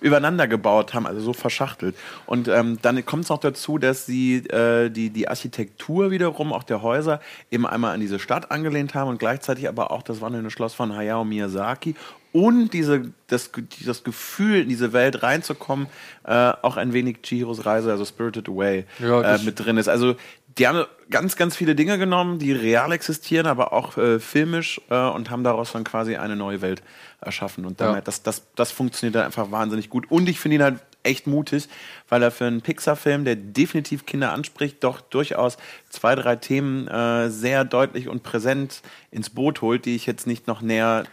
übereinander 0.02 0.48
gebaut 0.48 0.94
haben, 0.94 1.06
also 1.06 1.22
so 1.22 1.34
verschachtelt. 1.34 1.96
Und 2.26 2.48
ähm, 2.48 2.80
dann 2.82 3.06
kommt 3.06 3.24
es 3.24 3.30
noch 3.30 3.40
dazu, 3.40 3.78
dass 3.78 4.06
sie 4.06 4.38
äh, 4.38 4.90
die, 4.90 5.10
die 5.10 5.28
Architektur 5.28 6.12
wiederum, 6.12 6.54
auch 6.54 6.64
der 6.64 6.82
Häuser, 6.82 7.22
eben 7.52 7.66
einmal 7.66 7.94
an 7.94 8.00
diese 8.00 8.20
Stadt 8.20 8.52
angelehnt 8.52 8.96
haben 8.96 9.10
und 9.10 9.20
gleichzeitig 9.20 9.68
aber 9.68 9.92
auch 9.92 10.04
das 10.04 10.22
wandelnde 10.22 10.50
Schloss 10.50 10.74
von 10.74 10.96
Hayao 10.96 11.24
Miyazaki 11.24 11.96
und 12.36 12.74
diese, 12.74 13.14
das, 13.28 13.50
das 13.86 14.04
Gefühl, 14.04 14.64
in 14.64 14.68
diese 14.68 14.92
Welt 14.92 15.24
reinzukommen, 15.24 15.88
äh, 16.26 16.52
auch 16.62 16.76
ein 16.76 16.92
wenig 16.92 17.22
Chihiros 17.22 17.66
Reise, 17.66 17.92
also 17.92 18.04
Spirited 18.04 18.50
Away, 18.50 18.84
Ja, 19.00 19.36
äh, 19.36 19.40
mit 19.44 19.58
drin 19.58 19.78
ist. 19.78 19.88
Also 19.88 20.18
die 20.58 20.68
haben 20.68 20.86
ganz, 21.10 21.36
ganz 21.36 21.56
viele 21.56 21.76
Dinge 21.76 21.98
genommen, 21.98 22.40
die 22.40 22.52
real 22.52 22.92
existieren, 22.92 23.46
aber 23.46 23.74
auch 23.74 23.98
äh, 23.98 24.20
filmisch 24.20 24.80
äh, 24.90 24.96
und 24.96 25.30
haben 25.30 25.44
daraus 25.44 25.74
dann 25.74 25.84
quasi 25.84 26.16
eine 26.16 26.36
neue 26.36 26.62
Welt 26.62 26.82
erschaffen. 27.22 27.66
Und 27.66 27.82
damit, 27.82 27.96
Ja. 27.98 28.02
das, 28.02 28.24
das, 28.24 28.44
das 28.56 28.72
funktioniert 28.72 29.16
dann 29.16 29.26
einfach 29.26 29.52
wahnsinnig 29.52 29.90
gut. 29.90 30.10
Und 30.10 30.30
ich 30.30 30.40
finde 30.40 30.56
ihn 30.56 30.64
halt 30.64 30.80
echt 31.04 31.28
mutig, 31.28 31.68
weil 32.10 32.24
er 32.24 32.32
für 32.32 32.46
einen 32.46 32.62
Pixar-Film, 32.62 33.26
der 33.26 33.36
definitiv 33.36 34.06
Kinder 34.06 34.32
anspricht, 34.32 34.84
doch 34.84 35.02
durchaus 35.02 35.58
zwei, 35.90 36.16
drei 36.16 36.36
Themen 36.36 36.88
äh, 36.88 37.30
sehr 37.30 37.64
deutlich 37.64 38.08
und 38.08 38.24
präsent 38.24 38.82
ins 39.12 39.30
Boot 39.30 39.62
holt, 39.62 39.86
die 39.86 39.96
ich 39.96 40.06
jetzt 40.06 40.26
nicht 40.26 40.48
noch 40.48 40.62
näher 40.62 41.04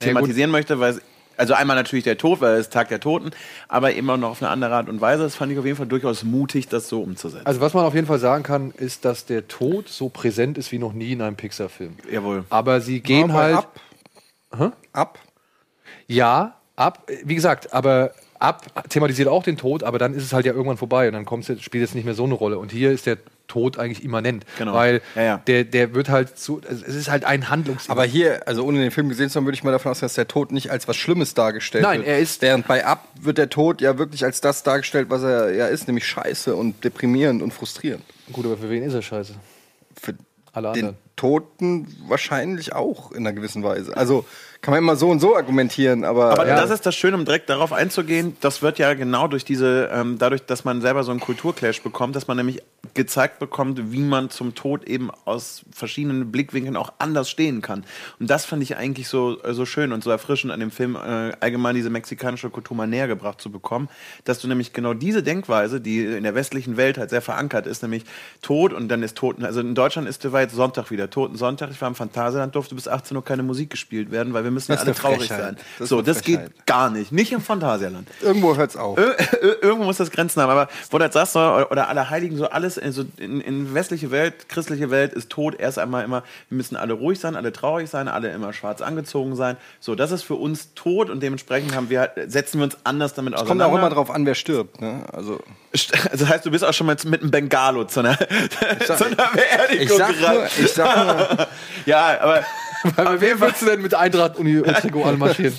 thematisieren 0.00 0.50
möchte, 0.50 0.80
weil 0.80 0.94
es 0.94 1.02
also 1.36 1.54
einmal 1.54 1.76
natürlich 1.76 2.04
der 2.04 2.18
Tod, 2.18 2.40
weil 2.40 2.54
es 2.54 2.62
ist 2.62 2.72
Tag 2.72 2.88
der 2.88 3.00
Toten, 3.00 3.30
aber 3.68 3.94
immer 3.94 4.16
noch 4.16 4.30
auf 4.30 4.42
eine 4.42 4.50
andere 4.50 4.74
Art 4.74 4.88
und 4.88 5.00
Weise. 5.00 5.22
Das 5.22 5.34
fand 5.34 5.52
ich 5.52 5.58
auf 5.58 5.64
jeden 5.64 5.76
Fall 5.76 5.86
durchaus 5.86 6.24
mutig, 6.24 6.68
das 6.68 6.88
so 6.88 7.02
umzusetzen. 7.02 7.46
Also 7.46 7.60
was 7.60 7.74
man 7.74 7.84
auf 7.84 7.94
jeden 7.94 8.06
Fall 8.06 8.18
sagen 8.18 8.42
kann, 8.42 8.72
ist, 8.72 9.04
dass 9.04 9.26
der 9.26 9.48
Tod 9.48 9.88
so 9.88 10.08
präsent 10.08 10.58
ist 10.58 10.72
wie 10.72 10.78
noch 10.78 10.92
nie 10.92 11.12
in 11.12 11.22
einem 11.22 11.36
Pixar-Film. 11.36 11.96
Jawohl. 12.10 12.44
Aber 12.50 12.80
sie 12.80 13.00
gehen 13.00 13.30
Aber 13.30 13.42
halt 13.42 13.56
ab. 13.56 13.80
Ab. 14.92 15.18
Ja, 16.06 16.56
ab. 16.76 17.08
Wie 17.24 17.34
gesagt, 17.34 17.72
aber 17.72 18.12
ab 18.42 18.88
thematisiert 18.90 19.28
auch 19.28 19.42
den 19.42 19.56
Tod, 19.56 19.82
aber 19.82 19.98
dann 19.98 20.14
ist 20.14 20.24
es 20.24 20.32
halt 20.32 20.44
ja 20.46 20.52
irgendwann 20.52 20.76
vorbei 20.76 21.06
und 21.08 21.14
dann 21.14 21.24
kommt's, 21.24 21.46
spielt 21.60 21.82
jetzt 21.82 21.94
nicht 21.94 22.04
mehr 22.04 22.14
so 22.14 22.24
eine 22.24 22.34
Rolle. 22.34 22.58
Und 22.58 22.72
hier 22.72 22.90
ist 22.90 23.06
der 23.06 23.18
Tod 23.48 23.78
eigentlich 23.78 24.02
immanent, 24.04 24.44
Genau. 24.58 24.72
weil 24.74 25.02
Ja, 25.14 25.22
ja. 25.22 25.36
Der, 25.46 25.64
der 25.64 25.94
wird 25.94 26.08
halt 26.08 26.38
zu, 26.38 26.60
es 26.68 26.82
ist 26.82 27.10
halt 27.10 27.24
ein 27.24 27.50
Handlungs. 27.50 27.90
Aber 27.90 28.04
hier, 28.04 28.46
also 28.48 28.64
ohne 28.64 28.78
den 28.80 28.90
Film 28.90 29.08
gesehen 29.08 29.28
zu 29.30 29.36
haben, 29.36 29.44
würde 29.46 29.56
ich 29.56 29.62
mal 29.64 29.72
davon 29.72 29.90
ausgehen, 29.90 30.06
dass 30.06 30.14
der 30.14 30.28
Tod 30.28 30.52
nicht 30.52 30.70
als 30.70 30.88
was 30.88 30.96
Schlimmes 30.96 31.34
dargestellt 31.34 31.82
Nein, 31.84 31.98
wird. 32.00 32.08
er 32.08 32.18
ist- 32.18 32.40
Während 32.42 32.66
bei 32.66 32.84
Ab 32.86 33.06
wird 33.20 33.38
der 33.38 33.50
Tod 33.50 33.80
ja 33.80 33.98
wirklich 33.98 34.24
als 34.24 34.40
das 34.40 34.62
dargestellt, 34.62 35.08
was 35.10 35.22
er 35.22 35.54
ja 35.54 35.66
ist, 35.66 35.86
nämlich 35.86 36.06
scheiße 36.06 36.54
und 36.56 36.82
deprimierend 36.84 37.42
und 37.42 37.52
frustrierend. 37.52 38.04
Gut, 38.32 38.46
aber 38.46 38.56
für 38.56 38.70
wen 38.70 38.82
ist 38.82 38.94
er 38.94 39.02
scheiße? 39.02 39.34
Für 40.00 40.14
Alle 40.52 40.72
den 40.72 40.84
anderen. 40.86 40.96
Toten 41.16 41.86
wahrscheinlich 42.08 42.72
auch 42.74 43.12
in 43.12 43.18
einer 43.18 43.32
gewissen 43.34 43.62
Weise. 43.62 43.96
Also 43.96 44.24
kann 44.62 44.72
man 44.72 44.78
immer 44.78 44.94
so 44.94 45.10
und 45.10 45.18
so 45.18 45.36
argumentieren, 45.36 46.04
aber, 46.04 46.30
Aber 46.30 46.46
ja. 46.46 46.54
das 46.54 46.70
ist 46.70 46.86
das 46.86 46.94
Schöne, 46.94 47.16
um 47.16 47.24
direkt 47.24 47.50
darauf 47.50 47.72
einzugehen. 47.72 48.36
Das 48.40 48.62
wird 48.62 48.78
ja 48.78 48.94
genau 48.94 49.26
durch 49.26 49.44
diese, 49.44 49.90
ähm, 49.92 50.18
dadurch, 50.18 50.46
dass 50.46 50.64
man 50.64 50.80
selber 50.80 51.02
so 51.02 51.10
einen 51.10 51.18
Kulturclash 51.18 51.82
bekommt, 51.82 52.14
dass 52.14 52.28
man 52.28 52.36
nämlich 52.36 52.62
gezeigt 52.94 53.38
bekommt, 53.38 53.92
wie 53.92 54.00
man 54.00 54.30
zum 54.30 54.54
Tod 54.54 54.84
eben 54.84 55.10
aus 55.24 55.62
verschiedenen 55.72 56.30
Blickwinkeln 56.32 56.76
auch 56.76 56.92
anders 56.98 57.30
stehen 57.30 57.62
kann. 57.62 57.84
Und 58.18 58.28
das 58.30 58.44
fand 58.44 58.62
ich 58.62 58.76
eigentlich 58.76 59.08
so, 59.08 59.40
äh, 59.42 59.54
so 59.54 59.64
schön 59.66 59.92
und 59.92 60.02
so 60.04 60.10
erfrischend 60.10 60.52
an 60.52 60.60
dem 60.60 60.70
Film, 60.70 60.96
äh, 60.96 61.32
allgemein 61.40 61.74
diese 61.74 61.90
mexikanische 61.90 62.50
Kultur 62.50 62.76
mal 62.76 62.86
näher 62.86 63.08
gebracht 63.08 63.40
zu 63.40 63.50
bekommen, 63.50 63.88
dass 64.24 64.38
du 64.40 64.48
nämlich 64.48 64.72
genau 64.72 64.94
diese 64.94 65.22
Denkweise, 65.22 65.80
die 65.80 66.04
in 66.04 66.22
der 66.24 66.34
westlichen 66.34 66.76
Welt 66.76 66.98
halt 66.98 67.10
sehr 67.10 67.22
verankert 67.22 67.66
ist, 67.66 67.82
nämlich 67.82 68.04
Tod 68.42 68.72
und 68.72 68.88
dann 68.88 69.02
ist 69.02 69.16
Toten, 69.16 69.44
also 69.44 69.60
in 69.60 69.74
Deutschland 69.74 70.08
ist 70.08 70.22
war 70.32 70.40
jetzt 70.42 70.54
Sonntag 70.54 70.90
wieder, 70.90 71.10
Toten 71.10 71.36
Sonntag, 71.36 71.70
ich 71.72 71.80
war 71.80 71.88
im 71.88 71.94
Phantasialand, 71.94 72.54
durfte 72.54 72.74
bis 72.74 72.86
18 72.88 73.16
Uhr 73.16 73.24
keine 73.24 73.42
Musik 73.42 73.70
gespielt 73.70 74.10
werden, 74.10 74.32
weil 74.34 74.44
wir 74.44 74.50
müssen 74.50 74.70
ja 74.72 74.76
Das 74.76 74.84
alle 74.86 74.94
traurig 74.94 75.28
Frechheit. 75.28 75.40
sein. 75.40 75.56
Das 75.78 75.88
so, 75.88 76.00
das 76.02 76.22
geht 76.22 76.64
gar 76.66 76.90
nicht. 76.90 77.10
Nicht 77.12 77.32
im 77.32 77.40
Phantasialand. 77.40 78.06
irgendwo 78.20 78.56
hört's 78.56 78.76
auf. 78.76 78.98
Ir- 78.98 79.16
ir- 79.18 79.62
Irgendwo 79.62 79.84
muss 79.84 79.96
das 79.96 80.10
Grenzen 80.10 80.40
haben. 80.42 80.50
Aber 80.50 80.68
wo 80.90 80.98
du 80.98 81.04
jetzt 81.04 81.14
sagst, 81.14 81.32
so, 81.32 81.40
oder 81.40 81.88
alle 81.88 82.08
Heiligen, 82.10 82.36
so 82.36 82.48
alles, 82.48 82.76
also 82.82 83.04
in, 83.16 83.40
in 83.40 83.74
westliche 83.74 84.10
Welt, 84.10 84.48
christliche 84.48 84.90
Welt 84.90 85.12
ist 85.12 85.30
Tod 85.30 85.58
erst 85.58 85.78
einmal 85.78 86.04
immer, 86.04 86.22
wir 86.48 86.56
müssen 86.56 86.76
alle 86.76 86.92
ruhig 86.92 87.18
sein, 87.20 87.36
alle 87.36 87.52
traurig 87.52 87.88
sein, 87.88 88.08
alle 88.08 88.30
immer 88.32 88.52
schwarz 88.52 88.80
angezogen 88.82 89.36
sein. 89.36 89.56
So, 89.80 89.94
das 89.94 90.10
ist 90.12 90.22
für 90.22 90.34
uns 90.34 90.74
Tot 90.74 91.10
und 91.10 91.22
dementsprechend 91.22 91.74
haben 91.74 91.90
wir, 91.90 92.00
halt- 92.00 92.30
setzen 92.30 92.58
wir 92.58 92.64
uns 92.64 92.76
anders 92.84 93.14
damit 93.14 93.34
Es 93.34 93.40
auseinander. 93.40 93.64
kommt 93.64 93.74
auch 93.74 93.78
immer 93.78 93.94
drauf 93.94 94.10
an, 94.10 94.26
wer 94.26 94.34
stirbt. 94.34 94.80
Ne? 94.80 95.04
Also 95.12 95.40
Also 96.10 96.28
heißt, 96.28 96.44
du 96.44 96.50
bist 96.50 96.64
auch 96.64 96.74
schon 96.74 96.86
mal 96.86 96.96
mit 97.06 97.22
einem 97.22 97.30
Bengalo 97.30 97.84
zu 97.84 98.00
einer, 98.00 98.18
zu 98.18 99.04
einer 99.06 99.28
Beerdigung 99.34 99.86
ich 99.86 99.92
sag 99.92 100.20
nur, 100.20 100.44
ich 100.46 100.72
sag 100.72 101.36
nur, 101.36 101.46
Ja, 101.86 102.20
aber 102.20 102.42
Aber 102.96 103.20
wer 103.20 103.38
würdest 103.38 103.62
du 103.62 103.66
denn 103.66 103.80
mit 103.80 103.94
Eintracht 103.94 104.36
Uni 104.38 104.58
und 104.58 104.66
Trikot 104.76 105.04
anmarschieren? 105.04 105.54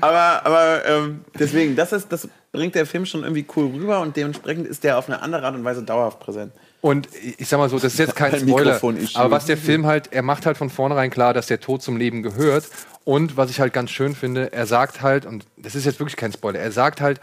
Aber, 0.00 0.46
aber 0.46 0.84
ähm, 0.86 1.24
deswegen, 1.38 1.76
das, 1.76 1.92
ist, 1.92 2.10
das 2.12 2.28
bringt 2.52 2.74
der 2.74 2.86
Film 2.86 3.06
schon 3.06 3.22
irgendwie 3.22 3.46
cool 3.56 3.66
rüber 3.66 4.00
und 4.00 4.16
dementsprechend 4.16 4.66
ist 4.66 4.84
der 4.84 4.98
auf 4.98 5.08
eine 5.08 5.20
andere 5.22 5.44
Art 5.44 5.54
und 5.54 5.64
Weise 5.64 5.82
dauerhaft 5.82 6.20
präsent. 6.20 6.52
Und 6.80 7.08
ich 7.36 7.48
sag 7.48 7.58
mal 7.58 7.68
so, 7.68 7.78
das 7.78 7.92
ist 7.92 7.98
jetzt 7.98 8.16
kein 8.16 8.32
Ein 8.32 8.48
Spoiler. 8.48 8.80
Aber 9.14 9.30
was 9.30 9.46
der 9.46 9.56
Film 9.56 9.86
halt, 9.86 10.12
er 10.12 10.22
macht 10.22 10.46
halt 10.46 10.56
von 10.56 10.70
vornherein 10.70 11.10
klar, 11.10 11.34
dass 11.34 11.48
der 11.48 11.60
Tod 11.60 11.82
zum 11.82 11.96
Leben 11.96 12.22
gehört. 12.22 12.68
Und 13.04 13.36
was 13.36 13.50
ich 13.50 13.60
halt 13.60 13.72
ganz 13.72 13.90
schön 13.90 14.14
finde, 14.14 14.52
er 14.52 14.66
sagt 14.66 15.02
halt, 15.02 15.26
und 15.26 15.44
das 15.56 15.74
ist 15.74 15.86
jetzt 15.86 15.98
wirklich 15.98 16.16
kein 16.16 16.32
Spoiler, 16.32 16.60
er 16.60 16.72
sagt 16.72 17.00
halt, 17.00 17.20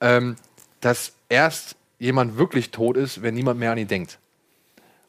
ähm, 0.00 0.36
dass 0.80 1.12
erst 1.28 1.76
jemand 1.98 2.36
wirklich 2.36 2.70
tot 2.70 2.96
ist, 2.96 3.22
wenn 3.22 3.34
niemand 3.34 3.58
mehr 3.58 3.72
an 3.72 3.78
ihn 3.78 3.88
denkt. 3.88 4.18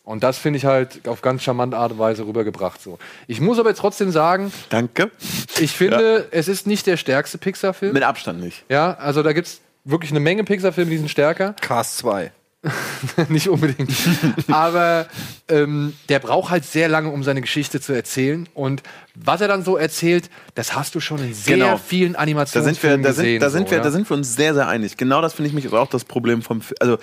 Und 0.05 0.21
das 0.23 0.37
finde 0.37 0.57
ich 0.57 0.65
halt 0.65 1.07
auf 1.07 1.21
ganz 1.21 1.43
charmante 1.43 1.77
Art 1.77 1.93
und 1.93 1.99
Weise 1.99 2.25
rübergebracht. 2.27 2.81
So. 2.81 2.99
Ich 3.27 3.39
muss 3.39 3.57
aber 3.57 3.69
jetzt 3.69 3.79
trotzdem 3.79 4.11
sagen, 4.11 4.51
Danke. 4.69 5.11
ich 5.59 5.71
finde, 5.71 6.27
es 6.31 6.49
ist 6.49 6.67
nicht 6.67 6.85
der 6.87 6.97
stärkste 6.97 7.37
Pixar-Film. 7.37 7.93
Mit 7.93 8.03
Abstand 8.03 8.41
nicht. 8.41 8.65
Ja, 8.67 8.95
also 8.95 9.23
da 9.23 9.31
gibt 9.31 9.47
es 9.47 9.61
wirklich 9.85 10.11
eine 10.11 10.19
Menge 10.19 10.43
Pixar-Filme, 10.43 10.91
die 10.91 10.97
sind 10.97 11.09
stärker. 11.09 11.55
Cast 11.61 11.97
2. 11.99 12.31
nicht 13.29 13.49
unbedingt. 13.49 13.91
Aber 14.49 15.07
ähm, 15.49 15.93
der 16.09 16.19
braucht 16.19 16.49
halt 16.49 16.65
sehr 16.65 16.87
lange, 16.87 17.09
um 17.09 17.23
seine 17.23 17.41
Geschichte 17.41 17.81
zu 17.81 17.93
erzählen. 17.93 18.47
Und 18.53 18.83
was 19.15 19.41
er 19.41 19.47
dann 19.47 19.63
so 19.63 19.75
erzählt, 19.77 20.29
das 20.55 20.75
hast 20.75 20.95
du 20.95 20.99
schon 20.99 21.19
in 21.19 21.33
sehr 21.33 21.57
Genau. 21.57 21.77
vielen 21.77 22.13
Da 22.13 22.19
Animationsfilmen 22.19 22.75
sind 22.75 22.83
wir, 22.83 22.97
da 23.03 23.09
gesehen. 23.09 23.23
sind, 23.31 23.41
da 23.41 23.49
sind 23.49 23.67
so, 23.67 23.71
wir, 23.71 23.77
ja. 23.79 23.83
da 23.83 23.91
sind 23.91 24.09
wir 24.09 24.15
uns 24.17 24.35
sehr, 24.35 24.53
sehr 24.53 24.67
einig. 24.67 24.95
Genau 24.97 25.21
das 25.21 25.33
finde 25.33 25.47
ich 25.49 25.53
mich 25.53 25.71
auch 25.73 25.87
das 25.89 26.05
Problem 26.05 26.41
vom, 26.41 26.61
also 26.79 26.97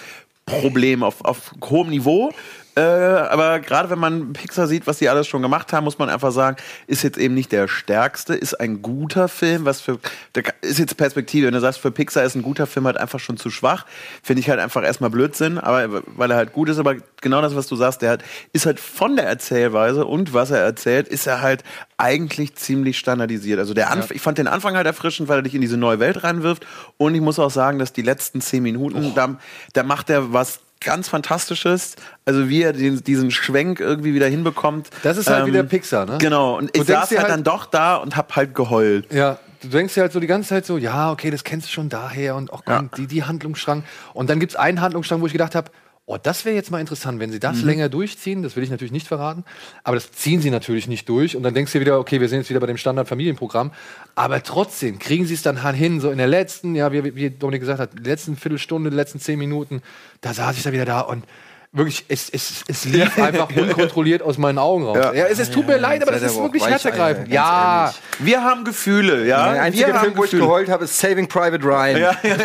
Problem 0.47 1.03
auf, 1.03 1.25
auf 1.25 1.53
hohem 1.63 1.91
Niveau. 1.91 2.33
Äh, 2.77 2.81
aber 2.81 3.59
gerade 3.59 3.91
wenn 3.91 3.99
man 3.99 4.33
Pixar 4.33 4.67
sieht, 4.67 4.87
was 4.87 4.99
die 4.99 5.09
alles 5.09 5.27
schon 5.27 5.43
gemacht 5.43 5.73
haben, 5.73 5.85
muss 5.85 5.99
man 5.99 6.09
einfach 6.09 6.31
sagen, 6.31 6.57
ist 6.87 7.03
jetzt 7.03 7.19
eben 7.19 7.35
nicht 7.35 7.51
der 7.51 7.67
stärkste, 7.67 8.35
ist 8.35 8.55
ein 8.55 8.81
guter 8.81 9.29
Film, 9.29 9.65
was 9.65 9.81
für, 9.81 9.99
da 10.35 10.43
ist 10.61 10.79
jetzt 10.79 10.97
Perspektive. 10.97 11.49
Wenn 11.49 11.55
du 11.55 11.61
sagst, 11.61 11.81
für 11.81 11.91
Pixar 11.91 12.23
ist 12.25 12.37
ein 12.37 12.43
guter 12.43 12.67
Film 12.67 12.87
halt 12.87 12.97
einfach 12.97 13.19
schon 13.19 13.37
zu 13.37 13.51
schwach, 13.51 13.87
finde 14.23 14.41
ich 14.41 14.51
halt 14.51 14.61
einfach 14.61 14.85
erstmal 14.85 15.11
Blödsinn, 15.11 15.59
aber 15.59 16.03
weil 16.17 16.31
er 16.31 16.37
halt 16.37 16.53
gut 16.53 16.69
ist, 16.69 16.79
aber 16.79 16.97
genau 17.21 17.43
das, 17.43 17.57
was 17.57 17.67
du 17.67 17.75
sagst, 17.75 18.03
der 18.03 18.11
hat, 18.11 18.23
ist 18.53 18.67
halt 18.67 18.79
von 18.79 19.17
der 19.17 19.27
Erzählweise 19.27 20.07
und 20.07 20.33
was 20.33 20.51
er 20.51 20.59
erzählt, 20.59 21.09
ist 21.09 21.27
er 21.27 21.41
halt 21.41 21.65
eigentlich 21.99 22.55
ziemlich 22.55 22.99
standardisiert. 22.99 23.59
Also 23.59 23.75
der 23.75 23.91
Anf 23.91 24.11
ich 24.11 24.23
fand 24.23 24.39
den 24.39 24.49
Anfang 24.49 24.77
halt 24.77 24.87
erfrischend, 24.87 25.29
weil 25.29 25.41
er 25.41 25.43
dich 25.43 25.55
in 25.55 25.61
diese 25.61 25.77
neue 25.77 25.99
Welt 25.99 26.23
reinwirft 26.23 26.67
und 26.99 27.15
ich 27.15 27.21
muss 27.21 27.39
auch 27.39 27.51
sagen, 27.51 27.79
dass 27.79 27.93
die 27.93 28.03
letzten 28.03 28.41
zehn 28.41 28.63
Minuten, 28.63 29.15
da, 29.15 29.37
da 29.73 29.83
macht 29.83 30.09
er 30.09 30.33
was 30.33 30.61
ganz 30.83 31.09
Fantastisches. 31.09 31.97
Also 32.25 32.49
wie 32.49 32.63
er 32.63 32.73
den, 32.73 33.03
diesen 33.05 33.31
Schwenk 33.31 33.81
irgendwie 33.81 34.15
wieder 34.15 34.27
hinbekommt. 34.27 34.91
Das 35.03 35.17
ist 35.17 35.29
halt 35.29 35.47
wieder 35.47 35.63
Pixar, 35.63 36.07
ne? 36.07 36.19
Genau. 36.19 36.57
Und 36.57 36.67
ich 36.67 36.73
denkst 36.85 36.89
saß 36.89 37.11
halt 37.11 37.21
halt- 37.21 37.31
dann 37.31 37.45
doch 37.45 37.67
da 37.67 37.97
und 37.97 38.17
hab 38.17 38.35
halt 38.37 38.55
geheult. 38.55 39.13
Ja, 39.13 39.39
du 39.63 39.69
denkst 39.69 39.95
dir 39.95 40.01
halt 40.03 40.13
so 40.13 40.21
die 40.21 40.27
ganze 40.27 40.49
Zeit 40.49 40.65
so, 40.67 40.79
ja, 40.79 41.13
okay, 41.13 41.31
das 41.31 41.45
kennst 41.45 41.67
du 41.69 41.71
schon 41.73 41.89
daher 41.89 42.35
und 42.37 42.53
auch 42.53 42.63
Ja. 42.67 42.83
die, 42.97 43.07
die 43.07 43.25
Handlungsstrang. 43.25 43.85
Und 44.15 44.31
dann 44.31 44.41
gibt's 44.41 44.57
einen 44.57 44.81
Handlungsstrang, 44.81 45.21
wo 45.21 45.27
ich 45.27 45.33
gedacht 45.33 45.55
habe, 45.55 45.71
oh, 46.11 46.19
das 46.23 46.45
wäre 46.45 46.57
jetzt 46.57 46.71
mal 46.71 46.81
interessant, 46.81 47.21
wenn 47.21 47.31
sie 47.31 47.39
das 47.41 47.59
Mhm. 47.59 47.67
länger 47.67 47.89
durchziehen. 47.89 48.43
Das 48.43 48.57
will 48.57 48.63
ich 48.65 48.71
natürlich 48.71 48.93
nicht 48.93 49.07
verraten. 49.07 49.45
Aber 49.85 49.95
das 49.97 50.11
ziehen 50.13 50.41
sie 50.41 50.51
natürlich 50.51 50.89
nicht 50.89 51.09
durch. 51.09 51.37
Und 51.37 51.43
dann 51.45 51.55
denkst 51.55 51.73
du 51.73 51.79
dir 51.79 51.85
wieder, 51.87 51.99
okay, 51.99 52.21
wir 52.21 52.29
sind 52.29 52.39
jetzt 52.41 52.51
wieder 52.51 52.61
bei 52.61 52.67
dem 52.67 52.77
Standard-Familienprogramm. 52.77 53.71
Aber 54.15 54.43
trotzdem 54.43 54.99
kriegen 54.99 55.25
sie 55.27 55.35
es 55.35 55.43
dann 55.43 55.63
halt 55.63 55.77
hin, 55.77 56.01
so 56.01 56.11
in 56.11 56.19
der 56.19 56.27
letzten, 56.27 56.75
ja, 56.75 56.93
wie, 56.93 57.15
wie 57.15 57.31
Dominik 57.31 57.61
gesagt 57.61 57.79
hat, 57.81 57.91
letzten 58.05 58.37
Viertelstunde, 58.37 58.91
letzten 58.91 59.21
zehn 59.21 59.39
Minuten, 59.39 59.83
da 60.21 60.35
saß 60.35 60.57
ich 60.57 60.63
da 60.65 60.73
wieder 60.73 60.85
da 60.85 61.01
und 61.01 61.25
wirklich, 61.73 62.05
es, 62.09 62.29
es, 62.31 62.65
es 62.67 62.85
lief 62.87 63.17
einfach 63.17 63.49
unkontrolliert 63.55 64.23
aus 64.23 64.37
meinen 64.39 64.59
Augen 64.59 64.85
raus. 64.87 64.97
Ja, 64.97 65.13
Ja. 65.15 65.27
es, 65.27 65.39
es 65.39 65.51
tut 65.53 65.69
mir 65.69 65.79
leid, 65.79 66.03
aber 66.03 66.11
das 66.11 66.23
ist 66.23 66.37
wirklich 66.37 66.67
herzergreifend. 66.67 67.29
Ja, 67.29 67.85
ehrlich. 67.85 68.01
Wir 68.19 68.43
haben 68.43 68.65
Gefühle, 68.65 69.25
ja. 69.27 69.53
Der 69.53 69.63
einzige 69.63 69.87
wir 69.87 70.01
Film, 70.01 70.17
wo 70.17 70.25
ich 70.25 70.33
geheult 70.33 70.69
habe, 70.69 70.83
ist 70.85 70.99
Saving 70.99 71.29
Private 71.29 71.63
Ryan. 71.65 71.97
Ja, 72.01 72.17
ja, 72.25 72.37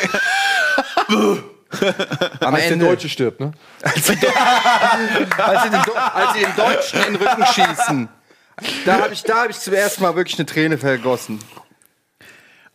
Am 2.39 2.53
als 2.55 2.63
der 2.63 2.71
Ende, 2.73 2.85
Deutsche 2.85 3.09
stirbt, 3.09 3.39
ne? 3.39 3.51
als, 3.81 4.05
sie 4.07 4.15
den, 4.15 4.21
Do- 5.85 5.93
als 5.95 6.33
sie 6.33 6.39
den 6.39 6.55
Deutschen 6.55 6.99
in 7.03 7.13
den 7.13 7.27
Rücken 7.27 7.45
schießen. 7.45 8.09
Da 8.85 8.99
habe 9.01 9.13
ich, 9.13 9.23
da 9.23 9.41
hab 9.43 9.49
ich 9.49 9.59
zum 9.59 9.73
ersten 9.73 10.01
Mal 10.03 10.15
wirklich 10.15 10.37
eine 10.39 10.45
Träne 10.45 10.77
vergossen. 10.77 11.39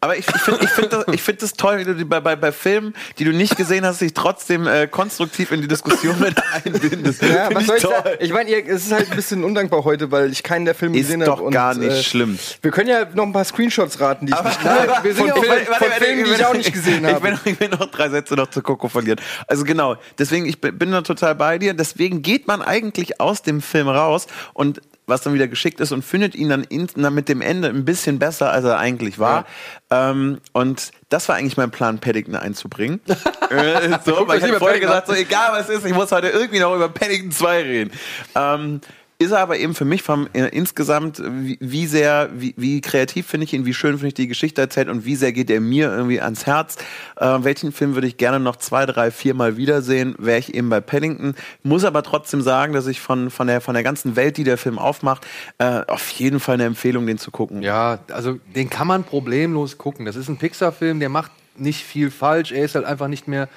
Aber 0.03 0.17
ich, 0.17 0.27
ich 0.27 0.41
finde 0.41 0.61
ich 0.65 0.71
find 0.71 0.93
das, 0.95 1.05
ich 1.13 1.23
find 1.23 1.43
das 1.43 1.53
toll, 1.53 1.79
wie 1.79 1.85
du 1.85 1.95
die 1.95 2.05
bei, 2.07 2.21
bei, 2.21 2.35
bei 2.35 2.53
Filmen, 2.53 2.95
die 3.19 3.25
du 3.25 3.33
nicht 3.33 3.59
gesehen 3.59 3.85
hast, 3.85 4.01
dich 4.01 4.15
trotzdem 4.15 4.67
äh, 4.67 4.87
konstruktiv 4.87 5.53
in 5.53 5.61
die 5.61 5.69
Diskussion 5.69 6.19
mit 6.19 6.37
einbindest. 6.65 7.21
Ja, 7.23 7.49
Find 7.49 7.55
was 7.57 7.63
ich 7.63 7.67
soll 7.69 7.77
ich 7.77 7.83
toll. 7.83 7.93
sagen? 7.93 8.09
Ich 8.21 8.33
meine, 8.33 8.49
ihr- 8.49 8.67
es 8.67 8.87
ist 8.87 8.93
halt 8.93 9.11
ein 9.11 9.17
bisschen 9.17 9.45
undankbar 9.45 9.85
heute, 9.85 10.11
weil 10.11 10.33
ich 10.33 10.43
keinen 10.43 10.65
der 10.65 10.75
Filme 10.75 10.97
Ist 10.97 11.09
gesehen 11.09 11.21
doch 11.21 11.41
habe. 11.41 11.51
gar 11.51 11.75
nicht 11.75 12.07
schlimm. 12.07 12.39
Wir 12.63 12.71
können 12.71 12.89
ja 12.89 13.05
noch 13.13 13.25
ein 13.27 13.33
paar 13.35 13.45
Screenshots 13.45 14.01
raten, 14.01 14.25
die 14.25 14.33
ich 14.33 14.43
nicht 14.43 14.65
Nein, 14.65 14.89
wir 15.03 15.15
sind 15.15 15.29
von, 15.31 15.43
Filmen, 15.43 15.67
von, 15.67 15.89
Filmen, 15.99 16.25
die 16.25 16.31
ich 16.31 16.45
auch 16.47 16.55
nicht 16.55 16.73
gesehen 16.73 17.05
Ich 17.05 17.13
habe. 17.13 17.23
will, 17.23 17.39
ich 17.45 17.61
will 17.61 17.69
noch 17.69 17.91
drei 17.91 18.09
Sätze 18.09 18.37
noch 18.37 18.49
zu 18.49 18.63
Coco 18.63 18.89
verlieren. 18.89 19.21
Also 19.49 19.65
genau, 19.65 19.97
deswegen, 20.19 20.47
ich 20.47 20.63
bin, 20.63 20.79
bin 20.79 20.93
da 20.93 21.03
total 21.03 21.35
bei 21.35 21.59
dir. 21.59 21.75
Deswegen 21.75 22.23
geht 22.23 22.47
man 22.47 22.63
eigentlich 22.63 23.21
aus 23.21 23.43
dem 23.43 23.61
Film 23.61 23.89
raus 23.89 24.29
und 24.55 24.81
was 25.11 25.21
dann 25.21 25.35
wieder 25.35 25.49
geschickt 25.49 25.81
ist 25.81 25.93
und 25.93 26.03
findet 26.03 26.35
ihn 26.35 26.49
dann, 26.49 26.65
in, 26.65 26.89
dann 26.97 27.13
mit 27.13 27.29
dem 27.29 27.43
Ende 27.43 27.69
ein 27.69 27.85
bisschen 27.85 28.19
besser, 28.19 28.51
als 28.51 28.65
er 28.65 28.79
eigentlich 28.79 29.19
war. 29.19 29.45
Ähm, 29.91 30.41
und 30.53 30.93
das 31.11 31.29
war 31.29 31.37
eigentlich 31.37 31.59
mein 31.59 31.71
Plan, 31.71 31.99
Paddington 31.99 32.37
einzubringen. 32.37 33.01
äh, 33.51 33.99
so, 34.05 34.27
weil 34.27 34.39
ich 34.39 34.45
habe 34.45 34.59
vorher 34.59 34.81
gesagt, 34.81 35.09
so 35.09 35.13
egal 35.13 35.51
was 35.53 35.69
ist, 35.69 35.85
ich 35.85 35.93
muss 35.95 36.11
heute 36.13 36.29
irgendwie 36.29 36.61
noch 36.61 36.75
über 36.75 36.89
Paddington 36.89 37.33
2 37.33 37.63
reden. 37.63 37.91
Ähm, 38.35 38.81
ist 39.21 39.33
er 39.33 39.41
aber 39.41 39.59
eben 39.59 39.75
für 39.75 39.85
mich 39.85 40.03
vom 40.03 40.29
äh, 40.33 40.47
insgesamt, 40.47 41.23
wie, 41.23 41.59
wie 41.61 41.87
sehr, 41.87 42.31
wie, 42.35 42.55
wie 42.57 42.81
kreativ 42.81 43.27
finde 43.27 43.45
ich 43.45 43.53
ihn, 43.53 43.67
wie 43.67 43.75
schön 43.75 43.93
finde 43.93 44.09
ich 44.09 44.15
die 44.15 44.29
Geschichte 44.29 44.63
erzählt 44.63 44.89
und 44.89 45.05
wie 45.05 45.15
sehr 45.15 45.33
geht 45.33 45.51
er 45.51 45.61
mir 45.61 45.93
irgendwie 45.93 46.23
ans 46.23 46.47
Herz. 46.47 46.77
Äh, 47.17 47.27
welchen 47.41 47.71
Film 47.71 47.95
würde 47.95 48.07
ich 48.07 48.17
gerne 48.17 48.41
noch 48.41 48.57
zwei, 48.57 48.87
drei, 48.87 49.11
vier 49.11 49.35
Mal 49.35 49.59
wiedersehen, 49.59 50.15
wäre 50.17 50.39
ich 50.39 50.55
eben 50.55 50.71
bei 50.71 50.81
Paddington. 50.81 51.35
Muss 51.63 51.85
aber 51.85 52.03
trotzdem 52.03 52.41
sagen, 52.41 52.73
dass 52.73 52.87
ich 52.87 53.03
von, 53.03 53.29
von, 53.29 53.47
der, 53.47 53.61
von 53.61 53.75
der 53.75 53.83
ganzen 53.83 54.17
Welt, 54.17 54.39
die 54.39 54.45
der 54.45 54.57
Film 54.57 54.79
aufmacht, 54.79 55.27
äh, 55.59 55.83
auf 55.87 56.09
jeden 56.13 56.41
Fall 56.41 56.55
eine 56.55 56.65
Empfehlung, 56.65 57.07
den 57.07 57.19
zu 57.19 57.31
gucken. 57.31 57.61
Ja, 57.61 57.99
also 58.11 58.39
den 58.57 58.71
kann 58.71 58.87
man 58.87 59.05
problemlos 59.05 59.77
gucken. 59.77 60.07
Das 60.07 60.17
ist 60.17 60.31
ein 60.31 60.39
Pixar-Film, 60.39 60.99
der 60.99 61.11
macht 61.11 61.31
nicht 61.59 61.85
viel 61.85 62.11
falsch. 62.11 62.53
Er 62.53 62.65
ist 62.65 62.75
halt 62.75 62.87
einfach 62.87 63.09
nicht 63.09 63.29
mehr 63.29 63.51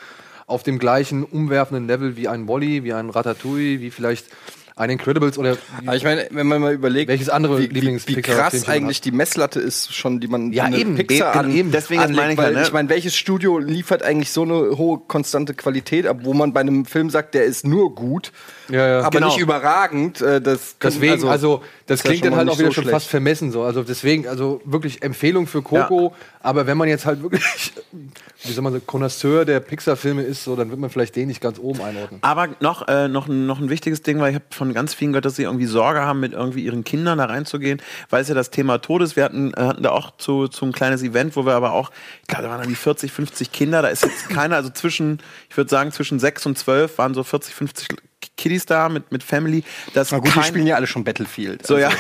auf 0.45 0.64
dem 0.64 0.78
gleichen 0.78 1.24
umwerfenden 1.24 1.88
Level 1.88 2.18
wie 2.18 2.28
ein 2.28 2.49
Wally, 2.49 2.84
wie 2.84 2.91
ein 2.91 3.09
Ratatouille, 3.09 3.80
wie 3.80 3.91
vielleicht 3.91 4.26
ein 4.76 4.90
Incredibles 4.90 5.38
oder 5.38 5.58
Aber 5.86 5.96
ich 5.96 6.04
meine, 6.04 6.28
wenn 6.32 6.48
man 6.48 6.62
mal 6.62 6.74
überlegt, 6.74 7.10
Welches 7.10 7.30
andere 7.30 7.58
wie, 7.58 7.64
wie, 7.64 7.70
wie 7.70 7.74
Lieblings-Pixar-Filmchen 7.76 8.62
krass 8.62 8.68
eigentlich 8.68 8.98
hat. 8.98 9.06
die 9.06 9.12
Messlatte 9.12 9.60
ist, 9.60 9.94
schon 9.94 10.20
die 10.20 10.28
man 10.28 10.52
Ja, 10.52 10.70
eben, 10.70 10.96
Pixar 10.96 11.36
an, 11.36 11.56
eben. 11.56 11.72
Deswegen 11.72 12.02
anlegt, 12.02 12.18
meine 12.18 12.34
ich 12.34 12.38
weil 12.38 12.54
ja, 12.54 12.60
ne? 12.60 12.66
ich 12.66 12.74
meine, 12.74 12.90
welches 12.90 13.16
Studio 13.16 13.60
liefert 13.60 14.04
eigentlich 14.04 14.32
so 14.32 14.42
eine 14.42 14.78
hohe 14.78 15.00
konstante 15.00 15.54
Qualität 15.54 16.08
ab, 16.08 16.20
wo 16.24 16.34
man 16.34 16.54
bei 16.54 16.62
einem 16.62 16.86
Film 16.86 17.10
sagt, 17.10 17.36
der 17.36 17.46
ist 17.46 17.68
nur 17.68 17.94
gut, 17.94 18.32
Ja, 18.70 18.88
ja. 18.88 18.99
aber 19.01 19.09
Genau. 19.11 19.28
nicht 19.28 19.39
überragend. 19.39 20.22
Äh, 20.22 20.41
das 20.41 20.78
Deswegen, 20.82 21.28
also, 21.28 21.61
das 21.86 21.99
ist 21.99 22.05
ja 22.05 22.11
klingt 22.11 22.26
dann 22.26 22.36
halt 22.36 22.49
auch 22.49 22.57
wieder 22.57 22.68
so 22.70 22.74
schon 22.74 22.84
schlecht. 22.84 22.95
fast 22.95 23.07
vermessen 23.09 23.51
so. 23.51 23.64
Also 23.64 23.84
deswegen, 23.84 24.28
also 24.28 24.61
wirklich 24.66 25.01
Empfehlung 25.03 25.47
für 25.47 25.61
Coco. 25.61 26.14
Aber 26.41 26.68
wenn 26.68 26.78
man 26.78 26.88
jetzt 26.89 27.05
halt 27.05 27.22
wirklich, 27.24 27.43
wie 28.43 28.51
soll 28.51 28.64
man 28.64 28.74
sagen, 28.74 28.86
Connoisseur 28.86 29.45
der 29.45 29.59
Pixar-Filme 29.61 30.24
ist, 30.24 30.43
so, 30.43 30.55
dann 30.55 30.70
wird 30.70 30.80
man 30.80 30.89
vielleicht 30.89 31.16
den 31.16 31.28
nicht 31.28 31.39
ganz 31.41 31.57
oben 31.59 31.82
einordnen. 31.82 32.20
Aber 32.22 32.49
noch, 32.59 32.88
äh, 32.88 33.07
noch, 33.07 33.28
ein- 33.28 33.45
noch 33.45 33.59
ein 33.59 33.70
wichtiges 33.70 34.01
Ding, 34.01 34.20
weil 34.20 34.30
ich 34.32 34.36
habe 34.36 34.45
von 34.51 34.74
ganz 34.74 34.93
vielen 34.93 35.11
gehört, 35.14 35.26
dass 35.26 35.36
sie 35.38 35.43
irgendwie 35.43 35.66
Sorge 35.66 36.01
haben, 36.01 36.20
mit 36.20 36.34
irgendwie 36.34 36.64
ihren 36.64 36.84
Kindern 36.84 37.18
da 37.18 37.26
reinzugehen, 37.26 37.82
weil 38.09 38.22
es 38.22 38.28
ja 38.30 38.36
das 38.36 38.49
Thema 38.49 38.78
Tod 38.80 39.01
ist. 39.01 39.16
Wir 39.16 39.24
hatten, 39.24 39.53
äh, 39.53 39.61
hatten 39.61 39.84
da 39.84 39.91
auch 39.91 40.18
zu, 40.18 40.47
zu 40.47 40.66
ein 40.66 40.72
kleines 40.74 41.01
Event, 41.03 41.36
wo 41.36 41.45
wir 41.45 41.53
aber 41.53 41.72
auch, 41.74 41.91
ich 42.22 42.28
glaube, 42.28 42.43
da 42.43 42.49
waren 42.49 42.59
dann 42.59 42.70
die 42.70 42.76
40, 42.76 43.11
50 43.11 43.51
Kinder, 43.51 43.82
da 43.82 43.88
ist 43.89 44.03
jetzt 44.03 44.30
keiner, 44.30 44.55
also 44.57 44.70
zwischen, 44.70 45.20
ich 45.49 45.55
würde 45.57 45.70
sagen, 45.70 45.91
zwischen 45.91 46.20
6 46.20 46.45
und 46.45 46.57
12 46.57 46.97
waren 46.97 47.14
so 47.14 47.24
40, 47.24 47.53
50 47.53 47.88
Kiddies 48.38 48.66
da 48.66 48.90
mit, 48.90 49.12
mit 49.12 49.24
Family. 49.24 49.64
Das 49.94 50.12
Na 50.12 50.20
gut, 50.20 50.36
die 50.36 50.44
spielen 50.44 50.68
ja 50.68 50.76
alle 50.76 50.88
schon 50.88 51.04
Battlefield. 51.04 51.66
so, 51.66 51.78
ja. 51.78 51.92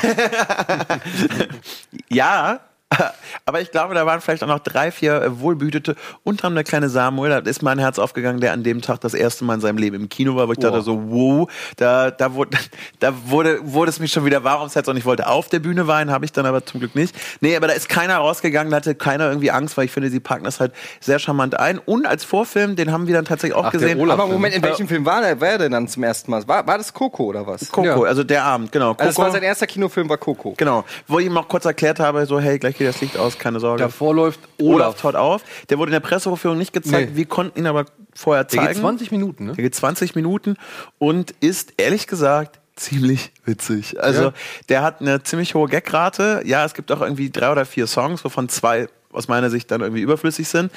ja. 2.09 2.59
Aber 3.45 3.61
ich 3.61 3.71
glaube, 3.71 3.93
da 3.93 4.05
waren 4.05 4.21
vielleicht 4.21 4.43
auch 4.43 4.47
noch 4.47 4.59
drei, 4.59 4.91
vier 4.91 5.21
äh, 5.21 5.39
Wohlbehütete 5.39 5.95
und 6.23 6.43
haben 6.43 6.55
der 6.55 6.63
kleine 6.63 6.89
Samuel, 6.89 7.29
da 7.29 7.37
ist 7.39 7.61
mein 7.61 7.79
Herz 7.79 7.99
aufgegangen, 7.99 8.39
der 8.39 8.53
an 8.53 8.63
dem 8.63 8.81
Tag 8.81 9.01
das 9.01 9.13
erste 9.13 9.45
Mal 9.45 9.55
in 9.55 9.61
seinem 9.61 9.77
Leben 9.77 9.95
im 9.95 10.09
Kino 10.09 10.35
war, 10.35 10.47
wo 10.47 10.53
ich 10.53 10.59
dachte 10.59 10.81
so, 10.81 11.01
wow, 11.09 11.51
da, 11.77 12.11
da, 12.11 12.33
wurde, 12.33 12.57
da 12.99 13.13
wurde, 13.25 13.59
wurde 13.63 13.89
es 13.89 13.99
mich 13.99 14.11
schon 14.11 14.25
wieder 14.25 14.43
warm 14.43 14.59
ums 14.59 14.75
Herz 14.75 14.87
und 14.87 14.97
ich 14.97 15.05
wollte 15.05 15.27
auf 15.27 15.49
der 15.49 15.59
Bühne 15.59 15.87
weinen, 15.87 16.11
habe 16.11 16.25
ich 16.25 16.31
dann 16.31 16.45
aber 16.45 16.65
zum 16.65 16.79
Glück 16.79 16.95
nicht. 16.95 17.15
Nee, 17.41 17.55
aber 17.55 17.67
da 17.67 17.73
ist 17.73 17.89
keiner 17.89 18.17
rausgegangen, 18.17 18.71
da 18.71 18.77
hatte 18.77 18.95
keiner 18.95 19.27
irgendwie 19.27 19.51
Angst, 19.51 19.77
weil 19.77 19.85
ich 19.85 19.91
finde, 19.91 20.09
sie 20.09 20.19
packen 20.19 20.43
das 20.43 20.59
halt 20.59 20.73
sehr 20.99 21.19
charmant 21.19 21.59
ein. 21.59 21.79
Und 21.79 22.05
als 22.05 22.23
Vorfilm, 22.23 22.75
den 22.75 22.91
haben 22.91 23.07
wir 23.07 23.13
dann 23.13 23.25
tatsächlich 23.25 23.55
auch 23.55 23.65
Ach, 23.65 23.71
der 23.71 23.79
gesehen. 23.79 24.11
Aber 24.11 24.27
Moment, 24.27 24.55
in 24.55 24.63
welchem 24.63 24.87
Film 24.87 25.05
war 25.05 25.23
er, 25.23 25.39
war 25.41 25.49
er 25.49 25.57
denn 25.57 25.71
dann 25.71 25.87
zum 25.87 26.03
ersten 26.03 26.31
Mal? 26.31 26.47
War, 26.47 26.65
war 26.67 26.77
das 26.77 26.93
Coco 26.93 27.25
oder 27.25 27.45
was? 27.47 27.71
Coco, 27.71 28.03
Ja. 28.03 28.09
also 28.09 28.23
der 28.23 28.43
Abend, 28.43 28.71
genau. 28.71 28.91
Coco, 28.91 29.03
Also 29.03 29.09
das 29.09 29.25
war 29.25 29.31
sein 29.31 29.43
erster 29.43 29.67
Kinofilm, 29.67 30.09
war 30.09 30.17
Coco. 30.17 30.53
Genau, 30.57 30.83
wo 31.07 31.19
ich 31.19 31.25
ihm 31.25 31.37
auch 31.37 31.47
kurz 31.47 31.65
erklärt 31.65 31.99
habe, 31.99 32.25
so 32.25 32.39
hey, 32.39 32.59
gleich 32.59 32.75
geht 32.85 32.93
das 32.95 33.01
Licht 33.01 33.17
aus, 33.17 33.37
keine 33.39 33.59
Sorge. 33.59 33.83
Davor 33.83 34.13
läuft 34.15 34.39
Olaf 34.61 34.87
Olaf. 34.87 35.01
taut 35.01 35.15
auf. 35.15 35.43
Der 35.69 35.77
wurde 35.77 35.89
in 35.89 35.93
der 35.93 35.99
Pressevorführung 35.99 36.57
nicht 36.57 36.73
gezeigt. 36.73 37.11
Nee. 37.11 37.17
Wir 37.17 37.25
konnten 37.25 37.57
ihn 37.59 37.67
aber 37.67 37.85
vorher 38.13 38.43
Der 38.43 38.49
zeigen. 38.59 38.73
geht 38.73 38.81
20 38.81 39.11
Minuten, 39.11 39.45
ne? 39.45 39.53
Der 39.53 39.63
geht 39.63 39.75
20 39.75 40.15
Minuten 40.15 40.55
und 40.99 41.31
ist 41.39 41.73
ehrlich 41.77 42.07
gesagt 42.07 42.59
ziemlich 42.75 43.31
witzig. 43.45 44.01
Also 44.01 44.23
Ja. 44.23 44.33
der 44.69 44.81
hat 44.81 45.01
eine 45.01 45.21
ziemlich 45.23 45.53
hohe 45.55 45.67
Gagrate. 45.69 46.41
Ja, 46.45 46.65
es 46.65 46.73
gibt 46.73 46.91
auch 46.91 47.01
irgendwie 47.01 47.29
drei 47.29 47.51
oder 47.51 47.65
vier 47.65 47.85
Songs, 47.87 48.23
wovon 48.25 48.49
zwei 48.49 48.87
aus 49.11 49.27
meiner 49.27 49.51
Sicht 49.51 49.69
dann 49.69 49.81
irgendwie 49.81 50.01
überflüssig 50.01 50.47
sind. 50.47 50.71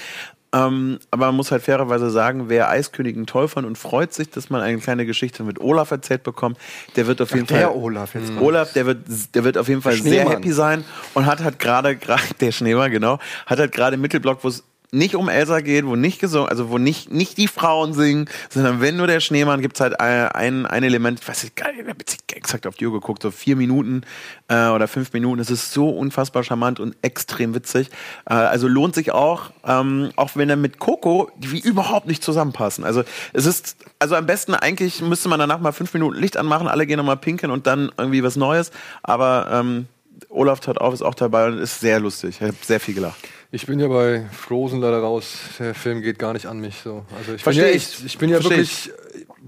Ähm, 0.52 0.98
aber 1.10 1.26
man 1.26 1.36
muss 1.36 1.50
halt 1.50 1.62
fairerweise 1.62 2.10
sagen, 2.10 2.48
wer 2.48 2.70
Eiskönigin 2.70 3.26
toll 3.26 3.48
fand 3.48 3.66
und 3.66 3.76
freut 3.76 4.12
sich, 4.14 4.30
dass 4.30 4.48
man 4.48 4.60
eine 4.60 4.78
kleine 4.78 5.04
Geschichte 5.04 5.42
mit 5.42 5.60
Olaf 5.60 5.90
erzählt 5.90 6.22
bekommt, 6.22 6.58
der 6.94 7.06
wird 7.06 7.20
auf 7.20 7.32
jeden 7.32 7.46
der 7.46 7.68
Fall. 7.68 7.76
Olaf 7.76 8.14
jetzt 8.14 8.32
mal. 8.32 8.42
Olaf, 8.42 8.72
der 8.72 8.86
wird, 8.86 9.00
der 9.34 9.44
wird 9.44 9.58
auf 9.58 9.68
jeden 9.68 9.82
Fall 9.82 9.94
sehr 9.94 10.28
happy 10.28 10.52
sein 10.52 10.84
und 11.14 11.26
hat 11.26 11.42
halt 11.42 11.58
gerade, 11.58 11.96
gerade 11.96 12.22
der 12.40 12.52
Schneemann, 12.52 12.90
genau, 12.90 13.18
hat 13.46 13.58
halt 13.58 13.72
gerade 13.72 13.94
im 13.94 14.00
Mittelblock, 14.00 14.44
wo 14.44 14.48
es 14.48 14.62
nicht 14.92 15.14
um 15.14 15.28
Elsa 15.28 15.60
geht, 15.60 15.86
wo 15.86 15.96
nicht 15.96 16.20
gesungen, 16.20 16.48
also 16.48 16.70
wo 16.70 16.78
nicht, 16.78 17.10
nicht 17.10 17.38
die 17.38 17.48
Frauen 17.48 17.92
singen, 17.92 18.28
sondern 18.50 18.80
wenn 18.80 18.96
nur 18.96 19.06
der 19.06 19.20
Schneemann, 19.20 19.60
gibt's 19.60 19.80
halt 19.80 20.00
ein, 20.00 20.66
ein, 20.66 20.82
Element, 20.82 21.20
ich 21.20 21.28
weiß 21.28 21.44
nicht, 21.44 21.56
geil, 21.56 21.74
ich 21.74 21.86
habe 21.86 22.04
exakt 22.34 22.66
auf 22.66 22.76
die 22.76 22.86
Uhr 22.86 22.92
geguckt, 22.92 23.22
so 23.22 23.30
vier 23.30 23.56
Minuten 23.56 24.02
äh, 24.48 24.68
oder 24.68 24.88
fünf 24.88 25.12
Minuten, 25.12 25.38
das 25.38 25.50
ist 25.50 25.72
so 25.72 25.90
unfassbar 25.90 26.44
charmant 26.44 26.80
und 26.80 26.96
extrem 27.02 27.54
witzig. 27.54 27.90
Äh, 28.28 28.34
also 28.34 28.68
lohnt 28.68 28.94
sich 28.94 29.12
auch, 29.12 29.50
ähm, 29.64 30.10
auch 30.16 30.30
wenn 30.34 30.50
er 30.50 30.56
mit 30.56 30.78
Coco, 30.78 31.30
die 31.36 31.52
wie 31.52 31.60
überhaupt 31.60 32.06
nicht 32.06 32.22
zusammenpassen. 32.22 32.84
Also 32.84 33.02
es 33.32 33.46
ist, 33.46 33.76
also 33.98 34.14
am 34.14 34.26
besten 34.26 34.54
eigentlich 34.54 35.00
müsste 35.02 35.28
man 35.28 35.38
danach 35.38 35.60
mal 35.60 35.72
fünf 35.72 35.92
Minuten 35.94 36.16
Licht 36.16 36.36
anmachen, 36.36 36.68
alle 36.68 36.86
gehen 36.86 36.98
nochmal 36.98 37.16
pinkeln 37.16 37.50
und 37.50 37.66
dann 37.66 37.90
irgendwie 37.98 38.22
was 38.22 38.36
Neues, 38.36 38.70
aber 39.02 39.48
ähm, 39.50 39.86
Olaf 40.28 40.60
Tat 40.60 40.78
auf 40.78 40.94
ist 40.94 41.02
auch 41.02 41.14
dabei 41.14 41.48
und 41.48 41.58
ist 41.58 41.80
sehr 41.80 42.00
lustig. 42.00 42.36
Ich 42.40 42.42
habe 42.42 42.56
sehr 42.62 42.80
viel 42.80 42.94
gelacht. 42.94 43.18
Ich 43.56 43.64
bin 43.66 43.80
ja 43.80 43.88
bei 43.88 44.26
Frozen 44.32 44.82
leider 44.82 44.98
raus. 45.00 45.32
Der 45.58 45.74
Film 45.74 46.02
geht 46.02 46.18
gar 46.18 46.34
nicht 46.34 46.44
an 46.44 46.60
mich 46.60 46.76
so. 46.84 47.06
Also 47.16 47.32
ich 47.32 47.36
bin 47.36 47.38
Versteh 47.38 47.62
ja, 47.62 47.68
ich. 47.74 48.04
ich 48.04 48.18
bin 48.18 48.28
ja 48.28 48.36
Versteh 48.36 48.56
wirklich 48.58 48.90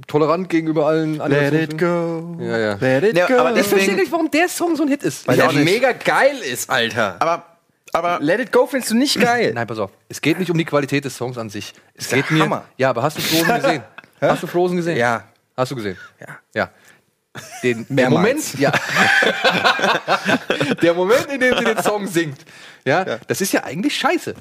tolerant 0.06 0.48
gegenüber 0.48 0.86
allen 0.86 1.20
anderen. 1.20 1.50
Let 1.52 1.72
it 1.74 1.78
go. 1.78 2.38
Ja, 2.40 2.56
ja. 2.58 2.74
Let 2.80 3.04
it 3.04 3.18
Ja, 3.18 3.26
go. 3.26 3.34
aber 3.34 3.54
Ich 3.54 3.66
verstehe 3.66 3.96
nicht, 3.96 4.10
warum 4.10 4.30
der 4.30 4.48
Song 4.48 4.76
so 4.76 4.84
ein 4.84 4.88
Hit 4.88 5.02
ist. 5.02 5.28
Weil 5.28 5.36
der 5.36 5.52
mega 5.52 5.92
geil 5.92 6.38
ist, 6.38 6.70
Alter. 6.70 7.16
aber, 7.20 7.44
aber 7.92 8.18
Let 8.22 8.40
it 8.40 8.50
go 8.50 8.66
findest 8.66 8.92
du 8.92 8.96
nicht 8.96 9.20
geil. 9.20 9.52
Nein, 9.54 9.66
pass 9.66 9.78
auf. 9.78 9.90
Es 10.08 10.22
geht 10.22 10.38
nicht 10.38 10.50
um 10.50 10.56
die 10.56 10.64
Qualität 10.64 11.04
des 11.04 11.14
Songs 11.14 11.36
an 11.36 11.50
sich. 11.50 11.74
Es 11.92 12.08
der 12.08 12.22
geht 12.22 12.30
mir. 12.30 12.44
Hammer. 12.44 12.64
Ja, 12.78 12.88
aber 12.88 13.02
hast 13.02 13.18
du 13.18 13.20
Frozen 13.20 13.54
gesehen? 13.60 13.82
hast 14.22 14.42
du 14.42 14.46
Frozen 14.46 14.76
gesehen? 14.78 14.96
Ja. 14.96 15.24
Hast 15.54 15.70
du 15.70 15.76
gesehen? 15.76 15.98
Ja. 16.18 16.38
Ja. 16.54 16.70
Den, 17.62 17.84
der. 17.90 18.08
Moment, 18.08 18.58
ja. 18.58 18.72
der 20.82 20.94
Moment, 20.94 21.26
in 21.26 21.40
dem 21.40 21.58
sie 21.58 21.64
den 21.64 21.82
Song 21.82 22.06
singt, 22.06 22.38
ja, 22.88 23.04
das 23.04 23.40
ist 23.40 23.52
ja 23.52 23.64
eigentlich 23.64 23.96
scheiße. 23.96 24.34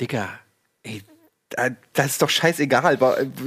Digga, 0.00 0.40
ey, 0.82 1.02
das 1.94 2.06
ist 2.06 2.22
doch 2.22 2.30
scheißegal. 2.30 2.98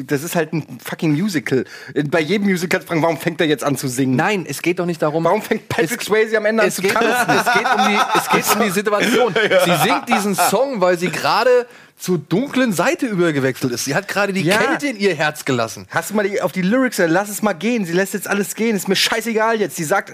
Das 0.08 0.24
ist 0.24 0.36
halt 0.36 0.52
ein 0.54 0.80
fucking 0.84 1.14
Musical. 1.14 1.64
Bei 2.10 2.20
jedem 2.20 2.48
Musical 2.50 2.82
fragen, 2.82 3.02
warum 3.02 3.18
fängt 3.18 3.40
er 3.40 3.48
jetzt 3.48 3.64
an 3.64 3.78
zu 3.78 3.88
singen? 3.88 4.16
Nein, 4.16 4.46
es 4.48 4.62
geht 4.62 4.80
doch 4.80 4.86
nicht 4.86 5.02
darum. 5.02 5.24
Warum 5.24 5.42
fängt 5.42 5.70
Patrick 5.70 6.02
Es- 6.02 6.08
Swayze 6.08 6.38
am 6.38 6.46
Ende 6.46 6.64
an 6.64 6.72
zu 6.72 6.82
geht, 6.82 6.94
tanzen? 6.94 7.32
es, 7.38 7.54
geht 7.54 7.66
um 7.74 7.88
die, 7.88 8.00
es 8.18 8.30
geht 8.30 8.56
um 8.56 8.62
die 8.64 8.70
Situation. 8.74 9.34
Sie 9.34 9.76
singt 9.84 10.10
diesen 10.10 10.36
Song, 10.36 10.82
weil 10.82 10.98
sie 10.98 11.10
gerade 11.10 11.66
zur 11.98 12.18
dunklen 12.18 12.74
Seite 12.74 13.06
übergewechselt 13.06 13.72
ist. 13.72 13.86
Sie 13.86 13.96
hat 13.96 14.10
gerade 14.10 14.34
die 14.34 14.42
Ja. 14.42 14.58
Kälte 14.58 14.88
in 14.88 14.98
ihr 14.98 15.16
Herz 15.16 15.46
gelassen. 15.46 15.88
Hast 15.90 16.10
du 16.10 16.16
mal 16.16 16.28
die, 16.28 16.42
auf 16.42 16.52
die 16.52 16.62
Lyrics, 16.64 17.00
äh, 17.00 17.06
lass 17.06 17.30
es 17.30 17.42
mal 17.42 17.54
gehen. 17.54 17.86
Sie 17.86 17.94
lässt 17.94 18.14
jetzt 18.14 18.28
alles 18.28 18.56
gehen. 18.56 18.76
Ist 18.76 18.90
mir 18.90 18.98
scheißegal 18.98 19.62
jetzt. 19.62 19.78
Sie 19.78 19.86
sagt, 19.86 20.14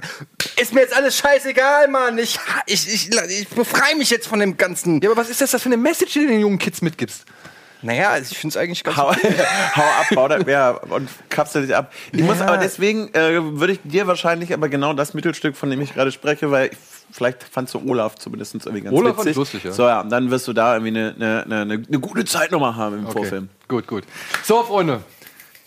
ist 0.61 0.73
mir 0.73 0.81
jetzt 0.81 0.95
alles 0.95 1.17
scheißegal, 1.17 1.87
Mann. 1.87 2.19
Ich, 2.19 2.37
ich, 2.67 2.87
ich, 2.93 3.09
ich 3.29 3.47
befreie 3.47 3.95
mich 3.95 4.11
jetzt 4.11 4.27
von 4.27 4.39
dem 4.39 4.57
ganzen. 4.57 5.01
Ja, 5.01 5.09
aber 5.09 5.19
was 5.19 5.29
ist 5.31 5.41
das, 5.41 5.49
das 5.51 5.63
für 5.63 5.69
eine 5.69 5.77
Message, 5.77 6.13
die 6.13 6.19
du 6.19 6.27
den 6.27 6.41
jungen 6.41 6.59
Kids 6.59 6.83
mitgibst? 6.83 7.23
Naja, 7.81 8.09
also 8.09 8.31
ich 8.31 8.37
finde 8.37 8.53
es 8.53 8.57
eigentlich 8.57 8.83
ganz. 8.83 8.97
hau, 8.97 9.11
hau 9.75 9.81
ab, 9.81 10.05
hau 10.15 10.27
da, 10.27 10.39
ja, 10.39 10.71
und 10.71 11.09
kapsel 11.29 11.65
dich 11.65 11.75
ab. 11.75 11.93
Ich 12.11 12.21
muss 12.21 12.41
aber 12.41 12.57
deswegen, 12.57 13.13
äh, 13.13 13.39
würde 13.41 13.73
ich 13.73 13.79
dir 13.83 14.05
wahrscheinlich 14.07 14.53
aber 14.53 14.67
genau 14.67 14.93
das 14.93 15.13
Mittelstück, 15.13 15.55
von 15.55 15.69
dem 15.69 15.79
ich 15.81 15.93
gerade 15.93 16.11
spreche, 16.11 16.51
weil 16.51 16.69
ich, 16.71 16.77
vielleicht 17.11 17.43
fandst 17.43 17.73
du 17.73 17.81
Olaf 17.87 18.15
zumindest 18.15 18.53
irgendwie 18.55 18.81
ganz 18.81 18.95
Olaf 18.95 19.15
fand 19.15 19.19
witzig. 19.19 19.31
ich 19.31 19.37
lustig, 19.37 19.63
ja. 19.63 19.71
So, 19.71 19.83
ja, 19.83 20.01
und 20.01 20.09
dann 20.09 20.29
wirst 20.29 20.47
du 20.47 20.53
da 20.53 20.75
irgendwie 20.75 20.99
eine, 20.99 21.15
eine, 21.15 21.61
eine, 21.61 21.73
eine 21.87 21.99
gute 21.99 22.25
Zeit 22.25 22.51
nochmal 22.51 22.75
haben 22.75 22.99
im 22.99 23.07
Vorfilm. 23.07 23.49
Gut, 23.67 23.87
gut. 23.87 24.03
So, 24.43 24.63
Freunde. 24.63 25.01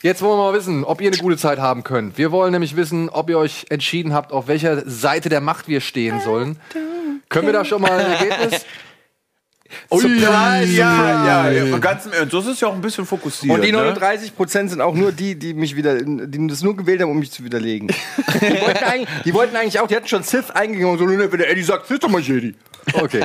Jetzt 0.03 0.21
wollen 0.21 0.37
wir 0.37 0.51
mal 0.51 0.59
wissen, 0.59 0.85
ob 0.85 1.01
ihr 1.01 1.09
eine 1.09 1.17
gute 1.17 1.37
Zeit 1.37 1.61
haben 1.61 1.85
könnt. 1.85 2.19
Wir 2.19 2.33
wollen 2.33 2.51
nämlich 2.51 2.75
wissen, 2.75 3.09
ob 3.09 3.31
ihr 3.31 3.39
euch 3.39 3.67
entschieden 3.71 4.13
habt, 4.13 4.33
auf 4.33 4.49
welcher 4.49 4.83
Seite 4.89 5.29
der 5.29 5.41
Macht 5.41 5.69
wir 5.69 5.81
stehen 5.81 6.21
sollen. 6.21 6.59
Können 7.29 7.47
wir 7.47 7.53
da 7.53 7.65
schon 7.65 7.81
mal 7.81 7.93
ein 7.93 8.13
Ergebnis? 8.13 8.67
Surprise! 9.91 10.73
Ja, 10.73 11.49
ja, 11.49 11.51
ja. 11.51 11.79
Ganz 11.79 12.07
im 12.07 12.13
Ernst, 12.13 12.35
das 12.35 12.47
ist 12.47 12.61
ja 12.61 12.69
auch 12.69 12.75
ein 12.75 12.81
bisschen 12.81 13.07
fokussiert. 13.07 13.55
Und 13.55 13.63
die 13.63 13.73
ne? 13.73 13.79
39 13.79 14.37
Prozent 14.37 14.71
sind 14.71 14.81
auch 14.81 14.95
nur 14.95 15.13
die, 15.13 15.35
die 15.35 15.55
mich 15.55 15.77
wieder, 15.77 16.03
die 16.03 16.47
das 16.47 16.63
nur 16.63 16.77
gewählt 16.77 17.01
haben, 17.01 17.11
um 17.11 17.19
mich 17.19 17.31
zu 17.31 17.45
widerlegen. 17.45 17.89
die, 17.89 18.61
wollten 18.61 18.85
eigentlich, 18.85 19.09
die 19.25 19.35
wollten 19.35 19.57
eigentlich 19.57 19.81
auch, 19.81 19.87
die 19.87 19.97
hatten 19.97 20.09
schon 20.09 20.23
Sith 20.23 20.51
eingegeben 20.51 20.91
und 20.91 20.99
so, 20.99 21.07
ne, 21.07 21.31
wenn 21.31 21.39
der 21.39 21.51
Eddie 21.51 21.63
sagt, 21.63 21.87
Sith 21.87 22.01
doch 22.01 22.09
mal 22.09 22.21
Jedi. 22.21 22.55
Okay. 22.95 23.25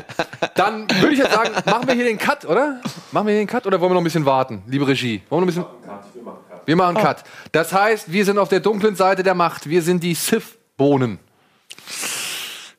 Dann 0.55 0.87
würde 0.99 1.13
ich 1.13 1.19
jetzt 1.19 1.33
sagen, 1.33 1.51
machen 1.65 1.87
wir 1.87 1.95
hier 1.95 2.05
den 2.05 2.17
Cut, 2.17 2.45
oder? 2.45 2.79
Machen 3.11 3.27
wir 3.27 3.33
hier 3.33 3.41
den 3.41 3.47
Cut 3.47 3.65
oder 3.65 3.79
wollen 3.79 3.91
wir 3.91 3.95
noch 3.95 4.01
ein 4.01 4.05
bisschen 4.05 4.25
warten, 4.25 4.61
liebe 4.67 4.87
Regie? 4.87 5.21
Wollen 5.29 5.47
wir 5.47 5.51
noch 5.53 5.69
ein 5.69 5.73
bisschen. 6.23 6.37
Wir 6.65 6.75
machen 6.75 6.97
einen 6.97 7.05
Cut. 7.05 7.23
Das 7.53 7.71
heißt, 7.71 8.11
wir 8.11 8.25
sind 8.25 8.37
auf 8.37 8.49
der 8.49 8.59
dunklen 8.59 8.95
Seite 8.95 9.23
der 9.23 9.33
Macht. 9.33 9.69
Wir 9.69 9.81
sind 9.81 10.03
die 10.03 10.13
Sith-Bohnen. 10.13 11.17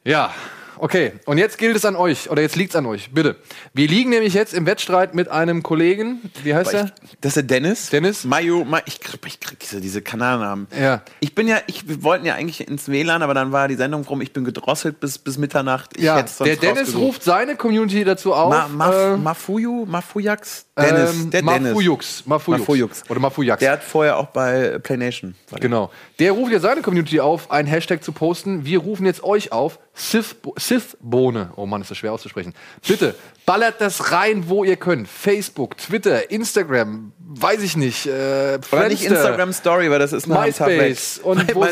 Ja. 0.04 0.30
Okay, 0.78 1.12
und 1.24 1.38
jetzt 1.38 1.58
gilt 1.58 1.76
es 1.76 1.84
an 1.84 1.96
euch, 1.96 2.30
oder 2.30 2.42
jetzt 2.42 2.56
liegt 2.56 2.70
es 2.70 2.76
an 2.76 2.86
euch, 2.86 3.10
bitte. 3.12 3.36
Wir 3.74 3.88
liegen 3.88 4.10
nämlich 4.10 4.34
jetzt 4.34 4.54
im 4.54 4.66
Wettstreit 4.66 5.14
mit 5.14 5.28
einem 5.28 5.62
Kollegen, 5.62 6.20
wie 6.42 6.54
heißt 6.54 6.74
er? 6.74 6.92
Das 7.20 7.30
ist 7.30 7.36
der 7.36 7.42
Dennis. 7.42 7.90
Dennis? 7.90 8.24
Mayo, 8.24 8.64
Ma 8.64 8.80
ich 8.86 9.00
krieg, 9.00 9.20
ich 9.26 9.40
krieg 9.40 9.58
diese, 9.58 9.80
diese 9.80 10.02
Kanalnamen. 10.02 10.66
Ja. 10.78 11.02
Ich 11.20 11.34
bin 11.34 11.48
ja, 11.48 11.58
ich, 11.66 11.88
wir 11.88 12.02
wollten 12.02 12.26
ja 12.26 12.34
eigentlich 12.34 12.66
ins 12.66 12.88
WLAN, 12.88 13.22
aber 13.22 13.34
dann 13.34 13.52
war 13.52 13.68
die 13.68 13.74
Sendung 13.74 14.04
rum, 14.04 14.20
ich 14.20 14.32
bin 14.32 14.44
gedrosselt 14.44 15.00
bis, 15.00 15.18
bis 15.18 15.38
Mitternacht. 15.38 15.96
Ich 15.96 16.04
Ja, 16.04 16.22
der 16.22 16.56
Dennis 16.56 16.94
ruft 16.94 17.22
seine 17.22 17.56
Community 17.56 18.04
dazu 18.04 18.34
auf. 18.34 18.50
Ma, 18.50 18.68
Maf, 18.68 18.94
äh, 18.94 19.16
Mafuyu? 19.16 19.84
Mafujax? 19.86 20.66
Dennis. 20.76 21.14
ähm, 21.14 21.30
der 21.30 21.42
Dennis. 21.42 21.72
Mafujux. 21.72 22.26
Mafujux. 22.26 22.60
Mafujux. 22.60 23.02
Oder 23.08 23.20
Mafujux. 23.20 23.58
Der 23.58 23.72
hat 23.72 23.82
vorher 23.82 24.18
auch 24.18 24.26
bei 24.26 24.78
PlayNation. 24.78 25.34
Genau. 25.60 25.90
Der 26.18 26.32
ruft 26.32 26.52
ja 26.52 26.60
seine 26.60 26.82
Community 26.82 27.20
auf, 27.20 27.50
einen 27.50 27.68
Hashtag 27.68 28.02
zu 28.04 28.12
posten. 28.12 28.64
Wir 28.64 28.78
rufen 28.78 29.06
jetzt 29.06 29.22
euch 29.24 29.52
auf, 29.52 29.78
Sith-Bohne. 29.98 31.50
Oh 31.56 31.66
Mann, 31.66 31.80
ist 31.82 31.90
das 31.90 31.98
schwer 31.98 32.12
auszusprechen. 32.12 32.54
Bitte, 32.86 33.14
ballert 33.44 33.80
das 33.80 34.12
rein, 34.12 34.48
wo 34.48 34.62
ihr 34.64 34.76
könnt. 34.76 35.08
Facebook, 35.08 35.76
Twitter, 35.76 36.30
Instagram, 36.30 37.12
weiß 37.18 37.62
ich 37.62 37.76
nicht. 37.76 38.06
Äh, 38.06 38.58
Oder 38.70 38.88
nicht 38.88 39.04
Instagram 39.04 39.52
Story, 39.52 39.90
weil 39.90 39.98
das 39.98 40.12
ist 40.12 40.28
weg. 40.28 40.38
MySpace 40.38 41.18
und 41.18 41.54
wo 41.54 41.66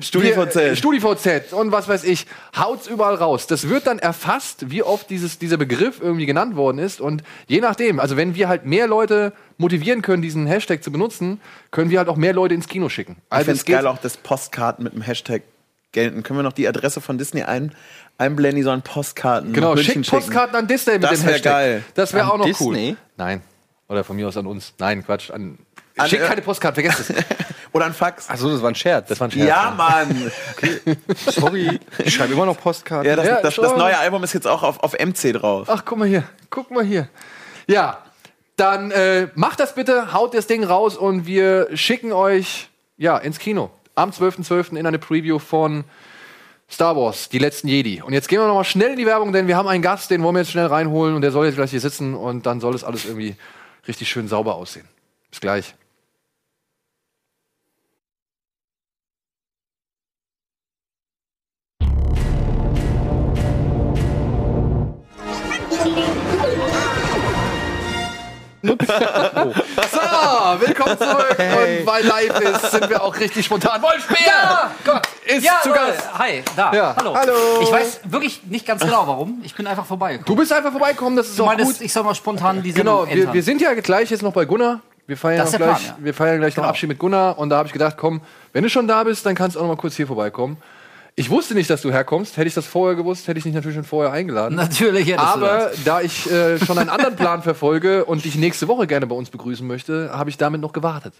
StudiVZ. 0.00 0.76
StudiVZ 0.78 1.52
und 1.52 1.72
was 1.72 1.88
weiß 1.88 2.04
ich. 2.04 2.26
Haut's 2.56 2.86
überall 2.86 3.14
raus. 3.14 3.46
Das 3.46 3.68
wird 3.68 3.86
dann 3.86 3.98
erfasst, 3.98 4.70
wie 4.70 4.82
oft 4.82 5.08
dieses, 5.10 5.38
dieser 5.38 5.56
Begriff 5.56 6.00
irgendwie 6.00 6.26
genannt 6.26 6.56
worden 6.56 6.78
ist. 6.78 7.00
Und 7.00 7.22
je 7.46 7.60
nachdem, 7.60 8.00
also 8.00 8.16
wenn 8.16 8.34
wir 8.34 8.48
halt 8.48 8.66
mehr 8.66 8.86
Leute 8.86 9.32
motivieren 9.58 10.02
können, 10.02 10.22
diesen 10.22 10.46
Hashtag 10.46 10.82
zu 10.82 10.92
benutzen, 10.92 11.40
können 11.70 11.90
wir 11.90 11.98
halt 11.98 12.08
auch 12.08 12.16
mehr 12.16 12.32
Leute 12.34 12.54
ins 12.54 12.68
Kino 12.68 12.88
schicken. 12.88 13.16
Ich 13.18 13.32
Also 13.32 13.44
finde 13.46 13.52
es 13.54 13.58
es 13.60 13.64
geht 13.64 13.76
geil 13.76 13.86
auch, 13.86 13.98
dass 13.98 14.16
Postkarten 14.18 14.84
mit 14.84 14.92
dem 14.92 15.02
Hashtag 15.02 15.42
gelten. 15.96 16.22
Können 16.22 16.38
wir 16.38 16.44
noch 16.44 16.52
die 16.52 16.68
Adresse 16.68 17.00
von 17.00 17.18
Disney 17.18 17.42
ein, 17.42 17.74
einblenden, 18.18 18.56
die 18.56 18.62
sollen 18.62 18.82
Postkarten 18.82 19.52
Genau, 19.52 19.76
schickt 19.76 20.08
Postkarten 20.08 20.54
an 20.54 20.68
Disney 20.68 20.92
mit 20.94 21.02
Das 21.04 21.20
dem 21.20 21.28
Hashtag. 21.30 21.42
geil. 21.52 21.84
Das 21.94 22.12
wäre 22.14 22.32
auch 22.32 22.38
noch 22.38 22.44
Disney? 22.46 22.90
cool. 22.90 22.96
Nein. 23.16 23.42
Oder 23.88 24.04
von 24.04 24.14
mir 24.16 24.28
aus 24.28 24.36
an 24.36 24.46
uns. 24.46 24.74
Nein, 24.78 25.04
Quatsch. 25.04 25.30
An, 25.30 25.58
An- 25.96 26.08
schickt 26.08 26.24
keine 26.24 26.42
Postkarten, 26.42 26.82
vergesst 26.84 27.10
es. 27.10 27.24
Oder 27.72 27.86
ein 27.86 27.92
Fax. 27.94 28.30
Achso, 28.30 28.50
das 28.50 28.62
war 28.62 28.70
ein 28.70 28.74
Scherz. 28.74 29.08
Das 29.08 29.20
war 29.20 29.28
ein 29.28 29.30
Scherz. 29.32 29.48
ja, 29.48 29.74
Mann. 29.76 30.30
Sorry, 31.26 31.78
ich 31.98 32.14
schreibe 32.14 32.32
immer 32.32 32.46
noch 32.46 32.58
Postkarten. 32.58 33.08
Ja, 33.08 33.16
das, 33.16 33.26
Ja, 33.26 33.40
das, 33.42 33.54
das 33.56 33.76
neue 33.76 33.98
Album 33.98 34.22
ist 34.24 34.32
jetzt 34.32 34.46
auch 34.46 34.62
auf, 34.62 34.80
auf 34.82 34.94
MC 34.98 35.32
drauf. 35.34 35.68
Ach, 35.70 35.82
guck 35.84 35.98
mal 35.98 36.08
hier. 36.08 36.24
Guck 36.50 36.70
mal 36.70 36.84
hier. 36.84 37.08
Ja, 37.66 37.98
dann 38.56 38.90
äh, 38.92 39.28
macht 39.34 39.60
das 39.60 39.74
bitte, 39.74 40.12
haut 40.14 40.34
das 40.34 40.46
Ding 40.46 40.64
raus 40.64 40.96
und 40.96 41.26
wir 41.26 41.68
schicken 41.74 42.12
euch 42.12 42.70
ja 42.96 43.18
ins 43.18 43.38
Kino. 43.38 43.70
Am 43.96 44.10
12.12. 44.10 44.76
in 44.76 44.86
eine 44.86 44.98
Preview 44.98 45.38
von 45.38 45.84
Star 46.70 46.94
Wars, 46.96 47.30
die 47.30 47.38
letzten 47.38 47.66
Jedi. 47.66 48.02
Und 48.02 48.12
jetzt 48.12 48.28
gehen 48.28 48.38
wir 48.38 48.46
noch 48.46 48.54
mal 48.54 48.64
schnell 48.64 48.90
in 48.90 48.96
die 48.96 49.06
Werbung, 49.06 49.32
denn 49.32 49.48
wir 49.48 49.56
haben 49.56 49.68
einen 49.68 49.82
Gast, 49.82 50.10
den 50.10 50.22
wollen 50.22 50.34
wir 50.34 50.40
jetzt 50.40 50.50
schnell 50.50 50.66
reinholen 50.66 51.14
und 51.14 51.22
der 51.22 51.32
soll 51.32 51.46
jetzt 51.46 51.54
gleich 51.54 51.70
hier 51.70 51.80
sitzen 51.80 52.14
und 52.14 52.44
dann 52.44 52.60
soll 52.60 52.74
es 52.74 52.84
alles 52.84 53.06
irgendwie 53.06 53.36
richtig 53.88 54.10
schön 54.10 54.28
sauber 54.28 54.56
aussehen. 54.56 54.86
Bis 55.30 55.40
gleich. 55.40 55.74
So, 68.76 70.00
willkommen 70.66 70.98
zurück. 70.98 71.36
Und 71.38 71.86
weil 71.86 72.04
live 72.04 72.40
ist, 72.40 72.70
sind 72.72 72.90
wir 72.90 73.02
auch 73.02 73.16
richtig 73.18 73.44
spontan. 73.46 73.80
Wolfspeer 73.80 74.26
Ja! 74.26 74.70
Gott, 74.84 75.02
ist 75.24 75.44
Ja, 75.44 75.60
zu 75.62 75.70
Gast. 75.70 76.18
hi, 76.18 76.42
da, 76.56 76.72
Ja. 76.72 76.94
hallo. 76.98 77.14
Hallo. 77.14 77.32
Ich 77.62 77.70
weiß 77.70 78.00
wirklich 78.04 78.42
nicht 78.44 78.66
ganz 78.66 78.82
genau, 78.82 79.06
warum. 79.06 79.40
Ich 79.44 79.54
bin 79.54 79.66
einfach 79.66 79.86
vorbeigekommen. 79.86 80.26
Du 80.26 80.34
bist 80.36 80.52
einfach 80.52 80.72
vorbeigekommen, 80.72 81.16
das 81.16 81.28
ist 81.28 81.38
Du 81.38 81.44
auch 81.44 81.48
meintest, 81.48 81.78
gut. 81.78 81.80
ich 81.82 81.92
soll 81.92 82.02
mal 82.02 82.14
spontan 82.14 82.62
diese 82.62 82.78
Genau, 82.78 83.06
wir, 83.08 83.32
wir 83.32 83.42
sind 83.42 83.60
ja 83.60 83.72
gleich 83.74 84.10
jetzt 84.10 84.22
noch 84.22 84.32
bei 84.32 84.44
Gunnar. 84.44 84.80
Wir 85.06 85.16
feiern, 85.16 85.44
noch 85.44 85.52
gleich, 85.56 85.60
Plan, 85.60 85.80
ja. 85.80 86.04
wir 86.04 86.14
feiern 86.14 86.38
gleich 86.40 86.56
noch 86.56 86.62
Genau. 86.64 86.68
Abschied 86.70 86.88
mit 86.88 86.98
Gunnar. 86.98 87.38
Und 87.38 87.50
da 87.50 87.58
habe 87.58 87.66
ich 87.68 87.72
gedacht, 87.72 87.96
komm, 87.96 88.20
wenn 88.52 88.64
du 88.64 88.68
schon 88.70 88.88
da 88.88 89.04
bist, 89.04 89.24
dann 89.24 89.36
kannst 89.36 89.54
du 89.54 89.60
auch 89.60 89.64
noch 89.64 89.76
mal 89.76 89.80
kurz 89.80 89.94
hier 89.94 90.08
vorbeikommen. 90.08 90.56
Ich 91.18 91.30
wusste 91.30 91.54
nicht, 91.54 91.70
dass 91.70 91.80
du 91.80 91.90
herkommst. 91.90 92.36
Hätte 92.36 92.46
ich 92.46 92.52
das 92.52 92.66
vorher 92.66 92.94
gewusst, 92.94 93.26
hätte 93.26 93.38
ich 93.38 93.44
dich 93.44 93.54
natürlich 93.54 93.74
schon 93.74 93.84
vorher 93.84 94.12
eingeladen. 94.12 94.54
Natürlich 94.54 95.08
hättest 95.08 95.18
du 95.18 95.24
Aber 95.24 95.70
das. 95.70 95.82
da 95.82 96.02
ich 96.02 96.30
äh, 96.30 96.58
schon 96.58 96.76
einen 96.76 96.90
anderen 96.90 97.16
Plan 97.16 97.42
verfolge 97.42 98.04
und 98.04 98.26
dich 98.26 98.34
nächste 98.34 98.68
Woche 98.68 98.86
gerne 98.86 99.06
bei 99.06 99.14
uns 99.14 99.30
begrüßen 99.30 99.66
möchte, 99.66 100.10
habe 100.12 100.28
ich 100.28 100.36
damit 100.36 100.60
noch 100.60 100.74
gewartet. 100.74 101.14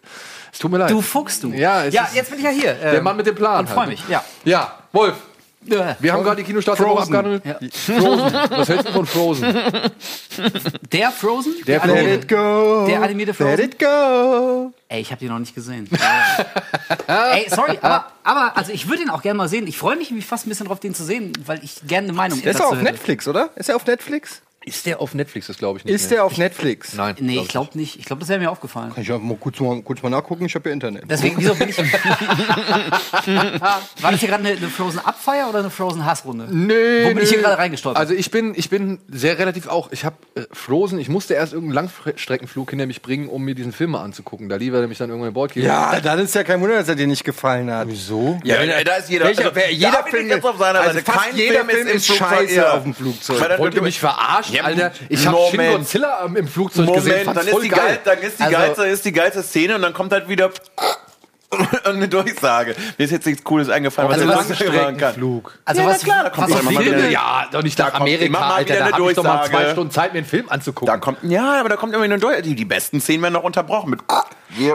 Es 0.53 0.59
tut 0.59 0.71
mir 0.71 0.77
leid. 0.77 0.91
Du 0.91 1.01
Fuchs, 1.01 1.41
du. 1.41 1.49
Ja, 1.49 1.87
ja 1.87 2.09
jetzt 2.13 2.29
bin 2.29 2.39
ich 2.39 2.45
ja 2.45 2.51
hier. 2.51 2.75
der 2.75 2.99
ähm, 2.99 3.05
Mann 3.05 3.17
mit 3.17 3.27
dem 3.27 3.35
Plan. 3.35 3.61
Und 3.61 3.69
freue 3.71 3.87
halt. 3.87 3.89
mich, 3.89 4.07
ja. 4.07 4.23
Ja, 4.45 4.75
Wolf. 4.93 5.15
Wir 5.69 6.13
haben 6.13 6.23
gerade 6.25 6.37
die 6.37 6.45
Kinostarts 6.45 6.79
der 6.79 6.87
Woche 6.89 7.07
Frozen. 7.07 7.15
abgehandelt. 7.17 7.45
Ja. 7.45 7.55
Frozen. 7.73 8.33
Was 8.51 8.69
hältst 8.69 8.89
du 8.89 8.93
von 8.93 9.07
Frozen? 9.07 9.43
Der 10.93 11.11
Frozen? 11.11 11.55
Der 11.67 11.81
Frozen. 11.81 11.95
Let 12.05 12.23
it 12.25 12.29
go. 12.29 12.85
Der 12.87 13.03
animierte 13.03 13.33
Let 13.33 13.37
Frozen? 13.37 13.65
it 13.65 13.79
go. 13.79 14.73
Ey, 14.89 15.01
ich 15.01 15.11
habe 15.11 15.19
die 15.19 15.29
noch 15.29 15.39
nicht 15.39 15.55
gesehen. 15.55 15.89
Ey, 17.07 17.47
sorry, 17.49 17.79
aber, 17.83 18.07
aber 18.23 18.57
also 18.57 18.73
ich 18.73 18.89
würde 18.89 19.03
ihn 19.03 19.11
auch 19.11 19.23
gerne 19.23 19.37
mal 19.39 19.49
sehen. 19.49 19.67
Ich 19.67 19.77
freue 19.79 19.97
mich 19.97 20.13
fast 20.25 20.47
ein 20.47 20.51
bisschen 20.51 20.67
drauf, 20.67 20.81
den 20.81 20.95
zu 20.95 21.05
sehen, 21.05 21.33
weil 21.45 21.63
ich 21.65 21.87
gerne 21.87 22.09
eine 22.09 22.13
Meinung 22.17 22.41
Der 22.41 22.53
ist 22.53 22.59
dazu 22.61 22.69
auch 22.69 22.73
auf 22.73 22.79
hätte. 22.79 22.93
Netflix, 22.93 23.27
oder? 23.27 23.51
Ist 23.57 23.69
er 23.69 23.77
auf 23.77 23.87
Netflix? 23.87 24.43
Ist 24.69 24.85
der 24.85 25.01
auf 25.01 25.15
Netflix? 25.15 25.47
Das 25.47 25.59
glaube 25.59 25.79
ich 25.79 25.85
nicht. 25.85 25.95
Ist 25.95 26.11
mehr. 26.11 26.17
der 26.19 26.25
auf 26.25 26.39
Netflix? 26.39 26.95
Nein. 26.95 27.15
Nee, 27.21 27.39
ich 27.39 27.47
glaube 27.47 27.79
nicht. 27.79 28.01
Ich 28.01 28.05
glaube, 28.05 28.19
das 28.19 28.29
wäre 28.29 28.41
mir 28.41 28.51
aufgefallen. 28.51 28.93
Kann 28.93 29.01
ich 29.01 29.09
ja 29.09 29.17
mal 29.17 29.37
kurz, 29.37 29.61
mal 29.61 29.81
kurz 29.81 30.03
mal 30.03 30.11
nachgucken? 30.11 30.45
Ich 30.47 30.57
habe 30.57 30.69
ja 30.69 30.73
Internet. 30.73 31.05
Deswegen, 31.09 31.37
wieso 31.39 31.55
bin 31.55 31.69
ich. 31.69 31.79
War 34.01 34.11
das 34.11 34.19
hier 34.19 34.29
gerade 34.29 34.45
eine, 34.45 34.57
eine 34.57 34.69
Frozen 34.69 34.99
Abfeier 34.99 35.49
oder 35.49 35.61
eine 35.61 35.71
Frozen 35.71 36.05
Hassrunde? 36.05 36.49
Nee, 36.51 37.05
Wo 37.05 37.15
bin 37.15 37.23
ich 37.23 37.29
hier 37.29 37.43
gerade 37.43 37.59
reingestolpert? 37.59 38.01
Also 38.01 38.15
ich 38.15 38.33
bin, 38.33 38.55
ich 38.57 38.69
bin 38.69 38.99
sehr 39.09 39.39
relativ 39.39 39.69
auch. 39.69 39.93
Ich 39.93 40.05
habe 40.05 40.17
äh, 40.35 40.43
Frozen. 40.51 40.99
Ich 40.99 41.09
musste 41.09 41.35
erst 41.35 41.53
irgendeinen 41.53 41.87
Langstreckenflug 41.87 42.69
hinter 42.71 42.87
mich 42.87 43.03
bringen, 43.03 43.29
um 43.29 43.45
mir 43.45 43.55
diesen 43.55 43.73
Film 43.73 43.93
mal 43.93 44.03
anzugucken. 44.03 44.49
Da 44.49 44.57
lief 44.57 44.75
er 44.75 44.81
nämlich 44.81 44.99
dann 44.99 45.11
irgendwann 45.11 45.29
in 45.29 45.35
Bord 45.35 45.53
gehen. 45.53 45.65
Ja, 45.65 46.01
dann 46.01 46.19
ist 46.19 46.35
ja 46.35 46.43
kein 46.43 46.61
Wunder, 46.61 46.75
dass 46.75 46.89
er 46.89 46.97
dir 46.97 47.07
nicht 47.07 47.23
gefallen 47.23 47.71
hat. 47.71 47.87
Wieso? 47.87 48.41
Ja, 48.43 48.57
da 48.83 48.97
ist 48.97 49.09
jeder. 49.09 49.27
Welcher, 49.27 49.55
also, 49.55 49.61
jeder 49.71 50.03
bin 50.03 50.13
Film 50.13 50.29
jetzt 50.29 50.45
auf 50.45 50.59
seiner 50.59 50.81
also 50.81 50.95
Seite. 50.95 51.05
fast 51.05 51.27
Kein 51.27 51.37
jeder 51.37 51.65
Film 51.65 51.87
im 51.87 51.97
ist 51.97 52.07
Flugzeug, 52.07 52.29
scheiße 52.29 52.55
ja. 52.57 52.73
auf 52.73 52.83
dem 52.83 52.95
Flugzeug. 52.97 53.59
Wollt 53.59 53.77
ihr 53.77 53.83
mich 53.83 54.01
verarschen, 54.01 54.56
Ja, 54.57 54.65
Alter? 54.65 54.93
Ich 55.09 55.27
habe 55.27 55.39
Shin. 55.51 55.71
Godzilla 55.73 56.25
im 56.35 56.49
Flugzeug 56.49 56.87
gesehen. 56.93 57.03
Moment, 57.11 57.25
Fand's 57.25 57.39
dann 57.41 57.47
ist, 57.47 57.53
voll 57.53 57.63
die 57.63 57.69
geil. 57.69 57.79
geil, 57.87 57.99
dann 58.05 58.19
ist 58.19 58.39
die, 58.39 58.43
Also- 58.45 58.57
geilste, 58.57 58.83
ist 58.87 59.05
die 59.05 59.13
geilste 59.13 59.43
Szene 59.43 59.75
und 59.77 59.83
dann 59.83 59.93
kommt 59.93 60.13
halt 60.13 60.29
wieder 60.29 60.51
eine 61.85 62.09
Durchsage. 62.09 62.75
Mir 62.99 63.05
ist 63.05 63.11
jetzt 63.13 63.25
nichts 63.27 63.43
Cooles 63.45 63.69
eingefallen, 63.69 64.11
was 64.11 64.19
Also 64.19 64.31
ich 64.31 64.37
was- 64.39 64.49
lustig 64.49 64.73
machen 64.73 64.97
kann. 64.97 65.15
Flug. 65.15 65.59
also 65.65 65.81
Ja, 65.83 65.89
was, 65.89 66.03
klar, 66.03 66.25
da 66.25 66.31
kommt 66.31 66.49
was 66.49 66.55
doch 66.55 66.61
immer 66.63 66.71
mal 66.73 66.83
Filme- 66.83 66.99
wieder- 66.99 67.09
Ja, 67.09 67.47
doch 67.53 67.63
nicht 67.63 67.79
nach 67.79 67.93
kommt 67.93 68.09
immer 68.09 68.17
Amerika, 68.17 68.41
mal 68.41 68.55
Alter. 68.55 68.61
wieder 68.75 68.79
Da 68.79 68.85
eine 68.87 68.93
hab 69.05 69.11
ich 69.11 69.17
doch 69.17 69.23
mal 69.25 69.37
Durchsage. 69.39 69.51
zwei 69.65 69.71
Stunden 69.73 69.91
Zeit, 69.93 70.13
mir 70.13 70.19
einen 70.19 70.27
Film 70.27 70.47
anzugucken. 70.49 70.87
Da 70.93 70.99
kommt, 70.99 71.19
ja, 71.23 71.61
aber 71.61 71.69
da 71.69 71.77
kommt 71.77 71.95
immer 71.95 72.03
eine 72.05 72.19
Durch. 72.19 72.43
Die, 72.43 72.55
die 72.57 72.65
besten 72.65 73.01
Szenen 73.01 73.23
werden 73.23 73.35
noch 73.35 73.45
unterbrochen 73.45 73.91
mit. 73.91 74.01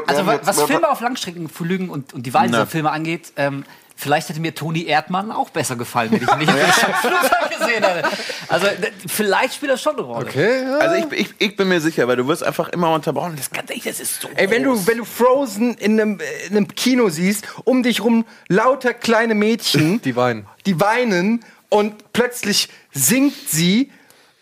Also 0.08 0.26
wa- 0.26 0.40
was 0.44 0.62
Filme 0.64 0.90
auf 0.90 1.02
Langstreckenflügen 1.02 1.90
und, 1.90 2.14
und 2.14 2.26
die 2.26 2.34
Wahl 2.34 2.48
dieser. 2.48 2.66
Filme 2.68 2.92
angeht, 2.92 3.34
ähm, 3.36 3.66
vielleicht 4.02 4.30
hätte 4.30 4.40
mir 4.40 4.56
Toni 4.56 4.86
Erdmann 4.86 5.32
auch 5.32 5.50
besser 5.52 5.76
gefallen, 5.76 6.12
wenn 6.12 6.24
ich 6.24 6.28
ihn 6.32 6.40
nicht 6.40 6.50
im 6.50 6.94
Flugzeug 6.94 7.50
gesehen 7.60 7.84
hätte. 7.84 8.10
Also 8.48 8.68
vielleicht 9.08 9.54
spielt 9.56 9.72
das 9.72 9.82
schon 9.82 9.94
eine 9.94 10.02
Rolle. 10.02 10.26
Okay, 10.26 10.64
ja. 10.64 10.78
Also 10.80 11.08
ich, 11.12 11.20
ich, 11.20 11.34
ich 11.38 11.56
bin 11.56 11.68
mir 11.68 11.80
sicher, 11.80 12.08
weil 12.08 12.16
du 12.18 12.28
wirst 12.28 12.44
einfach 12.44 12.70
immer 12.70 12.94
unterbrochen. 12.94 13.36
Das, 13.38 13.52
kann, 13.52 13.66
das 13.68 14.00
ist 14.00 14.22
so. 14.22 14.30
Ey, 14.36 14.50
wenn 14.50 14.64
du, 14.64 14.88
wenn 14.88 14.98
du 14.98 15.06
Frozen 15.06 15.76
in 15.76 16.00
einem, 16.00 16.20
äh, 16.20 16.48
in 16.48 16.58
einem 16.58 16.68
Kino 16.68 17.10
siehst, 17.10 17.46
um 17.64 17.84
dich 17.84 18.04
rum 18.04 18.26
lauter 18.48 18.94
kleine 18.94 19.36
Mädchen, 19.36 20.02
Die 20.04 20.16
weinen. 20.16 20.48
die 20.66 20.80
weinen 20.80 21.46
und 21.70 22.12
plötzlich 22.14 22.70
singt 22.92 23.36
sie 23.48 23.92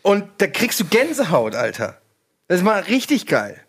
und 0.01 0.23
da 0.37 0.47
kriegst 0.47 0.79
du 0.79 0.85
Gänsehaut, 0.85 1.53
Alter. 1.55 1.97
Das 2.47 2.59
ist 2.59 2.63
mal 2.63 2.79
richtig 2.81 3.27
geil. 3.27 3.59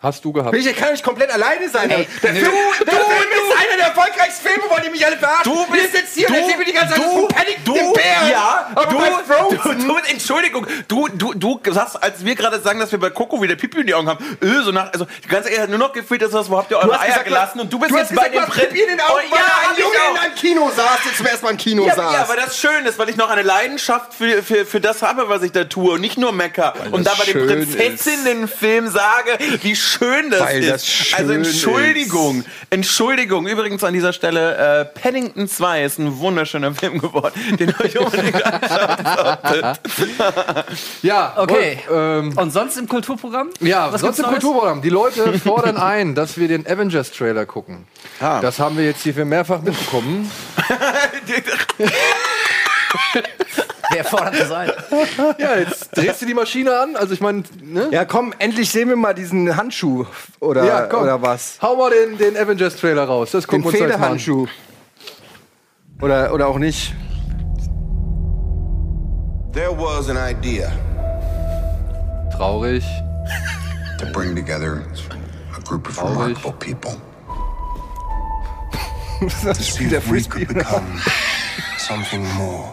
Hast 0.00 0.24
du 0.24 0.32
gehabt. 0.32 0.54
Ich 0.54 0.76
kann 0.76 0.92
nicht 0.92 1.02
komplett 1.02 1.28
alleine 1.28 1.68
sein. 1.68 1.90
Ey, 1.90 2.06
der 2.22 2.32
nö. 2.32 2.38
Film, 2.38 2.52
der 2.86 2.94
Film 2.94 3.08
ist 3.32 3.56
einer 3.58 3.76
der 3.78 3.86
erfolgreichsten 3.88 4.46
Filme, 4.46 4.62
wollt 4.70 4.84
ihr 4.84 4.92
mich 4.92 5.04
alle 5.04 5.16
verarschen? 5.16 5.52
Du 5.52 5.66
bist- 5.72 5.90
sitzt 5.92 6.14
hier 6.14 6.28
und 6.28 6.36
du- 6.36 6.40
erzählt 6.40 6.58
mir 6.60 6.64
die 6.66 6.72
ganze 6.72 6.94
Zeit 6.94 7.02
du- 7.04 7.26
Paddington 7.26 7.64
du- 7.64 7.74
den 7.74 7.92
Bär. 7.94 8.30
ja, 8.30 8.70
aber 8.76 8.86
du- 8.92 8.96
bei. 8.98 9.08
Du, 9.50 9.74
du, 9.74 9.96
Entschuldigung, 10.08 10.66
du, 10.86 11.08
du, 11.08 11.34
du 11.34 11.60
sagst, 11.72 12.00
als 12.00 12.24
wir 12.24 12.36
gerade 12.36 12.60
sagen, 12.60 12.78
dass 12.78 12.92
wir 12.92 13.00
bei 13.00 13.10
Coco 13.10 13.42
wieder 13.42 13.56
Pipi 13.56 13.80
in 13.80 13.88
die 13.88 13.94
Augen 13.94 14.08
haben, 14.08 14.24
äh, 14.40 14.62
so 14.62 14.70
nach, 14.70 14.92
also 14.92 15.04
ganz 15.28 15.46
ehrlich, 15.46 15.60
hat 15.62 15.68
nur 15.68 15.78
noch 15.80 15.92
gefehlt, 15.92 16.22
dass 16.22 16.30
das, 16.30 16.48
wo 16.48 16.58
habt 16.58 16.70
ihr 16.70 16.76
eure 16.78 16.96
Eier 17.00 17.06
gesagt, 17.08 17.24
gelassen 17.24 17.60
und 17.60 17.72
du 17.72 17.80
bist 17.80 17.90
du 17.90 17.96
jetzt 17.96 18.14
bei 18.14 18.28
gesagt, 18.28 18.34
den 18.34 18.40
du 18.40 18.46
hast 18.46 18.68
Pipi 18.68 18.80
in 18.82 18.88
den 18.90 19.00
Augen, 19.00 19.12
oh, 19.28 19.32
weil 19.32 19.38
ja, 19.40 19.70
ein 19.70 19.78
Junge 19.80 19.94
in 20.12 20.16
einem 20.18 20.34
Kino 20.36 20.70
saß, 20.76 20.98
der 21.06 21.14
zum 21.16 21.26
ersten 21.26 21.44
Mal 21.44 21.50
im 21.50 21.56
Kino 21.56 21.84
Ja, 21.88 21.96
saß. 21.96 22.12
ja, 22.14 22.22
aber 22.22 22.36
das 22.36 22.56
schön 22.56 22.86
ist, 22.86 23.00
weil 23.00 23.08
ich 23.08 23.16
noch 23.16 23.30
eine 23.30 23.42
Leidenschaft 23.42 24.14
für, 24.14 24.44
für, 24.44 24.64
für 24.64 24.80
das 24.80 25.02
habe, 25.02 25.28
was 25.28 25.42
ich 25.42 25.50
da 25.50 25.64
tue 25.64 25.94
und 25.94 26.00
nicht 26.02 26.18
nur 26.18 26.30
mecker. 26.30 26.72
Und 26.92 27.04
da 27.04 27.14
bei 27.18 27.24
dem 27.24 27.48
Prinzessinnen-Film 27.48 28.88
sage, 28.90 29.36
wie 29.62 29.74
schön 29.74 29.87
das 30.30 30.40
Weil 30.40 30.62
ist. 30.62 30.70
das 30.72 30.86
schön 30.86 31.18
also 31.18 31.32
Entschuldigung, 31.32 32.44
Entschuldigung. 32.70 33.46
Übrigens 33.46 33.82
an 33.84 33.92
dieser 33.94 34.12
Stelle, 34.12 34.56
äh, 34.56 34.84
Paddington 35.00 35.48
2 35.48 35.84
ist 35.84 35.98
ein 35.98 36.18
wunderschöner 36.18 36.74
Film 36.74 36.98
geworden, 36.98 37.40
den 37.58 37.74
euch 37.82 37.98
unbedingt 37.98 38.44
anschauen 38.44 39.38
solltet. 39.52 39.80
Ja, 41.02 41.34
Okay. 41.36 41.78
Wolf, 41.88 42.24
ähm, 42.26 42.36
Und 42.38 42.50
sonst 42.52 42.76
im 42.76 42.88
Kulturprogramm? 42.88 43.50
ja, 43.60 43.92
Was 43.92 44.00
sonst 44.00 44.18
im 44.18 44.24
Neues? 44.26 44.34
Kulturprogramm. 44.40 44.82
Die 44.82 44.90
Leute 44.90 45.38
fordern 45.38 45.76
ein, 45.76 46.14
dass 46.14 46.36
wir 46.38 46.48
den 46.48 46.66
Avengers-Trailer 46.66 47.46
gucken. 47.46 47.86
Ah. 48.20 48.40
Das 48.40 48.58
haben 48.58 48.76
wir 48.76 48.84
jetzt 48.84 49.02
hier 49.02 49.14
mehrfach 49.24 49.60
mitbekommen. 49.62 50.30
Wer 53.92 54.04
fordert 54.04 54.38
das 54.38 54.50
ein? 54.50 54.70
ja, 55.38 55.56
jetzt 55.56 55.96
drehst 55.96 56.20
du 56.22 56.26
die 56.26 56.34
Maschine 56.34 56.78
an. 56.78 56.96
Also 56.96 57.14
ich 57.14 57.20
meine, 57.20 57.42
ne? 57.62 57.88
Ja, 57.90 58.04
komm, 58.04 58.34
endlich 58.38 58.70
sehen 58.70 58.88
wir 58.88 58.96
mal 58.96 59.14
diesen 59.14 59.56
Handschuh 59.56 60.04
oder, 60.40 60.88
oder 61.00 61.22
was. 61.22 61.58
Hau 61.62 61.76
mal 61.76 61.90
den, 61.90 62.18
den 62.18 62.36
Avengers-Trailer 62.36 63.04
raus. 63.04 63.30
Das 63.32 63.44
Den 63.46 63.62
gucken 63.62 63.64
wir 63.64 63.68
uns 63.70 63.78
jetzt 63.78 63.88
mal 63.88 63.94
an. 63.94 64.18
Federhandschuh. 64.18 64.46
Oder, 66.00 66.32
oder 66.34 66.48
auch 66.48 66.58
nicht. 66.58 66.94
There 69.52 69.70
was 69.76 70.08
an 70.10 70.16
idea 70.16 70.70
Traurig. 72.36 72.84
to 73.98 74.06
bring 74.12 74.36
together 74.36 74.84
a 75.56 75.60
group 75.62 75.88
of 75.88 75.96
Traurig. 75.96 76.36
remarkable 76.36 76.52
people. 76.52 76.92
Das 79.42 79.58
To 79.58 79.64
see 79.64 79.84
if 79.86 79.92
we 80.08 80.20
Frisbee. 80.20 80.44
could 80.46 80.54
become 80.58 81.00
something 81.78 82.24
more. 82.34 82.68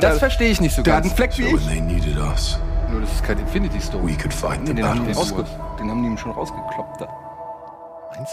Das 0.00 0.18
verstehe 0.18 0.48
ich 0.50 0.60
nicht 0.60 0.74
so 0.74 0.82
Der 0.82 0.96
hat 0.96 1.02
ganz. 1.04 1.12
einen 1.12 1.16
Fleck 1.16 1.38
wie 1.38 1.44
ich. 1.54 2.58
Nur 2.90 3.00
das 3.02 3.12
ist 3.12 3.22
kein 3.24 3.38
Infinity 3.38 3.80
Stone. 3.80 4.06
we 4.06 4.14
could 4.16 4.32
fight 4.32 4.60
the 4.66 4.74
Den 4.74 4.86
haben, 4.86 5.06
die 5.06 5.12
rausge 5.12 5.44
den 5.78 5.90
haben 5.90 6.02
die 6.02 6.08
ihm 6.08 6.16
schon 6.18 6.32
rausgekloppt 6.32 7.00
da. 7.02 7.08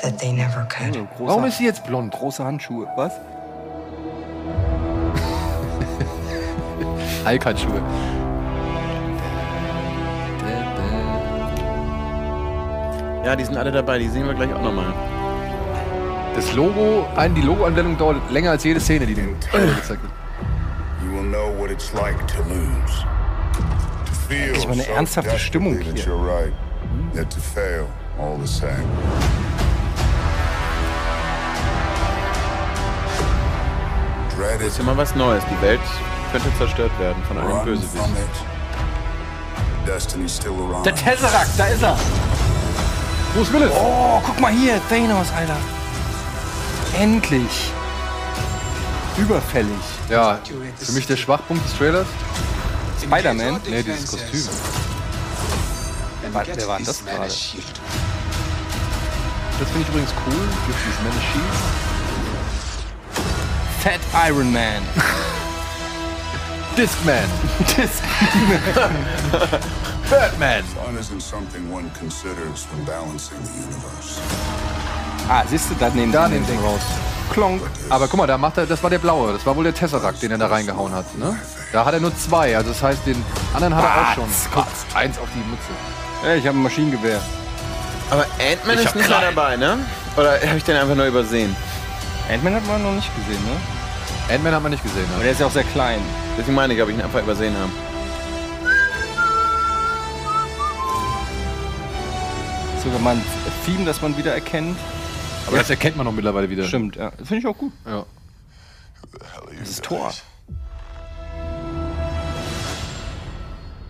That 0.02 0.18
they 0.18 0.32
never 0.32 0.66
could. 0.70 0.94
Große, 1.18 1.28
Warum 1.30 1.46
ist 1.46 1.58
sie 1.58 1.66
jetzt 1.66 1.84
blond? 1.86 2.14
große 2.14 2.44
Handschuhe. 2.44 2.88
Was? 2.96 3.14
Alkat-Schuhe. 7.26 7.82
Ja, 13.24 13.36
die 13.36 13.44
sind 13.44 13.58
alle 13.58 13.72
dabei, 13.72 13.98
die 13.98 14.08
sehen 14.08 14.28
wir 14.28 14.34
gleich 14.36 14.54
auch 14.54 14.62
nochmal. 14.62 14.94
Das 16.36 16.54
Logo, 16.54 17.06
die 17.36 17.42
Logo-Anwendung 17.42 17.98
dauert 17.98 18.18
länger 18.32 18.52
als 18.52 18.64
jede 18.64 18.80
Szene, 18.80 19.06
die 19.06 19.16
den 19.16 19.40
gezeigt 19.40 20.04
wird. 20.04 20.12
You 21.36 21.42
will 21.42 21.52
know 21.52 21.60
what 21.60 21.72
it's 21.72 21.94
like 21.94 22.28
to 22.28 22.42
lose. 22.44 23.04
To 24.06 24.12
feel 24.30 24.54
Endlich 24.54 24.68
mal 24.68 24.74
eine 24.74 24.88
ernsthafte 24.88 25.38
Stimmung 25.38 25.80
hier. 25.80 25.94
you're 26.06 26.16
right, 26.16 26.54
yet 27.14 27.30
to 27.30 27.40
fail 27.40 27.90
all 28.18 28.38
the 28.38 28.48
same. 28.48 28.88
Dread 34.36 34.60
Das 34.60 34.62
is 34.62 34.74
ist 34.74 34.80
immer 34.80 34.96
was 34.96 35.14
Neues. 35.16 35.44
Die 35.52 35.62
Welt 35.62 35.82
könnte 36.32 36.48
zerstört 36.58 36.98
werden 37.00 37.22
von 37.26 37.38
einem 37.38 37.66
Bösewicht. 37.66 38.06
Der 40.86 40.96
Tesseract, 40.96 41.50
da 41.58 41.68
ist 41.68 41.84
er. 41.84 41.98
Bruce 43.34 43.52
Willis. 43.52 43.72
Oh, 43.76 44.22
guck 44.26 44.40
mal 44.40 44.54
hier, 44.54 44.80
Thanos, 44.90 45.28
Alter. 45.34 45.58
Endlich. 46.98 47.72
Überfällig. 49.18 49.72
Ja, 50.10 50.40
für 50.78 50.92
mich 50.92 51.08
der 51.08 51.16
Schwachpunkt 51.16 51.64
des 51.66 51.74
Trailers. 51.78 52.06
Spider-Man? 53.02 53.62
Nee, 53.68 53.82
dieses 53.84 54.12
Kostüm. 54.12 54.44
Wer 56.22 56.34
war, 56.34 56.46
wer 56.46 56.68
war 56.68 56.76
denn 56.78 56.86
das 56.86 57.06
gerade? 57.06 57.28
Das 57.28 57.42
finde 59.70 59.82
ich 59.82 59.88
übrigens 59.88 60.12
cool. 60.28 60.46
Gibt 60.68 60.80
dieses 60.86 61.02
Man 61.02 61.14
Shield. 61.32 61.56
Fat 63.82 64.02
Iron 64.28 64.52
Man. 64.52 64.82
Discman. 66.76 67.30
Batman. 70.10 70.64
Fun 70.66 70.98
isn't 71.00 71.22
something 71.22 71.72
one 71.72 71.90
considers 71.98 72.68
when 72.72 72.84
balancing 72.86 73.42
the 73.44 73.52
universe. 73.52 74.20
Ah, 75.30 75.46
siehst 75.50 75.70
du, 75.70 75.76
da 75.76 75.90
nehmen 75.90 76.12
Da 76.12 76.28
den 76.28 76.46
sie 76.46 76.54
ihn 76.54 76.60
raus. 76.60 76.82
Klonk. 77.32 77.62
Aber 77.90 78.08
guck 78.08 78.18
mal, 78.20 78.28
da 78.28 78.38
macht 78.38 78.58
er, 78.58 78.66
das 78.66 78.82
war 78.84 78.90
der 78.90 79.00
blaue. 79.00 79.34
Das 79.34 79.46
war 79.46 79.56
wohl 79.56 79.64
der 79.64 79.74
Tesseract, 79.74 80.22
den 80.22 80.32
er 80.32 80.38
da 80.38 80.48
reingehauen 80.48 80.94
hat. 80.94 81.18
Ne? 81.18 81.38
Da 81.74 81.86
hat 81.86 81.94
er 81.94 82.00
nur 82.00 82.16
zwei. 82.16 82.56
Also 82.56 82.70
das 82.70 82.82
heißt, 82.82 83.06
den 83.06 83.24
anderen 83.54 83.76
hat 83.76 83.84
er 83.84 84.02
auch 84.02 84.14
schon. 84.16 84.26
Guck, 84.54 84.66
eins 84.96 85.18
auf 85.18 85.28
die 85.34 85.40
Mütze. 85.50 85.70
Ja, 86.26 86.36
ich 86.36 86.48
habe 86.48 86.58
ein 86.58 86.64
Maschinengewehr. 86.64 87.20
Aber 88.10 88.26
Ant-Man 88.40 88.78
ist 88.78 88.96
nicht 88.96 89.10
mehr 89.10 89.22
dabei, 89.22 89.56
ne? 89.58 89.78
Oder 90.16 90.34
habe 90.48 90.58
ich 90.58 90.64
den 90.64 90.76
einfach 90.78 90.96
nur 90.96 91.06
übersehen? 91.08 91.56
Ant-Man 92.32 92.56
hat 92.56 92.68
man 92.68 92.84
noch 92.84 92.92
nicht 92.94 93.10
gesehen, 93.16 93.44
ne? 93.44 94.34
Ant-Man 94.34 94.54
hat 94.54 94.62
man 94.64 94.72
nicht 94.72 94.84
gesehen. 94.84 95.06
Aber 95.10 95.18
Ne? 95.18 95.24
der 95.24 95.32
ist 95.34 95.40
ja 95.42 95.48
auch 95.48 95.52
sehr 95.52 95.64
klein. 95.64 96.00
Deswegen 96.38 96.56
meine 96.56 96.74
ich, 96.74 96.82
ob 96.82 96.90
ich 96.90 96.96
ihn 96.96 97.02
einfach 97.02 97.22
übersehen 97.22 97.56
habe. 97.58 97.72
Sogar 102.84 103.00
mal 103.00 103.16
ein 103.16 103.26
Theme, 103.66 103.86
das 103.86 104.02
man 104.02 104.16
wieder 104.18 104.34
erkennt. 104.34 104.78
Aber 105.48 105.58
das 105.58 105.70
erkennt 105.70 105.96
man 105.98 106.06
noch 106.06 106.14
mittlerweile 106.14 106.50
wieder. 106.50 106.64
Stimmt, 106.64 106.96
ja. 106.96 107.12
Das 107.12 107.28
finde 107.28 107.40
ich 107.40 107.48
auch 107.48 107.58
gut. 107.58 107.72
Ja. 107.86 108.06
Das 109.60 109.70
ist 109.70 109.84
Tor. 109.84 110.12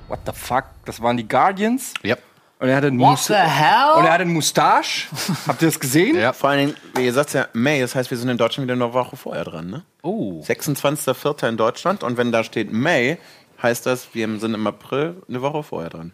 What 0.07 0.19
the 0.25 0.31
fuck? 0.33 0.65
Das 0.85 1.01
waren 1.01 1.17
die 1.17 1.27
Guardians. 1.27 1.93
Ja. 2.03 2.15
Und 2.59 2.69
er 2.69 2.77
hatte 2.77 2.87
einen 2.87 2.99
What 2.99 3.11
Mus- 3.17 3.27
the 3.27 3.33
hell? 3.33 3.93
Und 3.97 4.05
er 4.05 4.11
hatte 4.13 4.21
einen 4.23 4.33
Mustache. 4.33 5.07
Habt 5.47 5.61
ihr 5.61 5.67
das 5.67 5.79
gesehen? 5.79 6.15
Ja. 6.15 6.31
Vor 6.33 6.49
allen 6.51 6.67
Dingen, 6.67 6.77
wie 6.95 7.05
ihr 7.05 7.13
sagt 7.13 7.33
ja 7.33 7.47
May, 7.53 7.81
das 7.81 7.95
heißt, 7.95 8.11
wir 8.11 8.17
sind 8.17 8.29
in 8.29 8.37
Deutschland 8.37 8.67
wieder 8.67 8.75
eine 8.81 8.93
Woche 8.93 9.17
vorher 9.17 9.43
dran, 9.43 9.69
ne? 9.69 9.83
Oh. 10.03 10.41
26.04. 10.41 11.49
in 11.49 11.57
Deutschland 11.57 12.03
und 12.03 12.17
wenn 12.17 12.31
da 12.31 12.43
steht 12.43 12.71
May, 12.71 13.17
heißt 13.61 13.85
das, 13.85 14.09
wir 14.13 14.27
sind 14.39 14.53
im 14.53 14.67
April 14.67 15.21
eine 15.27 15.41
Woche 15.41 15.63
vorher 15.63 15.89
dran. 15.89 16.11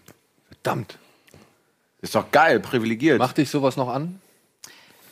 Verdammt. 0.47 0.97
Ist 2.01 2.15
doch 2.15 2.31
geil, 2.31 2.59
privilegiert. 2.59 3.19
Macht 3.19 3.37
dich 3.37 3.49
sowas 3.49 3.75
noch 3.77 3.89
an? 3.89 4.20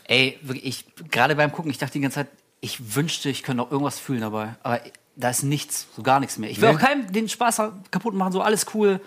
Ey, 0.09 0.39
wirklich, 0.41 0.65
ich, 0.65 0.85
gerade 1.11 1.35
beim 1.35 1.51
Gucken, 1.51 1.69
ich 1.69 1.77
dachte 1.77 1.93
die 1.93 2.01
ganze 2.01 2.15
Zeit, 2.15 2.27
ich 2.61 2.95
wünschte, 2.95 3.29
ich 3.29 3.43
könnte 3.43 3.57
noch 3.57 3.69
irgendwas 3.71 3.99
fühlen 3.99 4.21
dabei. 4.21 4.55
Aber 4.63 4.81
da 5.15 5.29
ist 5.29 5.43
nichts, 5.43 5.85
so 5.95 6.01
gar 6.01 6.19
nichts 6.19 6.39
mehr. 6.39 6.49
Ich 6.49 6.59
will 6.59 6.69
Nee. 6.69 6.75
auch 6.75 6.79
keinem 6.79 7.11
den 7.11 7.29
Spaß 7.29 7.61
kaputt 7.91 8.15
machen, 8.15 8.31
so 8.33 8.41
alles 8.41 8.65
cool. 8.73 8.99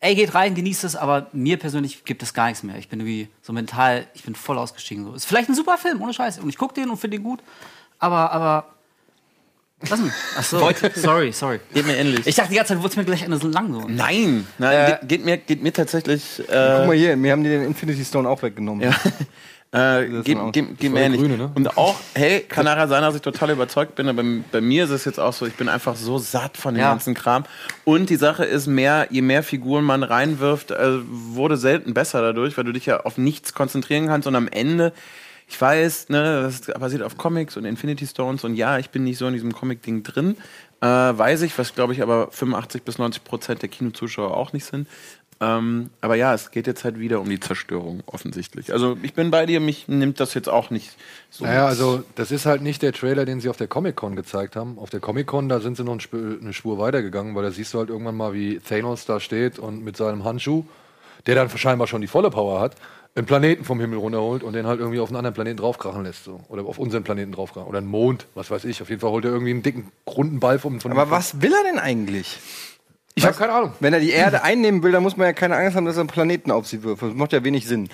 Ey, 0.00 0.16
geht 0.16 0.34
rein, 0.34 0.56
genießt 0.56 0.82
es, 0.82 0.96
aber 0.96 1.28
mir 1.32 1.58
persönlich 1.58 2.04
gibt 2.04 2.24
es 2.24 2.34
gar 2.34 2.48
nichts 2.48 2.64
mehr. 2.64 2.76
Ich 2.76 2.88
bin 2.88 2.98
irgendwie 2.98 3.28
so 3.40 3.52
mental, 3.52 4.08
ich 4.14 4.24
bin 4.24 4.34
voll 4.34 4.58
ausgestiegen. 4.58 5.04
So. 5.04 5.14
Ist 5.14 5.26
vielleicht 5.26 5.48
ein 5.48 5.54
super 5.54 5.78
Film, 5.78 6.02
ohne 6.02 6.12
Scheiß. 6.12 6.40
Und 6.40 6.48
ich 6.48 6.58
gucke 6.58 6.74
den 6.74 6.90
und 6.90 6.96
finde 6.96 7.18
ihn 7.18 7.22
gut. 7.22 7.40
Aber, 8.00 8.32
aber. 8.32 8.66
Was 9.80 10.00
denn? 10.00 10.12
Ach 10.36 10.42
so. 10.42 10.58
sorry, 10.96 11.32
sorry. 11.32 11.60
Geht 11.72 11.86
mir 11.86 11.96
ähnlich. 11.96 12.26
Ich 12.26 12.34
dachte 12.34 12.50
die 12.50 12.56
ganze 12.56 12.72
Zeit, 12.74 12.78
wurde 12.78 12.88
es 12.90 12.96
mir 12.96 13.04
gleich 13.04 13.22
Ende 13.22 13.38
so 13.38 13.46
lang 13.46 13.72
so. 13.72 13.86
Nein, 13.86 14.46
nein 14.58 14.98
geht, 15.02 15.08
geht, 15.08 15.24
mir, 15.24 15.36
geht 15.36 15.62
mir 15.62 15.72
tatsächlich. 15.72 16.40
Äh, 16.40 16.42
Guck 16.78 16.86
mal 16.88 16.96
hier, 16.96 17.16
mir 17.16 17.32
haben 17.32 17.44
die 17.44 17.50
den 17.50 17.62
Infinity 17.62 18.04
Stone 18.04 18.28
auch 18.28 18.42
weggenommen. 18.42 18.82
Ja. 18.90 18.96
Äh, 19.76 20.22
geht 20.22 20.38
voll 20.38 20.52
mir. 20.90 21.10
Grüne, 21.10 21.36
ne? 21.36 21.50
Und 21.54 21.76
auch, 21.76 21.96
hey, 22.14 22.40
kann 22.40 22.64
nachher 22.64 22.88
sein, 22.88 23.02
dass 23.02 23.14
ich 23.14 23.20
total 23.20 23.50
überzeugt 23.50 23.94
bin, 23.94 24.08
aber 24.08 24.22
bei 24.50 24.60
mir 24.62 24.84
ist 24.84 24.90
es 24.90 25.04
jetzt 25.04 25.20
auch 25.20 25.34
so, 25.34 25.44
ich 25.44 25.54
bin 25.54 25.68
einfach 25.68 25.96
so 25.96 26.16
satt 26.18 26.56
von 26.56 26.74
dem 26.74 26.80
Ja. 26.80 26.90
ganzen 26.90 27.12
Kram. 27.14 27.44
Und 27.84 28.08
die 28.08 28.16
Sache 28.16 28.44
ist, 28.44 28.66
mehr, 28.66 29.08
je 29.10 29.20
mehr 29.20 29.42
Figuren 29.42 29.84
man 29.84 30.02
reinwirft, 30.02 30.70
äh, 30.70 30.98
wurde 31.06 31.58
selten 31.58 31.92
besser 31.92 32.22
dadurch, 32.22 32.56
weil 32.56 32.64
du 32.64 32.72
dich 32.72 32.86
ja 32.86 33.00
auf 33.00 33.18
nichts 33.18 33.52
konzentrieren 33.52 34.06
kannst 34.06 34.26
und 34.26 34.34
am 34.34 34.48
Ende, 34.48 34.94
ich 35.46 35.60
weiß, 35.60 36.08
ne, 36.08 36.42
das 36.42 36.62
basiert 36.80 37.02
auf 37.02 37.18
Comics 37.18 37.56
und 37.58 37.66
Infinity 37.66 38.06
Stones 38.06 38.44
und 38.44 38.54
ja, 38.56 38.78
ich 38.78 38.88
bin 38.90 39.04
nicht 39.04 39.18
so 39.18 39.26
in 39.26 39.34
diesem 39.34 39.52
Comic-Ding 39.52 40.02
drin, 40.02 40.36
äh, 40.80 40.86
weiß 40.86 41.42
ich, 41.42 41.56
was 41.58 41.74
glaube 41.74 41.92
ich 41.92 42.02
aber 42.02 42.28
85 42.30 42.82
bis 42.82 42.98
90 42.98 43.24
Prozent 43.24 43.62
der 43.62 43.68
Kinozuschauer 43.68 44.36
auch 44.36 44.52
nicht 44.52 44.64
sind. 44.64 44.88
Ähm, 45.38 45.90
aber 46.00 46.14
ja, 46.14 46.32
es 46.32 46.50
geht 46.50 46.66
jetzt 46.66 46.84
halt 46.84 46.98
wieder 46.98 47.20
um 47.20 47.28
die 47.28 47.38
Zerstörung, 47.38 48.02
offensichtlich. 48.06 48.72
Also 48.72 48.96
ich 49.02 49.12
bin 49.12 49.30
bei 49.30 49.44
dir, 49.44 49.60
mich 49.60 49.86
nimmt 49.86 50.18
das 50.18 50.32
jetzt 50.32 50.48
auch 50.48 50.70
nicht 50.70 50.92
so. 51.28 51.44
Naja, 51.44 51.66
also 51.66 52.02
das 52.14 52.30
ist 52.30 52.46
halt 52.46 52.62
nicht 52.62 52.80
der 52.80 52.94
Trailer, 52.94 53.26
den 53.26 53.40
sie 53.40 53.50
auf 53.50 53.58
der 53.58 53.66
Comic-Con 53.66 54.16
gezeigt 54.16 54.56
haben. 54.56 54.78
Auf 54.78 54.88
der 54.88 55.00
Comic-Con, 55.00 55.50
da 55.50 55.60
sind 55.60 55.76
sie 55.76 55.84
noch 55.84 55.92
eine 55.92 56.00
Spur, 56.00 56.38
eine 56.40 56.54
Spur 56.54 56.78
weitergegangen, 56.78 57.34
weil 57.34 57.42
da 57.42 57.50
siehst 57.50 57.74
du 57.74 57.78
halt 57.78 57.90
irgendwann 57.90 58.16
mal, 58.16 58.32
wie 58.32 58.60
Thanos 58.60 59.04
da 59.04 59.20
steht 59.20 59.58
und 59.58 59.84
mit 59.84 59.98
seinem 59.98 60.24
Handschuh, 60.24 60.64
der 61.26 61.34
dann 61.34 61.50
scheinbar 61.50 61.86
schon 61.86 62.00
die 62.00 62.06
volle 62.06 62.30
Power 62.30 62.60
hat, 62.60 62.76
einen 63.14 63.26
Planeten 63.26 63.64
vom 63.64 63.78
Himmel 63.78 63.98
runterholt 63.98 64.42
und 64.42 64.54
den 64.54 64.66
halt 64.66 64.80
irgendwie 64.80 65.00
auf 65.00 65.08
einen 65.08 65.16
anderen 65.16 65.34
Planeten 65.34 65.58
draufkrachen 65.58 66.04
lässt. 66.04 66.24
So. 66.24 66.40
Oder 66.48 66.64
auf 66.64 66.78
unseren 66.78 67.02
Planeten 67.02 67.32
draufkrachen. 67.32 67.68
Oder 67.68 67.78
einen 67.78 67.88
Mond, 67.88 68.26
was 68.34 68.50
weiß 68.50 68.64
ich. 68.64 68.80
Auf 68.80 68.88
jeden 68.88 69.00
Fall 69.00 69.10
holt 69.10 69.24
er 69.24 69.32
irgendwie 69.32 69.52
einen 69.52 69.62
dicken, 69.62 69.90
runden 70.06 70.40
Ball 70.40 70.58
vom, 70.58 70.80
von 70.80 70.92
Aber 70.92 71.10
was 71.10 71.42
will 71.42 71.52
er 71.52 71.70
denn 71.70 71.78
eigentlich? 71.78 72.38
Ich 73.18 73.24
habe 73.24 73.34
keine 73.34 73.52
Ahnung. 73.54 73.72
Wenn 73.80 73.94
er 73.94 74.00
die 74.00 74.10
Erde 74.10 74.42
einnehmen 74.44 74.82
will, 74.82 74.92
dann 74.92 75.02
muss 75.02 75.16
man 75.16 75.26
ja 75.26 75.32
keine 75.32 75.56
Angst 75.56 75.74
haben, 75.74 75.86
dass 75.86 75.96
er 75.96 76.00
einen 76.00 76.08
Planeten 76.08 76.50
auf 76.50 76.66
sie 76.66 76.82
wirft. 76.82 77.00
Das 77.02 77.14
macht 77.14 77.32
ja 77.32 77.42
wenig 77.42 77.66
Sinn. 77.66 77.88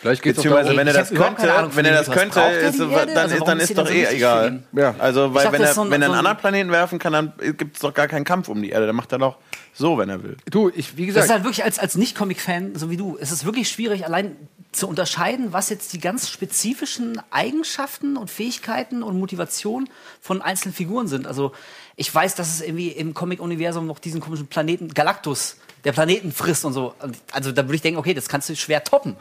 Vielleicht 0.00 0.22
geht's 0.22 0.36
Beziehungsweise, 0.36 0.64
darum, 0.70 0.78
wenn 0.80 0.86
er 0.88 0.92
das 0.94 1.08
könnte, 1.10 1.54
Ahnung 1.54 1.70
wenn 1.76 1.84
er 1.84 1.92
das 1.92 2.10
könnte, 2.10 2.40
ist, 2.40 2.80
dann, 2.80 3.16
Also 3.16 3.36
ist, 3.36 3.44
dann 3.46 3.60
ist 3.60 3.78
doch 3.78 3.86
so 3.86 3.92
eh 3.92 4.04
egal. 4.06 4.64
Ja. 4.72 4.94
Also, 4.98 5.32
weil 5.32 5.44
wenn 5.52 5.60
das 5.60 5.70
er, 5.70 5.74
so 5.74 5.82
ein- 5.82 5.90
wenn 5.92 6.02
er 6.02 6.06
einen 6.06 6.12
so 6.12 6.12
ein- 6.14 6.18
anderen 6.18 6.36
Planeten 6.38 6.70
werfen 6.72 6.98
kann, 6.98 7.12
dann 7.12 7.32
gibt 7.56 7.76
es 7.76 7.80
doch 7.82 7.94
gar 7.94 8.08
keinen 8.08 8.24
Kampf 8.24 8.48
um 8.48 8.60
die 8.60 8.70
Erde. 8.70 8.86
Dann 8.88 8.96
macht 8.96 9.12
er 9.12 9.18
doch 9.18 9.38
so, 9.72 9.96
wenn 9.96 10.08
er 10.10 10.22
will. 10.24 10.36
du, 10.50 10.68
ich, 10.74 10.96
wie 10.96 11.06
Das 11.06 11.14
gesagt, 11.14 11.24
ist 11.26 11.32
halt 11.32 11.44
wirklich 11.44 11.64
als, 11.64 11.78
als 11.78 11.94
Nicht-Comic-Fan, 11.94 12.74
so 12.74 12.90
wie 12.90 12.96
du, 12.96 13.16
es 13.20 13.30
ist 13.30 13.44
wirklich 13.46 13.68
schwierig, 13.70 14.04
allein 14.04 14.34
zu 14.72 14.88
unterscheiden, 14.88 15.52
was 15.52 15.70
jetzt 15.70 15.92
die 15.92 16.00
ganz 16.00 16.28
spezifischen 16.28 17.22
Eigenschaften 17.30 18.16
und 18.16 18.28
Fähigkeiten 18.28 19.04
und 19.04 19.16
Motivationen 19.18 19.88
von 20.20 20.42
einzelnen 20.42 20.74
Figuren 20.74 21.06
sind. 21.06 21.28
Also 21.28 21.52
ich 21.96 22.12
weiß, 22.12 22.34
dass 22.34 22.48
es 22.48 22.60
irgendwie 22.60 22.88
im 22.88 23.14
Comic-Universum 23.14 23.86
noch 23.86 23.98
diesen 23.98 24.20
komischen 24.20 24.46
Planeten 24.46 24.88
Galactus, 24.88 25.56
der 25.84 25.92
Planeten 25.92 26.32
frisst 26.32 26.64
und 26.64 26.72
so. 26.72 26.94
Also 27.30 27.52
da 27.52 27.64
würde 27.64 27.76
ich 27.76 27.82
denken, 27.82 27.98
okay, 27.98 28.14
das 28.14 28.28
kannst 28.28 28.48
du 28.48 28.56
schwer 28.56 28.82
toppen. 28.82 29.16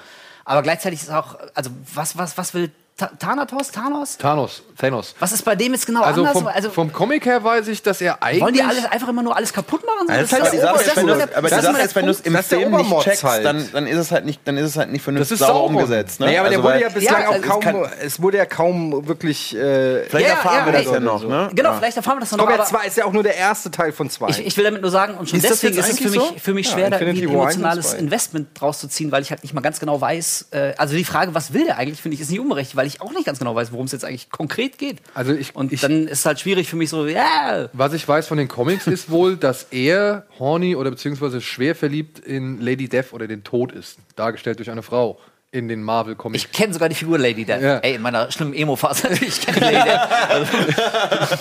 Aber 0.45 0.61
gleichzeitig 0.61 1.01
ist 1.01 1.11
auch, 1.11 1.37
also 1.53 1.69
was, 1.93 2.17
was, 2.17 2.37
was 2.37 2.53
will 2.53 2.71
Ta 2.95 3.07
Thanatos, 3.17 3.71
Thanos? 3.71 4.17
Thanos, 4.19 4.61
Thanos. 4.77 5.15
Was 5.17 5.31
ist 5.31 5.43
bei 5.43 5.55
dem 5.55 5.73
jetzt 5.73 5.87
genau 5.87 6.03
Also 6.03 6.21
anders? 6.21 6.37
vom, 6.37 6.45
also 6.45 6.69
vom 6.69 6.93
Comic 6.93 7.25
her 7.25 7.43
weiß 7.43 7.67
ich, 7.69 7.81
dass 7.81 7.99
er 8.01 8.21
eigentlich. 8.21 8.43
wollen 8.43 8.53
die 8.53 8.61
alles 8.61 8.85
einfach 8.85 9.07
immer 9.09 9.23
nur 9.23 9.35
alles 9.35 9.51
kaputt 9.51 9.81
machen? 9.83 10.07
So, 10.07 10.13
Das 10.13 10.21
ist 10.31 10.33
halt 10.33 10.53
die 10.53 10.57
Sache, 10.59 10.95
wenn 10.97 11.07
du, 11.07 11.13
aber 11.35 11.49
die 11.49 11.55
Sache 11.55 11.81
ist 11.81 11.95
wenn 11.95 12.05
du 12.05 12.11
es 12.11 12.19
im 12.21 12.33
das 12.33 12.43
ist 12.43 12.51
der 12.51 12.59
Film 12.59 12.71
nicht 12.75 12.99
checkst, 13.01 13.23
halt. 13.23 13.45
dann, 13.45 13.67
dann 13.73 13.87
ist 13.87 13.97
es 13.97 14.11
halt 14.11 14.25
nicht, 14.25 14.41
dann 14.45 14.57
ist 14.57 14.65
es 14.69 14.77
halt 14.77 14.91
nicht 14.91 15.01
vernünftig 15.01 15.39
Das 15.39 15.41
ist 15.41 15.47
sauber 15.47 15.63
umgesetzt. 15.65 16.19
Ne? 16.19 16.27
Nee, 16.27 16.37
aber 16.37 16.49
der 16.49 16.59
Also, 16.59 16.67
wurde 16.69 16.75
weil- 16.75 16.81
ja 16.83 16.89
bislang 16.89 17.21
Ja, 17.23 17.27
auch 17.29 17.33
also 17.33 17.43
es 17.43 17.49
kaum, 17.49 17.85
es 17.99 18.21
wurde 18.21 18.37
ja 18.37 18.45
kaum 18.45 19.07
wirklich. 19.07 19.55
Äh, 19.55 20.03
Vielleicht 20.09 20.27
Ja, 20.27 20.33
erfahren 20.35 20.57
ja, 20.59 20.65
wir 20.67 20.73
das 20.73 20.85
ja 20.93 20.99
noch. 20.99 21.23
Ne? 21.27 21.49
Genau, 21.55 21.73
vielleicht 21.73 21.97
erfahren 21.97 22.17
wir 22.17 22.21
das 22.21 22.31
noch. 22.31 22.39
Aber- 22.45 22.57
ja, 22.57 22.63
zwei 22.65 22.85
ist 22.85 22.95
ja 22.97 23.05
auch 23.05 23.11
nur 23.13 23.23
der 23.23 23.35
erste 23.37 23.71
Teil 23.71 23.91
von 23.91 24.11
zwei. 24.11 24.29
Ich, 24.29 24.55
will 24.55 24.65
damit 24.65 24.83
nur 24.83 24.91
sagen, 24.91 25.15
und 25.17 25.27
schon 25.27 25.41
deswegen 25.41 25.75
ist 25.79 25.89
es 25.89 25.97
für 25.99 26.09
mich, 26.11 26.41
für 26.43 26.63
schwer, 26.63 26.91
da 26.91 26.97
ein 26.97 27.17
emotionales. 27.17 27.95
Investment 27.95 28.49
draus 28.53 28.77
zu 28.79 28.87
ziehen, 28.87 29.11
weil 29.11 29.23
ich 29.23 29.31
halt 29.31 29.41
nicht 29.41 29.55
mal 29.55 29.61
ganz 29.61 29.79
genau 29.79 29.99
weiß. 29.99 30.49
Äh, 30.51 30.73
also 30.77 30.93
die 30.95 31.03
Frage, 31.05 31.33
was 31.33 31.53
will 31.53 31.65
der 31.65 31.77
eigentlich, 31.79 31.99
finde 31.99 32.13
ich, 32.15 32.21
ist 32.21 32.29
nicht 32.29 32.39
unberechtigt, 32.39 32.82
weil 32.83 32.87
ich 32.89 32.99
auch 32.99 33.13
nicht 33.13 33.23
ganz 33.25 33.39
genau 33.39 33.55
weiß, 33.55 33.71
worum 33.71 33.85
es 33.85 33.93
jetzt 33.93 34.03
eigentlich 34.03 34.29
konkret 34.29 34.77
geht. 34.77 34.97
Also 35.13 35.31
ich, 35.31 35.55
Und 35.55 35.71
ich, 35.71 35.79
dann 35.79 36.05
ist 36.05 36.19
es 36.19 36.25
halt 36.25 36.41
schwierig 36.41 36.67
für 36.67 36.75
mich 36.75 36.89
so, 36.89 37.07
ja. 37.07 37.69
was 37.71 37.93
ich 37.93 38.05
weiß 38.05 38.27
von 38.27 38.37
den 38.37 38.49
Comics 38.49 38.87
ist 38.87 39.09
wohl, 39.09 39.37
dass 39.37 39.67
er 39.71 40.25
horny 40.37 40.75
oder 40.75 40.89
beziehungsweise 40.89 41.39
schwer 41.39 41.75
verliebt 41.75 42.19
in 42.19 42.59
Lady 42.59 42.89
Death 42.89 43.13
oder 43.13 43.25
den 43.25 43.45
Tod 43.45 43.71
ist. 43.71 43.99
Dargestellt 44.17 44.59
durch 44.59 44.69
eine 44.69 44.83
Frau 44.83 45.17
in 45.53 45.67
den 45.67 45.83
Marvel-Comics. 45.83 46.45
Ich 46.45 46.51
kenne 46.51 46.73
sogar 46.73 46.89
die 46.89 46.95
Figur 46.95 47.19
Lady 47.19 47.45
Death. 47.45 47.61
Ja. 47.61 47.77
Ey, 47.77 47.93
in 47.93 48.01
meiner 48.01 48.31
schlimmen 48.31 48.55
Emo-Phase. 48.55 49.09
ich 49.21 49.39
kenne 49.39 49.59
Lady 49.59 49.83
Death. 49.87 50.49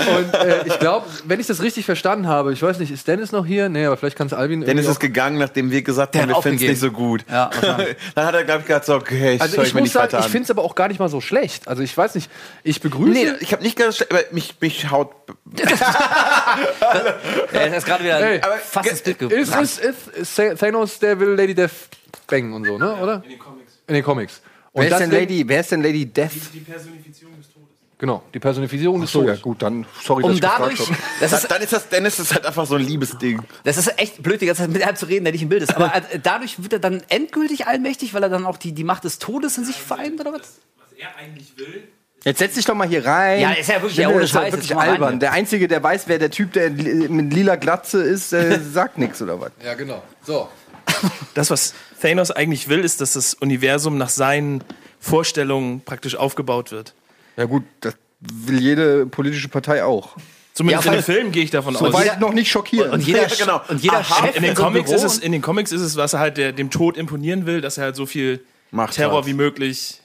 Und 0.18 0.34
äh, 0.34 0.66
ich 0.66 0.78
glaube, 0.78 1.06
wenn 1.24 1.40
ich 1.40 1.46
das 1.46 1.62
richtig 1.62 1.86
verstanden 1.86 2.28
habe, 2.28 2.52
ich 2.52 2.62
weiß 2.62 2.78
nicht, 2.78 2.90
ist 2.92 3.08
Dennis 3.08 3.32
noch 3.32 3.46
hier? 3.46 3.70
Nee, 3.70 3.86
aber 3.86 3.96
vielleicht 3.96 4.18
kann 4.18 4.26
es 4.26 4.34
Alvin. 4.34 4.60
Dennis 4.60 4.86
ist 4.86 5.00
gegangen, 5.00 5.38
nachdem 5.38 5.70
wir 5.70 5.80
gesagt 5.80 6.14
haben, 6.14 6.28
wir 6.28 6.42
finden 6.42 6.62
es 6.62 6.70
nicht 6.70 6.80
so 6.80 6.90
gut. 6.90 7.24
Ja. 7.30 7.48
Dann 8.14 8.26
hat 8.26 8.34
er, 8.34 8.44
glaube 8.44 8.60
ich, 8.60 8.66
gesagt, 8.66 8.84
so, 8.84 8.96
okay, 8.96 9.36
ich 9.36 9.40
Also 9.40 9.56
soll 9.56 9.64
ich 9.64 9.70
ich 9.70 9.74
mir 9.74 9.80
muss 9.80 9.86
nicht 9.86 9.92
sagen, 9.94 10.12
weiter 10.12 10.26
ich 10.26 10.30
finde 10.30 10.44
es 10.44 10.50
aber 10.50 10.62
auch 10.62 10.74
gar 10.74 10.88
nicht 10.88 11.00
mal 11.00 11.08
so 11.08 11.22
schlecht. 11.22 11.66
Also 11.66 11.82
ich 11.82 11.96
weiß 11.96 12.14
nicht, 12.14 12.30
ich 12.64 12.82
begrüße. 12.82 13.12
Nee, 13.12 13.32
ich 13.40 13.52
habe 13.52 13.62
nicht 13.62 13.76
gesagt, 13.76 14.10
aber 14.10 14.20
mich, 14.30 14.56
mich 14.60 14.90
haut. 14.90 15.10
Er 17.52 17.74
ist 17.74 17.86
gerade 17.86 18.04
wieder 18.04 18.20
Ey, 18.20 18.42
fast 18.62 18.90
ins 18.90 19.00
Bild 19.00 19.22
ist, 19.22 19.54
ist, 19.54 19.80
ist, 19.80 20.38
ist 20.38 20.58
Thanos, 20.60 20.98
der 20.98 21.18
will 21.18 21.30
Lady 21.30 21.54
Death 21.54 21.70
bangen 22.32 22.52
und 22.52 22.66
so, 22.66 22.78
ne? 22.78 22.94
Oder? 22.96 23.22
In 23.24 23.30
den 23.30 23.38
Comics. 23.38 23.61
In 23.92 23.96
den 23.96 24.04
Comics. 24.04 24.40
Und 24.72 24.84
wer, 24.84 24.90
ist 24.90 24.98
denn 25.00 25.10
deswegen- 25.10 25.30
Lady, 25.32 25.48
wer 25.48 25.60
ist 25.60 25.70
denn 25.70 25.82
Lady 25.82 26.06
Death? 26.06 26.30
Genau, 27.98 28.22
die 28.32 28.38
Personifizierung 28.40 29.00
des 29.02 29.12
So, 29.12 29.20
ja, 29.20 29.26
Todes. 29.26 29.42
gut, 29.42 29.62
dann 29.62 29.84
sorry, 30.02 30.22
dass 30.22 30.32
Um 30.32 30.40
dadurch, 30.40 30.78
das 31.20 31.30
Dann, 31.30 31.38
ist, 31.40 31.50
dann 31.50 31.62
ist 31.62 31.72
das, 31.74 31.88
Dennis 31.90 32.18
ist 32.18 32.32
halt 32.34 32.46
einfach 32.46 32.66
so 32.66 32.74
ein 32.76 32.80
Liebesding. 32.80 33.42
Das 33.64 33.76
ist 33.76 33.96
echt 33.98 34.22
blöd, 34.22 34.40
die 34.40 34.46
ganze 34.46 34.62
Zeit 34.62 34.70
mit 34.70 34.82
einem 34.82 34.96
zu 34.96 35.06
reden, 35.06 35.24
der 35.24 35.32
nicht 35.32 35.42
im 35.42 35.50
Bild 35.50 35.62
ist. 35.62 35.76
Aber 35.76 35.94
äh, 35.94 36.18
dadurch 36.20 36.60
wird 36.62 36.72
er 36.72 36.78
dann 36.78 37.02
endgültig 37.10 37.66
allmächtig, 37.66 38.12
weil 38.14 38.22
er 38.22 38.28
dann 38.30 38.46
auch 38.46 38.56
die, 38.56 38.72
die 38.72 38.82
Macht 38.82 39.04
des 39.04 39.18
Todes 39.20 39.56
in 39.58 39.64
sich 39.66 39.76
vereint, 39.76 40.18
oder 40.20 40.32
was? 40.32 40.54
Jetzt 42.24 42.38
setz 42.38 42.54
dich 42.54 42.64
doch 42.64 42.74
mal 42.74 42.88
hier 42.88 43.04
rein. 43.04 43.40
Ja, 43.40 43.52
ist 43.52 43.68
ja 43.68 43.74
wirklich- 43.82 43.96
ja, 43.98 44.08
ohne 44.08 44.20
das 44.20 44.30
ist 44.30 44.34
ja 44.34 44.40
Scheiß, 44.42 44.52
wirklich 44.52 44.76
albern. 44.76 45.20
Der 45.20 45.32
Einzige, 45.32 45.68
der 45.68 45.82
weiß, 45.82 46.04
wer 46.08 46.18
der 46.18 46.30
Typ, 46.30 46.52
der 46.54 46.70
mit 46.70 47.32
lila 47.32 47.56
Glatze 47.56 48.02
ist, 48.02 48.32
äh, 48.32 48.58
sagt 48.72 48.98
nichts 48.98 49.20
oder 49.22 49.40
was. 49.40 49.50
Ja, 49.64 49.74
genau. 49.74 50.02
So. 50.24 50.48
Das, 51.34 51.50
was 51.50 51.74
Thanos 52.02 52.30
eigentlich 52.30 52.68
will, 52.68 52.80
ist, 52.80 53.00
dass 53.00 53.14
das 53.14 53.34
Universum 53.34 53.96
nach 53.96 54.08
seinen 54.10 54.62
Vorstellungen 55.00 55.80
praktisch 55.80 56.16
aufgebaut 56.16 56.70
wird. 56.72 56.94
Ja 57.36 57.44
gut, 57.46 57.64
das 57.80 57.94
will 58.20 58.60
jede 58.60 59.06
politische 59.06 59.48
Partei 59.48 59.84
auch. 59.84 60.16
Zumindest 60.54 60.84
Ja, 60.84 60.92
in 60.92 60.98
den 60.98 61.04
Filmen 61.04 61.32
gehe 61.32 61.44
ich 61.44 61.50
davon 61.50 61.74
So 61.74 61.86
aus. 61.86 61.94
weit 61.94 62.20
noch 62.20 62.34
nicht 62.34 62.50
schockieren. 62.50 62.90
Und 62.92 63.00
jeder, 63.06 63.22
Ja, 63.28 63.34
genau. 63.38 63.60
und 63.68 63.82
jeder 63.82 63.98
Aha, 64.00 64.26
Chef 64.26 64.36
in 64.36 64.42
den, 64.42 64.54
Comics 64.54 64.90
Büro 64.90 64.96
ist 64.96 65.04
es, 65.04 65.18
in 65.18 65.32
den 65.32 65.40
Comics 65.40 65.72
ist 65.72 65.80
es, 65.80 65.96
was 65.96 66.12
er 66.12 66.18
halt 66.20 66.36
der, 66.36 66.52
dem 66.52 66.70
Tod 66.70 66.98
imponieren 66.98 67.46
will, 67.46 67.62
dass 67.62 67.78
er 67.78 67.84
halt 67.84 67.96
so 67.96 68.04
viel 68.04 68.44
Macht 68.70 68.94
Terror 68.94 69.20
hat. 69.20 69.26
wie 69.26 69.32
möglich 69.32 70.01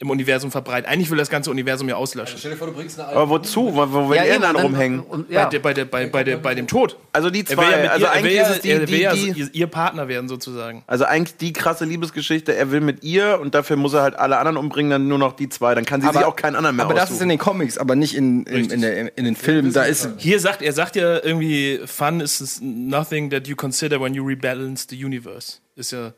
im 0.00 0.10
Universum 0.10 0.52
verbreitet. 0.52 0.88
Eigentlich 0.88 1.10
will 1.10 1.18
das 1.18 1.28
ganze 1.28 1.50
Universum 1.50 1.88
ja 1.88 1.96
auslöschen. 1.96 2.38
Stell 2.38 2.52
dir 2.52 2.56
vor, 2.56 2.68
du 2.68 2.72
bringst 2.72 3.00
eine 3.00 3.08
Aber 3.08 3.28
wozu? 3.30 3.74
Wo, 3.74 3.92
wo 3.92 4.08
will 4.10 4.16
Ja, 4.16 4.22
er 4.22 4.38
dann 4.38 4.54
rumhängen? 4.54 5.00
Und, 5.00 5.26
Bei, 5.26 5.34
ja. 5.34 5.46
der, 5.48 5.58
bei, 5.58 5.74
der, 5.74 5.86
bei, 5.86 6.06
bei, 6.06 6.22
der, 6.22 6.36
bei 6.36 6.54
dem 6.54 6.68
Tod. 6.68 6.96
Also 7.12 7.30
die 7.30 7.40
Er 7.40 7.48
will 7.48 7.56
ja, 7.64 7.70
zwei, 7.72 7.82
mit 7.82 7.90
also 7.90 8.04
ihr, 8.06 8.10
er 8.12 8.14
will 8.14 8.18
eigentlich 8.30 8.34
ja, 8.36 8.42
ist 8.42 8.50
es 8.56 8.60
die, 8.60 8.70
er 8.70 8.88
will 8.88 9.00
ja 9.00 9.12
die, 9.12 9.32
die, 9.32 9.58
ihr- 9.58 9.66
Partner 9.66 10.06
werden 10.06 10.28
sozusagen. 10.28 10.84
also 10.86 11.04
eigentlich 11.04 11.36
die 11.38 11.52
krasse 11.52 11.84
Liebesgeschichte, 11.84 12.54
er 12.54 12.70
will 12.70 12.80
mit 12.80 13.02
ihr 13.02 13.40
und 13.40 13.56
dafür 13.56 13.74
muss 13.74 13.92
er 13.92 14.02
halt 14.02 14.14
alle 14.16 14.38
anderen 14.38 14.56
umbringen, 14.56 14.90
dann 14.92 15.08
nur 15.08 15.18
noch 15.18 15.32
die 15.32 15.48
zwei. 15.48 15.74
Dann 15.74 15.84
kann 15.84 16.00
sie 16.00 16.06
sich 16.06 16.16
auch 16.24 16.36
keinen 16.36 16.54
anderen 16.54 16.76
mehr 16.76 16.84
Aber 16.84 16.94
das 16.94 17.04
ist 17.04 17.10
aussuchen. 17.16 17.22
in 17.24 17.28
den 17.30 17.38
Comics, 17.38 17.76
aber 17.76 17.96
nicht 17.96 18.14
in, 18.14 18.44
in, 18.44 18.70
in, 18.70 18.80
der, 18.80 19.18
in 19.18 19.24
den 19.24 19.34
Filmen. 19.34 19.72
Da 19.72 19.82
ist 19.82 20.08
Hier 20.18 20.38
sagt 20.38 20.62
er 20.62 20.72
sagt 20.72 20.94
ja 20.94 21.22
irgendwie, 21.24 21.80
Fun 21.86 22.20
is 22.20 22.60
nothing 22.62 23.30
that 23.30 23.48
you 23.48 23.56
consider 23.56 24.00
when 24.00 24.14
you 24.14 24.24
rebalance 24.24 24.86
the 24.88 25.04
universe. 25.04 25.58
Ist 25.74 25.90
ja 25.90 26.12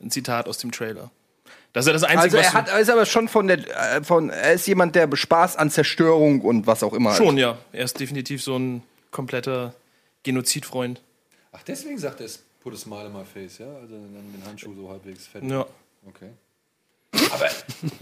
ein 0.00 0.10
Zitat 0.12 0.46
aus 0.46 0.58
dem 0.58 0.70
Trailer. 0.70 1.10
Das 1.74 1.84
ist 1.84 1.88
ja 1.88 1.92
das 1.92 2.04
Also 2.04 2.18
Einzige, 2.18 2.36
er 2.38 2.46
was 2.46 2.54
hat, 2.54 2.68
er 2.68 2.78
ist 2.78 2.88
aber 2.88 3.04
schon 3.04 3.28
von 3.28 3.48
der, 3.48 3.58
äh, 3.96 4.02
von, 4.02 4.30
er 4.30 4.52
ist 4.52 4.66
jemand, 4.66 4.94
der 4.94 5.08
Spaß 5.14 5.56
an 5.56 5.70
Zerstörung 5.70 6.40
und 6.40 6.66
was 6.68 6.82
auch 6.84 6.92
immer 6.94 7.10
hat. 7.10 7.16
schon, 7.18 7.36
ja. 7.36 7.58
Er 7.72 7.84
ist 7.84 7.98
definitiv 7.98 8.42
so 8.42 8.56
ein 8.56 8.82
kompletter 9.10 9.74
Genozidfreund. 10.22 11.02
Ach, 11.52 11.62
deswegen 11.64 11.98
sagt 11.98 12.20
er 12.20 12.26
es, 12.26 12.42
put 12.62 12.74
a 12.74 12.76
smile 12.76 13.06
on 13.06 13.12
my 13.12 13.24
face, 13.24 13.58
ja? 13.58 13.66
Also 13.66 13.94
dann 13.94 14.32
den 14.32 14.42
Handschuh 14.46 14.72
so 14.74 14.88
halbwegs 14.88 15.26
fett. 15.26 15.42
Ja. 15.44 15.66
Okay. 16.08 16.30
Aber, 17.32 17.48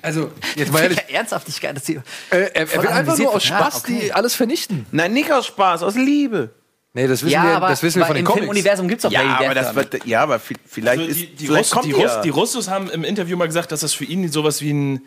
also, 0.02 0.30
jetzt 0.54 0.70
mal 0.72 0.82
ehrlich, 0.82 0.98
Ja, 1.08 1.16
Ernsthaftigkeit, 1.18 1.76
dass 1.76 1.86
sie. 1.86 1.96
äh, 1.96 2.00
er, 2.30 2.54
er 2.54 2.82
will 2.82 2.88
einfach 2.88 3.16
nur 3.16 3.34
aus. 3.34 3.48
Ja, 3.48 3.56
Spaß 3.58 3.76
okay. 3.76 4.00
die 4.04 4.12
alles 4.12 4.34
vernichten. 4.34 4.86
Nein, 4.90 5.14
nicht 5.14 5.32
aus 5.32 5.46
Spaß, 5.46 5.82
aus 5.82 5.94
Liebe. 5.94 6.50
Nee, 6.94 7.06
das 7.06 7.22
wissen 7.22 7.32
Ja, 7.32 7.44
wir, 7.44 7.56
aber 7.56 7.68
das 7.68 7.82
wissen 7.82 8.00
wir 8.00 8.06
von 8.06 8.16
im 8.16 8.20
den 8.22 8.26
Comics. 8.26 8.40
Filmuniversum 8.42 8.86
gibt's 8.88 9.02
doch 9.02 9.10
Ja, 9.10 9.22
Lady 9.22 9.44
aber 9.46 9.54
Death 9.54 9.64
das 9.64 9.74
wird, 9.74 10.04
ja, 10.06 10.22
aber 10.22 10.36
vi- 10.36 10.56
vielleicht 10.66 10.98
Also 11.00 11.10
ist, 11.10 11.20
die, 11.20 11.26
die, 11.26 11.46
vielleicht 11.46 11.64
Russ, 11.64 11.70
kommt 11.70 11.86
die, 11.86 11.92
Russ, 11.92 12.04
ja. 12.04 12.20
die 12.22 12.28
Russos 12.28 12.68
haben 12.68 12.90
im 12.90 13.02
Interview 13.04 13.36
mal 13.36 13.46
gesagt, 13.46 13.72
dass 13.72 13.80
das 13.80 13.94
für 13.94 14.04
ihn 14.04 14.28
sowas 14.30 14.60
wie 14.60 14.72
ein, 14.72 15.00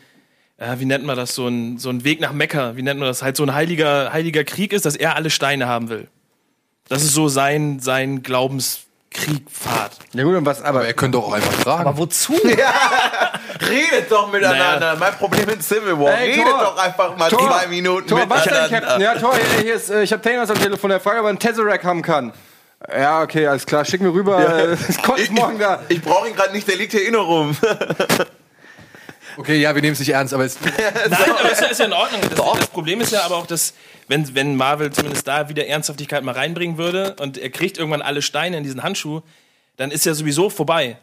äh, 0.57 0.79
wie 0.79 0.85
nennt 0.85 1.05
man 1.05 1.15
das, 1.15 1.35
so 1.35 1.47
ein, 1.47 1.77
so 1.77 1.89
ein 1.89 2.03
Weg 2.03 2.21
nach 2.21 2.33
Mekka, 2.33 2.75
wie 2.75 2.81
nennt 2.81 2.99
man 2.99 3.07
das, 3.07 3.21
halt 3.21 3.37
so 3.37 3.43
ein 3.43 3.53
heiliger, 3.53 4.11
heiliger 4.11 4.43
Krieg 4.43 4.73
ist, 4.73 4.85
dass 4.85 4.95
er 4.95 5.15
alle 5.15 5.29
Steine 5.29 5.67
haben 5.67 5.89
will. 5.89 6.07
Das 6.87 7.03
ist 7.03 7.13
so 7.13 7.27
sein, 7.27 7.79
sein 7.79 8.23
Glaubenskriegpfad. 9.15 9.91
Ja 10.13 10.23
gut, 10.23 10.35
und 10.35 10.45
was, 10.45 10.59
aber, 10.61 10.79
Aber 10.79 10.87
er 10.87 10.93
könnte 10.93 11.17
auch 11.17 11.31
einfach 11.31 11.51
fragen. 11.53 11.87
Aber 11.87 11.97
wozu? 11.97 12.33
Redet 13.61 14.11
doch 14.11 14.31
miteinander. 14.31 14.79
Naja. 14.79 14.95
Mein 14.99 15.13
Problem 15.13 15.45
mit 15.47 15.63
Civil 15.63 15.99
War. 15.99 16.17
Ey, 16.17 16.31
Redet 16.31 16.45
Thor. 16.45 16.59
doch 16.59 16.77
einfach 16.77 17.17
mal 17.17 17.29
Thor. 17.29 17.39
zwei 17.39 17.67
Minuten 17.67 18.07
Tor, 18.07 18.23
was 18.27 18.43
denn, 18.43 18.53
miteinander. 18.53 18.79
Captain? 18.87 19.01
Ja, 19.01 19.15
Tor, 19.15 19.35
hier, 19.35 19.61
hier 19.61 19.75
ist, 19.75 19.89
äh, 19.89 20.03
ich 20.03 20.11
habe 20.11 20.21
Thanos 20.21 20.49
am 20.49 20.59
Telefon, 20.59 20.89
der 20.89 20.99
fragt, 20.99 21.19
ob 21.19 21.25
er 21.25 21.29
einen 21.29 21.39
Tesseract 21.39 21.83
haben 21.83 22.01
kann. 22.01 22.33
Ja, 22.91 23.21
okay, 23.21 23.47
alles 23.47 23.65
klar, 23.65 23.83
schick 23.85 24.01
mir 24.01 24.13
rüber. 24.13 24.37
äh, 24.39 24.77
Es 24.87 25.01
kommt 25.01 25.31
morgen 25.31 25.57
da. 25.57 25.81
Ich 25.89 26.01
brauche 26.01 26.27
ihn 26.27 26.35
gerade 26.35 26.51
nicht, 26.51 26.67
der 26.67 26.75
liegt 26.75 26.91
hier 26.91 27.07
inne 27.07 27.17
rum. 27.17 27.55
Okay, 29.37 29.57
ja, 29.59 29.75
wir 29.75 29.81
nehmen 29.81 29.93
es 29.93 29.99
nicht 29.99 30.13
ernst, 30.13 30.33
aber 30.33 30.45
es, 30.45 30.57
Nein, 31.09 31.31
aber 31.39 31.51
ist 31.51 31.61
ja, 31.61 31.67
ist 31.67 31.79
ja 31.79 31.85
in 31.85 31.93
Ordnung. 31.93 32.21
Das, 32.21 32.39
das 32.59 32.67
Problem 32.67 33.01
ist 33.01 33.11
ja 33.11 33.23
aber 33.23 33.35
auch, 33.37 33.47
dass, 33.47 33.73
wenn, 34.07 34.35
wenn 34.35 34.55
Marvel 34.55 34.91
zumindest 34.91 35.27
da 35.27 35.49
wieder 35.49 35.67
Ernsthaftigkeit 35.67 36.23
mal 36.23 36.33
reinbringen 36.33 36.77
würde 36.77 37.15
und 37.19 37.37
er 37.37 37.49
kriegt 37.49 37.77
irgendwann 37.77 38.01
alle 38.01 38.21
Steine 38.21 38.57
in 38.57 38.63
diesen 38.63 38.83
Handschuh, 38.83 39.21
dann 39.77 39.91
ist 39.91 40.05
ja 40.05 40.13
sowieso 40.13 40.49
vorbei. 40.49 40.97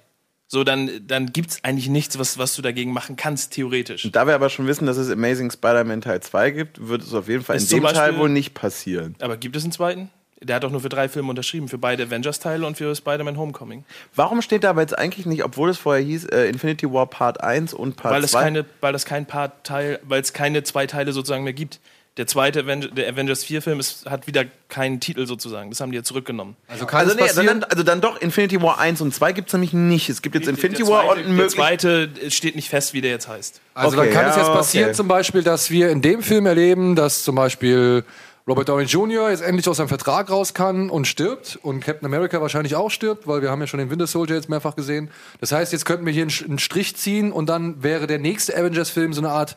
So, 0.47 0.65
dann, 0.65 0.91
dann 1.07 1.33
gibt 1.33 1.51
es 1.51 1.65
eigentlich 1.65 1.89
nichts, 1.89 2.19
was, 2.19 2.37
was 2.37 2.55
du 2.55 2.61
dagegen 2.61 2.93
machen 2.93 3.17
kannst, 3.17 3.53
theoretisch. 3.55 4.07
Da 4.13 4.27
wir 4.27 4.35
aber 4.35 4.51
schon 4.51 4.67
wissen, 4.67 4.85
dass 4.85 4.99
es 4.99 5.11
Amazing 5.11 5.51
Spider-Man 5.51 6.03
Teil 6.03 6.21
2 6.21 6.51
gibt, 6.51 6.89
wird 6.89 7.03
es 7.03 7.15
auf 7.15 7.27
jeden 7.29 7.43
Fall 7.43 7.57
Ist 7.57 7.73
in 7.73 7.79
dem 7.79 7.85
Teil 7.85 7.95
Beispiel- 7.95 8.19
wohl 8.19 8.29
nicht 8.29 8.53
passieren. 8.53 9.15
Aber 9.21 9.39
gibt 9.39 9.57
es 9.57 9.63
einen 9.63 9.73
zweiten? 9.73 10.11
Der 10.43 10.57
hat 10.57 10.65
doch 10.65 10.71
nur 10.73 10.81
für 10.81 10.89
drei 10.91 11.09
Filme 11.09 11.31
unterschrieben, 11.31 11.69
für 11.69 11.79
beide 11.79 12.03
Avengers-Teile 12.03 12.67
und 12.67 12.77
für 12.77 12.95
Spider-Man 12.95 13.39
Homecoming. 13.39 13.85
Warum 14.15 14.43
steht 14.43 14.65
da 14.65 14.71
aber 14.71 14.81
jetzt 14.83 14.99
eigentlich 14.99 15.25
nicht, 15.25 15.43
obwohl 15.45 15.71
es 15.71 15.79
vorher 15.79 16.05
hieß, 16.05 16.25
äh, 16.27 16.47
Infinity 16.49 16.93
War 16.93 17.07
Part 17.07 17.41
1 17.43 17.73
und 17.73 17.97
Part 17.97 18.13
Weil 18.15 18.25
es 18.25 18.33
2? 18.33 18.43
keine, 18.43 18.65
weil 18.83 18.93
das 18.93 19.07
kein 19.07 19.25
Part 19.25 19.65
Teil, 19.65 20.01
weil 20.03 20.21
es 20.21 20.33
keine 20.35 20.65
zwei 20.65 20.87
Teile 20.87 21.13
sozusagen 21.13 21.45
mehr 21.45 21.53
gibt. 21.55 21.79
Der 22.19 22.27
zweite 22.27 22.61
Avenger, 22.61 22.89
der 22.89 23.09
Avengers 23.09 23.43
4 23.43 23.63
Film 23.63 23.81
ist, 23.81 24.05
hat 24.05 24.27
wieder 24.27 24.45
keinen 24.69 25.01
Titel 25.01 25.27
sozusagen. 25.27 25.71
Das 25.71 25.81
haben 25.81 25.93
die 25.93 25.97
ja 25.97 26.03
zurückgenommen. 26.03 26.57
also 26.69 26.85
kann 26.85 27.01
also, 27.01 27.13
es 27.13 27.17
nee, 27.17 27.23
also, 27.23 27.37
passieren. 27.37 27.61
dann, 27.61 27.71
also 27.71 27.83
dann 27.83 28.01
doch, 28.03 28.21
Infinity 28.21 28.61
War 28.61 28.79
1 28.79 29.01
und 29.01 29.15
2 29.15 29.33
gibt 29.33 29.49
es 29.49 29.55
nämlich 29.55 29.73
nicht. 29.73 30.11
Es 30.11 30.21
gibt 30.21 30.35
jetzt 30.35 30.47
Infinity 30.47 30.83
der 30.83 30.93
War 30.93 31.05
zweite, 31.05 31.13
und 31.13 31.19
ein 31.21 31.25
Der 31.25 31.33
möglich... 31.33 31.55
zweite 31.55 32.11
steht 32.29 32.55
nicht 32.55 32.69
fest, 32.69 32.93
wie 32.93 33.01
der 33.01 33.13
jetzt 33.13 33.29
heißt. 33.29 33.63
Also 33.73 33.97
Okay, 33.97 34.07
dann 34.07 34.15
kann 34.15 34.27
es 34.27 34.37
ja, 34.37 34.43
jetzt 34.43 34.53
passieren, 34.53 34.85
okay. 34.89 34.97
zum 34.97 35.09
Beispiel, 35.09 35.43
dass 35.43 35.71
wir 35.71 35.89
in 35.89 36.03
dem 36.03 36.23
Film 36.23 36.45
erleben, 36.45 36.97
dass 36.97 37.25
zum 37.25 37.35
Beispiel 37.35 38.05
Robert 38.47 38.69
Downey 38.69 38.85
Jr. 38.85 39.31
jetzt 39.31 39.43
endlich 39.43 39.67
aus 39.67 39.79
seinem 39.79 39.89
Vertrag 39.89 40.29
raus 40.29 40.53
kann 40.53 40.91
und 40.91 41.07
stirbt 41.07 41.59
und 41.63 41.81
Captain 41.81 42.05
America 42.05 42.43
wahrscheinlich 42.43 42.75
auch 42.75 42.91
stirbt, 42.91 43.27
weil 43.27 43.41
wir 43.41 43.51
haben 43.51 43.61
ja 43.61 43.67
schon 43.67 43.79
den 43.79 43.89
Winter 43.89 44.07
Soldier 44.07 44.37
jetzt 44.37 44.51
mehrfach 44.51 44.77
gesehen. 44.77 45.11
Das 45.41 45.53
heißt, 45.53 45.73
jetzt 45.73 45.87
könnten 45.87 46.05
wir 46.05 46.13
hier 46.13 46.27
einen 46.27 46.59
Strich 46.59 46.97
ziehen 46.97 47.33
und 47.33 47.49
dann 47.49 47.83
wäre 47.83 48.07
der 48.07 48.19
nächste 48.19 48.55
Avengers-Film 48.55 49.15
so 49.15 49.21
eine 49.21 49.31
Art 49.31 49.57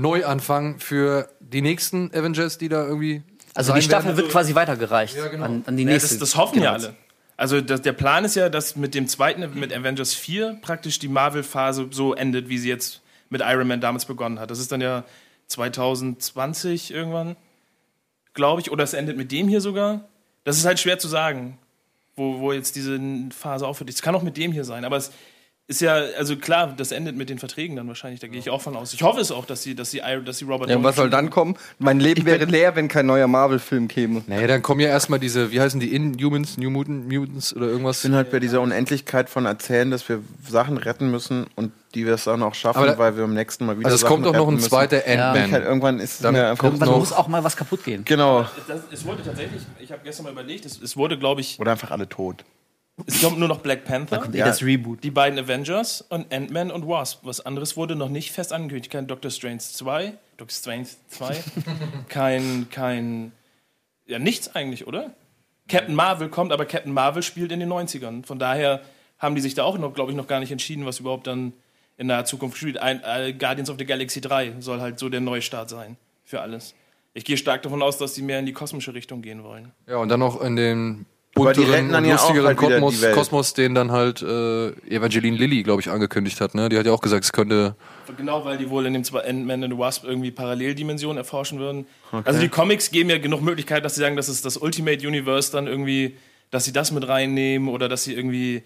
Neuanfang 0.00 0.78
für 0.78 1.28
die 1.40 1.62
nächsten 1.62 2.10
Avengers, 2.14 2.58
die 2.58 2.68
da 2.68 2.84
irgendwie 2.86 3.22
Also 3.54 3.72
die 3.74 3.82
Staffel 3.82 4.06
werden. 4.08 4.16
wird 4.16 4.30
quasi 4.30 4.54
weitergereicht 4.54 5.16
genau. 5.30 5.44
an, 5.44 5.64
an 5.66 5.76
die 5.76 5.84
Ja, 5.84 5.90
nächste. 5.90 6.10
das, 6.10 6.18
das 6.18 6.36
hoffen 6.36 6.62
ja 6.62 6.72
alle. 6.72 6.94
Also 7.36 7.60
das, 7.60 7.80
der 7.82 7.92
Plan 7.94 8.24
ist 8.24 8.36
ja, 8.36 8.48
dass 8.50 8.76
mit 8.76 8.94
dem 8.94 9.08
zweiten, 9.08 9.58
mit 9.58 9.72
Avengers 9.74 10.12
4 10.14 10.58
praktisch 10.60 10.98
die 10.98 11.08
Marvel-Phase 11.08 11.88
so 11.90 12.14
endet, 12.14 12.48
wie 12.50 12.58
sie 12.58 12.68
jetzt 12.68 13.00
mit 13.30 13.40
Iron 13.42 13.66
Man 13.66 13.80
damals 13.80 14.04
begonnen 14.04 14.38
hat. 14.38 14.50
Das 14.50 14.58
ist 14.58 14.70
dann 14.72 14.80
ja 14.82 15.04
2020 15.48 16.92
irgendwann, 16.92 17.36
glaube 18.34 18.60
ich, 18.60 18.70
oder 18.70 18.84
es 18.84 18.92
endet 18.94 19.16
mit 19.16 19.32
dem 19.32 19.48
hier 19.48 19.60
sogar. 19.60 20.08
Das 20.44 20.56
ist 20.58 20.64
halt 20.64 20.78
schwer 20.80 20.98
zu 20.98 21.08
sagen, 21.08 21.58
wo, 22.16 22.40
wo 22.40 22.52
jetzt 22.52 22.76
diese 22.76 22.98
Phase 23.36 23.66
aufhört. 23.66 23.90
Es 23.90 24.02
kann 24.02 24.14
auch 24.14 24.22
mit 24.22 24.36
dem 24.36 24.52
hier 24.52 24.64
sein, 24.64 24.84
aber 24.84 24.96
es 24.96 25.10
ist 25.70 25.80
ja, 25.80 25.94
also 26.18 26.36
klar, 26.36 26.74
das 26.76 26.90
endet 26.90 27.16
mit 27.16 27.30
den 27.30 27.38
Verträgen 27.38 27.76
dann 27.76 27.86
wahrscheinlich, 27.86 28.18
da 28.18 28.26
gehe 28.26 28.40
ich 28.40 28.50
auch 28.50 28.60
von 28.60 28.74
aus. 28.76 28.92
Ich 28.92 29.02
hoffe 29.04 29.20
es 29.20 29.30
auch, 29.30 29.44
dass 29.46 29.62
sie, 29.62 29.76
dass 29.76 29.92
sie, 29.92 30.02
dass 30.24 30.38
sie 30.38 30.44
Robert 30.44 30.68
Ja, 30.68 30.76
und 30.76 30.82
was 30.82 30.96
soll 30.96 31.08
dann 31.10 31.30
kommen? 31.30 31.56
Mein 31.78 32.00
Leben 32.00 32.26
wäre 32.26 32.44
leer, 32.46 32.74
wenn 32.74 32.88
kein 32.88 33.06
neuer 33.06 33.28
Marvel-Film 33.28 33.86
käme. 33.86 34.22
Naja, 34.26 34.48
dann 34.48 34.62
kommen 34.62 34.80
ja 34.80 34.88
erstmal 34.88 35.20
diese, 35.20 35.52
wie 35.52 35.60
heißen 35.60 35.78
die, 35.78 35.94
Inhumans, 35.94 36.58
New 36.58 36.70
Mutant, 36.70 37.06
Mutants 37.08 37.54
oder 37.54 37.66
irgendwas. 37.66 37.98
Ich 37.98 38.02
bin 38.02 38.14
halt 38.16 38.32
bei 38.32 38.40
dieser 38.40 38.60
Unendlichkeit 38.60 39.30
von 39.30 39.46
erzählen, 39.46 39.90
dass 39.92 40.08
wir 40.08 40.20
Sachen 40.48 40.76
retten 40.76 41.10
müssen 41.10 41.46
und 41.54 41.70
die 41.94 42.04
wir 42.04 42.14
es 42.14 42.24
dann 42.24 42.42
auch 42.42 42.54
schaffen, 42.54 42.84
da- 42.86 42.98
weil 42.98 43.16
wir 43.16 43.22
im 43.24 43.34
nächsten 43.34 43.64
Mal 43.66 43.78
wieder 43.78 43.86
Also 43.86 43.94
es 43.94 44.00
Sachen 44.02 44.14
kommt 44.22 44.26
doch 44.26 44.32
noch 44.34 44.48
ein 44.48 44.58
zweiter 44.58 44.98
ich 45.06 45.18
Ant-Man. 45.18 45.52
Halt, 45.52 45.64
irgendwann 45.64 45.98
ist 46.00 46.14
es 46.14 46.18
Dann 46.18 46.34
kommt 46.56 46.64
Irgendwann 46.74 46.88
noch- 46.88 46.98
muss 46.98 47.12
auch 47.12 47.28
mal 47.28 47.44
was 47.44 47.56
kaputt 47.56 47.84
gehen. 47.84 48.04
Genau. 48.04 48.44
Das, 48.68 48.80
es 48.92 49.04
wurde 49.04 49.22
tatsächlich, 49.22 49.62
ich 49.80 49.90
habe 49.92 50.00
gestern 50.04 50.24
mal 50.24 50.32
überlegt, 50.32 50.66
es, 50.66 50.80
es 50.82 50.96
wurde, 50.96 51.16
glaube 51.18 51.40
ich, 51.40 51.58
Oder 51.60 51.72
einfach 51.72 51.90
alle 51.92 52.08
tot. 52.08 52.44
Es 53.06 53.20
kommt 53.22 53.38
nur 53.38 53.48
noch 53.48 53.60
Black 53.60 53.84
Panther. 53.84 54.18
kommt 54.18 54.34
eh 54.34 54.38
das 54.38 54.62
Reboot. 54.62 55.02
Die 55.02 55.10
beiden 55.10 55.38
Avengers 55.38 56.02
und 56.02 56.32
Ant-Man 56.32 56.70
und 56.70 56.86
Wasp. 56.86 57.20
Was 57.24 57.44
anderes 57.44 57.76
wurde 57.76 57.96
noch 57.96 58.08
nicht 58.08 58.32
fest 58.32 58.52
angekündigt. 58.52 58.90
Kein 58.90 59.06
Doctor 59.06 59.30
Strange 59.30 59.58
2. 59.58 60.14
Doctor 60.36 60.54
Strange 60.54 60.88
2. 61.08 61.36
kein, 62.08 62.68
kein, 62.70 63.32
ja, 64.06 64.18
nichts 64.18 64.54
eigentlich, 64.54 64.86
oder? 64.86 65.14
Captain 65.68 65.94
Marvel 65.94 66.28
kommt, 66.28 66.52
aber 66.52 66.64
Captain 66.66 66.92
Marvel 66.92 67.22
spielt 67.22 67.52
in 67.52 67.60
den 67.60 67.72
90ern. 67.72 68.26
Von 68.26 68.38
daher 68.38 68.82
haben 69.18 69.34
die 69.34 69.40
sich 69.40 69.54
da 69.54 69.64
auch 69.64 69.78
noch, 69.78 69.94
glaube 69.94 70.10
ich, 70.10 70.16
noch 70.16 70.26
gar 70.26 70.40
nicht 70.40 70.50
entschieden, 70.50 70.84
was 70.84 71.00
überhaupt 71.00 71.26
dann 71.26 71.52
in 71.96 72.08
naher 72.08 72.24
Zukunft 72.24 72.56
spielt. 72.58 72.78
Ein, 72.78 73.02
äh, 73.04 73.32
Guardians 73.32 73.70
of 73.70 73.76
the 73.78 73.84
Galaxy 73.84 74.20
3 74.20 74.54
soll 74.60 74.80
halt 74.80 74.98
so 74.98 75.08
der 75.08 75.20
Neustart 75.20 75.68
sein 75.68 75.96
für 76.24 76.40
alles. 76.40 76.74
Ich 77.12 77.24
gehe 77.24 77.36
stark 77.36 77.62
davon 77.62 77.82
aus, 77.82 77.98
dass 77.98 78.14
sie 78.14 78.22
mehr 78.22 78.38
in 78.38 78.46
die 78.46 78.52
kosmische 78.52 78.94
Richtung 78.94 79.20
gehen 79.20 79.42
wollen. 79.42 79.72
Ja, 79.86 79.96
und 79.96 80.08
dann 80.08 80.20
noch 80.20 80.40
in 80.40 80.56
den 80.56 81.06
die 81.06 81.06
bunteren 81.34 81.70
retten 81.70 81.88
dann 81.90 82.04
und 82.04 82.10
ja 82.10 82.16
auch 82.16 82.20
lustigeren 82.22 82.46
halt 82.48 82.56
Kosmos, 82.58 83.02
Welt. 83.02 83.14
Kosmos, 83.14 83.54
den 83.54 83.74
dann 83.74 83.92
halt 83.92 84.22
äh, 84.22 84.70
Evangeline 84.88 85.36
Lilly, 85.36 85.62
glaube 85.62 85.80
ich, 85.80 85.88
angekündigt 85.88 86.40
hat. 86.40 86.54
Ne? 86.54 86.68
Die 86.68 86.78
hat 86.78 86.86
ja 86.86 86.92
auch 86.92 87.00
gesagt, 87.00 87.24
es 87.24 87.32
könnte. 87.32 87.76
Genau, 88.16 88.44
weil 88.44 88.58
die 88.58 88.68
wohl 88.70 88.86
in 88.86 88.94
dem 88.94 89.04
zwei 89.04 89.24
Ant-Man 89.24 89.64
and 89.64 89.72
the 89.72 89.78
Wasp 89.78 90.04
irgendwie 90.04 90.30
Paralleldimensionen 90.30 91.18
erforschen 91.18 91.58
würden. 91.58 91.86
Also 92.24 92.40
die 92.40 92.48
Comics 92.48 92.90
geben 92.90 93.10
ja 93.10 93.18
genug 93.18 93.42
Möglichkeit, 93.42 93.84
dass 93.84 93.94
sie 93.94 94.00
sagen, 94.00 94.16
dass 94.16 94.28
es 94.28 94.42
das 94.42 94.56
Ultimate 94.56 95.06
Universe 95.06 95.52
dann 95.52 95.66
irgendwie, 95.66 96.16
dass 96.50 96.64
sie 96.64 96.72
das 96.72 96.90
mit 96.90 97.06
reinnehmen 97.06 97.68
oder 97.68 97.88
dass 97.88 98.04
sie 98.04 98.14
irgendwie, 98.14 98.56
äh, 98.56 98.62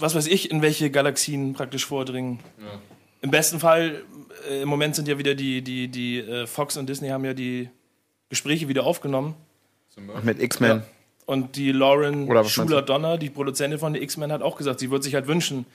was 0.00 0.14
weiß 0.14 0.26
ich, 0.26 0.50
in 0.50 0.62
welche 0.62 0.90
Galaxien 0.90 1.52
praktisch 1.52 1.86
vordringen. 1.86 2.40
Im 3.22 3.30
besten 3.30 3.60
Fall, 3.60 4.02
äh, 4.50 4.62
im 4.62 4.68
Moment 4.68 4.96
sind 4.96 5.06
ja 5.06 5.18
wieder 5.18 5.34
die, 5.36 5.62
die, 5.62 5.88
die 5.88 6.18
äh, 6.18 6.46
Fox 6.46 6.76
und 6.76 6.88
Disney 6.88 7.08
haben 7.08 7.24
ja 7.24 7.34
die 7.34 7.70
Gespräche 8.28 8.68
wieder 8.68 8.84
aufgenommen. 8.84 9.34
Mit 10.22 10.42
X-Men. 10.42 10.82
Und 11.26 11.56
die 11.56 11.72
Lauren 11.72 12.28
Oder 12.28 12.44
was 12.44 12.56
meinst 12.56 12.70
Schuler 12.70 12.82
Donner, 12.82 13.18
die 13.18 13.30
Produzentin 13.30 13.78
von 13.78 13.92
den 13.92 14.02
X-Men, 14.02 14.32
hat 14.32 14.42
auch 14.42 14.56
gesagt, 14.56 14.80
sie 14.80 14.90
würde 14.90 15.04
sich 15.04 15.14
halt 15.14 15.26
wünschen, 15.26 15.66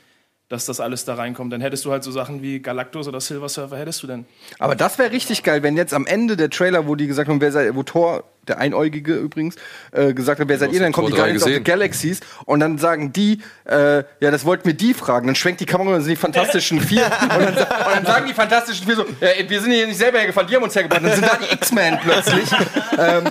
dass 0.48 0.66
das 0.66 0.80
alles 0.80 1.06
da 1.06 1.16
reinkommt. 1.16 1.52
Dann 1.52 1.62
hättest 1.62 1.86
du 1.86 1.92
halt 1.92 2.04
so 2.04 2.12
Sachen 2.12 2.42
wie 2.42 2.60
Galactus 2.60 3.08
oder 3.08 3.20
Silver 3.20 3.50
Surfer, 3.50 3.78
hättest 3.78 4.02
du 4.04 4.08
denn. 4.08 4.26
Aber 4.60 4.76
das 4.76 4.98
wäre 4.98 5.12
richtig 5.12 5.44
geil, 5.44 5.62
wenn 5.62 5.76
jetzt 5.76 5.94
am 5.94 6.06
Ende 6.06 6.38
der 6.38 6.50
Trailer, 6.50 6.88
wo 6.88 6.96
die 6.96 7.08
gesagt 7.08 7.30
haben, 7.30 7.42
wer 7.42 7.52
seid, 7.52 7.76
wo 7.76 7.84
Thor, 7.84 8.24
der 8.48 8.58
Einäugige 8.60 9.16
übrigens, 9.16 9.56
äh, 9.92 10.14
gesagt 10.14 10.40
hat, 10.40 10.48
wer 10.48 10.58
seid 10.58 10.74
ihr, 10.74 10.80
dann 10.80 10.92
kommen 10.92 11.08
die 11.08 11.14
Guardians 11.14 11.44
of 11.44 11.50
the. 11.50 11.62
Galaxies 11.64 12.20
und 12.46 12.60
dann 12.60 12.78
sagen 12.78 13.14
die, 13.14 13.40
äh, 13.66 13.98
ja, 14.20 14.32
das 14.32 14.46
wollten 14.46 14.66
wir 14.66 14.74
die 14.74 14.94
fragen. 14.94 15.28
Dann 15.28 15.36
schwenkt 15.36 15.62
die 15.62 15.66
Kamera 15.66 15.90
und 15.90 15.94
dann 15.96 16.02
sind 16.04 16.12
die 16.12 16.16
Fantastischen 16.16 16.82
Vier 16.82 17.06
und, 17.06 17.30
dann, 17.30 17.48
und 17.50 17.58
dann 17.58 18.06
sagen 18.06 18.26
die 18.28 18.34
Fantastischen 18.34 18.86
Vier 18.86 18.96
so, 18.96 19.06
ja, 19.20 19.30
wir 19.48 19.62
sind 19.62 19.72
hier 19.72 19.86
nicht 19.88 19.98
selber 19.98 20.18
hergefahren, 20.20 20.48
die 20.50 20.56
haben 20.56 20.64
uns 20.64 20.76
hergebracht. 20.76 21.04
Dann 21.04 21.14
sind 21.14 21.26
da 21.26 21.38
die 21.38 21.54
X-Men 21.54 22.00
plötzlich. 22.04 22.50
ähm, 22.98 23.24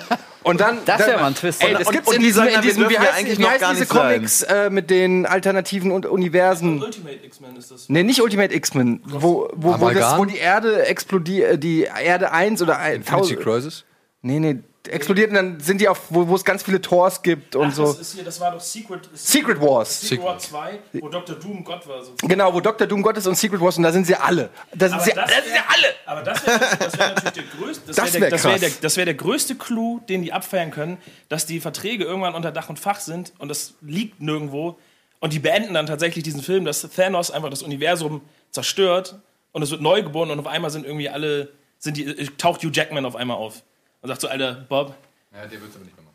und 0.43 0.59
dann, 0.61 0.79
Das 0.87 1.01
wäre 1.01 1.19
mal 1.21 1.27
ein 1.27 1.35
Twist. 1.35 1.63
Ey, 1.63 1.73
Und- 1.73 1.81
das 1.81 1.89
und- 1.89 1.93
gibt's 1.93 2.09
und 2.09 2.15
in 2.15 2.21
die 2.21 2.27
diesem, 2.29 2.47
in 2.47 2.61
diesem 2.63 2.89
wie 2.89 2.99
heißt, 2.99 3.13
eigentlich 3.15 3.39
wie 3.39 3.43
gar 3.43 3.75
diese. 3.75 3.87
Comics 3.87 4.43
äh, 4.43 4.71
mit 4.71 4.89
den 4.89 5.27
alternativen 5.27 5.91
Un- 5.91 6.07
Universen? 6.07 6.83
Ultimate 6.83 7.19
X-Men 7.27 7.57
ist 7.57 7.71
das. 7.71 7.89
Nee, 7.91 8.05
nicht 8.05 8.23
Ultimate 8.23 8.55
X-Men, 8.55 9.03
wo, 9.05 9.51
wo, 9.55 9.79
wo, 9.81 9.91
das, 9.91 10.17
wo 10.17 10.25
die 10.25 10.39
Erde 10.39 10.87
explodiert, 10.87 11.63
die 11.63 11.83
Erde 11.83 12.33
1 12.33 12.63
oder 12.63 12.79
ein- 12.79 12.97
Infinity 12.97 13.35
1000 13.35 13.41
Crisis? 13.43 13.85
Nee, 14.23 14.39
nee, 14.39 14.59
explodiert 14.89 15.29
und 15.31 15.35
dann 15.37 15.61
sind 15.61 15.81
die 15.81 15.89
auf, 15.89 16.01
wo, 16.09 16.27
wo 16.29 16.35
es 16.35 16.45
ganz 16.45 16.63
viele 16.63 16.81
Tors 16.81 17.23
gibt 17.23 17.55
und 17.55 17.69
Ach, 17.69 17.75
so. 17.75 17.85
das, 17.87 17.99
ist 18.01 18.15
hier, 18.15 18.25
das 18.25 18.41
war 18.41 18.51
doch 18.53 18.61
Secret, 18.61 19.09
Secret 19.15 19.61
Wars. 19.61 20.01
Secret 20.01 20.25
War 20.25 20.39
2, 20.39 20.79
wo 21.01 21.09
Dr. 21.09 21.37
Doom 21.37 21.63
Gott 21.65 21.87
war. 21.87 22.03
So. 22.03 22.15
Genau, 22.23 22.53
wo 22.55 22.61
Dr. 22.61 22.87
Doom 22.87 23.03
Gott 23.03 23.17
ist 23.19 23.27
und 23.27 23.37
Secret 23.37 23.61
Wars 23.61 23.77
und 23.77 23.83
da 23.83 23.93
sind 23.93 24.07
sie 24.07 24.15
alle. 24.15 24.49
Da 24.75 24.89
sind 24.89 24.95
Aber 24.97 25.05
sie, 25.05 25.13
das 25.13 25.27
da 25.29 25.35
sind 25.35 25.45
sie 25.45 25.51
wär- 25.53 25.71
alle. 25.71 25.87
Aber 26.07 26.23
das 26.23 26.47
wäre 26.47 26.59
das 26.79 26.99
wär 26.99 27.09
natürlich 27.15 27.33
der 27.35 27.61
größte, 27.61 27.83
das 27.89 27.97
Das 27.97 28.05
wär 28.07 28.13
der, 28.13 28.21
wär 28.23 28.31
das 28.31 28.45
wär 28.45 28.51
krass. 28.53 28.61
der, 28.61 28.71
das 28.81 28.97
wär 28.97 29.05
der 29.05 29.15
größte 29.15 29.55
Clou, 29.57 30.01
den 30.09 30.23
die 30.23 30.33
abfeiern 30.33 30.71
können, 30.71 30.99
dass 31.29 31.47
die 31.47 31.61
Verträge 31.61 32.05
irgendwann 32.05 32.35
unter 32.35 32.51
Dach 32.53 32.69
und 32.71 32.79
Fach 32.79 33.01
sind 33.01 33.33
und 33.39 33.49
das 33.49 33.75
liegt 33.83 34.21
nirgendwo. 34.21 34.79
Und 35.21 35.35
die 35.35 35.39
beenden 35.39 35.75
dann 35.75 35.85
tatsächlich 35.87 36.25
diesen 36.25 36.43
Film, 36.43 36.65
dass 36.65 36.81
Thanos 36.81 37.31
einfach 37.31 37.51
das 37.51 37.63
Universum 37.63 38.23
zerstört 38.51 39.19
und 39.53 39.63
es 39.63 39.71
wird 39.71 39.83
neu 39.83 40.03
geboren 40.03 40.31
und 40.31 40.39
auf 40.41 40.47
einmal 40.47 40.71
sind 40.71 40.87
irgendwie 40.87 41.11
alle, 41.11 41.51
sind 41.79 41.99
die, 41.99 42.07
äh, 42.07 42.27
taucht 42.39 42.63
Hugh 42.63 42.71
Jackman 42.73 43.05
auf 43.05 43.17
einmal 43.17 43.37
auf 43.37 43.63
und 44.03 44.09
sagt 44.09 44.21
so, 44.21 44.29
Alter, 44.29 44.55
Bob, 44.69 44.95
Ja, 45.33 45.47
der 45.47 45.61
wird 45.61 45.71
es 45.71 45.77
aber 45.77 45.85
nicht 45.85 45.97
mehr 45.97 46.05
machen. 46.05 46.15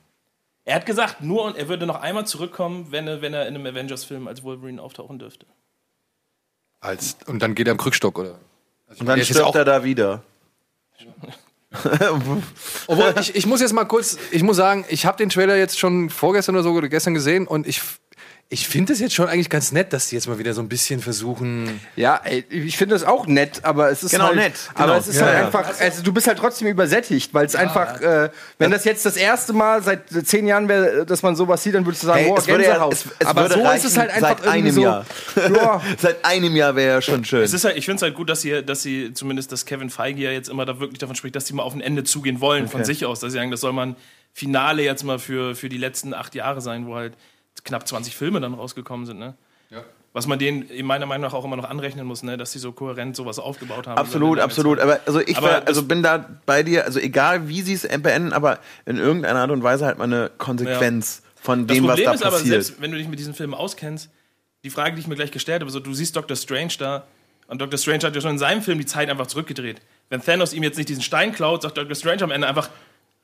er 0.66 0.76
hat 0.76 0.86
gesagt, 0.86 1.22
nur 1.22 1.44
und 1.46 1.56
er 1.58 1.68
würde 1.70 1.86
noch 1.86 2.02
einmal 2.02 2.26
zurückkommen, 2.26 2.92
wenn 2.92 3.08
er, 3.08 3.22
wenn 3.22 3.34
er 3.34 3.48
in 3.48 3.56
einem 3.56 3.66
Avengers-Film 3.66 4.28
als 4.28 4.44
Wolverine 4.44 4.82
auftauchen 4.82 5.20
dürfte. 5.20 5.46
Als, 6.82 7.18
und 7.28 7.40
dann 7.42 7.56
geht 7.56 7.68
er 7.68 7.72
am 7.72 7.78
Krückstock, 7.78 8.20
oder? 8.20 8.40
Und 9.00 9.06
dann 9.08 9.22
stirbt 9.24 9.42
auch- 9.42 9.56
er 9.56 9.66
da 9.66 9.84
wieder. 9.84 10.24
Obwohl, 12.88 13.14
ich, 13.20 13.36
ich 13.36 13.46
muss 13.46 13.60
jetzt 13.60 13.74
mal 13.74 13.86
kurz, 13.86 14.18
ich 14.32 14.44
muss 14.44 14.56
sagen, 14.56 14.86
ich 14.88 15.06
habe 15.06 15.18
den 15.18 15.30
Trailer 15.30 15.58
jetzt 15.58 15.78
schon 15.78 16.10
vorgestern 16.10 16.56
oder 16.56 16.64
so 16.64 16.72
oder 16.72 16.88
gestern 16.88 17.14
gesehen 17.14 17.48
und 17.48 17.68
ich, 17.68 17.82
ich 18.48 18.68
finde 18.68 18.94
es 18.94 19.00
jetzt 19.00 19.16
schon 19.16 19.28
eigentlich 19.28 19.50
ganz 19.50 19.72
nett, 19.72 19.92
dass 19.92 20.10
die 20.10 20.16
jetzt 20.16 20.28
mal 20.28 20.38
wieder 20.38 20.54
so 20.54 20.62
ein 20.62 20.70
bisschen 20.70 21.02
versuchen. 21.02 21.82
Ja, 21.96 22.22
ey, 22.24 22.46
ich 22.52 22.78
finde 22.78 22.94
das 22.94 23.04
auch 23.04 23.26
nett, 23.26 23.62
aber 23.64 23.90
es 23.90 24.04
ist 24.04 24.12
Genau, 24.12 24.26
halt, 24.28 24.36
nett, 24.36 24.54
aber 24.76 24.86
genau. 24.86 24.98
es 25.00 25.08
ist 25.08 25.16
Ja, 25.20 25.26
halt 25.26 25.38
ja. 25.40 25.46
einfach, 25.48 25.80
also 25.80 26.04
du 26.04 26.14
bist 26.14 26.28
halt 26.28 26.38
trotzdem 26.38 26.68
übersättigt, 26.68 27.34
weil 27.34 27.48
es 27.48 27.56
einfach, 27.56 28.00
äh, 28.02 28.30
wenn 28.60 28.70
das 28.70 28.86
jetzt 28.86 29.04
das 29.04 29.18
erste 29.18 29.52
Mal 29.54 29.82
seit 29.82 30.04
zehn 30.28 30.46
Jahren 30.46 30.70
wäre, 30.70 31.08
dass 31.08 31.24
man 31.24 31.36
sowas 31.36 31.64
sieht, 31.64 31.74
dann 31.74 31.86
würdest 31.88 32.04
du 32.04 32.08
sagen, 32.08 32.20
Hey, 32.20 32.30
boah, 32.30 32.38
es 32.38 32.48
würde 32.48 32.64
ja- 32.64 32.70
Gänsehaut. 32.70 32.94
es- 32.94 33.06
es 33.18 33.26
aber 33.28 33.42
würde 33.42 33.54
so 33.56 33.60
ist 33.62 33.66
reichen 33.68 33.88
es 33.88 33.98
halt 33.98 34.10
einfach 34.12 34.38
seit 34.44 34.48
einem 34.48 34.72
so, 34.72 34.82
Jahr. 34.82 35.06
ja, 35.36 35.82
Seit 35.98 36.24
einem 36.24 36.56
Jahr 36.56 36.76
wäre 36.76 36.94
ja 36.96 37.02
schon 37.02 37.26
schön. 37.26 37.42
Es 37.42 37.52
ist 37.52 37.64
halt, 37.66 37.78
ich 37.78 37.86
finde 37.86 37.96
es 37.98 38.02
halt 38.04 38.14
gut, 38.14 38.30
dass 38.30 38.42
sie, 38.42 38.64
dass 38.64 38.84
sie 38.84 39.12
zumindest, 39.14 39.52
dass 39.52 39.66
Kevin 39.66 39.90
Feige 39.90 40.22
ja 40.22 40.30
jetzt 40.32 40.50
immer 40.50 40.66
da 40.66 40.80
wirklich 40.80 41.00
davon 41.00 41.16
spricht, 41.16 41.36
dass 41.36 41.48
sie 41.48 41.54
mal 41.54 41.64
auf 41.64 41.74
ein 41.74 41.82
Ende 41.82 42.04
zugehen 42.04 42.42
wollen 42.42 42.68
von 42.68 42.82
Okay. 42.82 42.86
sich 42.94 43.06
aus. 43.06 43.20
Dass 43.22 43.32
sie 43.32 43.40
sagen, 43.40 43.50
das 43.50 43.62
soll 43.62 43.74
mal 43.74 43.88
ein 43.88 43.96
Finale 44.34 44.84
jetzt 44.84 45.04
mal 45.04 45.18
für, 45.18 45.56
für 45.56 45.68
die 45.70 45.78
letzten 45.78 46.14
acht 46.14 46.36
Jahre 46.36 46.62
sein, 46.62 46.86
wo 46.86 46.96
halt 46.96 47.14
knapp 47.66 47.88
20 47.88 48.16
Filme 48.16 48.40
dann 48.40 48.54
rausgekommen 48.54 49.06
sind. 49.06 49.20
Ne? 49.20 49.34
Was 50.14 50.28
man 50.28 50.40
denen 50.40 50.62
in 50.70 50.86
meiner 50.86 51.06
Meinung 51.06 51.24
nach 51.30 51.34
auch 51.34 51.44
immer 51.44 51.58
noch 51.58 51.70
anrechnen 51.70 52.08
muss, 52.08 52.24
ne? 52.24 52.38
dass 52.38 52.54
sie 52.54 52.60
so 52.60 52.72
kohärent 52.72 53.18
sowas 53.18 53.38
aufgebaut 53.38 53.86
haben. 53.86 53.98
Absolut, 53.98 54.40
absolut. 54.40 54.80
Aber 54.80 55.02
also 55.06 55.20
ich 55.20 55.36
Aber 55.36 55.48
war, 55.48 55.60
das- 55.60 55.68
also 55.68 55.84
bin 55.84 56.02
da 56.04 56.26
bei 56.46 56.64
dir, 56.64 56.86
also 56.86 57.00
egal 57.02 57.50
wie 57.50 57.62
sie 57.62 57.74
es 57.74 57.82
beenden, 58.02 58.32
aber 58.32 58.60
in 58.86 58.96
irgendeiner 58.98 59.40
Art 59.40 59.52
und 59.52 59.62
Weise 59.62 59.86
halt 59.86 59.98
mal 59.98 60.06
eine 60.06 60.32
Konsequenz 60.38 61.22
von 61.36 61.68
Das 61.68 61.76
dem, 61.76 61.86
Problem 61.86 62.06
was 62.08 62.16
ist 62.16 62.22
da 62.22 62.28
aber, 62.28 62.38
passiert. 62.38 62.64
selbst 62.64 62.82
wenn 62.82 62.92
du 62.92 62.98
dich 62.98 63.10
mit 63.10 63.20
diesen 63.20 63.34
Filmen 63.34 63.54
auskennst, 63.54 64.10
die 64.64 64.70
Frage, 64.70 64.96
die 64.96 65.02
ich 65.02 65.08
mir 65.08 65.16
gleich 65.16 65.32
gestellt 65.32 65.60
habe, 65.62 65.70
so, 65.70 65.82
du 65.82 65.94
siehst 65.94 66.16
Dr. 66.16 66.38
Strange 66.38 66.72
da 66.80 67.04
und 67.48 67.60
Dr. 67.60 67.78
Strange 67.78 68.04
hat 68.04 68.16
ja 68.16 68.22
schon 68.22 68.32
in 68.32 68.40
seinem 68.40 68.62
Film 68.62 68.78
die 68.80 68.86
Zeit 68.86 69.10
einfach 69.10 69.28
zurückgedreht. 69.28 69.82
Wenn 70.10 70.22
Thanos 70.24 70.54
ihm 70.54 70.64
jetzt 70.64 70.78
nicht 70.78 70.88
diesen 70.88 71.04
Stein 71.04 71.34
klaut, 71.34 71.62
sagt 71.64 71.78
Dr. 71.78 71.94
Strange 71.94 72.24
am 72.24 72.32
Ende 72.32 72.48
einfach, 72.48 72.70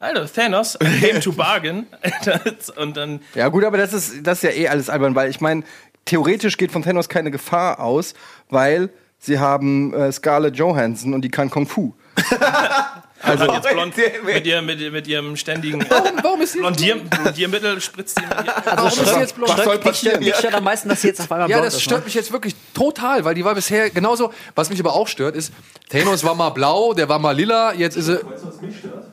Alter, 0.01 0.25
Thanos, 0.33 0.77
I 0.81 0.99
came 0.99 1.19
to 1.19 1.31
bargain. 1.37 1.85
und 2.75 2.97
dann, 2.97 3.19
Ja, 3.35 3.49
gut, 3.49 3.63
aber 3.63 3.77
das 3.77 3.93
ist, 3.93 4.25
das 4.25 4.43
ist 4.43 4.43
ja 4.43 4.49
eh 4.49 4.67
alles 4.67 4.89
albern, 4.89 5.13
weil 5.13 5.29
ich 5.29 5.41
meine, 5.41 5.63
theoretisch 6.05 6.57
geht 6.57 6.71
von 6.71 6.81
Thanos 6.81 7.07
keine 7.07 7.29
Gefahr 7.29 7.79
aus, 7.79 8.15
weil 8.49 8.89
sie 9.19 9.37
haben 9.37 9.93
äh, 9.93 10.11
Scarlett 10.11 10.55
Johansson 10.57 11.13
und 11.13 11.21
die 11.21 11.29
kann 11.29 11.51
Kung 11.51 11.67
Fu. 11.67 11.93
also 13.21 13.45
jetzt 13.45 13.69
blond, 13.69 13.93
mit, 14.25 14.45
ihr, 14.47 14.61
mit, 14.63 14.91
mit 14.91 15.07
ihrem 15.07 15.37
ständigen 15.37 15.85
Warum, 15.87 16.11
warum 16.23 16.41
ist 16.41 16.53
sie 16.53 16.59
Blondier, 16.59 16.95
Blondiermittel 16.95 17.79
spritzt 17.79 18.19
sie 18.19 18.25
mit 18.25 18.47
ihr. 18.47 18.53
Warum 18.65 18.87
ist 18.87 19.13
sie 19.13 19.19
jetzt 19.19 19.35
blond? 19.35 19.55
Was 19.55 19.63
soll 19.63 19.75
Mich, 19.75 19.83
passieren? 19.83 20.19
mich 20.23 20.35
stört 20.35 20.55
am 20.55 20.63
meisten, 20.63 20.89
dass 20.89 21.01
sie 21.01 21.09
jetzt 21.09 21.21
auf 21.21 21.31
einmal 21.31 21.47
Ja, 21.47 21.57
blond 21.57 21.67
das 21.67 21.75
ist, 21.75 21.83
stört 21.83 22.01
ne? 22.01 22.05
mich 22.05 22.15
jetzt 22.15 22.31
wirklich 22.33 22.55
total, 22.73 23.23
weil 23.23 23.35
die 23.35 23.45
war 23.45 23.53
bisher 23.53 23.91
genauso. 23.91 24.33
Was 24.55 24.71
mich 24.71 24.79
aber 24.79 24.93
auch 24.93 25.07
stört, 25.07 25.35
ist, 25.35 25.53
Thanos 25.89 26.23
war 26.23 26.33
mal 26.33 26.49
blau, 26.49 26.93
der 26.93 27.07
war 27.07 27.19
mal 27.19 27.35
lila, 27.35 27.73
jetzt 27.73 27.95
ist 27.97 28.07
er. 28.07 28.21
Was 28.23 29.10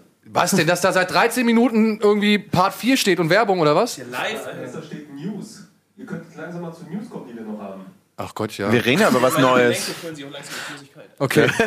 denn, 0.56 0.66
dass 0.66 0.80
da 0.80 0.92
seit 0.92 1.10
13 1.10 1.44
Minuten 1.44 2.00
irgendwie 2.00 2.38
Part 2.38 2.74
4 2.74 2.96
steht 2.96 3.20
und 3.20 3.30
Werbung 3.30 3.60
oder 3.60 3.74
was? 3.74 3.98
Live, 3.98 4.46
Da 4.72 4.82
steht 4.82 5.14
News. 5.14 5.64
Ihr 5.96 6.06
könnt 6.06 6.24
jetzt 6.24 6.36
langsam 6.36 6.62
mal 6.62 6.72
zu 6.72 6.84
News 6.84 7.10
kommen, 7.10 7.26
die 7.28 7.34
wir 7.36 7.42
noch 7.42 7.60
haben. 7.60 7.86
Ach 8.20 8.34
Gott, 8.34 8.58
ja. 8.58 8.72
Wir 8.72 8.84
reden 8.84 9.00
ja 9.00 9.10
über 9.10 9.22
was 9.22 9.38
Neues. 9.38 9.92
Okay. 11.20 11.48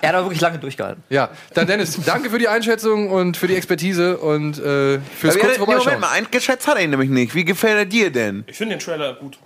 Er 0.00 0.08
hat 0.08 0.14
aber 0.16 0.24
wirklich 0.26 0.40
lange 0.40 0.58
durchgehalten. 0.58 1.02
Ja, 1.08 1.30
dann 1.54 1.66
Dennis, 1.66 1.98
danke 2.04 2.28
für 2.28 2.38
die 2.38 2.48
Einschätzung 2.48 3.10
und 3.10 3.36
für 3.36 3.46
die 3.46 3.54
Expertise 3.56 4.18
und 4.18 4.58
äh, 4.58 4.98
fürs 4.98 5.34
Aber 5.36 5.40
kurz 5.40 5.42
ja, 5.42 5.48
nee, 5.52 5.58
Moment 5.58 5.58
vorbeischauen. 5.82 6.00
mal, 6.00 6.10
eingeschätzt 6.10 6.66
hat 6.66 6.76
er 6.76 6.82
ihn 6.82 6.90
nämlich 6.90 7.08
nicht. 7.08 7.34
Wie 7.34 7.44
gefällt 7.44 7.78
er 7.78 7.84
dir 7.86 8.10
denn? 8.10 8.44
Ich 8.48 8.56
finde 8.56 8.74
den 8.76 8.80
Trailer 8.80 9.14
gut. 9.14 9.38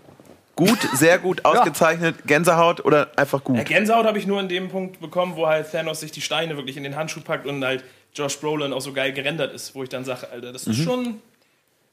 Gut, 0.57 0.79
sehr 0.95 1.19
gut, 1.19 1.45
ausgezeichnet, 1.45 2.17
Gänsehaut 2.27 2.85
oder 2.85 3.09
einfach 3.17 3.45
gut? 3.45 3.57
Ja, 3.59 3.63
Gänsehaut 3.63 4.07
habe 4.07 4.19
ich 4.19 4.27
nur 4.27 4.41
in 4.41 4.49
dem 4.49 4.69
Punkt 4.71 5.01
bekommen, 5.01 5.37
wo 5.37 5.47
halt 5.47 5.71
Thanos 5.71 6.01
sich 6.01 6.11
die 6.11 6.21
Steine 6.23 6.57
wirklich 6.57 6.77
in 6.77 6.83
den 6.83 6.97
Handschuh 6.97 7.21
packt 7.21 7.47
und 7.47 7.65
halt 7.65 7.85
Josh 8.15 8.39
Brolin 8.39 8.73
auch 8.73 8.81
so 8.81 8.93
geil 8.93 9.13
gerendert 9.13 9.53
ist, 9.55 9.75
wo 9.75 9.83
ich 9.83 9.89
dann 9.89 10.05
sage, 10.05 10.29
Alter, 10.31 10.53
das 10.53 10.67
ist 10.67 10.79
Mhm. 10.79 10.83
schon, 10.85 11.23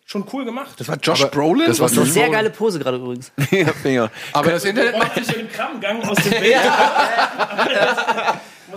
schon 0.06 0.26
cool 0.34 0.46
gemacht. 0.46 0.74
Das 0.80 0.88
war 0.88 0.98
Josh 0.98 1.22
Aber 1.22 1.32
Brolin? 1.32 1.68
das 1.68 1.80
war 1.80 1.86
Das 1.88 1.94
ist 1.94 2.00
eine 2.04 2.12
sehr 2.12 2.30
geile 2.30 2.50
Pose 2.50 2.80
gerade 2.80 2.98
übrigens. 2.98 3.32
Ja, 3.52 3.72
Finger. 3.74 4.12
Aber 4.34 4.52
das 4.52 4.66
Internet 4.66 4.98
macht 4.98 5.16
sich 5.24 5.38
im 5.38 5.50
Kramgang 5.50 6.02
aus 6.04 6.18
dem 6.18 6.32
Bild. 6.42 6.56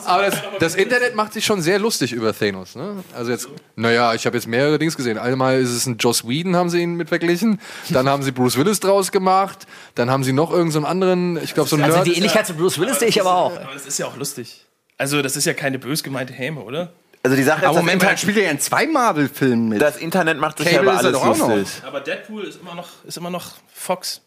Aber 0.04 0.26
das, 0.26 0.36
das 0.60 0.74
Internet 0.76 1.14
macht 1.16 1.32
sich 1.32 1.44
schon 1.44 1.60
sehr 1.60 1.78
lustig 1.80 2.12
über 2.12 2.32
Thanos. 2.36 2.76
Ne? 2.76 3.02
Also 3.16 3.32
jetzt, 3.32 3.48
naja, 3.74 4.14
ich 4.14 4.26
habe 4.26 4.36
jetzt 4.36 4.46
mehrere 4.46 4.78
Dings 4.78 4.96
gesehen. 4.96 5.18
Einmal 5.18 5.58
ist 5.60 5.70
es 5.70 5.86
ein 5.86 5.96
Joss 5.98 6.28
Whedon, 6.28 6.54
haben 6.54 6.68
sie 6.70 6.80
ihn 6.82 6.94
mit 6.94 7.08
verglichen. 7.08 7.60
Dann 7.88 8.08
haben 8.08 8.22
sie 8.22 8.30
Bruce 8.30 8.56
Willis 8.56 8.78
draus 8.80 9.10
gemacht. 9.10 9.66
Dann 9.96 10.08
haben 10.10 10.22
sie 10.22 10.32
noch 10.32 10.50
irgendeinen 10.52 10.82
so 10.84 10.88
anderen, 10.88 11.42
ich 11.42 11.52
glaube 11.54 11.68
so 11.68 11.74
einen 11.76 11.84
Also 11.84 11.96
Nerd. 11.96 12.06
die 12.06 12.14
Ähnlichkeit 12.14 12.46
zu 12.46 12.54
Bruce 12.54 12.78
Willis 12.78 13.00
sehe 13.00 13.08
ich 13.08 13.20
aber 13.20 13.34
auch. 13.34 13.56
Aber 13.56 13.74
das 13.74 13.86
ist 13.86 13.98
ja 13.98 14.06
auch 14.06 14.16
lustig. 14.16 14.64
Also, 14.98 15.22
das 15.22 15.36
ist 15.36 15.46
ja 15.46 15.54
keine 15.54 15.78
bös 15.78 16.02
gemeinte 16.04 16.32
Häme, 16.32 16.60
oder? 16.60 16.92
Also 17.22 17.36
die 17.36 17.42
Sache 17.42 17.62
ist, 17.62 17.66
Aber 17.68 17.78
Moment, 17.78 18.04
halt 18.06 18.18
spielt 18.20 18.36
er 18.38 18.44
ja 18.44 18.50
in 18.50 18.60
zwei 18.60 18.86
Marvel-Filmen 18.86 19.68
mit. 19.70 19.82
das 19.82 19.96
Internet 19.96 20.38
macht 20.38 20.58
sich 20.58 20.68
Cable 20.68 20.76
ja 20.76 20.82
über 20.82 20.92
ist 20.92 20.98
er 21.00 21.04
alles 21.08 21.20
doch 21.20 21.26
auch 21.26 21.36
noch. 21.48 21.56
lustig. 21.56 21.82
Aber 21.84 22.00
Deadpool 22.00 22.44
ist 22.44 22.60
immer 22.60 22.74
noch, 22.74 22.88
ist 23.04 23.16
immer 23.16 23.30
noch 23.30 23.52
Fox. 23.72 24.22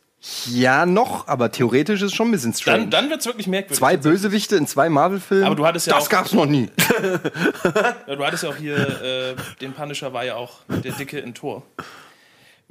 Ja, 0.46 0.86
noch, 0.86 1.28
aber 1.28 1.52
theoretisch 1.52 2.02
ist 2.02 2.12
es 2.12 2.14
schon 2.14 2.28
ein 2.28 2.32
bisschen 2.32 2.54
strange. 2.54 2.80
Dann, 2.82 2.90
dann 2.92 3.10
wird 3.10 3.22
es 3.22 3.26
wirklich 3.26 3.48
merkwürdig. 3.48 3.78
zwei 3.80 3.98
Bösewichte 3.98 4.56
in 4.56 4.68
zwei 4.68 4.88
Marvel-Filmen. 4.90 5.46
Aber 5.46 5.56
du 5.56 5.66
hattest 5.66 5.88
ja 5.88 5.96
das 5.96 6.06
auch- 6.06 6.10
gab's 6.10 6.34
noch 6.34 6.46
nie. 6.46 6.70
Ja, 8.08 8.16
du 8.16 8.26
hattest 8.26 8.44
ja 8.44 8.50
auch 8.50 8.56
hier, 8.56 8.76
äh, 8.78 9.36
den 9.62 9.74
Punisher 9.74 10.14
war 10.14 10.24
ja 10.24 10.36
auch 10.36 10.60
der 10.68 10.92
Dicke 10.92 11.18
in 11.20 11.34
Tor. 11.34 11.64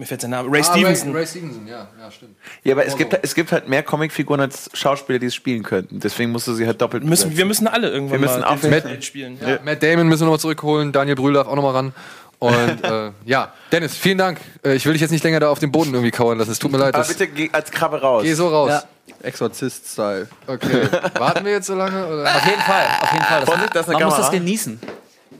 Mir 0.00 0.06
fällt 0.06 0.22
sein 0.22 0.30
Name. 0.30 0.50
Ray 0.50 0.62
Ah, 0.62 0.64
Stevenson. 0.64 1.08
Ray, 1.10 1.18
Ray 1.18 1.26
Stevenson, 1.26 1.66
ja, 1.66 1.86
ja, 2.00 2.10
stimmt. 2.10 2.34
Ja, 2.64 2.72
aber 2.72 2.86
es 2.86 2.96
gibt, 2.96 3.18
es 3.20 3.34
gibt 3.34 3.52
halt 3.52 3.68
mehr 3.68 3.82
Comicfiguren 3.82 4.40
als 4.40 4.70
Schauspieler, 4.72 5.18
die 5.18 5.26
es 5.26 5.34
spielen 5.34 5.62
könnten. 5.62 6.00
Deswegen 6.00 6.32
musst 6.32 6.46
du 6.48 6.54
sie 6.54 6.66
halt 6.66 6.80
doppelt 6.80 7.04
Müssen, 7.04 7.24
besetzen. 7.24 7.36
wir 7.36 7.44
müssen 7.44 7.68
alle 7.68 7.90
irgendwann 7.90 8.12
Wir 8.22 8.26
müssen 8.26 8.40
mal 8.40 8.46
auf 8.46 8.62
Superheld 8.62 9.04
spielen. 9.04 9.38
Ja. 9.46 9.58
Matt 9.62 9.82
Damon 9.82 10.08
müssen 10.08 10.22
wir 10.22 10.24
noch 10.28 10.32
mal 10.32 10.38
zurückholen. 10.38 10.92
Daniel 10.92 11.16
Brühl 11.16 11.34
darf 11.34 11.48
auch 11.48 11.54
noch 11.54 11.62
mal 11.62 11.72
ran. 11.72 11.92
Und 12.38 12.82
äh, 12.84 13.10
ja, 13.26 13.52
Dennis, 13.72 13.94
vielen 13.94 14.16
Dank. 14.16 14.40
Äh, 14.64 14.72
ich 14.72 14.86
will 14.86 14.94
dich 14.94 15.02
jetzt 15.02 15.10
nicht 15.10 15.22
länger 15.22 15.38
da 15.38 15.50
auf 15.50 15.58
dem 15.58 15.70
Boden 15.70 15.92
irgendwie 15.92 16.10
kauern 16.12 16.38
lassen. 16.38 16.50
Es 16.50 16.58
tut 16.58 16.72
mir 16.72 16.78
leid. 16.78 16.94
Aber 16.94 17.04
bitte 17.06 17.26
geh 17.28 17.50
als 17.52 17.70
Krabbe 17.70 18.00
raus. 18.00 18.22
geh 18.22 18.32
so 18.32 18.48
raus. 18.48 18.70
Ja. 18.70 18.82
Exorzist-Style. 19.22 20.28
Okay. 20.46 20.88
Warten 21.18 21.44
wir 21.44 21.52
jetzt 21.52 21.66
so 21.66 21.74
lange? 21.74 22.06
Oder? 22.06 22.24
Auf 22.24 22.46
jeden 22.46 22.62
Fall, 22.62 22.86
auf 23.02 23.12
jeden 23.12 23.24
Fall. 23.26 23.40
Das, 23.40 23.48
Vorsicht, 23.50 23.76
das 23.76 23.82
ist 23.82 23.88
eine 23.90 23.98
man 23.98 24.04
muss 24.08 24.16
das 24.16 24.26
Kamera. 24.28 24.38
genießen. 24.44 24.80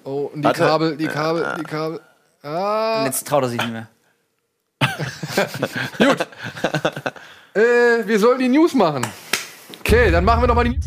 Oh, 0.04 0.30
und 0.34 0.42
die 0.42 0.44
Warte. 0.44 0.60
Kabel, 0.60 0.96
die 0.98 1.06
Kabel, 1.06 1.46
die 1.58 1.64
Kabel. 1.64 2.00
Ah. 2.42 2.98
Und 3.00 3.06
jetzt 3.06 3.26
traut 3.26 3.42
er 3.44 3.48
sich 3.48 3.58
nicht 3.62 3.72
mehr. 3.72 3.88
Gut. 5.98 6.26
äh, 7.54 8.06
wir 8.06 8.18
sollen 8.18 8.38
die 8.38 8.48
News 8.48 8.74
machen. 8.74 9.06
Okay, 9.80 10.10
dann 10.10 10.24
machen 10.24 10.42
wir 10.42 10.46
noch 10.46 10.54
mal 10.54 10.64
die. 10.64 10.78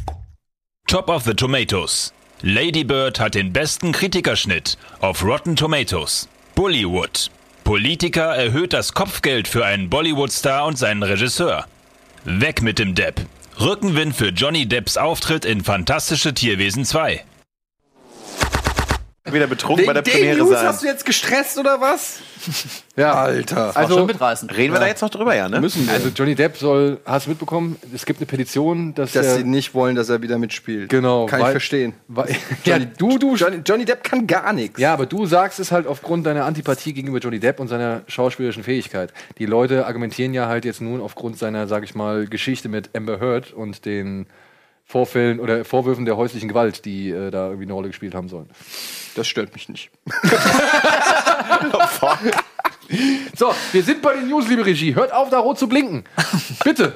Top 0.87 1.09
of 1.09 1.23
the 1.23 1.33
Tomatoes. 1.33 2.13
Lady 2.41 2.83
Bird 2.83 3.19
hat 3.19 3.35
den 3.35 3.53
besten 3.53 3.91
Kritikerschnitt 3.91 4.77
auf 4.99 5.23
Rotten 5.23 5.55
Tomatoes. 5.55 6.27
Bollywood. 6.55 7.31
Politiker 7.63 8.35
erhöht 8.35 8.73
das 8.73 8.93
Kopfgeld 8.93 9.47
für 9.47 9.65
einen 9.65 9.89
Bollywood-Star 9.89 10.65
und 10.65 10.77
seinen 10.77 11.03
Regisseur. 11.03 11.65
Weg 12.25 12.61
mit 12.61 12.79
dem 12.79 12.95
Depp. 12.95 13.25
Rückenwind 13.59 14.15
für 14.15 14.29
Johnny 14.29 14.65
Depps 14.65 14.97
Auftritt 14.97 15.45
in 15.45 15.63
Fantastische 15.63 16.33
Tierwesen 16.33 16.85
2. 16.85 17.23
Wieder 19.31 19.47
betrunken 19.47 19.85
bei 19.85 19.93
der 19.93 20.01
den 20.01 20.11
Premiere 20.11 20.37
News 20.39 20.49
sein. 20.49 20.67
hast 20.67 20.83
du 20.83 20.87
jetzt 20.87 21.05
gestresst 21.05 21.57
oder 21.57 21.79
was? 21.79 22.19
Ja, 22.95 23.13
Alter. 23.13 23.75
Also, 23.75 23.79
schon 23.79 24.01
also, 24.01 24.05
mitreißen. 24.05 24.49
Reden 24.51 24.71
wir 24.71 24.79
da 24.79 24.85
jetzt 24.85 25.01
noch 25.01 25.09
drüber, 25.09 25.33
ja, 25.35 25.49
ne? 25.49 25.59
Müssen 25.59 25.87
wir. 25.87 25.93
also 25.93 26.09
Johnny 26.09 26.35
Depp 26.35 26.57
soll, 26.57 26.99
hast 27.05 27.25
du 27.25 27.31
mitbekommen, 27.31 27.77
es 27.91 28.05
gibt 28.05 28.19
eine 28.19 28.27
Petition, 28.27 28.93
dass, 28.93 29.13
dass 29.13 29.25
er, 29.25 29.37
sie 29.37 29.43
nicht 29.45 29.73
wollen, 29.73 29.95
dass 29.95 30.09
er 30.09 30.21
wieder 30.21 30.37
mitspielt. 30.37 30.89
Genau, 30.89 31.25
Kann 31.25 31.39
ich 31.39 31.45
weil- 31.45 31.51
verstehen. 31.53 31.93
weil, 32.07 32.29
ja, 32.65 32.77
Johnny, 32.77 32.87
du, 32.95 33.17
du, 33.17 33.35
Johnny, 33.35 33.61
Johnny 33.65 33.85
Depp 33.85 34.03
kann 34.03 34.27
gar 34.27 34.53
nichts. 34.53 34.79
Ja, 34.79 34.93
aber 34.93 35.07
du 35.07 35.25
sagst 35.25 35.59
es 35.59 35.71
halt 35.71 35.87
aufgrund 35.87 36.27
deiner 36.27 36.45
Antipathie 36.45 36.93
gegenüber 36.93 37.17
Johnny 37.17 37.39
Depp 37.39 37.59
und 37.59 37.67
seiner 37.67 38.01
schauspielerischen 38.07 38.63
Fähigkeit. 38.63 39.11
Die 39.39 39.47
Leute 39.47 39.87
argumentieren 39.87 40.35
ja 40.35 40.47
halt 40.47 40.63
jetzt 40.63 40.79
nun 40.81 41.01
aufgrund 41.01 41.39
seiner, 41.39 41.65
sag 41.67 41.83
ich 41.83 41.95
mal, 41.95 42.27
Geschichte 42.27 42.69
mit 42.69 42.91
Amber 42.95 43.19
Heard 43.19 43.53
und 43.53 43.85
den 43.85 44.27
Vorfällen 44.93 45.39
oder 45.39 45.65
Vorwürfen 45.65 46.05
der 46.05 46.17
häuslichen 46.17 46.47
Gewalt, 46.47 46.85
die 46.85 47.09
äh, 47.09 47.31
da 47.31 47.45
irgendwie 47.47 47.63
eine 47.65 47.73
Rolle 47.73 47.87
gespielt 47.87 48.13
haben 48.13 48.29
sollen. 48.29 48.47
Das 49.15 49.25
stört 49.27 49.51
mich 49.55 49.67
nicht. 49.67 49.89
So, 53.35 53.53
wir 53.71 53.81
sind 53.83 54.01
bei 54.03 54.13
den 54.13 54.27
News, 54.29 54.47
liebe 54.47 54.63
Regie. 54.65 54.93
Hört 54.93 55.11
auf, 55.13 55.29
da 55.29 55.39
rot 55.39 55.57
zu 55.57 55.67
blinken. 55.67 56.03
Bitte. 56.63 56.95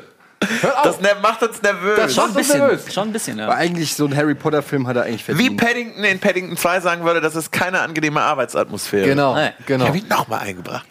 Hört 0.62 0.76
auf. 0.78 0.84
Das 0.84 1.02
ne- 1.02 1.16
macht 1.24 1.42
uns 1.42 1.60
nervös. 1.62 1.98
Das 1.98 2.14
Schon 2.14 2.30
ein 2.30 2.36
uns 2.36 2.50
nervös. 2.54 2.72
bisschen. 2.78 2.92
Schon 2.94 3.08
ein 3.10 3.14
bisschen, 3.14 3.40
Aber 3.40 3.54
ja. 3.54 3.58
eigentlich 3.58 3.96
so 3.96 4.06
ein 4.06 4.16
Harry 4.16 4.36
Potter 4.36 4.62
Film 4.62 4.86
hat 4.86 4.96
er 4.98 5.04
eigentlich 5.04 5.28
Wie 5.28 5.34
verdient. 5.34 5.58
Paddington 5.60 6.04
in 6.04 6.20
Paddington 6.20 6.58
2 6.58 6.80
sagen 6.82 7.04
würde, 7.04 7.22
das 7.22 7.36
ist 7.36 7.52
keine 7.52 7.80
angenehme 7.82 8.22
Arbeitsatmosphäre. 8.22 9.08
Genau, 9.08 9.34
Nee. 9.36 9.50
genau. 9.66 9.86
Ich 9.86 9.90
hab 9.90 9.96
ihn 9.96 10.08
nochmal 10.08 10.42
eingebracht. 10.42 10.88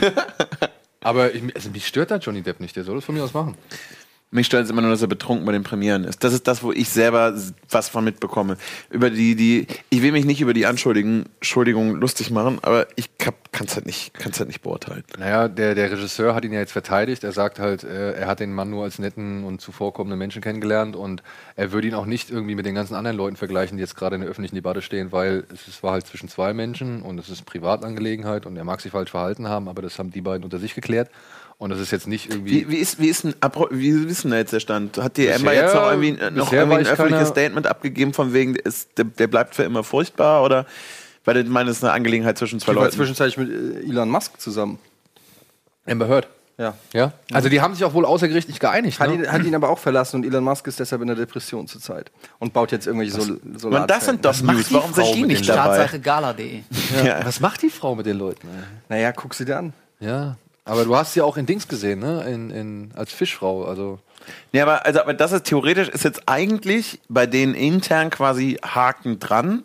Aber 1.02 1.34
ich, 1.34 1.42
also 1.54 1.68
mich 1.70 1.86
stört 1.86 2.10
da 2.12 2.16
Johnny 2.16 2.40
Depp 2.42 2.60
nicht. 2.60 2.76
Der 2.76 2.84
soll 2.84 2.94
das 2.94 3.04
von 3.04 3.14
mir 3.14 3.24
aus 3.24 3.34
machen. 3.34 3.56
Mich 4.34 4.46
stört 4.46 4.64
es 4.64 4.70
immer 4.70 4.80
nur, 4.80 4.90
dass 4.90 5.02
er 5.02 5.08
betrunken 5.08 5.44
bei 5.44 5.52
den 5.52 5.62
Premieren 5.62 6.04
ist. 6.04 6.24
Das 6.24 6.32
ist 6.32 6.48
das, 6.48 6.62
wo 6.62 6.72
ich 6.72 6.88
selber 6.88 7.38
was 7.68 7.90
von 7.90 8.02
mitbekomme. 8.02 8.56
Über 8.88 9.10
die, 9.10 9.36
die, 9.36 9.66
ich 9.90 10.00
will 10.00 10.10
mich 10.10 10.24
nicht 10.24 10.40
über 10.40 10.54
die 10.54 10.64
Anschuldigungen 10.64 11.26
Entschuldigung 11.34 11.96
lustig 11.96 12.30
machen, 12.30 12.58
aber 12.62 12.86
ich 12.96 13.10
kann 13.18 13.34
es 13.66 13.74
halt 13.74 13.84
nicht, 13.84 14.12
halt 14.18 14.46
nicht 14.46 14.62
beurteilen. 14.62 15.04
Naja, 15.18 15.48
der, 15.48 15.74
der 15.74 15.92
Regisseur 15.92 16.34
hat 16.34 16.46
ihn 16.46 16.52
ja 16.52 16.60
jetzt 16.60 16.72
verteidigt. 16.72 17.24
Er 17.24 17.32
sagt 17.32 17.58
halt, 17.58 17.84
äh, 17.84 18.12
er 18.12 18.26
hat 18.26 18.40
den 18.40 18.54
Mann 18.54 18.70
nur 18.70 18.84
als 18.84 18.98
netten 18.98 19.44
und 19.44 19.60
zuvorkommenden 19.60 20.18
Menschen 20.18 20.40
kennengelernt 20.40 20.96
und 20.96 21.22
er 21.54 21.72
würde 21.72 21.88
ihn 21.88 21.94
auch 21.94 22.06
nicht 22.06 22.30
irgendwie 22.30 22.54
mit 22.54 22.64
den 22.64 22.74
ganzen 22.74 22.94
anderen 22.94 23.18
Leuten 23.18 23.36
vergleichen, 23.36 23.76
die 23.76 23.82
jetzt 23.82 23.96
gerade 23.96 24.14
in 24.14 24.22
der 24.22 24.30
öffentlichen 24.30 24.54
Debatte 24.54 24.80
stehen, 24.80 25.12
weil 25.12 25.44
es, 25.52 25.68
es 25.68 25.82
war 25.82 25.92
halt 25.92 26.06
zwischen 26.06 26.30
zwei 26.30 26.54
Menschen 26.54 27.02
und 27.02 27.18
es 27.18 27.28
ist 27.28 27.44
Privatangelegenheit 27.44 28.46
und 28.46 28.56
er 28.56 28.64
mag 28.64 28.80
sich 28.80 28.92
falsch 28.92 29.10
verhalten 29.10 29.46
haben, 29.46 29.68
aber 29.68 29.82
das 29.82 29.98
haben 29.98 30.10
die 30.10 30.22
beiden 30.22 30.42
unter 30.42 30.58
sich 30.58 30.74
geklärt. 30.74 31.10
Und 31.62 31.70
das 31.70 31.78
ist 31.78 31.92
jetzt 31.92 32.08
nicht 32.08 32.28
irgendwie. 32.28 32.66
Wie, 32.66 32.70
wie, 32.70 32.76
ist, 32.78 32.98
wie, 32.98 33.06
ist 33.06 33.22
denn, 33.22 33.36
wie 33.70 33.90
ist 33.90 34.24
denn 34.24 34.32
jetzt 34.32 34.52
der 34.52 34.58
Stand? 34.58 34.98
Hat 34.98 35.16
die 35.16 35.26
Bisher- 35.26 35.36
Amber 35.36 35.54
jetzt 35.54 35.74
noch 35.76 35.90
irgendwie, 35.92 36.20
äh, 36.20 36.30
noch 36.32 36.52
irgendwie 36.52 36.78
ein 36.78 36.86
öffentliches 36.88 37.28
Statement 37.28 37.68
abgegeben, 37.68 38.12
von 38.12 38.32
wegen, 38.32 38.56
ist, 38.56 38.98
der, 38.98 39.04
der 39.04 39.28
bleibt 39.28 39.54
für 39.54 39.62
immer 39.62 39.84
furchtbar? 39.84 40.42
Oder, 40.42 40.66
weil 41.24 41.36
ich 41.36 41.46
meine, 41.46 41.70
es 41.70 41.76
ist 41.76 41.84
eine 41.84 41.92
Angelegenheit 41.92 42.36
zwischen 42.36 42.58
zwei 42.58 42.74
war 42.74 42.82
Leuten. 42.82 42.96
zwischenzeitlich 42.96 43.36
mit 43.36 43.48
äh, 43.48 43.88
Elon 43.88 44.10
Musk 44.10 44.40
zusammen. 44.40 44.80
Amber 45.86 46.08
Heard. 46.08 46.26
Ja. 46.58 46.74
Ja? 46.92 47.12
Also 47.32 47.48
die 47.48 47.60
haben 47.60 47.74
sich 47.74 47.84
auch 47.84 47.94
wohl 47.94 48.06
außergerichtlich 48.06 48.58
geeinigt. 48.58 48.98
Hat, 48.98 49.10
ne? 49.10 49.14
ihn, 49.14 49.30
hat 49.30 49.44
ihn 49.44 49.54
aber 49.54 49.68
auch 49.68 49.78
verlassen 49.78 50.16
und 50.16 50.26
Elon 50.26 50.42
Musk 50.42 50.66
ist 50.66 50.80
deshalb 50.80 51.00
in 51.02 51.06
der 51.06 51.16
Depression 51.16 51.68
zurzeit 51.68 52.10
und 52.40 52.52
baut 52.52 52.72
jetzt 52.72 52.88
irgendwelche 52.88 53.12
Sol 53.12 53.40
Solar. 53.56 53.82
Und 53.82 53.88
das 53.88 54.06
sind 54.06 54.24
macht 54.24 54.42
News. 54.42 54.66
die 54.66 54.74
Warum 54.74 54.92
sind 54.92 55.04
Frau 55.04 55.14
die 55.14 55.22
nicht 55.22 55.48
dabei? 55.48 55.76
Startseite 55.76 56.00
gala.de. 56.00 56.62
Ja. 57.04 57.24
Was 57.24 57.38
macht 57.38 57.62
die 57.62 57.70
Frau 57.70 57.94
mit 57.94 58.06
den 58.06 58.18
Leuten? 58.18 58.48
Naja, 58.88 59.12
guck 59.12 59.34
sie 59.34 59.44
dir 59.44 59.58
an. 59.58 59.72
Ja. 60.00 60.36
Aber 60.64 60.84
du 60.84 60.96
hast 60.96 61.14
sie 61.14 61.22
auch 61.22 61.36
in 61.36 61.46
Dings 61.46 61.66
gesehen, 61.66 61.98
ne? 61.98 62.24
In, 62.28 62.50
in, 62.50 62.92
als 62.94 63.12
Fischfrau. 63.12 63.64
Also. 63.64 63.98
Ja, 64.52 64.62
aber, 64.62 64.86
also, 64.86 65.00
aber 65.00 65.14
das 65.14 65.32
ist 65.32 65.44
theoretisch, 65.44 65.88
ist 65.88 66.04
jetzt 66.04 66.22
eigentlich 66.26 67.00
bei 67.08 67.26
denen 67.26 67.54
intern 67.54 68.10
quasi 68.10 68.58
Haken 68.64 69.18
dran. 69.18 69.64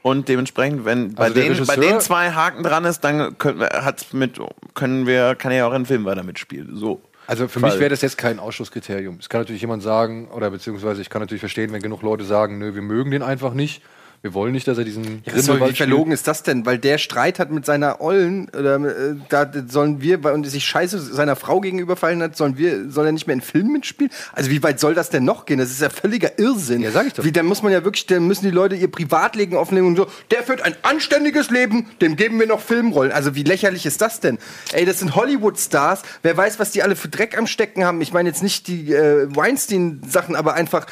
Und 0.00 0.28
dementsprechend, 0.28 0.84
wenn 0.84 1.14
bei, 1.14 1.24
Also 1.24 1.40
denen, 1.40 1.66
bei 1.66 1.76
den 1.76 2.00
zwei 2.00 2.30
Haken 2.30 2.62
dran 2.62 2.84
ist, 2.84 3.00
dann 3.00 3.36
können 3.38 3.58
wir, 3.58 3.68
hat's 3.84 4.12
mit, 4.12 4.38
können 4.74 5.06
wir, 5.06 5.34
kann 5.34 5.50
er 5.50 5.58
ja 5.58 5.68
auch 5.68 5.74
in 5.74 5.84
Film 5.84 6.04
weiter 6.04 6.22
mitspielen. 6.22 6.76
So. 6.76 7.02
Also 7.26 7.48
für 7.48 7.58
Fall. 7.58 7.70
mich 7.70 7.80
wäre 7.80 7.90
das 7.90 8.02
jetzt 8.02 8.16
kein 8.16 8.38
Ausschlusskriterium. 8.38 9.18
Es 9.20 9.28
kann 9.28 9.40
natürlich 9.40 9.62
jemand 9.62 9.82
sagen, 9.82 10.28
oder 10.28 10.50
beziehungsweise 10.50 11.02
ich 11.02 11.10
kann 11.10 11.20
natürlich 11.20 11.40
verstehen, 11.40 11.72
wenn 11.72 11.82
genug 11.82 12.02
Leute 12.02 12.24
sagen, 12.24 12.58
nö, 12.58 12.74
wir 12.74 12.82
mögen 12.82 13.10
den 13.10 13.22
einfach 13.22 13.52
nicht. 13.52 13.82
Wir 14.26 14.34
wollen 14.34 14.50
nicht, 14.50 14.66
dass 14.66 14.76
er 14.76 14.82
diesen 14.82 15.04
Ja, 15.04 15.34
so, 15.34 15.36
wie 15.36 15.46
Grindelwald 15.46 15.76
verlogen 15.76 16.10
ist 16.10 16.26
das 16.26 16.42
denn? 16.42 16.66
Weil 16.66 16.78
der 16.78 16.98
Streit 16.98 17.38
hat 17.38 17.52
mit 17.52 17.64
seiner 17.64 18.00
Ollen, 18.00 18.48
äh, 18.52 19.14
da 19.28 19.48
sollen 19.68 20.00
wir, 20.00 20.24
weil 20.24 20.34
und 20.34 20.44
sich 20.48 20.64
scheiße 20.64 20.98
seiner 20.98 21.36
Frau 21.36 21.60
gegenüber 21.60 21.94
hat, 21.94 22.36
sollen 22.36 22.58
wir, 22.58 22.90
soll 22.90 23.06
er 23.06 23.12
nicht 23.12 23.28
mehr 23.28 23.34
in 23.34 23.40
Filmen 23.40 23.70
mitspielen? 23.70 24.10
Also 24.32 24.50
wie 24.50 24.60
weit 24.64 24.80
soll 24.80 24.94
das 24.94 25.10
denn 25.10 25.24
noch 25.24 25.46
gehen? 25.46 25.58
Das 25.60 25.70
ist 25.70 25.80
ja 25.80 25.90
völliger 25.90 26.40
Irrsinn. 26.40 26.82
Ja, 26.82 26.90
sag 26.90 27.06
ich 27.06 27.12
doch. 27.12 27.22
Wie, 27.22 27.30
dann 27.30 27.46
muss 27.46 27.62
man 27.62 27.70
ja 27.70 27.84
wirklich, 27.84 28.06
dann 28.06 28.26
müssen 28.26 28.46
die 28.46 28.50
Leute 28.50 28.74
ihr 28.74 28.90
Privatleben 28.90 29.54
offenlegen 29.56 29.90
und 29.90 29.96
so, 29.96 30.08
der 30.32 30.42
führt 30.42 30.62
ein 30.62 30.74
anständiges 30.82 31.50
Leben, 31.50 31.86
dem 32.00 32.16
geben 32.16 32.40
wir 32.40 32.48
noch 32.48 32.60
Filmrollen. 32.60 33.12
Also 33.12 33.36
wie 33.36 33.44
lächerlich 33.44 33.86
ist 33.86 34.00
das 34.00 34.18
denn? 34.18 34.38
Ey, 34.72 34.84
das 34.84 34.98
sind 34.98 35.14
Hollywood-Stars, 35.14 36.02
wer 36.22 36.36
weiß, 36.36 36.58
was 36.58 36.72
die 36.72 36.82
alle 36.82 36.96
für 36.96 37.06
Dreck 37.06 37.38
am 37.38 37.46
Stecken 37.46 37.84
haben. 37.84 38.00
Ich 38.00 38.12
meine 38.12 38.28
jetzt 38.28 38.42
nicht 38.42 38.66
die 38.66 38.92
äh, 38.92 39.28
Weinstein-Sachen, 39.36 40.34
aber 40.34 40.54
einfach, 40.54 40.86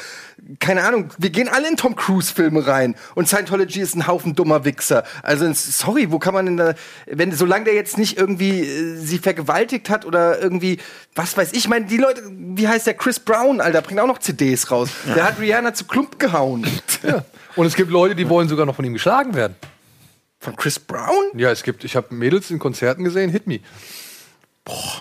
keine 0.59 0.83
Ahnung, 0.83 1.09
wir 1.17 1.29
gehen 1.29 1.49
alle 1.49 1.67
in 1.67 1.77
Tom 1.77 1.95
Cruise-Filme 1.95 2.67
rein 2.67 2.95
und 3.15 3.27
Scientology 3.27 3.79
ist 3.79 3.95
ein 3.95 4.07
Haufen 4.07 4.35
dummer 4.35 4.63
Wichser. 4.63 5.03
Also, 5.23 5.51
sorry, 5.53 6.11
wo 6.11 6.19
kann 6.19 6.33
man 6.33 6.45
denn 6.45 6.57
da, 6.57 6.75
wenn, 7.07 7.31
solange 7.31 7.65
der 7.65 7.73
jetzt 7.73 7.97
nicht 7.97 8.17
irgendwie 8.17 8.61
äh, 8.61 8.95
sie 8.97 9.17
vergewaltigt 9.17 9.89
hat 9.89 10.05
oder 10.05 10.39
irgendwie, 10.41 10.77
was 11.15 11.35
weiß 11.35 11.51
ich, 11.53 11.65
ich 11.65 11.67
meine, 11.67 11.85
die 11.85 11.97
Leute, 11.97 12.21
wie 12.29 12.67
heißt 12.67 12.85
der 12.85 12.93
Chris 12.93 13.19
Brown, 13.19 13.59
Alter, 13.59 13.81
bringt 13.81 13.99
auch 13.99 14.07
noch 14.07 14.19
CDs 14.19 14.69
raus. 14.69 14.89
Der 15.15 15.23
hat 15.23 15.39
Rihanna 15.39 15.73
zu 15.73 15.85
Klump 15.85 16.19
gehauen. 16.19 16.67
Und 17.55 17.65
es 17.65 17.75
gibt 17.75 17.89
Leute, 17.89 18.15
die 18.15 18.29
wollen 18.29 18.47
sogar 18.47 18.67
noch 18.67 18.75
von 18.75 18.85
ihm 18.85 18.93
geschlagen 18.93 19.33
werden. 19.33 19.55
Von 20.39 20.55
Chris 20.55 20.77
Brown? 20.77 21.31
Ja, 21.33 21.49
es 21.49 21.63
gibt, 21.63 21.83
ich 21.83 21.95
habe 21.95 22.13
Mädels 22.13 22.51
in 22.51 22.59
Konzerten 22.59 23.03
gesehen, 23.03 23.31
Hit 23.31 23.47
Me. 23.47 23.61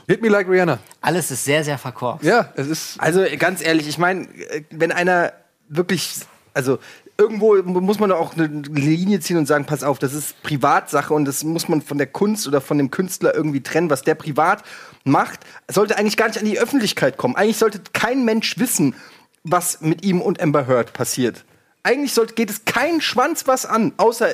Hit 0.06 0.20
Me 0.22 0.28
like 0.28 0.48
Rihanna. 0.48 0.78
Alles 1.00 1.30
ist 1.30 1.44
sehr, 1.44 1.64
sehr 1.64 1.78
verkorkst. 1.78 2.24
Ja, 2.24 2.52
es 2.56 2.68
ist. 2.68 3.00
Also 3.00 3.24
ganz 3.38 3.64
ehrlich, 3.64 3.88
ich 3.88 3.98
meine, 3.98 4.28
wenn 4.70 4.92
einer 4.92 5.32
wirklich, 5.68 6.12
also 6.52 6.78
irgendwo 7.16 7.56
muss 7.62 7.98
man 7.98 8.10
doch 8.10 8.18
auch 8.18 8.34
eine 8.34 8.46
Linie 8.46 9.20
ziehen 9.20 9.36
und 9.36 9.46
sagen, 9.46 9.64
pass 9.64 9.82
auf, 9.82 9.98
das 9.98 10.12
ist 10.12 10.42
Privatsache 10.42 11.14
und 11.14 11.24
das 11.24 11.44
muss 11.44 11.68
man 11.68 11.80
von 11.80 11.96
der 11.96 12.08
Kunst 12.08 12.46
oder 12.46 12.60
von 12.60 12.76
dem 12.76 12.90
Künstler 12.90 13.34
irgendwie 13.34 13.62
trennen. 13.62 13.88
Was 13.88 14.02
der 14.02 14.16
privat 14.16 14.62
macht, 15.04 15.40
sollte 15.70 15.96
eigentlich 15.96 16.16
gar 16.16 16.28
nicht 16.28 16.38
an 16.38 16.44
die 16.44 16.58
Öffentlichkeit 16.58 17.16
kommen. 17.16 17.36
Eigentlich 17.36 17.58
sollte 17.58 17.80
kein 17.92 18.24
Mensch 18.24 18.58
wissen, 18.58 18.94
was 19.44 19.80
mit 19.80 20.04
ihm 20.04 20.20
und 20.20 20.42
Amber 20.42 20.66
Heard 20.66 20.92
passiert. 20.92 21.44
Eigentlich 21.82 22.14
sollte, 22.14 22.34
geht 22.34 22.50
es 22.50 22.64
keinen 22.64 23.00
Schwanz 23.00 23.46
was 23.46 23.66
an, 23.66 23.92
außer 23.98 24.28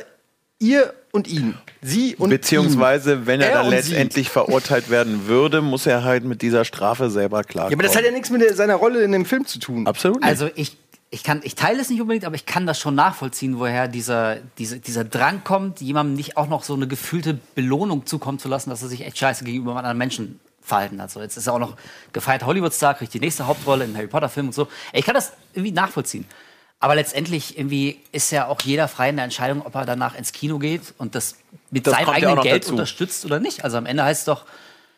ihr 0.61 0.95
und 1.11 1.27
ihn. 1.27 1.57
Sie 1.83 2.15
und 2.17 2.31
Beziehungsweise, 2.31 3.15
ihn. 3.15 3.27
wenn 3.27 3.41
er, 3.41 3.53
dann 3.55 3.65
und 3.67 3.71
sie. 3.71 3.77
letztendlich 3.77 4.29
verurteilt 4.31 4.91
werden 4.91 5.27
würde, 5.27 5.61
muss 5.63 5.87
er 5.87 6.05
halt 6.05 6.25
mit 6.25 6.43
dieser 6.43 6.65
Strafe 6.65 7.11
selber 7.11 7.43
klarkommen. 7.43 7.73
Ja, 7.73 7.77
aber 7.77 7.83
das 7.83 7.97
hat 7.97 8.05
ja 8.05 8.13
nichts 8.13 8.31
mit 8.31 8.43
der- 8.43 8.55
seiner 8.55 8.77
Rolle 8.77 9.03
in 9.03 9.11
dem 9.11 9.25
Film 9.25 9.45
zu 9.47 9.59
tun. 9.59 9.87
Absolut. 9.89 10.23
Also 10.23 10.49
ich, 10.55 10.77
ich, 11.11 11.25
kann, 11.25 11.41
ich 11.43 11.57
teile 11.57 11.81
es 11.81 11.91
nicht 11.91 12.01
unbedingt, 12.01 12.25
aber 12.27 12.37
ich 12.37 12.47
kann 12.47 12.67
das 12.67 12.79
schon 12.79 12.95
nachvollziehen, 12.95 13.59
woher 13.59 13.89
dieser, 13.89 14.37
diese, 14.59 14.79
dieser 14.79 15.03
Drang 15.05 15.43
kommt, 15.43 15.81
jemandem 15.81 16.15
nicht 16.15 16.37
auch 16.37 16.49
noch 16.49 16.63
so 16.63 16.75
eine 16.75 16.87
gefühlte 16.87 17.39
Belohnung 17.57 18.07
zukommen 18.07 18.39
zu 18.39 18.49
lassen, 18.49 18.71
dass 18.71 18.83
er 18.83 18.89
sich 18.89 19.05
echt 19.05 19.19
scheiße 19.19 19.45
gegenüber 19.45 19.75
anderen 19.77 19.99
Menschen 19.99 20.39
verhalten 20.63 21.01
hat. 21.03 21.11
So, 21.11 21.21
jetzt 21.21 21.37
ist 21.37 21.47
er 21.49 21.55
auch 21.55 21.59
noch 21.59 21.77
gefeierter 22.13 22.47
Hollywood-Star, 22.47 22.95
kriegt 22.95 23.13
die 23.15 23.19
nächste 23.19 23.47
Hauptrolle 23.47 23.87
in 23.87 23.97
Harry 23.97 24.07
Potter-Film 24.07 24.49
und 24.49 24.53
so. 24.55 24.69
Ich 24.93 25.05
kann 25.05 25.15
das 25.15 25.33
irgendwie 25.55 25.73
nachvollziehen. 25.73 26.27
Aber 26.83 26.95
letztendlich 26.95 27.59
irgendwie 27.59 27.99
ist 28.11 28.31
ja 28.31 28.47
auch 28.49 28.61
jeder 28.63 28.89
frei 28.89 29.11
in 29.11 29.17
der 29.17 29.25
Entscheidung, 29.27 29.65
ob 29.65 29.75
er 29.75 29.85
danach 29.85 30.17
ins 30.17 30.33
Kino 30.33 30.59
geht 30.59 30.95
und 30.99 31.15
das 31.15 31.37
mit 31.71 31.87
Das 31.87 31.95
seinem 31.95 32.07
ja 32.09 32.13
eigenen 32.15 32.41
Geld 32.41 32.63
dazu. 32.65 32.73
unterstützt 32.73 33.25
oder 33.27 33.39
nicht. 33.39 33.65
Also 33.65 33.77
am 33.77 33.85
Ende 33.87 34.03
heißt 34.03 34.21
es 34.21 34.25
doch, 34.25 34.47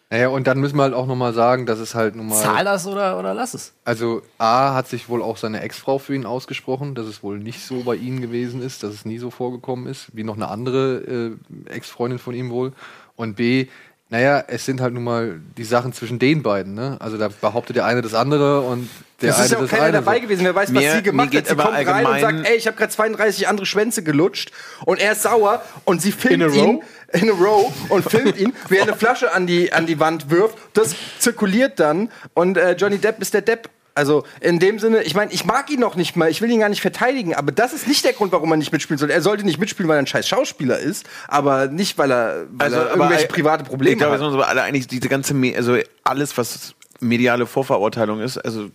Naja, 0.09 0.29
und 0.29 0.47
dann 0.47 0.61
müssen 0.61 0.77
wir 0.77 0.85
halt 0.85 0.95
auch 0.95 1.07
nochmal 1.07 1.33
sagen, 1.35 1.67
dass 1.67 1.81
es 1.81 1.95
halt 1.97 2.15
nun 2.15 2.29
mal. 2.29 2.41
zahl 2.41 2.65
das 2.65 2.87
oder, 2.87 3.19
oder 3.19 3.35
lass 3.35 3.53
es. 3.55 3.73
Also 3.85 4.23
A 4.39 4.75
hat 4.75 4.87
sich 4.87 5.09
wohl 5.09 5.23
auch 5.23 5.37
seine 5.39 5.61
Ex-Frau 5.61 5.99
für 5.99 6.15
ihn 6.15 6.25
ausgesprochen, 6.25 6.95
dass 6.95 7.07
es 7.07 7.23
wohl 7.25 7.39
nicht 7.41 7.67
so 7.67 7.83
bei 7.83 7.97
ihm 7.97 8.21
gewesen 8.21 8.63
ist, 8.63 8.83
dass 8.85 8.95
es 8.95 9.05
nie 9.05 9.19
so 9.19 9.31
vorgekommen 9.31 9.87
ist, 9.87 10.15
wie 10.15 10.23
noch 10.23 10.37
eine 10.37 10.49
andere 10.49 11.37
äh, 11.67 11.71
Ex-Freundin 11.75 12.19
von 12.21 12.35
ihm 12.35 12.51
wohl. 12.51 12.73
Und 13.17 13.35
B, 13.37 13.67
naja, 14.13 14.45
es 14.47 14.67
sind 14.67 14.83
halt 14.83 14.93
nun 14.93 15.05
mal 15.05 15.41
die 15.57 15.65
Sachen 15.65 15.95
zwischen 15.95 16.19
den 16.19 16.43
beiden, 16.43 16.75
ne? 16.75 16.99
Also 17.01 17.17
da 17.17 17.29
behauptet 17.41 17.77
der 17.77 17.87
eine 17.87 18.03
das 18.03 18.13
andere 18.13 18.61
und 18.61 18.91
der 19.23 19.31
Es 19.31 19.37
eine 19.37 19.45
ist 19.47 19.51
ja 19.53 19.57
auch 19.57 19.63
das 19.63 19.71
keiner 19.71 19.83
eine. 19.85 19.93
dabei 19.93 20.17
so. 20.17 20.21
gewesen, 20.23 20.45
wer 20.45 20.55
weiß, 20.55 20.75
was 20.75 20.83
Mir- 20.83 20.93
sie 20.97 21.03
gemacht 21.03 21.35
hat. 21.35 21.47
Sie 21.47 21.57
kommt 21.57 21.75
rein 21.75 22.07
und 22.07 22.21
sagt, 22.21 22.47
ey, 22.47 22.57
ich 22.57 22.67
habe 22.67 22.77
gerade 22.77 22.93
32 22.93 23.49
andere 23.49 23.65
Schwänze 23.65 24.03
gelutscht 24.03 24.53
und 24.85 25.01
er 25.01 25.13
ist 25.13 25.23
sauer 25.23 25.63
und 25.87 26.03
sie 26.03 26.13
filmt 26.13 26.35
In 26.35 26.43
a 26.43 26.55
ihn 26.55 26.65
row? 26.77 26.85
in 27.15 27.31
a 27.31 27.33
row 27.33 27.73
und 27.89 28.05
filmt 28.11 28.37
ihn, 28.39 28.53
wie 28.69 28.77
er 28.77 28.83
eine 28.83 28.95
Flasche 28.97 29.33
an 29.33 29.47
die, 29.47 29.73
an 29.73 29.87
die 29.87 29.99
Wand 29.99 30.29
wirft. 30.31 30.59
Das 30.75 30.95
zirkuliert 31.19 31.81
dann 31.81 32.11
und 32.35 32.59
äh, 32.59 32.73
Johnny 32.73 32.99
Depp 32.99 33.21
ist 33.23 33.33
der 33.33 33.41
Depp. 33.43 33.71
Also 33.95 34.25
in 34.41 34.59
dem 34.59 34.79
Sinne, 34.79 35.03
ich 35.03 35.15
meine, 35.15 35.33
ich 35.33 35.45
mag 35.45 35.71
ihn 35.71 35.81
noch 35.81 35.97
nicht 35.97 36.17
mal, 36.17 36.31
ich 36.31 36.41
will 36.41 36.51
ihn 36.51 36.61
gar 36.61 36.69
nicht 36.69 36.81
verteidigen, 36.81 37.35
aber 37.35 37.53
das 37.53 37.73
ist 37.73 37.87
nicht 37.87 38.05
der 38.05 38.15
Grund, 38.15 38.33
warum 38.33 38.51
er 38.51 38.57
nicht 38.57 38.73
mitspielen 38.73 38.99
soll. 38.99 39.11
Er 39.11 39.21
sollte 39.21 39.45
nicht 39.45 39.59
mitspielen, 39.59 39.89
weil 39.89 39.97
er 39.97 40.03
ein 40.03 40.07
scheiß 40.07 40.27
Schauspieler 40.27 40.79
ist, 40.79 41.07
aber 41.29 41.67
nicht, 41.67 41.99
weil 41.99 42.11
er, 42.11 42.47
weil 42.53 42.73
er 42.73 42.81
aber, 42.81 42.91
irgendwelche 42.97 43.27
private 43.29 43.65
Probleme 43.65 43.93
Ich 43.93 43.99
glaube, 43.99 44.15
hat. 44.15 44.21
es 44.21 44.27
sind 44.27 44.35
aber 44.35 44.49
alle 44.49 44.63
eigentlich 44.63 44.87
diese 44.87 45.09
ganze, 45.09 45.35
Me 45.35 45.55
also 45.57 45.77
alles, 46.05 46.37
was 46.39 46.75
mediale 47.01 47.47
Vorverurteilung 47.47 48.21
ist, 48.21 48.39
also 48.39 48.71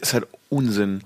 ist 0.00 0.14
halt 0.14 0.26
Unsinn. 0.48 1.02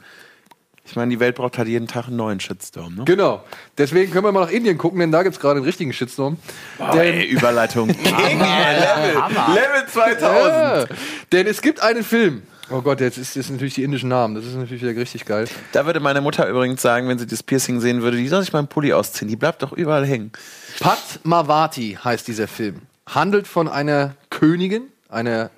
Ich 0.84 0.96
meine, 0.96 1.10
die 1.10 1.20
Welt 1.20 1.36
braucht 1.36 1.56
halt 1.56 1.68
jeden 1.68 1.86
Tag 1.86 2.08
einen 2.08 2.16
neuen 2.16 2.40
Shitstorm. 2.40 2.96
Ne? 2.96 3.04
Genau. 3.04 3.44
Deswegen 3.78 4.12
können 4.12 4.24
wir 4.24 4.32
mal 4.32 4.40
nach 4.40 4.50
Indien 4.50 4.76
gucken, 4.76 4.98
denn 4.98 5.12
da 5.12 5.22
gibt 5.22 5.36
es 5.36 5.40
gerade 5.40 5.56
einen 5.56 5.64
richtigen 5.64 5.92
Shitstorm. 5.92 6.36
Boah, 6.78 6.96
ey, 6.96 7.26
Überleitung. 7.26 7.88
Level, 8.04 9.22
Level 9.54 9.86
2000. 9.88 10.20
Ja, 10.20 10.84
denn 11.30 11.46
es 11.46 11.62
gibt 11.62 11.80
einen 11.80 12.02
Film. 12.02 12.42
Oh 12.72 12.82
Gott, 12.82 13.00
jetzt 13.00 13.18
ist 13.18 13.34
das 13.34 13.50
natürlich 13.50 13.74
die 13.74 13.82
indischen 13.82 14.08
Namen. 14.08 14.36
Das 14.36 14.44
ist 14.44 14.54
natürlich 14.54 14.82
wieder 14.82 14.94
richtig 14.94 15.24
geil. 15.24 15.48
Da 15.72 15.86
würde 15.86 15.98
meine 15.98 16.20
Mutter 16.20 16.48
übrigens 16.48 16.80
sagen, 16.80 17.08
wenn 17.08 17.18
sie 17.18 17.26
das 17.26 17.42
Piercing 17.42 17.80
sehen 17.80 18.02
würde, 18.02 18.16
die 18.16 18.28
soll 18.28 18.42
sich 18.42 18.52
mal 18.52 18.60
einen 18.60 18.68
Pulli 18.68 18.92
ausziehen. 18.92 19.28
Die 19.28 19.34
bleibt 19.34 19.62
doch 19.64 19.72
überall 19.72 20.06
hängen. 20.06 20.30
Padmavati 20.78 21.98
heißt 22.02 22.28
dieser 22.28 22.46
Film. 22.46 22.82
Handelt 23.08 23.48
von 23.48 23.66
einer 23.66 24.14
Königin, 24.30 24.84
einer 25.08 25.50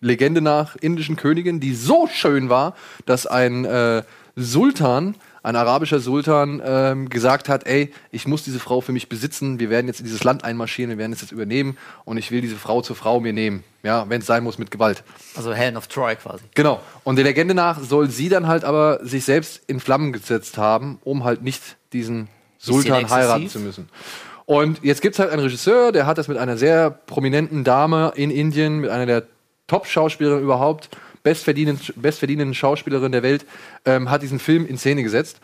Legende 0.00 0.40
nach 0.40 0.76
indischen 0.76 1.16
Königin, 1.16 1.58
die 1.58 1.74
so 1.74 2.06
schön 2.06 2.48
war, 2.48 2.76
dass 3.06 3.26
ein 3.26 3.64
äh, 3.64 4.04
Sultan, 4.36 5.16
ein 5.42 5.56
arabischer 5.56 6.00
Sultan, 6.00 6.62
ähm, 6.64 7.08
gesagt 7.08 7.48
hat, 7.48 7.66
ey, 7.66 7.92
ich 8.10 8.26
muss 8.26 8.44
diese 8.44 8.60
Frau 8.60 8.80
für 8.80 8.92
mich 8.92 9.08
besitzen, 9.08 9.58
wir 9.58 9.70
werden 9.70 9.88
jetzt 9.88 10.00
in 10.00 10.04
dieses 10.04 10.24
Land 10.24 10.44
einmarschieren, 10.44 10.90
wir 10.90 10.98
werden 10.98 11.12
es 11.12 11.20
jetzt 11.20 11.32
übernehmen 11.32 11.76
und 12.04 12.16
ich 12.16 12.30
will 12.30 12.40
diese 12.40 12.56
Frau 12.56 12.82
zur 12.82 12.96
Frau 12.96 13.20
mir 13.20 13.32
nehmen. 13.32 13.64
Ja, 13.82 14.08
wenn 14.08 14.20
es 14.20 14.26
sein 14.26 14.44
muss, 14.44 14.58
mit 14.58 14.70
Gewalt. 14.70 15.02
Also 15.34 15.52
Helen 15.52 15.76
of 15.76 15.88
Troy 15.88 16.14
quasi. 16.14 16.44
Genau. 16.54 16.80
Und 17.02 17.16
der 17.16 17.24
Legende 17.24 17.54
nach 17.54 17.80
soll 17.80 18.10
sie 18.10 18.28
dann 18.28 18.46
halt 18.46 18.62
aber 18.62 19.04
sich 19.04 19.24
selbst 19.24 19.62
in 19.66 19.80
Flammen 19.80 20.12
gesetzt 20.12 20.56
haben, 20.56 21.00
um 21.02 21.24
halt 21.24 21.42
nicht 21.42 21.76
diesen 21.92 22.28
Sultan 22.58 23.10
heiraten 23.10 23.48
zu 23.48 23.58
müssen. 23.58 23.88
Und 24.46 24.84
jetzt 24.84 25.02
gibt's 25.02 25.18
halt 25.18 25.30
einen 25.30 25.42
Regisseur, 25.42 25.92
der 25.92 26.06
hat 26.06 26.18
das 26.18 26.28
mit 26.28 26.36
einer 26.36 26.56
sehr 26.56 26.90
prominenten 26.90 27.64
Dame 27.64 28.12
in 28.14 28.30
Indien, 28.30 28.78
mit 28.78 28.90
einer 28.90 29.06
der 29.06 29.24
Top-Schauspielerinnen 29.66 30.44
überhaupt, 30.44 30.90
bestverdienenden, 31.22 31.94
bestverdienenden 32.00 32.54
Schauspielerin 32.54 33.12
der 33.12 33.22
Welt, 33.22 33.46
ähm, 33.84 34.10
hat 34.10 34.22
diesen 34.22 34.38
Film 34.38 34.66
in 34.66 34.78
Szene 34.78 35.02
gesetzt. 35.02 35.40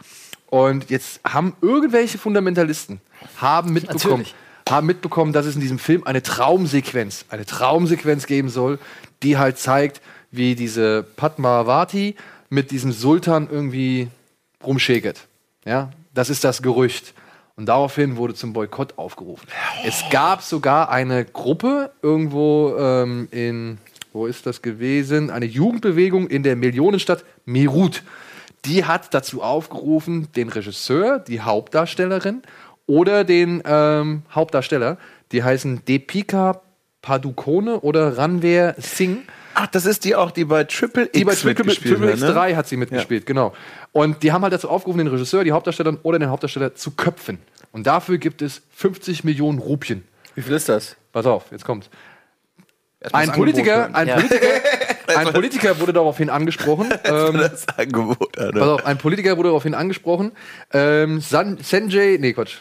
Und 0.51 0.91
jetzt 0.91 1.21
haben 1.25 1.55
irgendwelche 1.61 2.19
Fundamentalisten 2.19 3.01
haben 3.37 3.73
mitbekommen, 3.73 4.23
Natürlich. 4.23 4.35
haben 4.69 4.87
mitbekommen, 4.87 5.33
dass 5.33 5.47
es 5.47 5.55
in 5.55 5.61
diesem 5.61 5.79
Film 5.79 6.05
eine 6.05 6.23
Traumsequenz, 6.23 7.27
eine 7.29 7.45
Traumsequenz 7.45 8.27
geben 8.27 8.49
soll, 8.49 8.79
die 9.23 9.37
halt 9.37 9.59
zeigt, 9.59 10.01
wie 10.31 10.55
diese 10.55 11.03
Padmavati 11.17 12.17
mit 12.49 12.71
diesem 12.71 12.93
Sultan 12.93 13.49
irgendwie 13.51 14.09
rumschäkert. 14.65 15.27
Ja, 15.65 15.91
das 16.15 16.31
ist 16.31 16.45
das 16.45 16.63
Gerücht. 16.63 17.15
Und 17.57 17.67
daraufhin 17.67 18.17
wurde 18.17 18.35
zum 18.35 18.53
Boykott 18.53 18.97
aufgerufen. 18.99 19.49
Es 19.85 20.05
gab 20.11 20.43
sogar 20.43 20.91
eine 20.91 21.25
Gruppe 21.25 21.91
irgendwo 22.03 22.77
ähm, 22.79 23.27
in, 23.33 23.79
wo 24.13 24.27
ist 24.27 24.47
das 24.47 24.63
gewesen? 24.63 25.31
Eine 25.31 25.47
Jugendbewegung 25.47 26.29
in 26.29 26.43
der 26.43 26.57
Millionenstadt 26.57 27.25
Meerut. 27.45 28.03
Die 28.65 28.85
hat 28.85 29.15
dazu 29.15 29.43
aufgerufen, 29.43 30.29
den 30.35 30.49
Regisseur, 30.49 31.19
die 31.19 31.41
Hauptdarstellerin 31.41 32.43
oder 32.87 33.25
den 33.25 33.63
ähm, 33.65 34.23
Hauptdarsteller, 34.35 34.99
die 35.33 35.43
heißen 35.43 35.85
Deepika 35.87 36.63
Padukone 37.03 37.81
oder 37.81 38.19
Ranveer 38.19 38.75
Singh. 38.79 39.23
Ach, 39.55 39.67
das 39.67 39.87
ist 39.87 40.05
die 40.05 40.15
auch, 40.15 40.31
die 40.31 40.45
bei 40.45 40.65
Triple 40.65 41.05
X 41.05 41.13
Die 41.13 41.25
bei 41.25 41.35
Triple, 41.35 41.55
mitgespielt 41.55 41.95
Triple 41.95 42.13
hat, 42.13 42.19
X 42.19 42.23
ne? 42.23 42.33
3 42.33 42.55
hat 42.55 42.69
sie 42.69 42.77
mitgespielt, 42.77 43.27
genau. 43.27 43.53
Und 43.93 44.23
die 44.23 44.33
haben 44.33 44.43
halt 44.43 44.53
dazu 44.53 44.69
aufgerufen, 44.69 44.99
den 44.99 45.09
Regisseur, 45.09 45.45
die 45.45 45.53
Hauptdarstellerin 45.53 45.99
oder 46.03 46.19
den 46.19 46.31
Hauptdarsteller 46.31 46.75
zu 46.75 46.93
köpfen. 46.93 47.39
Und 47.73 47.87
dafür 47.87 48.19
gibt 48.19 48.43
es 48.43 48.63
50 48.75 49.25
Millionen 49.25 49.59
Rupien. 49.59 50.05
Wie 50.35 50.43
viel 50.43 50.55
ist 50.55 50.69
das? 50.69 50.97
Pass 51.13 51.27
auf, 51.27 51.51
jetzt 51.51 51.65
kommt's. 51.65 51.91
Ein 53.13 53.33
Politiker, 53.33 53.91
ein. 53.93 54.09
Politiker, 54.09 54.47
ein 55.17 55.33
Politiker 55.33 55.81
wurde 55.81 55.93
daraufhin 55.93 56.31
angesprochen. 56.31 56.89
Ähm, 57.05 57.35
das 57.35 57.67
Angebot, 57.69 58.37
Alter. 58.37 58.59
pass 58.59 58.69
auf, 58.69 58.87
ein 58.87 58.99
Politiker 58.99 59.37
wurde 59.37 59.49
daraufhin 59.51 59.75
angesprochen. 59.75 60.33
Ähm, 60.73 61.21
San, 61.21 61.59
Sanjay, 61.63 62.19
nee, 62.19 62.33
Quatsch. 62.33 62.57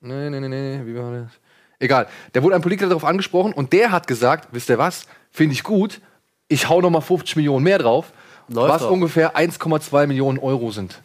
Nee, 0.00 0.30
nee, 0.30 0.40
nee, 0.40 0.48
nee, 0.48 0.80
wie 0.84 0.96
war 0.96 1.12
das? 1.12 1.32
Egal. 1.78 2.06
Der 2.34 2.42
wurde 2.42 2.54
ein 2.54 2.62
Politiker 2.62 2.88
darauf 2.88 3.04
angesprochen 3.04 3.52
und 3.52 3.72
der 3.72 3.90
hat 3.90 4.06
gesagt, 4.06 4.48
wisst 4.52 4.70
ihr 4.70 4.78
was, 4.78 5.06
finde 5.30 5.52
ich 5.54 5.62
gut, 5.62 6.00
ich 6.48 6.68
hau 6.68 6.80
noch 6.80 6.90
mal 6.90 7.00
50 7.00 7.36
Millionen 7.36 7.64
mehr 7.64 7.78
drauf, 7.78 8.12
Läuft 8.48 8.74
was 8.74 8.82
doch. 8.82 8.90
ungefähr 8.90 9.36
1,2 9.36 10.06
Millionen 10.06 10.38
Euro 10.38 10.70
sind. 10.70 11.00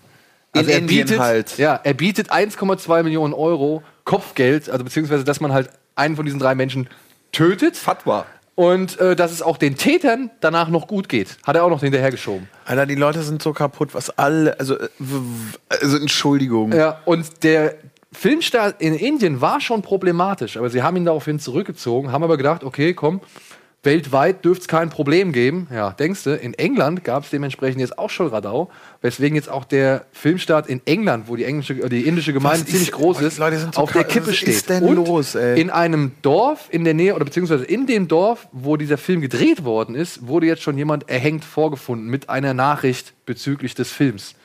In 0.53 0.67
er 0.67 0.77
Indien 0.77 1.07
bietet, 1.07 1.19
halt. 1.19 1.57
Ja, 1.57 1.79
er 1.83 1.93
bietet 1.93 2.31
1,2 2.31 3.03
Millionen 3.03 3.33
Euro 3.33 3.83
Kopfgeld, 4.03 4.69
also 4.69 4.83
beziehungsweise, 4.83 5.23
dass 5.23 5.39
man 5.39 5.51
halt 5.51 5.69
einen 5.95 6.15
von 6.15 6.25
diesen 6.25 6.39
drei 6.39 6.55
Menschen 6.55 6.89
tötet. 7.31 7.75
Fatwa. 7.75 8.25
Und 8.61 8.99
äh, 8.99 9.15
dass 9.15 9.31
es 9.31 9.41
auch 9.41 9.57
den 9.57 9.75
Tätern 9.75 10.29
danach 10.39 10.69
noch 10.69 10.85
gut 10.85 11.09
geht. 11.09 11.39
Hat 11.47 11.55
er 11.55 11.63
auch 11.63 11.71
noch 11.71 11.81
hinterhergeschoben. 11.81 12.47
Alter, 12.63 12.85
die 12.85 12.93
Leute 12.93 13.23
sind 13.23 13.41
so 13.41 13.53
kaputt, 13.53 13.95
was 13.95 14.15
alle, 14.19 14.59
also, 14.59 14.77
äh, 14.77 14.87
also 15.67 15.97
Entschuldigung. 15.97 16.71
Ja, 16.71 16.99
und 17.05 17.43
der 17.43 17.73
Filmstart 18.11 18.79
in 18.79 18.93
Indien 18.93 19.41
war 19.41 19.61
schon 19.61 19.81
problematisch, 19.81 20.57
aber 20.57 20.69
sie 20.69 20.83
haben 20.83 20.95
ihn 20.95 21.05
daraufhin 21.05 21.39
zurückgezogen, 21.39 22.11
haben 22.11 22.23
aber 22.23 22.37
gedacht, 22.37 22.63
okay, 22.63 22.93
komm, 22.93 23.21
weltweit 23.83 24.45
dürfte 24.45 24.61
es 24.61 24.67
kein 24.67 24.89
Problem 24.89 25.31
geben. 25.31 25.67
Ja, 25.73 25.91
denkst 25.91 26.23
du, 26.23 26.35
in 26.35 26.53
England 26.53 27.03
gab 27.03 27.23
es 27.23 27.31
dementsprechend 27.31 27.81
jetzt 27.81 27.97
auch 27.97 28.09
schon 28.11 28.27
Radau, 28.27 28.69
weswegen 29.01 29.35
jetzt 29.35 29.49
auch 29.49 29.65
der 29.65 30.05
Filmstart 30.11 30.67
in 30.67 30.81
England, 30.85 31.27
wo 31.27 31.35
die, 31.35 31.45
englische, 31.45 31.73
äh, 31.73 31.89
die 31.89 32.01
indische 32.05 32.31
Gemeinde 32.33 32.59
Was 32.61 32.67
ist- 32.67 32.71
ziemlich 32.71 32.91
groß 32.91 33.21
ist, 33.21 33.37
so 33.37 33.43
auf 33.81 33.91
der. 33.91 34.03
Kippe 34.03 34.27
Was 34.27 34.35
steht. 34.35 34.49
ist 34.49 34.69
denn 34.69 34.83
Und 34.83 34.95
los, 34.97 35.35
ey? 35.35 35.59
in 35.59 35.69
einem 35.71 36.11
Dorf 36.21 36.67
in 36.69 36.83
der 36.83 36.93
Nähe, 36.93 37.15
oder 37.15 37.25
beziehungsweise 37.25 37.63
in 37.65 37.87
dem 37.87 38.07
Dorf, 38.07 38.47
wo 38.51 38.77
dieser 38.77 38.97
Film 38.97 39.21
gedreht 39.21 39.63
worden 39.63 39.95
ist, 39.95 40.27
wurde 40.27 40.45
jetzt 40.45 40.61
schon 40.61 40.77
jemand 40.77 41.09
erhängt 41.09 41.43
vorgefunden 41.43 42.07
mit 42.07 42.29
einer 42.29 42.53
Nachricht 42.53 43.13
bezüglich 43.25 43.73
des 43.73 43.91
Films. 43.91 44.35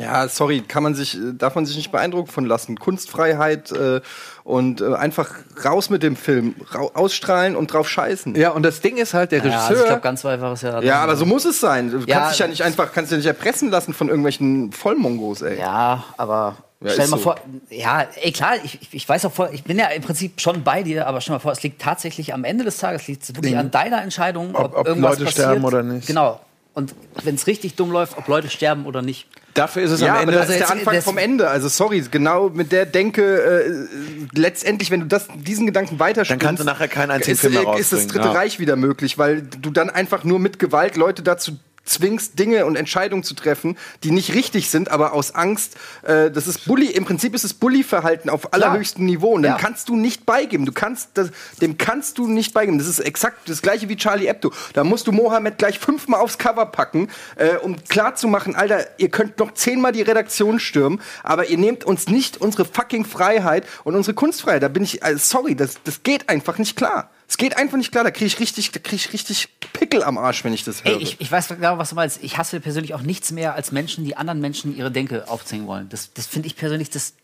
Ja, 0.00 0.26
sorry, 0.26 0.62
kann 0.62 0.82
man 0.82 0.94
sich, 0.94 1.16
äh, 1.16 1.32
darf 1.34 1.54
man 1.54 1.66
sich 1.66 1.76
nicht 1.76 1.92
beeindrucken 1.92 2.30
von 2.30 2.46
lassen. 2.46 2.78
Kunstfreiheit 2.78 3.70
äh, 3.72 4.00
und 4.42 4.80
äh, 4.80 4.94
einfach 4.94 5.30
raus 5.64 5.90
mit 5.90 6.02
dem 6.02 6.16
Film, 6.16 6.54
ausstrahlen 6.94 7.54
und 7.56 7.72
drauf 7.72 7.88
scheißen. 7.88 8.34
Ja, 8.34 8.50
und 8.50 8.62
das 8.64 8.80
Ding 8.80 8.96
ist 8.96 9.14
halt, 9.14 9.32
der 9.32 9.38
Ja, 9.38 9.44
Regisseur. 9.44 9.68
also 9.68 9.80
ich 9.82 9.86
glaube, 9.86 10.00
ganz 10.02 10.22
so 10.22 10.28
einfach 10.28 10.52
ist 10.52 10.62
ja. 10.62 10.80
Ja, 10.80 11.02
aber 11.02 11.16
so 11.16 11.26
muss 11.26 11.44
es 11.44 11.60
sein. 11.60 11.90
Du 11.90 11.98
Ja, 12.06 12.16
kannst 12.20 12.32
dich 12.32 12.38
ja 12.40 12.46
nicht 12.48 12.62
einfach, 12.62 12.92
kannst 12.92 13.10
dich 13.12 13.16
ja 13.16 13.18
nicht 13.18 13.26
erpressen 13.26 13.70
lassen 13.70 13.92
von 13.92 14.08
irgendwelchen 14.08 14.72
Vollmongos, 14.72 15.42
ey. 15.42 15.58
Ja, 15.58 16.02
aber 16.16 16.56
Ja, 16.80 16.90
stell 16.90 17.08
mal 17.08 17.18
so. 17.18 17.22
vor, 17.24 17.36
ja, 17.68 18.06
ey 18.22 18.32
klar, 18.32 18.54
ich, 18.64 18.78
ich- 18.92 19.08
weiß 19.08 19.26
auch 19.26 19.32
voll, 19.32 19.50
ich 19.52 19.62
bin 19.62 19.78
ja 19.78 19.86
im 19.88 20.02
Prinzip 20.02 20.40
schon 20.40 20.64
bei 20.64 20.82
dir, 20.82 21.06
aber 21.06 21.20
stell 21.20 21.34
mal 21.34 21.38
vor, 21.38 21.52
es 21.52 21.62
liegt 21.62 21.80
tatsächlich 21.82 22.32
am 22.34 22.42
Ende 22.44 22.64
des 22.64 22.78
Tages, 22.78 23.06
liegt 23.06 23.22
es 23.24 23.34
wirklich 23.36 23.52
Mhm. 23.52 23.60
an 23.60 23.70
deiner 23.70 24.02
Entscheidung, 24.02 24.54
ob, 24.56 24.64
Ob- 24.72 24.76
ob 24.78 24.86
irgendwas 24.88 25.12
Leute 25.12 25.24
passiert. 25.26 25.44
sterben 25.48 25.64
oder 25.64 25.82
nicht. 25.84 26.06
Genau. 26.08 26.40
Und 26.74 26.94
wenn 27.22 27.34
es 27.34 27.46
richtig 27.46 27.74
dumm 27.74 27.90
läuft, 27.90 28.16
ob 28.16 28.28
Leute 28.28 28.48
sterben 28.48 28.86
oder 28.86 29.02
nicht. 29.02 29.26
Dafür 29.52 29.82
ist 29.82 29.90
es 29.90 30.00
Ja, 30.00 30.06
am 30.08 30.12
aber 30.14 30.22
Ende. 30.22 30.34
das 30.34 30.48
ist 30.48 30.58
der 30.60 30.70
Anfang 30.70 31.02
vom 31.02 31.18
Ende. 31.18 31.48
Also 31.48 31.68
sorry, 31.68 32.02
genau 32.10 32.48
mit 32.48 32.72
der 32.72 32.86
Denke, 32.86 33.42
äh, 33.42 34.38
letztendlich, 34.38 34.90
wenn 34.90 35.00
du 35.00 35.06
das, 35.06 35.28
diesen 35.34 35.66
Gedanken 35.66 35.98
weiterspinnst, 35.98 36.42
Dann 36.42 36.48
kannst 36.48 36.62
du 36.62 36.64
nachher 36.66 36.88
keinen 36.88 37.10
einzigen 37.10 37.32
ist, 37.34 37.40
Film 37.42 37.52
mehr 37.52 37.76
ist 37.76 37.92
das 37.92 38.06
Dritte 38.06 38.28
ja. 38.28 38.32
Reich 38.32 38.58
wieder 38.58 38.76
möglich, 38.76 39.18
weil 39.18 39.42
du 39.42 39.70
dann 39.70 39.90
einfach 39.90 40.24
nur 40.24 40.38
mit 40.38 40.58
Gewalt 40.58 40.96
Leute 40.96 41.22
dazu 41.22 41.58
zwingst, 41.84 42.38
Dinge 42.38 42.64
und 42.66 42.76
Entscheidungen 42.76 43.22
zu 43.24 43.34
treffen, 43.34 43.76
die 44.04 44.10
nicht 44.10 44.34
richtig 44.34 44.70
sind, 44.70 44.90
aber 44.90 45.12
aus 45.12 45.34
Angst, 45.34 45.76
äh, 46.02 46.30
das 46.30 46.46
ist 46.46 46.66
Bully, 46.66 46.86
im 46.86 47.04
Prinzip 47.04 47.34
ist 47.34 47.44
es 47.44 47.54
Bully-Verhalten 47.54 48.30
auf 48.30 48.52
allerhöchstem 48.54 49.04
Niveau 49.04 49.32
und 49.32 49.42
dann 49.42 49.52
Ja. 49.52 49.58
kannst 49.58 49.88
du 49.88 49.96
nicht 49.96 50.24
beigeben, 50.24 50.64
du 50.64 50.72
kannst, 50.72 51.10
das, 51.14 51.30
dem 51.60 51.78
kannst 51.78 52.18
du 52.18 52.26
nicht 52.28 52.54
beigeben, 52.54 52.78
das 52.78 52.86
ist 52.86 53.00
exakt 53.00 53.48
das 53.48 53.62
gleiche 53.62 53.88
wie 53.88 53.96
Charlie 53.96 54.26
Hebdo, 54.28 54.52
da 54.74 54.84
musst 54.84 55.06
du 55.06 55.12
Mohammed 55.12 55.58
gleich 55.58 55.78
fünfmal 55.78 56.20
aufs 56.20 56.38
Cover 56.38 56.66
packen, 56.66 57.08
äh, 57.36 57.56
um 57.56 57.82
klar 57.84 58.14
zu 58.14 58.28
machen, 58.28 58.54
Alter, 58.54 58.86
ihr 58.98 59.08
könnt 59.08 59.38
noch 59.38 59.52
zehnmal 59.54 59.92
die 59.92 60.02
Redaktion 60.02 60.60
stürmen, 60.60 61.00
aber 61.22 61.48
ihr 61.48 61.58
nehmt 61.58 61.84
uns 61.84 62.08
nicht 62.08 62.40
unsere 62.40 62.64
fucking 62.64 63.04
Freiheit 63.04 63.66
und 63.84 63.96
unsere 63.96 64.14
Kunstfreiheit, 64.14 64.62
da 64.62 64.68
bin 64.68 64.84
ich, 64.84 65.02
äh, 65.02 65.16
sorry, 65.18 65.56
das, 65.56 65.74
das 65.84 66.02
geht 66.02 66.28
einfach 66.28 66.58
nicht 66.58 66.76
klar. 66.76 67.10
Es 67.32 67.38
geht 67.38 67.56
einfach 67.56 67.78
nicht 67.78 67.90
klar, 67.90 68.04
da 68.04 68.10
kriege 68.10 68.26
ich 68.26 68.38
richtig, 68.40 68.72
da 68.72 68.78
krieg 68.78 68.98
ich 68.98 69.14
richtig 69.14 69.48
Pickel 69.72 70.04
am 70.04 70.18
Arsch, 70.18 70.44
wenn 70.44 70.52
ich 70.52 70.64
das 70.64 70.84
höre. 70.84 70.96
Ey, 70.96 71.02
ich, 71.02 71.18
ich 71.18 71.32
weiß 71.32 71.48
genau, 71.48 71.78
was 71.78 71.88
du 71.88 71.94
meinst. 71.94 72.22
Ich 72.22 72.36
hasse 72.36 72.60
persönlich 72.60 72.92
auch 72.92 73.00
nichts 73.00 73.30
mehr 73.30 73.54
als 73.54 73.72
Menschen, 73.72 74.04
die 74.04 74.18
anderen 74.18 74.38
Menschen 74.42 74.76
ihre 74.76 74.90
Denke 74.90 75.26
aufzwingen 75.30 75.66
wollen. 75.66 75.88
Das, 75.88 76.12
das 76.12 76.26
finde 76.26 76.48
ich 76.48 76.56
persönlich 76.56 76.90
das 76.90 77.14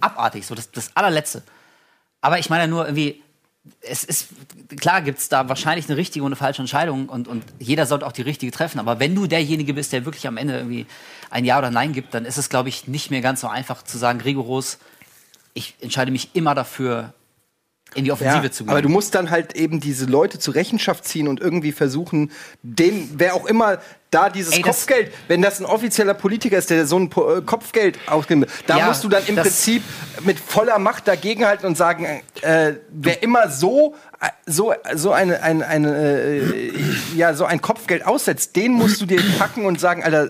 abartig, 0.00 0.44
so 0.44 0.54
das, 0.54 0.70
das 0.70 0.94
allerletzte. 0.94 1.42
Aber 2.20 2.38
ich 2.40 2.50
meine 2.50 2.68
nur 2.68 2.84
irgendwie, 2.84 3.22
es 3.80 4.04
ist, 4.04 4.28
klar 4.78 5.00
gibt 5.00 5.18
es 5.18 5.30
da 5.30 5.48
wahrscheinlich 5.48 5.88
eine 5.88 5.96
richtige 5.96 6.26
und 6.26 6.32
eine 6.32 6.36
falsche 6.36 6.60
Entscheidung 6.60 7.08
und, 7.08 7.26
und 7.26 7.42
jeder 7.58 7.86
sollte 7.86 8.06
auch 8.06 8.12
die 8.12 8.20
richtige 8.20 8.52
treffen. 8.52 8.80
Aber 8.80 9.00
wenn 9.00 9.14
du 9.14 9.26
derjenige 9.26 9.72
bist, 9.72 9.94
der 9.94 10.04
wirklich 10.04 10.28
am 10.28 10.36
Ende 10.36 10.58
irgendwie 10.58 10.84
ein 11.30 11.46
Ja 11.46 11.56
oder 11.56 11.70
Nein 11.70 11.94
gibt, 11.94 12.12
dann 12.12 12.26
ist 12.26 12.36
es, 12.36 12.50
glaube 12.50 12.68
ich, 12.68 12.86
nicht 12.86 13.10
mehr 13.10 13.22
ganz 13.22 13.40
so 13.40 13.48
einfach 13.48 13.82
zu 13.82 13.96
sagen, 13.96 14.20
rigoros, 14.20 14.76
ich 15.54 15.74
entscheide 15.80 16.10
mich 16.10 16.28
immer 16.34 16.54
dafür, 16.54 17.14
in 17.94 18.04
die 18.04 18.12
Offensive 18.12 18.50
zu 18.50 18.64
gehen. 18.64 18.70
Aber 18.70 18.82
du 18.82 18.88
musst 18.88 19.14
dann 19.14 19.30
halt 19.30 19.54
eben 19.54 19.80
diese 19.80 20.06
Leute 20.06 20.38
zur 20.38 20.54
Rechenschaft 20.54 21.04
ziehen 21.04 21.28
und 21.28 21.40
irgendwie 21.40 21.72
versuchen, 21.72 22.30
den, 22.62 23.10
wer 23.16 23.34
auch 23.34 23.46
immer 23.46 23.78
da 24.12 24.28
dieses 24.30 24.54
Ey, 24.54 24.62
das- 24.62 24.76
Kopfgeld, 24.76 25.12
wenn 25.26 25.42
das 25.42 25.58
ein 25.58 25.66
offizieller 25.66 26.14
Politiker 26.14 26.58
ist, 26.58 26.70
der 26.70 26.86
so 26.86 26.96
ein 26.98 27.10
Po- 27.10 27.38
äh, 27.38 27.42
Kopfgeld 27.42 27.98
ausgibt, 28.06 28.48
da 28.68 28.78
Ja, 28.78 28.86
musst 28.86 29.02
du 29.02 29.08
dann 29.08 29.24
im 29.26 29.34
das- 29.34 29.46
Prinzip 29.48 29.82
mit 30.20 30.38
voller 30.38 30.78
Macht 30.78 31.08
dagegenhalten 31.08 31.66
und 31.66 31.76
sagen, 31.76 32.22
äh, 32.42 32.74
wer 32.90 33.22
immer 33.24 33.48
so 33.48 33.96
so 34.46 34.72
so 34.94 35.10
eine, 35.10 35.42
eine, 35.42 35.66
eine 35.66 35.98
äh, 35.98 36.72
ja 37.16 37.34
so 37.34 37.44
ein 37.44 37.60
Kopfgeld 37.60 38.06
aussetzt, 38.06 38.54
den 38.54 38.70
musst 38.72 39.00
du 39.00 39.06
dir 39.06 39.20
packen 39.38 39.64
und 39.66 39.80
sagen, 39.80 40.04
Alter, 40.04 40.28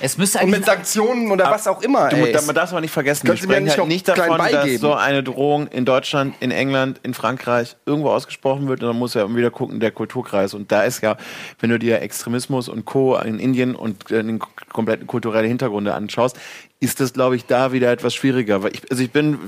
es 0.00 0.16
müsste 0.16 0.38
und 0.38 0.50
mit 0.50 0.64
Sanktionen 0.64 1.28
oder 1.32 1.50
was 1.50 1.66
auch 1.66 1.82
immer. 1.82 2.08
Du, 2.08 2.16
ey. 2.16 2.36
man 2.46 2.54
darf 2.54 2.70
aber 2.70 2.80
nicht 2.80 2.92
vergessen, 2.92 3.26
wir 3.26 3.36
sprechen 3.36 3.64
nicht 3.64 3.78
halt 3.78 3.88
nicht 3.88 4.06
davon, 4.06 4.38
dass 4.38 4.74
so 4.78 4.94
eine 4.94 5.24
Drohung 5.24 5.66
in 5.68 5.84
Deutschland, 5.84 6.36
in 6.38 6.52
England, 6.52 7.00
in 7.02 7.14
Frankreich 7.14 7.74
irgendwo 7.84 8.10
ausgesprochen 8.10 8.68
wird. 8.68 8.80
Und 8.82 8.90
dann 8.90 8.98
muss 8.98 9.14
ja 9.14 9.28
wieder 9.34 9.50
gucken, 9.50 9.80
der 9.80 9.90
Kulturkreis. 9.90 10.54
Und 10.54 10.70
da 10.70 10.84
ist 10.84 11.02
ja, 11.02 11.16
wenn 11.58 11.70
du 11.70 11.78
dir 11.80 12.00
Extremismus 12.00 12.68
und 12.68 12.84
Co. 12.84 13.16
in 13.24 13.38
Indien 13.38 13.74
und 13.74 14.10
äh, 14.10 14.22
den 14.22 14.38
kompletten 14.72 15.06
kulturellen 15.06 15.48
Hintergrund 15.48 15.88
anschaust, 15.88 16.38
ist 16.82 16.98
das, 17.00 17.12
glaube 17.12 17.36
ich, 17.36 17.46
da 17.46 17.72
wieder 17.72 17.92
etwas 17.92 18.12
schwieriger. 18.12 18.62
Weil 18.62 18.72
ich, 18.74 18.82
also 18.90 19.02
ich 19.02 19.12
bin, 19.12 19.38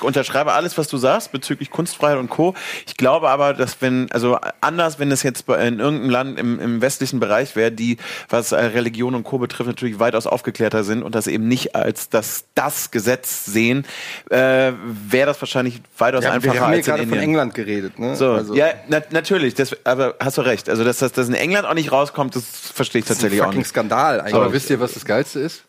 unterschreibe 0.00 0.52
alles, 0.52 0.78
was 0.78 0.86
du 0.86 0.96
sagst 0.98 1.32
bezüglich 1.32 1.70
Kunstfreiheit 1.70 2.18
und 2.18 2.30
Co. 2.30 2.54
Ich 2.86 2.96
glaube 2.96 3.28
aber, 3.28 3.54
dass 3.54 3.82
wenn, 3.82 4.10
also 4.12 4.38
anders, 4.60 5.00
wenn 5.00 5.10
es 5.10 5.24
jetzt 5.24 5.48
in 5.48 5.80
irgendeinem 5.80 6.10
Land 6.10 6.38
im, 6.38 6.60
im 6.60 6.80
westlichen 6.80 7.18
Bereich 7.18 7.56
wäre, 7.56 7.72
die, 7.72 7.96
was 8.28 8.52
äh, 8.52 8.56
Religion 8.56 9.16
und 9.16 9.24
Co. 9.24 9.38
betrifft, 9.38 9.66
natürlich 9.66 9.98
weitaus 9.98 10.28
aufgeklärter 10.28 10.84
sind 10.84 11.02
und 11.02 11.16
das 11.16 11.26
eben 11.26 11.48
nicht 11.48 11.74
als 11.74 12.08
das, 12.08 12.44
das 12.54 12.92
Gesetz 12.92 13.44
sehen, 13.46 13.84
äh, 14.30 14.72
wäre 15.10 15.26
das 15.26 15.42
wahrscheinlich 15.42 15.80
weitaus 15.98 16.22
ja, 16.22 16.30
einfacher 16.30 16.54
wir 16.54 16.60
haben 16.60 16.68
hier 16.68 16.76
als 16.78 16.86
in 16.86 16.94
gerade 16.94 17.08
von. 17.08 17.18
England 17.18 17.54
geredet, 17.54 17.98
ne? 17.98 18.14
So, 18.14 18.30
Also- 18.32 18.54
ja, 18.54 18.66
na, 18.88 19.00
natürlich, 19.10 19.54
das, 19.54 19.76
aber 19.84 20.14
hast 20.20 20.38
du 20.38 20.42
recht. 20.42 20.68
Also, 20.68 20.84
dass 20.84 20.98
das 20.98 21.10
dass 21.12 21.26
in 21.26 21.34
England 21.34 21.66
auch 21.66 21.74
nicht 21.74 21.90
rauskommt, 21.90 22.36
das 22.36 22.44
verstehe 22.44 23.00
ich 23.00 23.06
Das 23.06 23.16
ist 23.16 23.18
ein 23.18 23.22
tatsächlich 23.24 23.40
auch 23.42 23.46
fucking 23.46 23.58
nicht. 23.58 23.68
Skandal 23.68 24.20
eigentlich. 24.20 24.34
Aber 24.34 24.52
wisst 24.52 24.70
ihr, 24.70 24.78
was 24.78 24.94
das 24.94 25.04
Geilste 25.04 25.40
ist? 25.40 25.64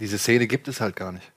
Diese 0.00 0.18
Szene 0.18 0.46
gibt 0.46 0.66
es 0.68 0.80
halt 0.80 0.96
gar 0.96 1.12
nicht. 1.12 1.30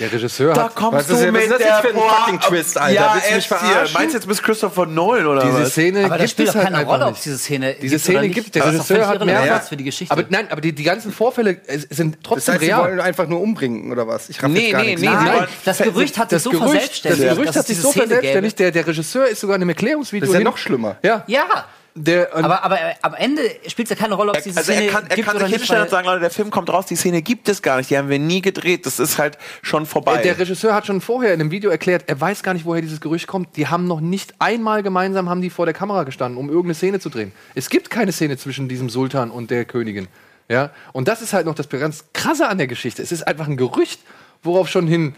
Der 0.00 0.12
Regisseur 0.12 0.52
Da 0.52 0.64
hat. 0.64 0.74
kommst 0.74 1.08
du 1.08 1.14
mit 1.30 1.42
ist 1.42 1.50
das 1.52 1.58
der 1.58 1.66
jetzt 1.68 1.80
für 1.82 1.88
ein 1.90 1.94
fucking 1.94 2.40
Twist, 2.40 2.76
Alter? 2.76 2.92
Ja, 2.92 3.14
Willst 3.14 3.30
du 3.30 3.34
mich 3.36 3.46
verarschen? 3.46 3.94
Meinst 3.94 4.14
du 4.14 4.18
jetzt 4.18 4.26
bis 4.26 4.42
Christopher 4.42 4.84
Nolan 4.84 5.26
oder 5.26 5.42
diese 5.44 5.60
was? 5.62 5.70
Szene 5.70 6.06
Aber 6.06 6.18
das 6.18 6.22
gibt 6.22 6.30
spielt 6.30 6.48
es 6.48 6.54
halt 6.56 6.64
keine 6.64 6.78
einfach 6.78 6.92
Rolle, 6.94 7.04
ob 7.06 7.10
nicht. 7.12 7.24
diese 7.24 7.38
Szene 7.38 7.76
Diese 7.80 7.98
Szene 8.00 8.28
gibt 8.28 8.52
der 8.56 8.64
Das 8.64 8.74
ist 8.74 8.80
doch 8.90 8.96
Regisseur 8.96 9.08
hat 9.08 9.24
mehrfach 9.24 9.62
für 9.68 9.76
die 9.76 9.84
Geschichte. 9.84 10.12
Aber 10.12 10.24
nein, 10.28 10.48
aber 10.50 10.60
die, 10.60 10.72
die 10.72 10.82
ganzen 10.82 11.12
Vorfälle 11.12 11.60
sind 11.90 12.16
Das 12.16 12.22
trotzdem 12.24 12.54
heißt, 12.54 12.60
sie 12.64 12.66
real. 12.66 12.82
wollen 12.82 13.00
einfach 13.00 13.28
nur 13.28 13.40
umbringen, 13.40 13.92
oder 13.92 14.08
was? 14.08 14.28
Ich 14.28 14.42
raff 14.42 14.50
Nee, 14.50 14.62
jetzt 14.64 14.72
gar 14.72 14.80
nee, 14.82 14.86
nichts. 14.88 15.02
nee, 15.02 15.06
Nein, 15.08 15.24
sie 15.24 15.32
wollen- 15.38 15.48
das 15.64 15.78
Gerücht 15.78 16.18
hat 16.18 16.30
sich 16.30 16.36
das 16.36 16.42
so 16.42 16.50
Gerücht, 16.50 16.64
das 16.64 16.72
verselbstständigt. 16.72 17.28
Gerücht 17.36 17.48
hat 17.50 17.56
es 17.56 17.66
sich 17.68 17.78
so 17.80 17.92
verselbstständigt. 17.92 18.58
Der, 18.58 18.70
der 18.72 18.86
Regisseur 18.88 19.26
ist 19.28 19.40
sogar 19.40 19.54
in 19.54 19.62
einem 19.62 19.68
Erklärungsvideo. 19.68 20.26
Das 20.26 20.34
ist 20.34 20.38
ja 20.40 20.44
noch 20.44 20.58
schlimmer. 20.58 20.96
Ja. 21.04 21.22
Ja, 21.28 21.64
Der, 21.98 22.36
und 22.36 22.44
aber, 22.44 22.62
aber 22.62 22.78
am 23.00 23.14
Ende 23.14 23.40
spielt 23.68 23.90
es 23.90 23.90
ja 23.90 23.96
keine 23.96 24.16
Rolle, 24.16 24.32
ob 24.32 24.36
es 24.36 24.44
diese 24.44 24.58
Also 24.58 24.70
Szene 24.70 24.86
er 24.86 24.92
kann, 24.92 25.06
er 25.08 25.16
gibt 25.16 25.26
kann 25.26 25.38
sich 25.38 25.46
nicht. 25.46 25.56
hinstellen 25.56 25.84
und 25.84 25.88
sagen, 25.90 26.06
Leute, 26.06 26.20
der 26.20 26.30
Film 26.30 26.50
kommt 26.50 26.68
raus, 26.68 26.84
die 26.84 26.94
Szene 26.94 27.22
gibt 27.22 27.48
es 27.48 27.62
gar 27.62 27.78
nicht, 27.78 27.88
die 27.88 27.96
haben 27.96 28.10
wir 28.10 28.18
nie 28.18 28.42
gedreht, 28.42 28.84
das 28.84 28.98
ist 28.98 29.16
halt 29.16 29.38
schon 29.62 29.86
vorbei. 29.86 30.20
Der 30.20 30.38
Regisseur 30.38 30.74
hat 30.74 30.86
schon 30.86 31.00
vorher 31.00 31.32
in 31.32 31.40
einem 31.40 31.50
Video 31.50 31.70
erklärt, 31.70 32.04
er 32.06 32.20
weiß 32.20 32.42
gar 32.42 32.52
nicht, 32.52 32.66
woher 32.66 32.82
dieses 32.82 33.00
Gerücht 33.00 33.26
kommt. 33.26 33.56
Die 33.56 33.68
haben 33.68 33.86
noch 33.86 34.00
nicht 34.00 34.34
einmal 34.40 34.82
gemeinsam 34.82 35.30
haben 35.30 35.40
die 35.40 35.48
vor 35.48 35.64
der 35.64 35.72
Kamera 35.72 36.04
gestanden, 36.04 36.38
um 36.38 36.48
irgendeine 36.48 36.74
Szene 36.74 37.00
zu 37.00 37.08
drehen. 37.08 37.32
Es 37.54 37.70
gibt 37.70 37.88
keine 37.88 38.12
Szene 38.12 38.36
zwischen 38.36 38.68
diesem 38.68 38.90
Sultan 38.90 39.30
und 39.30 39.50
der 39.50 39.64
Königin. 39.64 40.06
Ja? 40.50 40.70
Und 40.92 41.08
das 41.08 41.22
ist 41.22 41.32
halt 41.32 41.46
noch 41.46 41.54
das 41.54 41.66
ganz 41.70 42.04
krasse 42.12 42.46
an 42.46 42.58
der 42.58 42.66
Geschichte. 42.66 43.02
Es 43.02 43.10
ist 43.10 43.26
einfach 43.26 43.48
ein 43.48 43.56
Gerücht, 43.56 44.00
worauf 44.42 44.68
schon 44.68 44.86
hin. 44.86 45.14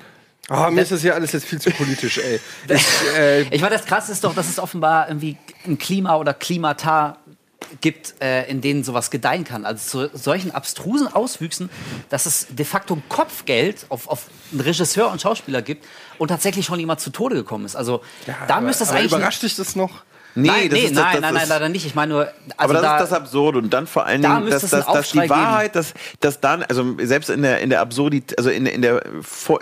Oh, 0.50 0.70
mir 0.70 0.80
ist 0.82 0.92
das 0.92 1.02
hier 1.02 1.14
alles 1.14 1.32
jetzt 1.32 1.44
viel 1.46 1.60
zu 1.60 1.70
politisch, 1.70 2.18
ey. 2.18 2.40
Ich, 2.68 2.86
äh, 3.16 3.42
Ich 3.54 3.60
meine, 3.60 3.76
das 3.76 3.84
Krasse 3.84 4.12
ist 4.12 4.24
doch, 4.24 4.34
dass 4.34 4.48
es 4.48 4.58
offenbar 4.58 5.08
irgendwie 5.08 5.36
ein 5.66 5.76
Klima 5.78 6.16
oder 6.16 6.32
Klimata 6.32 7.18
gibt, 7.80 8.14
äh, 8.22 8.48
in 8.48 8.62
denen 8.62 8.82
sowas 8.82 9.10
gedeihen 9.10 9.44
kann. 9.44 9.66
Also 9.66 10.08
zu 10.08 10.16
solchen 10.16 10.52
abstrusen 10.52 11.12
Auswüchsen, 11.12 11.68
dass 12.08 12.24
es 12.24 12.46
de 12.50 12.64
facto 12.64 12.94
ein 12.94 13.02
Kopfgeld 13.08 13.86
auf, 13.90 14.08
auf 14.08 14.26
einen 14.52 14.60
Regisseur 14.60 15.10
und 15.10 15.20
Schauspieler 15.20 15.60
gibt 15.60 15.84
und 16.16 16.28
tatsächlich 16.28 16.64
schon 16.64 16.80
jemand 16.80 17.00
zu 17.00 17.10
Tode 17.10 17.34
gekommen 17.34 17.66
ist. 17.66 17.76
Also 17.76 18.02
da 18.46 18.60
müsste 18.60 18.84
es 18.84 18.90
aber 18.90 19.00
eigentlich... 19.00 19.12
überrascht 19.12 19.42
dich 19.42 19.56
das 19.56 19.76
noch? 19.76 20.02
Nee, 20.34 20.48
nein, 20.48 20.68
das 20.68 20.78
nee, 20.78 20.84
ist, 20.86 20.96
das, 20.96 21.02
nein, 21.04 21.12
das 21.14 21.20
nein, 21.22 21.34
nein, 21.34 21.42
ist, 21.42 21.48
leider 21.48 21.68
nicht. 21.68 21.86
Ich 21.86 21.94
meine 21.94 22.12
nur, 22.12 22.20
also 22.20 22.34
aber 22.56 22.72
das 22.74 22.82
da, 22.82 22.96
ist 22.96 23.10
das 23.10 23.12
Absurde 23.12 23.58
und 23.58 23.72
dann 23.72 23.86
vor 23.86 24.06
allen 24.06 24.22
da 24.22 24.36
Dingen, 24.36 24.48
müsste 24.48 24.68
dass, 24.68 24.86
dass, 24.86 24.86
dass 24.86 25.10
die 25.10 25.18
geben. 25.18 25.30
Wahrheit, 25.30 25.76
dass, 25.76 25.94
dass 26.20 26.40
dann, 26.40 26.62
also 26.62 26.96
selbst 26.98 27.30
in 27.30 27.42
der 27.42 27.60
in 27.60 27.70
der 27.70 27.80
Absurdität, 27.80 28.38
also 28.38 28.50
in, 28.50 28.66
in 28.66 28.82
der 28.82 29.02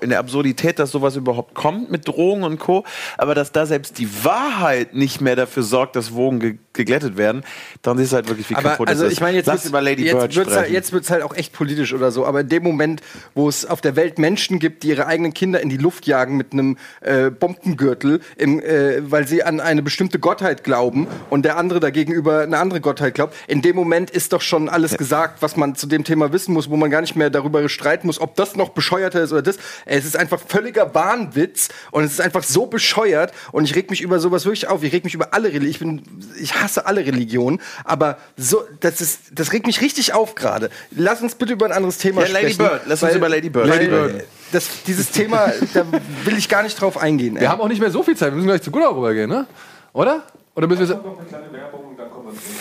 in 0.01 0.11
der 0.11 0.19
Absurdität, 0.19 0.79
dass 0.79 0.91
sowas 0.91 1.17
überhaupt 1.17 1.55
kommt 1.55 1.91
mit 1.91 2.07
Drogen 2.07 2.43
und 2.43 2.59
Co. 2.59 2.85
Aber 3.19 3.35
dass 3.35 3.53
da 3.53 3.67
selbst 3.67 3.99
die 3.99 4.25
Wahrheit 4.25 4.95
nicht 4.95 5.21
mehr 5.21 5.37
dafür 5.37 5.63
sorgt, 5.63 5.97
dass 5.97 6.15
Wogen 6.15 6.41
ge 6.41 6.59
geglättet 6.77 7.17
werden, 7.17 7.43
dann 7.81 7.99
ist 7.99 8.09
es 8.09 8.13
halt 8.13 8.29
wirklich 8.29 8.51
wie 8.51 8.55
Aber 8.55 8.71
kaputt 8.71 8.89
also 8.89 9.07
ist. 9.07 9.13
ich 9.15 9.21
meine, 9.21 9.39
jetzt 9.39 9.47
Lass 9.47 9.65
über 9.65 9.81
Lady 9.81 10.05
jetzt 10.05 10.13
Bird 10.13 10.37
wird's 10.37 10.55
halt, 10.55 10.71
jetzt 10.71 10.93
wird's 10.93 11.11
halt 11.11 11.23
auch 11.23 11.35
echt 11.35 11.53
politisch 11.53 11.95
oder 11.95 12.11
so. 12.11 12.27
Aber 12.27 12.41
in 12.41 12.49
dem 12.49 12.63
Moment, 12.63 13.01
wo 13.35 13.49
es 13.49 13.65
auf 13.65 13.81
der 13.81 13.97
Welt 13.97 14.19
Menschen 14.19 14.59
gibt, 14.59 14.83
die 14.83 14.89
ihre 14.89 15.07
eigenen 15.07 15.33
Kinder 15.33 15.61
in 15.61 15.69
die 15.69 15.79
Luft 15.79 16.07
jagen 16.07 16.37
mit 16.37 16.53
einem 16.53 16.77
äh, 17.01 17.31
Bombengürtel, 17.31 18.21
im, 18.37 18.61
äh, 18.61 19.11
weil 19.11 19.27
sie 19.27 19.43
an 19.43 19.61
eine 19.61 19.83
bestimmte 19.83 20.19
Gottheit 20.19 20.56
glauben 20.65 21.07
und 21.31 21.45
der 21.45 21.57
andere 21.57 21.81
dagegen 21.81 22.13
über 22.13 22.41
eine 22.41 22.59
andere 22.59 22.81
Gottheit 22.81 23.15
glaubt, 23.15 23.35
in 23.47 23.63
dem 23.63 23.77
Moment 23.77 24.11
ist 24.11 24.33
doch 24.33 24.41
schon 24.43 24.69
alles 24.69 24.97
gesagt, 24.97 25.43
was 25.43 25.57
man 25.57 25.75
zu 25.77 25.87
dem 25.87 26.05
Thema 26.05 26.33
wissen 26.33 26.53
muss, 26.53 26.71
wo 26.71 26.77
man 26.77 26.91
gar 26.91 27.01
nicht 27.01 27.17
mehr 27.17 27.31
darüber 27.31 27.69
streiten 27.69 28.07
muss, 28.07 28.21
ob 28.21 28.37
das 28.37 28.57
noch 28.57 28.71
bescheuerter 28.71 29.23
ist 29.23 29.33
oder 29.33 29.43
das. 29.43 29.57
Es 29.85 30.05
ist 30.05 30.17
einfach 30.17 30.41
völliger 30.47 30.95
Wahnwitz 30.95 31.69
und 31.91 32.05
es 32.05 32.13
ist 32.13 32.21
einfach 32.21 32.43
so 32.43 32.67
bescheuert 32.67 33.33
und 33.53 33.65
ich 33.65 33.75
reg 33.75 33.91
mich 33.91 34.01
über 34.03 34.19
sowas 34.19 34.45
wirklich 34.45 34.69
auf. 34.69 34.83
Ich 34.83 34.93
reg 34.93 35.05
mich 35.05 35.15
über 35.15 35.33
alle 35.35 35.49
Religionen. 35.49 35.67
Ich 35.71 35.79
bin, 35.79 36.03
ich 36.41 36.55
hasse 36.63 36.87
alle 36.87 37.05
Religionen, 37.05 37.61
aber 37.85 38.19
so, 38.37 38.63
das 38.81 39.01
ist, 39.01 39.21
das 39.33 39.53
regt 39.53 39.67
mich 39.67 39.81
richtig 39.81 40.15
auf 40.15 40.35
gerade. 40.35 40.71
Lass 40.91 41.21
uns 41.23 41.35
bitte 41.35 41.53
über 41.55 41.67
ein 41.67 41.73
anderes 41.73 41.99
Thema 41.99 42.23
Ja, 42.23 42.29
Lady 42.29 42.53
sprechen. 42.53 42.59
Bird. 42.71 42.83
Lass 42.87 43.03
uns 43.03 43.15
über 43.15 43.29
Lady 43.29 43.51
Bird 43.51 43.67
sprechen. 43.73 43.93
äh, 44.21 44.25
Das, 44.53 44.69
dieses 44.87 45.11
Thema, 45.11 45.53
da 45.75 45.85
will 46.25 46.37
ich 46.39 46.49
gar 46.49 46.63
nicht 46.63 46.81
drauf 46.81 46.97
eingehen. 46.99 47.37
ey. 47.37 47.43
Wir 47.43 47.49
haben 47.51 47.61
auch 47.61 47.69
nicht 47.69 47.81
mehr 47.81 47.91
so 47.91 48.03
viel 48.03 48.17
Zeit. 48.17 48.31
Wir 48.31 48.37
müssen 48.37 48.47
gleich 48.47 48.63
zu 48.63 48.71
Gunnar 48.71 48.95
rübergehen, 48.97 49.29
ne? 49.29 49.47
Oder? 49.93 50.23
Oder 50.57 50.67
müssen 50.67 50.81
wir. 50.81 50.87
so- 50.87 51.19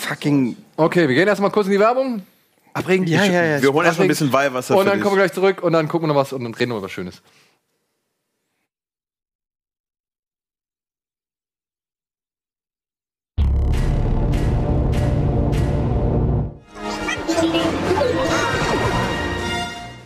fucking. 0.06 0.56
Okay, 0.76 1.08
wir 1.08 1.14
gehen 1.14 1.26
erstmal 1.26 1.50
kurz 1.50 1.66
in 1.66 1.72
die 1.72 1.80
Werbung. 1.80 2.22
Abbringen. 2.74 3.06
Ja, 3.06 3.24
ja, 3.24 3.42
ja. 3.42 3.62
wir 3.62 3.72
holen 3.72 3.86
erstmal 3.86 4.04
ein 4.04 4.08
bisschen 4.08 4.32
Weihwasser 4.32 4.76
Und 4.76 4.84
dann 4.84 5.00
kommen 5.00 5.16
wir 5.16 5.22
gleich 5.22 5.32
zurück 5.32 5.62
und 5.62 5.72
dann 5.72 5.88
gucken 5.88 6.06
wir 6.06 6.12
noch 6.12 6.20
was 6.20 6.34
und 6.34 6.44
dann 6.44 6.52
reden 6.52 6.72
wir 6.72 6.76
über 6.76 6.84
was 6.84 6.92
Schönes. 6.92 7.22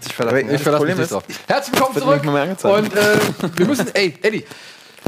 Ich 0.06 0.14
verlasse 0.14 0.40
Ich 0.42 0.62
verlasse 0.62 0.84
mich 0.84 0.96
nicht 0.96 1.10
drauf. 1.10 1.24
Herzlich 1.48 1.74
willkommen 1.74 1.98
zurück. 1.98 2.64
Und 2.64 2.96
äh, 2.96 3.18
wir 3.58 3.66
müssen. 3.66 3.92
Ey, 3.94 4.14
Eddie, 4.22 4.44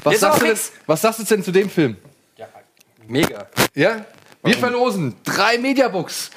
was 0.02 0.18
sagst, 0.18 0.42
du 0.42 0.46
denn, 0.46 0.58
was 0.86 1.00
sagst 1.00 1.20
du 1.20 1.24
denn 1.24 1.44
zu 1.44 1.52
dem 1.52 1.70
Film? 1.70 1.96
Mega. 3.08 3.46
Ja? 3.74 4.04
Wir 4.44 4.56
verlosen 4.56 5.16
drei 5.24 5.58
Mediabooks 5.58 6.30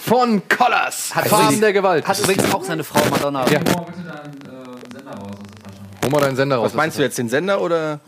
von 0.00 0.42
Colors. 0.48 1.14
Hat 1.14 1.28
Farben 1.28 1.60
der 1.60 1.72
Gewalt. 1.72 2.06
Hat 2.06 2.18
übrigens 2.20 2.54
auch 2.54 2.64
seine 2.64 2.84
Frau 2.84 3.04
Madonna. 3.10 3.46
Ja. 3.48 3.60
Hol 6.02 6.10
mal 6.10 6.20
deinen 6.20 6.36
Sender 6.36 6.56
raus. 6.56 6.66
Was 6.66 6.74
meinst 6.74 6.98
du 6.98 7.02
jetzt, 7.02 7.18
den 7.18 7.28
Sender 7.28 7.60
oder? 7.60 8.00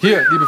Hier, 0.00 0.24
liebe. 0.30 0.46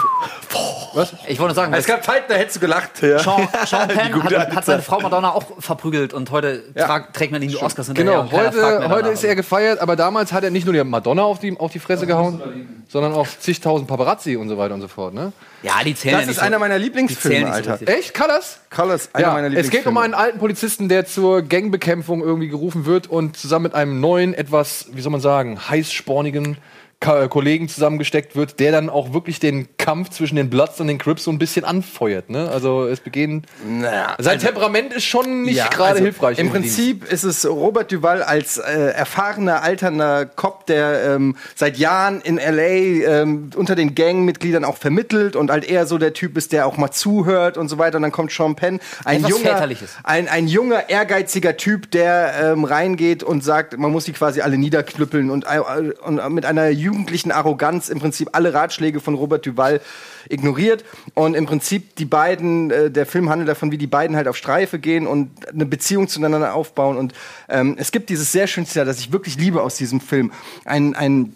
Was? 0.94 1.12
Ich 1.28 1.38
wollte 1.38 1.54
nur 1.54 1.54
sagen, 1.54 1.74
Es 1.74 1.86
gab 1.86 2.02
Zeiten, 2.02 2.24
da 2.28 2.36
hättest 2.36 2.56
du 2.56 2.60
gelacht. 2.60 2.96
Sean, 2.96 3.48
Sean 3.66 3.88
Penn 3.88 4.22
hat, 4.22 4.54
hat 4.54 4.64
seine. 4.64 4.82
Frau 4.82 5.00
Madonna 5.00 5.32
auch 5.32 5.44
verprügelt 5.58 6.14
und 6.14 6.30
heute 6.30 6.62
trag, 6.74 7.12
trägt 7.12 7.32
man 7.32 7.42
ihm 7.42 7.48
die 7.48 7.56
Oscars 7.58 7.86
hinterher. 7.88 8.26
Genau, 8.30 8.32
heute, 8.32 8.88
heute 8.88 9.08
ist 9.10 9.24
er 9.24 9.34
gefeiert, 9.34 9.80
aber 9.80 9.94
damals 9.96 10.32
hat 10.32 10.42
er 10.44 10.50
nicht 10.50 10.64
nur 10.64 10.72
die 10.72 10.82
Madonna 10.84 11.22
auf 11.22 11.38
die, 11.38 11.54
auf 11.58 11.72
die 11.72 11.78
Fresse 11.80 12.06
gehauen, 12.06 12.40
sondern 12.88 13.12
auch 13.12 13.26
zigtausend 13.40 13.88
Paparazzi 13.88 14.36
und 14.36 14.48
so 14.48 14.56
weiter 14.56 14.74
und 14.74 14.80
so 14.80 14.88
fort. 14.88 15.12
Ne? 15.12 15.32
Ja, 15.62 15.72
die 15.84 15.94
zählen 15.94 16.12
Das 16.14 16.22
ja 16.22 16.26
nicht 16.28 16.36
ist 16.38 16.42
einer 16.42 16.56
so. 16.56 16.60
meiner 16.60 16.78
Die 16.78 16.84
Lieblingsfilme, 16.84 17.46
so 17.48 17.52
Alter. 17.52 17.78
Echt? 17.88 18.14
Colors? 18.14 18.60
Colors, 18.74 19.10
einer 19.12 19.26
Ja, 19.26 19.32
meiner 19.34 19.46
es 19.48 19.50
Lieblingsfilme. 19.52 19.82
geht 19.82 19.86
um 19.90 19.98
einen 19.98 20.14
alten 20.14 20.38
Polizisten, 20.38 20.88
der 20.88 21.04
zur 21.06 21.42
Gangbekämpfung 21.42 22.22
irgendwie 22.22 22.48
gerufen 22.48 22.86
wird 22.86 23.06
und 23.08 23.36
zusammen 23.36 23.64
mit 23.64 23.74
einem 23.74 24.00
neuen, 24.00 24.32
etwas, 24.32 24.86
wie 24.92 25.00
soll 25.02 25.12
man 25.12 25.20
sagen, 25.20 25.58
heißspornigen 25.68 26.56
Kollegen 27.00 27.68
zusammengesteckt 27.68 28.36
wird, 28.36 28.58
der 28.58 28.72
dann 28.72 28.88
auch 28.88 29.12
wirklich 29.12 29.38
den 29.38 29.68
Kampf 29.76 30.10
zwischen 30.10 30.36
den 30.36 30.50
Bloods 30.50 30.80
und 30.80 30.88
den 30.88 30.98
Crips 30.98 31.24
so 31.24 31.30
ein 31.30 31.38
bisschen 31.38 31.64
anfeuert. 31.64 32.30
Ne? 32.30 32.48
Also 32.50 32.86
es 32.86 33.00
begehen. 33.00 33.42
Naja, 33.64 34.16
Sein 34.18 34.38
Temperament 34.38 34.92
ist 34.92 35.04
schon 35.04 35.42
nicht 35.42 35.56
Ja, 35.56 35.68
gerade 35.68 35.90
also 35.90 36.04
hilfreich. 36.04 36.38
Im 36.38 36.46
im 36.46 36.52
Dienst. 36.52 36.76
Prinzip 36.76 37.12
ist 37.12 37.22
es 37.22 37.46
Robert 37.46 37.92
Duval 37.92 38.22
als 38.22 38.56
äh, 38.56 38.90
erfahrener, 38.90 39.62
alternder 39.62 40.26
Cop, 40.26 40.66
der 40.66 41.14
ähm, 41.14 41.36
seit 41.54 41.76
Jahren 41.76 42.20
in 42.22 42.38
L.A. 42.38 43.22
Ähm, 43.22 43.50
unter 43.54 43.74
den 43.74 43.94
Gangmitgliedern 43.94 44.64
auch 44.64 44.78
vermittelt 44.78 45.36
und 45.36 45.50
halt 45.50 45.64
eher 45.64 45.86
so 45.86 45.98
der 45.98 46.14
Typ 46.14 46.36
ist, 46.36 46.52
der 46.52 46.66
auch 46.66 46.78
mal 46.78 46.90
zuhört 46.90 47.58
und 47.58 47.68
so 47.68 47.78
weiter. 47.78 47.96
Und 47.96 48.02
dann 48.02 48.12
kommt 48.12 48.32
Sean 48.32 48.56
Penn, 48.56 48.80
ein 49.04 49.18
Etwas 49.18 49.30
junger, 49.30 49.68
ein, 50.02 50.28
ein 50.28 50.48
junger, 50.48 50.88
ehrgeiziger 50.88 51.56
Typ, 51.56 51.90
der 51.90 52.52
ähm, 52.52 52.64
reingeht 52.64 53.22
und 53.22 53.44
sagt, 53.44 53.78
man 53.78 53.92
muss 53.92 54.06
die 54.06 54.12
quasi 54.12 54.40
alle 54.40 54.56
niederknüppeln 54.56 55.30
und, 55.30 55.44
äh, 55.44 55.60
und 56.02 56.34
mit 56.34 56.46
einer 56.46 56.70
jugendlichen 56.86 57.30
Arroganz 57.32 57.88
im 57.88 57.98
Prinzip 58.00 58.30
alle 58.32 58.54
Ratschläge 58.54 59.00
von 59.00 59.14
Robert 59.14 59.44
Duval 59.44 59.80
ignoriert 60.28 60.84
und 61.14 61.34
im 61.34 61.46
Prinzip 61.46 61.96
die 61.96 62.04
beiden, 62.04 62.70
äh, 62.70 62.90
der 62.90 63.06
Film 63.06 63.28
handelt 63.28 63.48
davon, 63.48 63.70
wie 63.70 63.78
die 63.78 63.86
beiden 63.86 64.16
halt 64.16 64.28
auf 64.28 64.36
Streife 64.36 64.78
gehen 64.78 65.06
und 65.06 65.30
eine 65.52 65.66
Beziehung 65.66 66.08
zueinander 66.08 66.54
aufbauen. 66.54 66.96
Und 66.96 67.12
ähm, 67.48 67.76
es 67.78 67.92
gibt 67.92 68.08
dieses 68.08 68.32
sehr 68.32 68.46
schöne 68.46 68.66
Zitat, 68.66 68.88
das 68.88 68.98
ich 69.00 69.12
wirklich 69.12 69.36
liebe 69.38 69.62
aus 69.62 69.76
diesem 69.76 70.00
Film, 70.00 70.32
ein, 70.64 70.94
ein, 70.94 71.34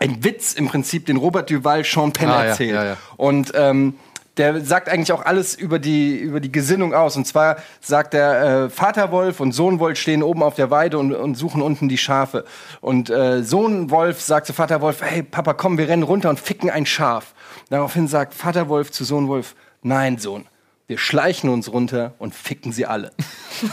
ein 0.00 0.24
Witz 0.24 0.52
im 0.54 0.68
Prinzip, 0.68 1.06
den 1.06 1.16
Robert 1.16 1.50
Duval 1.50 1.84
Sean 1.84 2.12
Penn 2.12 2.28
Ah, 2.28 2.42
ja, 2.44 2.50
erzählt. 2.50 2.74
ja, 2.74 2.84
ja. 2.84 2.96
und 3.16 3.52
ähm, 3.54 3.94
der 4.36 4.60
sagt 4.60 4.88
eigentlich 4.88 5.12
auch 5.12 5.24
alles 5.24 5.54
über 5.54 5.78
die, 5.78 6.16
über 6.16 6.40
die 6.40 6.52
Gesinnung 6.52 6.94
aus. 6.94 7.16
Und 7.16 7.26
zwar 7.26 7.56
sagt 7.80 8.12
der 8.12 8.64
äh, 8.64 8.70
Vaterwolf 8.70 9.40
und 9.40 9.52
Sohnwolf 9.52 9.98
stehen 9.98 10.22
oben 10.22 10.42
auf 10.42 10.54
der 10.54 10.70
Weide 10.70 10.98
und, 10.98 11.14
und 11.14 11.34
suchen 11.36 11.62
unten 11.62 11.88
die 11.88 11.98
Schafe. 11.98 12.44
Und 12.80 13.08
äh, 13.10 13.42
Sohnwolf 13.42 14.20
sagt 14.20 14.46
zu 14.46 14.52
Vaterwolf, 14.52 15.02
hey 15.02 15.22
Papa, 15.22 15.54
komm, 15.54 15.78
wir 15.78 15.88
rennen 15.88 16.02
runter 16.02 16.30
und 16.30 16.38
ficken 16.38 16.70
ein 16.70 16.86
Schaf. 16.86 17.34
Daraufhin 17.70 18.08
sagt 18.08 18.34
Vaterwolf 18.34 18.92
zu 18.92 19.04
Sohnwolf, 19.04 19.54
nein, 19.82 20.18
Sohn. 20.18 20.46
Wir 20.88 20.98
schleichen 20.98 21.50
uns 21.50 21.72
runter 21.72 22.14
und 22.18 22.32
ficken 22.32 22.70
sie 22.70 22.86
alle. 22.86 23.10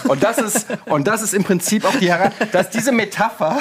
Und 0.07 0.23
das 0.23 0.39
ist, 0.39 0.65
und 0.85 1.07
das 1.07 1.21
ist 1.21 1.35
im 1.35 1.43
Prinzip 1.43 1.85
auch 1.85 1.95
die 1.97 2.09
Heran 2.11 2.31
dass 2.51 2.71
diese 2.71 2.91
Metapher, 2.91 3.57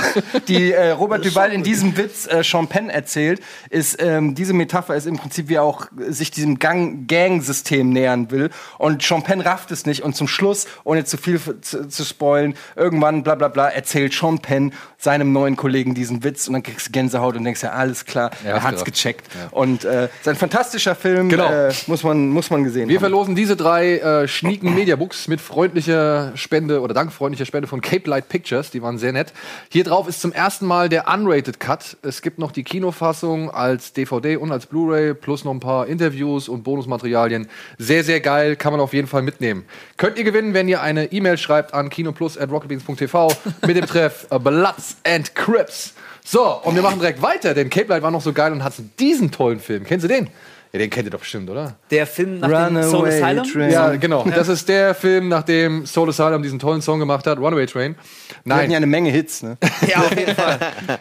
die 0.49 0.73
äh, 0.73 0.91
Robert 0.93 1.23
Duval 1.25 1.53
in 1.53 1.63
diesem 1.63 1.97
Witz 1.99 2.27
äh, 2.27 2.43
Penn 2.69 2.89
erzählt, 2.89 3.43
ist, 3.69 4.01
ähm, 4.01 4.35
diese 4.35 4.55
Metapher 4.55 4.95
ist 4.97 5.07
im 5.07 5.19
Prinzip, 5.19 5.49
wie 5.51 5.55
er 5.57 5.65
auch 5.65 5.87
sich 6.09 6.31
diesem 6.31 6.59
Gang 6.61 7.07
Gang-System 7.09 7.91
nähern 7.91 8.31
will. 8.31 8.49
Und 8.79 9.03
Penn 9.23 9.41
rafft 9.43 9.71
es 9.71 9.85
nicht. 9.85 10.03
Und 10.03 10.17
zum 10.17 10.29
Schluss, 10.29 10.67
ohne 10.85 11.05
zu 11.05 11.19
viel 11.19 11.39
zu, 11.61 11.87
zu 11.89 12.05
spoilen, 12.05 12.55
irgendwann, 12.75 13.23
bla 13.23 13.35
bla 13.35 13.49
bla, 13.49 13.69
erzählt 13.69 14.15
Penn 14.41 14.73
seinem 14.97 15.33
neuen 15.33 15.57
Kollegen 15.57 15.95
diesen 15.95 16.23
Witz 16.25 16.47
und 16.47 16.55
dann 16.55 16.63
kriegst 16.63 16.87
du 16.89 16.93
Gänsehaut 16.93 17.37
und 17.37 17.45
denkst 17.45 17.63
ja, 17.65 17.71
alles 17.73 18.05
klar, 18.07 18.31
Ja, 18.45 18.51
er 18.51 18.63
hat's 18.63 18.77
gerafft. 18.77 18.85
gecheckt. 18.87 19.27
Und 19.51 19.85
äh, 19.85 20.05
ist 20.05 20.29
ein 20.29 20.37
fantastischer 20.37 20.95
Film, 20.95 21.29
Genau. 21.29 21.51
äh, 21.51 21.73
muss 21.89 22.03
man, 22.05 22.29
muss 22.29 22.49
man 22.51 22.63
gesehen 22.65 22.89
Wir 22.89 22.97
haben. 22.97 23.01
verlosen 23.03 23.35
diese 23.43 23.57
drei 23.57 23.99
äh, 23.99 24.29
schnieken 24.29 24.73
Mediabooks 24.77 25.27
mit 25.27 25.41
freundlicher 25.41 26.31
Spende 26.37 26.81
oder 26.81 26.95
dank 26.95 27.13
freundlicher 27.13 27.45
Spende 27.45 27.67
von 27.67 27.81
Cape 27.81 28.09
Light 28.09 28.29
Pictures, 28.29 28.71
die 28.71 28.83
waren 28.83 28.99
sehr 28.99 29.13
nett. 29.13 29.33
Hier 29.69 29.83
drauf 29.83 30.07
ist 30.07 30.21
zum 30.21 30.31
ersten 30.31 30.65
Mal 30.65 30.89
der 30.89 31.09
Unrated 31.13 31.59
Cut. 31.59 31.97
Es 32.03 32.23
gibt 32.23 32.39
noch 32.39 32.53
die 32.53 32.63
Kinofassung 32.63 33.51
als 33.51 33.95
DVD 33.95 34.37
und 34.37 34.53
als 34.53 34.67
Blu-ray 34.67 35.15
plus 35.15 35.45
noch 35.45 35.51
ein 35.51 35.59
paar 35.59 35.89
Interviews 35.89 36.49
und 36.49 36.63
Bonusmaterialien. 36.63 37.49
Sehr, 37.79 38.05
sehr 38.05 38.21
geil, 38.21 38.55
kann 38.55 38.73
man 38.73 38.81
auf 38.81 38.93
jeden 38.93 39.09
Fall 39.09 39.23
mitnehmen. 39.23 39.65
Könnt 39.97 40.19
ihr 40.19 40.25
gewinnen, 40.25 40.55
wenn 40.55 40.69
ihr 40.69 40.81
eine 40.81 41.11
E-Mail 41.11 41.37
schreibt 41.37 41.75
an 41.75 41.91
kinoplus.rocketbeans.tv 41.91 43.33
mit 43.67 43.77
dem 43.77 43.87
Treff 43.87 44.29
Bloods 44.29 44.99
and 45.05 45.35
Crips. 45.35 45.95
So, 46.25 46.61
und 46.63 46.77
wir 46.77 46.83
machen 46.83 47.01
direkt 47.01 47.21
weiter, 47.21 47.55
denn 47.55 47.71
Cape 47.71 47.89
Light 47.89 48.03
war 48.03 48.13
noch 48.13 48.23
so 48.23 48.33
geil 48.33 48.53
und 48.53 48.63
hat 48.63 48.75
diesen 49.01 49.33
tollen 49.33 49.59
Film. 49.59 49.83
Kennen 49.83 50.01
Sie 50.01 50.07
den? 50.07 50.29
Ja, 50.73 50.79
den 50.79 50.89
kennt 50.89 51.07
ihr 51.07 51.11
doch 51.11 51.21
bestimmt, 51.21 51.51
oder? 51.51 51.77
Der 51.91 52.07
Film 52.07 52.41
nach 52.41 52.69
dem 52.69 52.83
Soul 52.83 53.07
Asylum? 53.09 53.71
Ja, 53.71 53.95
genau. 53.97 54.25
Das 54.25 54.49
ist 54.49 54.67
der 54.71 54.95
Film, 54.95 55.29
nachdem 55.29 55.85
Soul 55.85 56.09
Asylum 56.09 56.43
diesen 56.43 56.59
tollen 56.59 56.81
Song 56.81 56.99
gemacht 56.99 57.27
hat, 57.27 57.39
Runaway 57.39 57.67
Train. 57.67 57.95
Wir 57.95 58.55
hatten 58.55 58.63
Nein. 58.63 58.71
ja 58.71 58.79
eine 58.79 58.87
Menge 58.87 59.11
Hits, 59.11 59.43
ne? 59.43 59.59
Ja, 59.87 59.99
auf 59.99 60.17
jeden 60.17 60.35
Fall. 60.35 60.59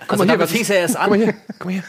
Also 0.10 0.23
hier, 0.23 0.27
damit 0.27 0.39
was 0.41 0.52
fing 0.52 0.65
ja 0.65 0.76
erst 0.76 0.95
Guck 0.98 1.07
mal 1.07 1.14
an. 1.15 1.22
hier, 1.22 1.34
guck 1.57 1.65
mal 1.65 1.72
hier. 1.72 1.84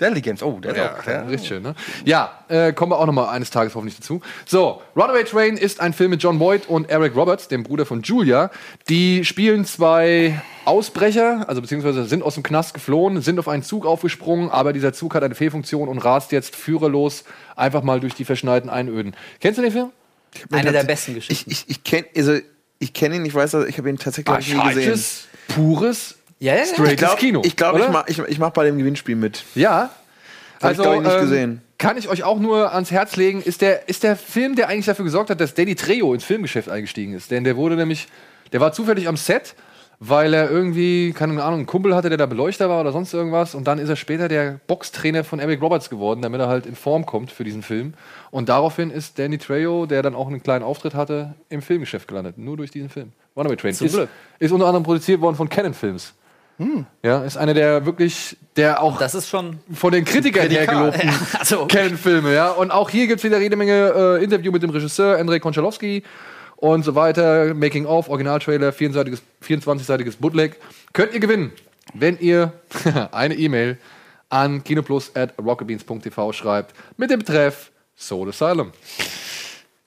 Deadly 0.00 0.20
Games, 0.20 0.42
oh, 0.42 0.60
der 0.60 0.76
Ja, 0.76 0.96
auch. 0.96 1.06
ja, 1.06 1.22
richtig 1.22 1.48
schön, 1.48 1.62
ne? 1.62 1.74
Ja, 2.04 2.44
äh, 2.48 2.72
kommen 2.72 2.92
wir 2.92 2.98
auch 2.98 3.06
noch 3.06 3.12
mal 3.12 3.28
eines 3.30 3.50
Tages 3.50 3.74
hoffentlich 3.74 3.96
dazu. 3.98 4.20
So, 4.46 4.80
Runaway 4.94 5.24
Train 5.24 5.56
ist 5.56 5.80
ein 5.80 5.92
Film 5.92 6.10
mit 6.10 6.22
John 6.22 6.38
Boyd 6.38 6.68
und 6.68 6.88
Eric 6.88 7.16
Roberts, 7.16 7.48
dem 7.48 7.64
Bruder 7.64 7.84
von 7.84 8.02
Julia. 8.02 8.50
Die 8.88 9.24
spielen 9.24 9.64
zwei 9.64 10.40
Ausbrecher, 10.64 11.48
also 11.48 11.60
beziehungsweise 11.60 12.04
sind 12.04 12.22
aus 12.22 12.34
dem 12.34 12.42
Knast 12.42 12.74
geflohen, 12.74 13.22
sind 13.22 13.38
auf 13.38 13.48
einen 13.48 13.62
Zug 13.62 13.86
aufgesprungen, 13.86 14.50
aber 14.50 14.72
dieser 14.72 14.92
Zug 14.92 15.14
hat 15.14 15.24
eine 15.24 15.34
Fehlfunktion 15.34 15.88
und 15.88 15.98
rast 15.98 16.30
jetzt 16.30 16.54
führerlos 16.54 17.24
einfach 17.56 17.82
mal 17.82 17.98
durch 17.98 18.14
die 18.14 18.24
verschneiten 18.24 18.70
Einöden. 18.70 19.16
Kennst 19.40 19.58
du 19.58 19.62
den 19.62 19.72
Film? 19.72 19.90
Eine 20.52 20.72
der 20.72 20.84
besten 20.84 21.14
Geschichten. 21.14 21.50
Ich, 21.50 21.64
ich, 21.64 21.70
ich 21.70 21.84
kenne 21.84 22.06
also, 22.16 22.38
ich 22.78 22.92
kenn 22.92 23.12
ihn, 23.12 23.24
ich 23.24 23.34
weiß, 23.34 23.54
ich 23.54 23.78
habe 23.78 23.88
ihn 23.88 23.98
tatsächlich 23.98 24.54
nie 24.54 24.74
gesehen. 24.74 25.00
Pures, 25.48 26.17
Ja, 26.40 26.54
ja, 26.54 26.58
ja. 26.58 26.64
Ich 26.64 26.70
straightes 26.70 26.96
glaube, 26.98 27.16
Kino. 27.16 27.42
ich, 27.44 27.56
glaub, 27.56 27.76
ich, 27.76 27.82
oder? 27.82 27.90
mach, 27.90 28.08
ich, 28.08 28.18
ich 28.18 28.38
mach 28.38 28.50
bei 28.50 28.64
dem 28.64 28.78
Gewinnspiel 28.78 29.16
mit. 29.16 29.44
Ja. 29.54 29.90
Hab 30.62 30.72
ich, 30.72 30.78
glaub 30.78 30.96
ich, 30.96 31.02
nicht 31.02 31.14
ähm, 31.14 31.20
gesehen. 31.20 31.62
Kann 31.78 31.96
ich 31.96 32.08
euch 32.08 32.24
auch 32.24 32.38
nur 32.38 32.72
ans 32.74 32.90
Herz 32.90 33.16
legen, 33.16 33.40
ist 33.42 33.60
der, 33.60 33.88
ist 33.88 34.02
der 34.02 34.16
Film, 34.16 34.56
der 34.56 34.68
eigentlich 34.68 34.86
dafür 34.86 35.04
gesorgt 35.04 35.30
hat, 35.30 35.40
dass 35.40 35.54
Danny 35.54 35.74
Trejo 35.74 36.12
ins 36.14 36.24
Filmgeschäft 36.24 36.68
eingestiegen 36.68 37.14
ist. 37.14 37.30
Denn 37.30 37.44
der 37.44 37.56
wurde 37.56 37.76
nämlich, 37.76 38.08
der 38.52 38.60
war 38.60 38.72
zufällig 38.72 39.06
am 39.06 39.16
Set, 39.16 39.54
weil 40.00 40.32
er 40.32 40.50
irgendwie, 40.50 41.12
keine 41.12 41.42
Ahnung, 41.42 41.60
einen 41.60 41.66
Kumpel 41.66 41.94
hatte, 41.94 42.08
der 42.08 42.18
da 42.18 42.26
Beleuchter 42.26 42.68
war 42.68 42.80
oder 42.80 42.92
sonst 42.92 43.12
irgendwas. 43.14 43.54
Und 43.54 43.66
dann 43.66 43.78
ist 43.78 43.88
er 43.88 43.96
später 43.96 44.28
der 44.28 44.60
Boxtrainer 44.66 45.24
von 45.24 45.38
Eric 45.38 45.60
Roberts 45.60 45.90
geworden, 45.90 46.22
damit 46.22 46.40
er 46.40 46.48
halt 46.48 46.66
in 46.66 46.74
Form 46.74 47.06
kommt 47.06 47.30
für 47.30 47.44
diesen 47.44 47.62
Film. 47.62 47.94
Und 48.30 48.48
daraufhin 48.48 48.90
ist 48.90 49.18
Danny 49.18 49.38
Trejo, 49.38 49.86
der 49.86 50.02
dann 50.02 50.14
auch 50.14 50.28
einen 50.28 50.42
kleinen 50.42 50.64
Auftritt 50.64 50.94
hatte, 50.94 51.34
im 51.48 51.62
Filmgeschäft 51.62 52.08
gelandet. 52.08 52.38
Nur 52.38 52.56
durch 52.56 52.70
diesen 52.70 52.90
Film. 52.90 53.12
Runaway 53.36 53.56
Train. 53.56 53.70
Ist, 53.70 53.82
ist 54.38 54.52
unter 54.52 54.66
anderem 54.66 54.82
produziert 54.82 55.20
worden 55.20 55.36
von 55.36 55.48
Canon 55.48 55.74
Films. 55.74 56.14
Ja, 57.04 57.22
ist 57.22 57.36
einer 57.36 57.54
der 57.54 57.86
wirklich, 57.86 58.36
der 58.56 58.82
auch 58.82 58.98
Das 58.98 59.14
ist 59.14 59.28
schon. 59.28 59.60
von 59.72 59.92
den 59.92 60.04
Kritikern 60.04 60.50
her 60.50 60.66
gelobten 60.66 61.10
Also, 61.38 61.66
Canon-Filme, 61.66 62.34
ja. 62.34 62.50
Und 62.50 62.72
auch 62.72 62.90
hier 62.90 63.06
gibt 63.06 63.18
es 63.18 63.24
wieder 63.24 63.38
jede 63.40 63.54
Menge 63.56 63.92
äh, 64.18 64.24
Interview 64.24 64.50
mit 64.50 64.62
dem 64.62 64.70
Regisseur 64.70 65.18
Andrei 65.18 65.38
Konchalowski 65.38 66.02
und 66.56 66.84
so 66.84 66.96
weiter. 66.96 67.54
Making 67.54 67.86
of, 67.86 68.08
Originaltrailer, 68.08 68.70
24-seitiges 68.70 69.20
24-seitiges 69.46 70.16
Bootleg. 70.18 70.56
Könnt 70.92 71.12
ihr 71.12 71.20
gewinnen, 71.20 71.52
wenn 71.94 72.18
ihr 72.18 72.52
eine 73.12 73.34
E-Mail 73.34 73.78
an 74.28 74.64
kinoplus 74.64 75.14
at 75.14 75.34
rocketbeans.tv 75.38 76.32
schreibt 76.32 76.74
mit 76.96 77.10
dem 77.10 77.20
Betreff 77.20 77.70
Soul 77.96 78.30
Asylum. 78.30 78.72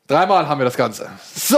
Dreimal 0.08 0.48
haben 0.48 0.60
wir 0.60 0.66
das 0.66 0.78
Ganze. 0.78 1.10
So. 1.36 1.58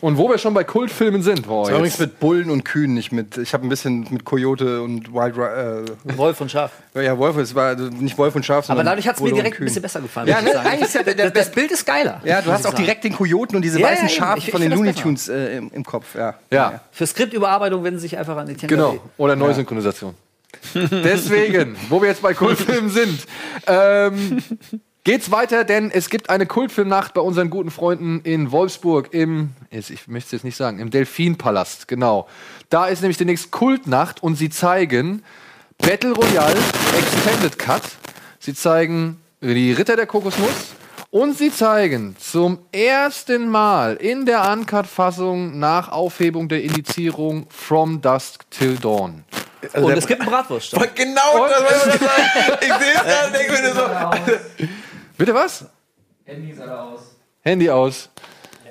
Und 0.00 0.16
wo 0.16 0.28
wir 0.28 0.38
schon 0.38 0.54
bei 0.54 0.62
Kultfilmen 0.62 1.22
sind, 1.22 1.48
boah, 1.48 1.64
Das 1.64 1.72
war 1.72 1.78
übrigens 1.80 1.98
mit 1.98 2.20
Bullen 2.20 2.50
und 2.50 2.64
Kühen, 2.64 2.94
nicht 2.94 3.10
mit. 3.10 3.36
Ich 3.36 3.52
habe 3.52 3.66
ein 3.66 3.68
bisschen 3.68 4.06
mit 4.10 4.24
Coyote 4.24 4.80
und 4.80 5.12
Wild 5.12 5.34
Ri- 5.34 6.16
Wolf 6.16 6.40
und 6.40 6.52
Schaf. 6.52 6.70
äh, 6.94 7.04
Ja, 7.04 7.18
Wolf, 7.18 7.36
es 7.38 7.52
war 7.52 7.66
also 7.70 7.86
nicht 7.88 8.16
Wolf 8.16 8.36
und 8.36 8.46
Schaf, 8.46 8.58
Aber 8.58 8.66
sondern 8.66 8.86
dadurch 8.86 9.08
hat 9.08 9.16
es 9.16 9.22
mir 9.22 9.32
direkt 9.32 9.58
ein 9.58 9.64
bisschen 9.64 9.82
besser 9.82 10.00
gefallen. 10.00 10.28
Ja, 10.28 10.40
ne? 10.40 10.56
Eigentlich 10.60 10.82
ist 10.82 10.94
ja 10.94 11.02
der- 11.02 11.14
der- 11.14 11.30
das, 11.32 11.46
das 11.46 11.52
Bild 11.52 11.72
ist 11.72 11.84
geiler. 11.84 12.20
Ja, 12.24 12.40
du 12.40 12.52
hast 12.52 12.64
auch 12.64 12.70
sagen. 12.70 12.84
direkt 12.84 13.02
den 13.02 13.12
Kojoten 13.12 13.56
und 13.56 13.62
diese 13.62 13.80
Ja, 13.80 13.88
weißen 13.88 14.06
ja. 14.06 14.14
Schafe 14.14 14.38
Ich- 14.38 14.44
ich 14.46 14.50
von 14.52 14.60
den 14.60 14.70
Looney. 14.70 14.92
Tunes 14.92 15.28
äh, 15.28 15.56
im, 15.56 15.70
im 15.72 15.84
Kopf, 15.84 16.14
ja. 16.14 16.34
Ja. 16.52 16.80
Für 16.92 17.04
Skriptüberarbeitung 17.06 17.82
wenden 17.82 17.98
sie 17.98 18.02
sich 18.08 18.16
einfach 18.18 18.36
an 18.36 18.48
Etienne 18.48 18.68
Genau. 18.68 18.88
Gadet. 18.92 19.00
Oder 19.16 19.34
Neusynchronisation. 19.34 20.14
Deswegen, 20.74 21.76
wo 21.88 22.00
wir 22.00 22.08
jetzt 22.08 22.22
bei 22.22 22.34
Kultfilmen 22.34 22.90
sind, 22.90 23.24
ähm, 23.66 24.38
geht's 25.04 25.30
weiter, 25.30 25.64
denn 25.64 25.90
es 25.90 26.10
gibt 26.10 26.30
eine 26.30 26.46
Kultfilmnacht 26.46 27.14
bei 27.14 27.20
unseren 27.20 27.50
guten 27.50 27.70
Freunden 27.70 28.20
in 28.24 28.52
Wolfsburg 28.52 29.12
im, 29.12 29.50
ich 29.70 30.08
möchte 30.08 30.26
es 30.26 30.32
jetzt 30.32 30.44
nicht 30.44 30.56
sagen, 30.56 30.78
im 30.78 30.90
Delfinpalast, 30.90 31.88
genau. 31.88 32.28
Da 32.70 32.86
ist 32.86 33.00
nämlich 33.00 33.18
demnächst 33.18 33.50
Kultnacht 33.50 34.22
und 34.22 34.36
sie 34.36 34.50
zeigen 34.50 35.22
Battle 35.78 36.12
Royale 36.12 36.56
Extended 36.98 37.58
Cut. 37.58 37.82
Sie 38.38 38.54
zeigen 38.54 39.20
die 39.40 39.72
Ritter 39.72 39.96
der 39.96 40.06
Kokosnuss 40.06 40.74
und 41.10 41.38
sie 41.38 41.50
zeigen 41.50 42.16
zum 42.18 42.58
ersten 42.72 43.48
Mal 43.48 43.96
in 43.96 44.26
der 44.26 44.50
Uncut-Fassung 44.52 45.58
nach 45.58 45.90
Aufhebung 45.90 46.48
der 46.48 46.62
Indizierung 46.62 47.46
From 47.48 48.00
Dusk 48.02 48.50
Till 48.50 48.76
Dawn. 48.76 49.24
Und 49.74 49.92
es 49.92 50.06
gibt 50.06 50.20
einen 50.20 50.30
Bratwurststand. 50.30 50.94
Genau, 50.94 51.48
das 51.48 51.62
wollte 51.62 51.96
ich 51.96 52.00
sagen. 52.08 52.58
Ich 52.60 52.72
sehe 52.74 52.94
es 52.94 53.02
da 53.02 53.26
und 53.26 53.34
denke 53.34 53.52
mir 53.52 53.74
so. 53.74 54.78
Bitte 55.18 55.34
was? 55.34 55.64
Handys 56.24 56.60
alle 56.60 56.80
aus. 56.80 57.00
Handy 57.42 57.68
aus. 57.70 58.08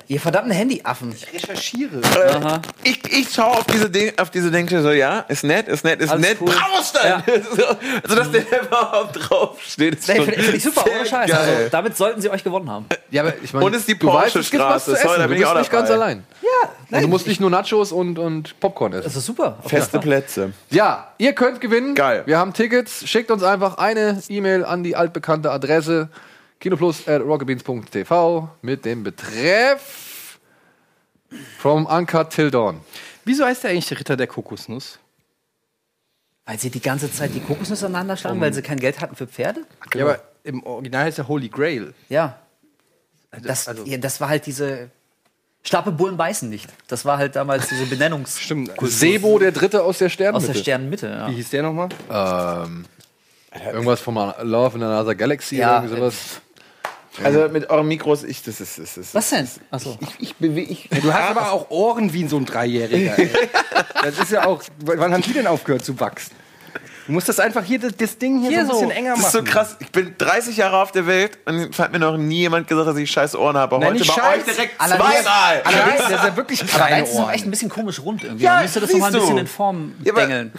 Ihr 0.09 0.21
verdammten 0.21 0.51
Handyaffen. 0.53 1.11
Ich 1.13 1.33
recherchiere. 1.33 1.97
Äh, 1.99 2.59
ich, 2.89 3.03
ich 3.11 3.29
schaue 3.29 3.57
auf 3.57 3.65
diese 3.65 3.89
Ding, 3.89 4.13
auf 4.17 4.29
diese 4.29 4.49
Denke 4.51 4.81
so, 4.81 4.91
ja, 4.91 5.19
ist 5.27 5.43
nett, 5.43 5.67
ist 5.67 5.83
nett, 5.83 5.99
ist 5.99 6.09
Alles 6.11 6.21
nett. 6.25 6.37
cool. 6.39 6.47
Braustand! 6.49 7.25
So, 7.57 7.65
also, 7.65 8.15
dass 8.15 8.31
der 8.31 8.61
überhaupt 8.63 9.17
draufsteht, 9.29 9.95
ist 9.95 10.07
Nee, 10.07 10.15
schon 10.15 10.25
Finde 10.27 10.43
find 10.43 10.55
ich 10.55 10.63
super, 10.63 10.85
ohne 10.89 11.05
Scheiß. 11.05 11.29
Also, 11.31 11.51
damit 11.71 11.97
sollten 11.97 12.21
sie 12.21 12.29
euch 12.29 12.41
gewonnen 12.41 12.69
haben. 12.71 12.85
Ja, 13.11 13.23
aber 13.23 13.33
ich 13.43 13.51
meine, 13.53 13.65
Und 13.65 13.73
es 13.73 13.79
ist 13.79 13.89
die 13.89 13.99
du 13.99 14.07
weißt. 14.07 14.31
Sorry, 14.31 14.57
da 14.57 14.77
Du 14.77 15.27
bin 15.27 15.33
ich 15.33 15.39
bist 15.39 15.45
auch 15.51 15.57
nicht 15.59 15.71
ganz 15.71 15.89
dabei. 15.89 16.01
allein. 16.05 16.23
Ja, 16.41 16.69
Und 16.97 17.03
du 17.03 17.07
musst 17.09 17.27
nicht 17.27 17.41
nur 17.41 17.49
Nachos 17.49 17.91
und, 17.91 18.17
und 18.17 18.57
Popcorn 18.61 18.93
essen. 18.93 19.03
Das 19.03 19.15
ist 19.17 19.25
super. 19.25 19.57
Feste. 19.65 19.99
Plätze. 19.99 20.53
Ja, 20.69 21.11
ihr 21.17 21.33
könnt 21.33 21.59
gewinnen. 21.59 21.95
Geil. 21.95 22.23
Wir 22.25 22.37
haben 22.37 22.53
Tickets. 22.53 23.05
Schickt 23.05 23.29
uns 23.29 23.43
einfach 23.43 23.77
eine 23.77 24.21
E-Mail 24.29 24.63
an 24.63 24.83
die 24.83 24.95
altbekannte 24.95 25.51
Adresse 25.51 26.07
kinoplus.rocketbeans.tv 26.59 28.49
mit 28.61 28.85
dem 28.85 29.03
Betreff 29.03 30.39
From 31.57 31.85
Uncut 31.85 32.29
Till 32.29 32.49
Dawn. 32.51 32.81
Wieso 33.25 33.45
heißt 33.45 33.63
der 33.63 33.71
eigentlich 33.71 33.87
der 33.87 33.99
Ritter 33.99 34.15
der 34.15 34.27
Kokosnuss? 34.27 34.99
Weil 36.45 36.57
sie 36.59 36.69
die 36.69 36.79
ganze 36.81 37.11
Zeit 37.11 37.33
die 37.35 37.41
Kokosnüsse 37.41 37.87
aneinander 37.87 38.15
schlagen, 38.15 38.39
weil 38.39 38.53
sie 38.53 38.61
kein 38.61 38.79
Geld 38.79 39.01
hatten 39.01 39.15
für 39.17 39.27
Pferde? 39.27 39.65
Ja, 39.93 40.05
aber 40.05 40.21
im 40.43 40.63
Original 40.63 41.03
heißt 41.03 41.17
der 41.17 41.27
Holy 41.27 41.49
Grail. 41.49 41.93
Ja. 42.07 42.39
Das, 43.43 43.67
also- 43.67 43.83
ja, 43.85 43.97
das 43.97 44.21
war 44.21 44.29
halt 44.29 44.45
diese. 44.45 44.89
Schlappe 45.63 45.91
Bullen 45.91 46.15
beißen 46.15 46.47
nicht. 46.49 46.69
Das 46.87 47.03
war 47.03 47.17
halt 47.17 47.35
damals 47.35 47.67
diese 47.67 47.85
Benennungs. 47.89 48.39
Stimmt. 48.39 48.71
Sebo, 48.83 49.37
der 49.37 49.51
Dritte 49.51 49.83
aus 49.83 49.97
der 49.97 50.05
Aus 50.07 50.13
Sternenmitte. 50.13 50.53
der 50.53 50.59
Sternenmitte, 50.61 51.07
ja. 51.09 51.29
Wie 51.29 51.33
hieß 51.33 51.49
der 51.49 51.63
nochmal? 51.63 51.89
ähm, 52.09 52.85
irgendwas 53.73 53.99
von 53.99 54.15
Love 54.15 54.77
in 54.77 54.83
Another 54.83 55.15
Galaxy 55.15 55.57
Ja, 55.57 55.79
oder 55.79 55.87
irgendwie 55.89 55.99
sowas. 55.99 56.41
Also 57.23 57.47
mit 57.49 57.69
euren 57.69 57.87
Mikros, 57.87 58.23
ich, 58.23 58.43
das 58.43 58.61
ist, 58.61 58.77
das 58.79 58.97
ist. 58.97 59.15
Was 59.15 59.29
denn? 59.29 59.47
Achso. 59.71 59.97
Ich, 60.01 60.29
ich 60.29 60.35
bewege, 60.35 60.71
ich. 60.71 60.89
Du 61.01 61.13
hast 61.13 61.29
aber 61.31 61.51
auch 61.51 61.69
Ohren 61.69 62.13
wie 62.13 62.27
so 62.27 62.37
ein 62.37 62.45
Dreijähriger. 62.45 63.17
ey. 63.17 63.29
das 64.03 64.19
ist 64.19 64.31
ja 64.31 64.45
auch. 64.45 64.61
Wann 64.85 65.13
haben 65.13 65.21
die 65.23 65.33
denn 65.33 65.47
aufgehört 65.47 65.83
zu 65.83 65.99
wachsen? 65.99 66.31
Du 67.07 67.13
musst 67.13 67.29
das 67.29 67.39
einfach 67.39 67.63
hier, 67.63 67.79
das, 67.79 67.95
das 67.95 68.17
Ding 68.17 68.41
hier, 68.41 68.49
Hier 68.49 68.65
so 68.65 68.73
ein 68.73 68.79
bisschen 68.79 68.89
so. 68.89 68.93
enger 68.95 69.09
Das 69.11 69.19
machen. 69.19 69.27
ist 69.27 69.31
so 69.47 69.51
krass. 69.53 69.77
Ich 69.79 69.91
bin 69.93 70.13
30 70.17 70.57
Jahre 70.57 70.81
auf 70.81 70.91
der 70.91 71.07
Welt 71.07 71.37
und 71.45 71.55
es 71.71 71.79
hat 71.79 71.93
mir 71.93 71.99
noch 71.99 72.17
nie 72.17 72.39
jemand 72.39 72.67
gesagt, 72.67 72.85
dass 72.85 72.97
ich 72.97 73.09
scheiß 73.09 73.33
Ohren 73.37 73.55
habe. 73.55 73.75
Nein, 73.79 73.89
Heute 73.91 73.99
nicht 73.99 74.13
bei 74.13 74.21
scheiß. 74.21 74.37
euch 74.39 74.43
direkt 74.55 74.81
Allerdings- 74.81 75.21
zweimal. 75.23 75.61
Allerdings, 75.63 76.07
der 76.07 76.17
ist 76.17 76.23
ja 76.25 76.35
wirklich 76.35 76.61
Aber 76.63 76.69
kleine 76.71 76.95
deins 76.97 77.09
ist 77.09 77.15
auch 77.15 77.19
Ohren. 77.21 77.33
echt 77.33 77.45
ein 77.45 77.49
bisschen 77.51 77.69
komisch 77.69 77.99
rund 78.01 78.23
irgendwie. 78.25 78.43
Ja, 78.43 78.61
müsste 78.61 78.81
das 78.81 78.91
noch 78.91 78.99
mal 78.99 79.05
ein 79.07 79.13
bisschen 79.13 79.37
in 79.37 79.47
Form 79.47 79.93
Ja, 80.03 80.11
aber- 80.11 80.21
dengeln. 80.21 80.51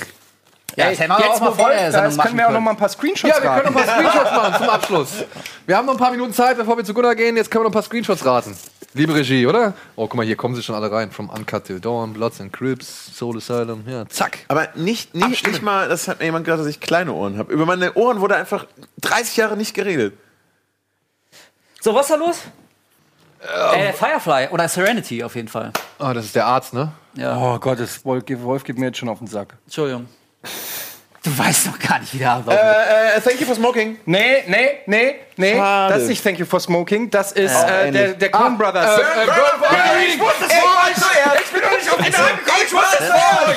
Ja, 0.78 0.84
Ey, 0.84 0.90
das 0.92 1.00
hätten 1.00 1.10
wir 1.10 1.18
jetzt 1.18 1.28
auch 1.30 1.40
mal 1.40 1.52
vor 1.52 1.70
der 1.70 1.90
Sendung 1.90 2.18
können 2.18 2.38
wir 2.38 2.48
auch 2.48 2.52
noch 2.52 2.60
mal 2.60 2.70
ein 2.70 2.76
paar 2.76 2.88
Screenshots 2.88 3.34
Ja, 3.36 3.42
wir 3.42 3.50
können 3.62 3.74
noch 3.74 3.80
ein 3.80 3.86
paar 3.86 3.96
raten. 3.96 4.09
Screenshots 4.09 4.30
machen 4.36 4.55
zum 4.59 4.68
Abschluss. 4.68 5.09
Wir 5.66 5.76
haben 5.76 5.86
noch 5.86 5.94
ein 5.94 5.98
paar 5.98 6.12
Minuten 6.12 6.32
Zeit, 6.32 6.56
bevor 6.56 6.76
wir 6.76 6.84
zu 6.84 6.94
Gunnar 6.94 7.16
gehen. 7.16 7.36
Jetzt 7.36 7.50
können 7.50 7.64
wir 7.64 7.64
noch 7.64 7.70
ein 7.70 7.74
paar 7.74 7.82
Screenshots 7.82 8.24
raten. 8.24 8.56
Liebe 8.94 9.12
Regie, 9.12 9.44
oder? 9.48 9.74
Oh, 9.96 10.06
guck 10.06 10.14
mal, 10.14 10.24
hier 10.24 10.36
kommen 10.36 10.55
sie 10.55 10.62
schon 10.62 10.76
alle 10.76 10.92
rein. 10.92 11.10
From 11.10 11.30
Uncut 11.30 11.64
Till 11.64 11.80
Dawn, 11.80 12.12
Bloods 12.12 12.40
and 12.40 12.52
Crips, 12.52 13.10
Soul 13.12 13.38
Asylum. 13.38 13.82
Ja, 13.88 14.09
zack. 14.09 14.38
Aber 14.46 14.68
nicht, 14.76 15.16
nicht, 15.16 15.44
nicht 15.48 15.62
mal, 15.62 15.88
das 15.88 16.06
hat 16.06 16.20
mir 16.20 16.26
jemand 16.26 16.44
gesagt, 16.44 16.60
dass 16.60 16.68
ich 16.68 16.78
kleine 16.78 17.12
Ohren 17.12 17.38
habe. 17.38 17.52
Über 17.52 17.66
meine 17.66 17.94
Ohren 17.94 18.20
wurde 18.20 18.36
einfach 18.36 18.64
30 19.00 19.36
Jahre 19.36 19.56
nicht 19.56 19.74
geredet. 19.74 20.14
So, 21.80 21.92
was 21.92 22.02
ist 22.09 22.12
da 22.12 22.16
los? 22.16 22.38
Äh, 23.40 23.92
Firefly 23.94 24.48
oder 24.52 24.68
Serenity 24.68 25.24
auf 25.24 25.34
jeden 25.34 25.48
Fall. 25.48 25.72
Ah, 25.98 26.14
das 26.14 26.26
ist 26.26 26.36
der 26.36 26.46
Arzt, 26.46 26.72
ne? 26.72 26.92
Ja. 27.14 27.36
Oh 27.36 27.59
Gott, 27.59 27.80
das 27.80 28.05
Wolf, 28.05 28.22
Wolf 28.28 28.62
geht 28.62 28.78
mir 28.78 28.86
jetzt 28.86 28.98
schon 28.98 29.09
auf 29.09 29.18
den 29.18 29.26
Sack. 29.26 29.55
Entschuldigung. 29.66 30.09
Du 31.22 31.36
weißt 31.36 31.66
doch 31.66 31.78
gar 31.78 31.98
nicht, 31.98 32.14
wie 32.14 32.18
der 32.18 32.30
ablaufen 32.32 32.58
Äh, 32.58 33.16
äh, 33.16 33.20
thank 33.20 33.38
you 33.40 33.46
for 33.46 33.54
smoking. 33.54 33.98
Nee, 34.06 34.44
nee, 34.46 34.78
nee, 34.86 35.16
nee. 35.36 35.56
Schade. 35.56 35.92
Das 35.94 36.02
ist 36.04 36.08
nicht 36.08 36.22
Thank 36.22 36.38
You 36.38 36.46
for 36.46 36.60
Smoking. 36.60 37.10
Das 37.10 37.32
ist 37.32 37.54
Auch 37.54 37.68
äh, 37.68 37.90
der, 37.90 38.12
der 38.14 38.30
Coen 38.30 38.56
Brothers. 38.56 38.98
äh, 38.98 39.02
äh, 39.02 39.26
Burn 39.26 39.36
for 39.58 39.68
Reading. 39.70 40.14
ich 40.14 40.20
wusste 40.20 40.44
es 40.46 40.52
vorher. 40.54 41.34
Ich 41.44 41.50
bin 41.50 41.60
doch 41.60 41.70
nicht 41.76 41.90
auf 41.90 41.96
den 41.96 42.12
Namen 42.12 42.38
gekommen. 42.38 42.62
Ich 42.66 42.72
wusste 42.72 42.96
es 43.00 43.06
vorher. 43.10 43.56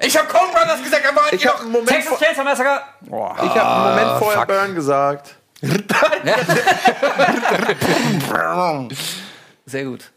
Ich 0.00 0.16
hab 0.18 0.28
Coen 0.28 0.50
Brothers 0.52 0.82
gesagt, 0.82 1.06
aber 1.08 1.32
Ich 1.32 1.46
habe 1.46 1.60
einen 1.60 1.70
Moment, 1.72 1.88
Texas 1.88 2.18
Chainsaw 2.18 2.44
Massacre. 2.44 2.82
ich 3.02 3.10
hab 3.10 3.66
einen 3.66 3.82
Moment 3.96 4.18
vorher 4.18 4.44
Burn 4.46 4.74
gesagt. 4.74 5.36
Sehr 9.66 9.84
gut. 9.84 10.10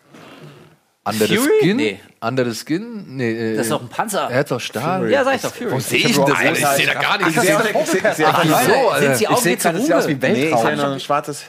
Under 1.03 1.25
the 1.27 1.35
Fury? 1.37 1.57
Skin? 1.61 1.77
Nee. 1.77 1.99
Under 2.21 2.45
the 2.45 2.53
Skin? 2.55 3.15
Nee, 3.17 3.31
äh, 3.31 3.55
Das 3.55 3.65
ist 3.65 3.71
doch 3.71 3.81
ein 3.81 3.89
Panzer. 3.89 4.29
Er 4.29 4.39
hat 4.39 4.51
doch 4.51 4.59
Stahl. 4.59 5.09
Ja, 5.09 5.23
sag 5.23 5.35
ich 5.35 5.41
doch, 5.41 5.53
Fury. 5.53 5.71
Wo 5.71 5.79
sehe 5.79 5.97
ich 5.97 6.15
denn 6.15 6.25
das? 6.25 6.59
Ich 6.59 6.67
sehe 6.67 6.85
da 6.85 6.93
gar 6.93 7.17
nichts. 7.17 7.33
Ich 7.35 7.41
sehe 7.41 7.57
ich 7.57 7.87
sehe- 7.87 8.09
ich 8.09 8.15
sehe 8.15 8.27
Ach, 8.27 8.43
so, 8.43 8.47
sind 8.47 8.53
Alter. 8.53 9.15
sie 9.15 9.25
gerade, 9.25 9.77
das 9.77 9.83
sieht 9.83 9.93
aus 9.95 10.07
wie 10.07 10.13
Ruhe? 10.13 10.19
Nee, 10.21 10.33
ich 10.33 10.51
Weltraum. 10.51 10.65
sehe 10.67 10.75
noch 10.77 10.91
ein 10.93 10.99
schwarzes. 10.99 11.43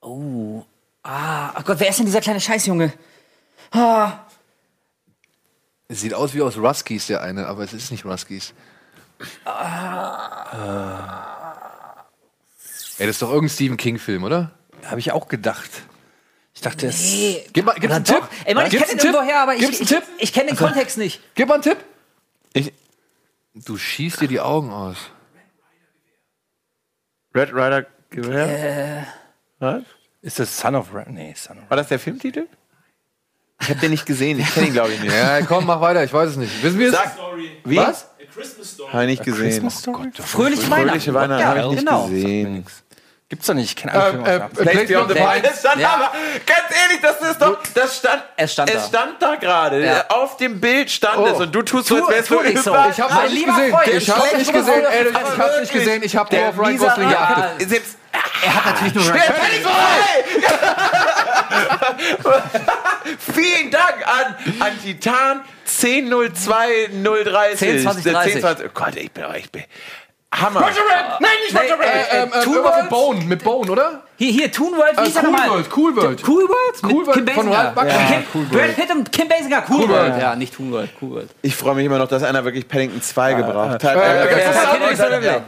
Oh. 0.00 0.62
Ah, 1.02 1.50
oh 1.58 1.62
Gott, 1.64 1.80
wer 1.80 1.88
ist 1.88 1.98
denn 1.98 2.06
dieser 2.06 2.20
kleine 2.20 2.40
Scheißjunge? 2.40 2.92
Ah. 3.72 4.12
Es 5.88 6.00
sieht 6.02 6.14
aus 6.14 6.34
wie 6.34 6.42
aus 6.42 6.56
Ruskies, 6.56 7.06
der 7.08 7.22
eine, 7.22 7.46
aber 7.46 7.64
es 7.64 7.72
ist 7.72 7.90
nicht 7.90 8.04
Ruskies. 8.04 8.52
Ey, 12.98 13.06
das 13.06 13.16
ist 13.16 13.22
doch 13.22 13.30
irgendein 13.30 13.54
Stephen 13.54 13.76
King-Film, 13.76 14.22
oder? 14.22 14.52
Habe 14.84 15.00
ich 15.00 15.12
auch 15.12 15.28
gedacht. 15.28 15.70
Ich 16.58 16.62
dachte, 16.62 16.88
es. 16.88 17.00
Nee. 17.00 17.44
Gib 17.52 17.66
mal, 17.66 17.74
gibt's 17.74 17.94
einen? 17.94 18.04
Tipp? 18.04 18.22
Ey, 18.44 18.52
Mann, 18.52 18.66
ich 18.66 18.72
kenne 18.72 18.86
den 18.86 18.98
irgendwo 18.98 19.22
her, 19.22 19.42
aber 19.42 19.54
ich, 19.54 19.60
ich, 19.60 19.66
einen 19.68 19.74
ich, 19.82 19.88
Tipp? 19.88 20.02
ich 20.18 20.32
kenne 20.32 20.46
den 20.48 20.56
Kontext 20.56 20.98
nicht. 20.98 21.20
Gib 21.36 21.46
mal 21.46 21.54
einen 21.54 21.62
Tipp. 21.62 21.78
Ich, 22.52 22.72
Du 23.54 23.78
schießt 23.78 24.20
dir 24.22 24.26
die 24.26 24.40
Augen 24.40 24.72
aus. 24.72 24.96
Red 27.32 27.50
Rider 27.54 27.86
Gewehr? 28.10 29.06
Was? 29.60 29.82
Ist 30.20 30.40
das 30.40 30.58
Son 30.58 30.74
of 30.74 30.92
Ra 30.92 31.04
Nee, 31.08 31.32
Son 31.36 31.58
of 31.58 31.70
War 31.70 31.76
das 31.76 31.86
der 31.86 32.00
Filmtitel? 32.00 32.48
Ich 33.60 33.68
habe 33.70 33.78
den 33.78 33.92
nicht 33.92 34.04
gesehen. 34.04 34.40
Ich 34.40 34.52
kenne 34.52 34.66
ihn, 34.66 34.72
glaube 34.72 34.92
ich, 34.92 35.00
nicht. 35.00 35.14
Ja, 35.14 35.40
komm, 35.42 35.64
mach 35.64 35.80
weiter, 35.80 36.02
ich 36.02 36.12
weiß 36.12 36.30
es 36.30 36.36
nicht. 36.38 36.60
Wissen 36.60 36.80
wir 36.80 36.88
es? 36.88 36.94
Sag, 36.94 37.16
wie? 37.64 37.76
Was? 37.76 38.04
A 38.04 38.08
Christmas 38.34 38.72
Story. 38.72 38.92
Habe 38.92 39.02
ich 39.04 39.10
nicht 39.10 39.24
gesehen. 39.24 39.50
Christmas 39.50 39.78
Story? 39.78 40.10
Fröhliche 40.12 40.70
Weihnachten. 40.70 40.88
Fröhliche 40.88 41.14
Weihnachten 41.14 41.40
Ja, 41.40 41.46
habe 41.46 41.60
ich 41.60 41.66
nicht 41.66 41.78
genau. 41.86 42.08
gesehen. 42.08 42.66
Gibt's 43.30 43.46
doch 43.46 43.52
nicht. 43.52 43.68
Ich 43.68 43.76
kenne 43.76 43.92
alle 43.92 44.10
Filme 44.12 44.26
äh, 44.26 44.40
aus 44.40 44.50
der 44.56 44.64
Place 44.64 44.88
Beyond 44.88 45.08
the 45.10 45.14
Pines. 45.18 45.50
Es 45.52 45.58
stand 45.60 45.80
Ja. 45.82 45.88
aber, 45.94 46.12
ganz 46.46 46.62
ehrlich, 46.82 47.00
das 47.02 47.20
ist 47.30 47.42
doch, 47.42 47.58
das 47.74 47.98
stand, 47.98 48.22
Es 48.36 48.52
stand 48.54 48.70
da. 48.70 48.74
es 48.78 48.86
stand 48.86 49.20
da 49.22 49.34
gerade. 49.34 49.84
Ja. 49.84 50.04
Auf 50.08 50.38
dem 50.38 50.58
Bild 50.58 50.90
stand 50.90 51.18
Oh. 51.18 51.26
es 51.26 51.38
und 51.38 51.54
du 51.54 51.60
tust 51.60 51.88
so, 51.88 51.96
als 52.06 52.08
wärst 52.08 52.30
du 52.30 52.40
nicht 52.40 52.62
so. 52.62 52.74
Ich 52.90 52.98
hab's 53.00 53.12
Mein 53.14 53.30
nicht 53.34 53.44
gesehen. 53.46 53.70
Freund, 53.72 53.88
ich 53.88 54.10
hab's 54.10 54.32
nicht 54.32 54.50
gesehen. 54.52 54.82
Ehrlich, 54.90 55.12
ich 55.12 55.38
hab's 55.38 55.60
nicht 55.60 55.72
gesehen. 55.74 56.02
Ich 56.04 56.16
hab 56.16 56.32
nur 56.32 56.48
auf 56.48 56.58
Ryan 56.58 56.78
Gosling 56.78 57.08
geachtet. 57.10 57.68
Selbst, 57.68 57.96
Er 58.42 58.54
hat 58.54 58.64
natürlich 58.82 58.94
nur 58.94 59.14
ich 59.14 59.62
so 59.62 59.68
Vielen 63.32 63.70
Dank 63.70 64.06
an, 64.06 64.34
an 64.60 64.72
Titan 64.82 65.40
1002 65.66 66.90
030. 67.24 67.58
10, 67.58 67.82
20, 67.82 68.12
30. 68.12 68.32
10, 68.32 68.40
20. 68.40 68.66
Oh 68.66 68.70
Gott, 68.74 68.96
ich 68.96 69.10
bin, 69.12 69.24
ich 69.36 69.50
bin 69.50 69.64
Hammer. 70.30 70.60
Roger 70.60 70.80
Rabbit! 70.82 71.20
Nein, 71.20 71.30
nicht 71.42 71.56
Roger 71.58 71.74
Rabbit! 71.74 71.86
Äh, 72.12 72.22
ähm, 72.22 72.32
ähm, 72.34 72.42
Toon 72.44 72.62
World? 72.62 72.76
mit 72.82 72.90
Bone, 72.90 73.24
mit 73.24 73.44
Bone, 73.44 73.70
oder? 73.72 74.02
Hier, 74.16 74.30
hier, 74.30 74.52
Toon 74.52 74.76
World, 74.76 74.96
wie 74.98 75.02
Äh, 75.04 75.08
ist 75.08 75.16
Cool 75.16 75.22
nochmal? 75.22 75.48
World, 75.50 75.66
Cool 75.74 75.96
World. 75.96 76.22
Cool 76.28 76.48
World? 76.48 76.82
Cool 76.82 77.06
Mit 77.06 77.06
Kim 77.06 77.06
World 77.06 77.14
von 77.14 77.24
Basinger. 77.24 77.58
Ralph 77.58 77.74
Bakshi. 77.74 77.96
Ja, 77.96 78.22
Kim, 78.30 78.48
Brad 78.50 78.76
Pitt 78.76 78.90
und 78.90 79.12
Kim 79.12 79.28
Basinger. 79.28 79.64
Cool, 79.68 79.76
Cool 79.80 79.88
World. 79.88 80.10
World. 80.10 80.22
Ja, 80.22 80.36
nicht 80.36 80.54
Toon 80.54 80.70
World, 80.70 80.90
Cool 81.00 81.10
World. 81.12 81.30
Ich 81.40 81.56
freue 81.56 81.74
mich 81.76 81.86
immer 81.86 81.98
noch, 81.98 82.08
dass 82.08 82.22
einer 82.22 82.44
wirklich 82.44 82.68
Paddington 82.68 83.00
2 83.00 83.32
gebracht 83.34 83.82
hat. 83.82 83.84
äh, 83.84 83.88
Äh, 83.88 83.94
äh, 83.94 84.28
Good 84.28 85.00
äh, 85.00 85.22
Will 85.22 85.42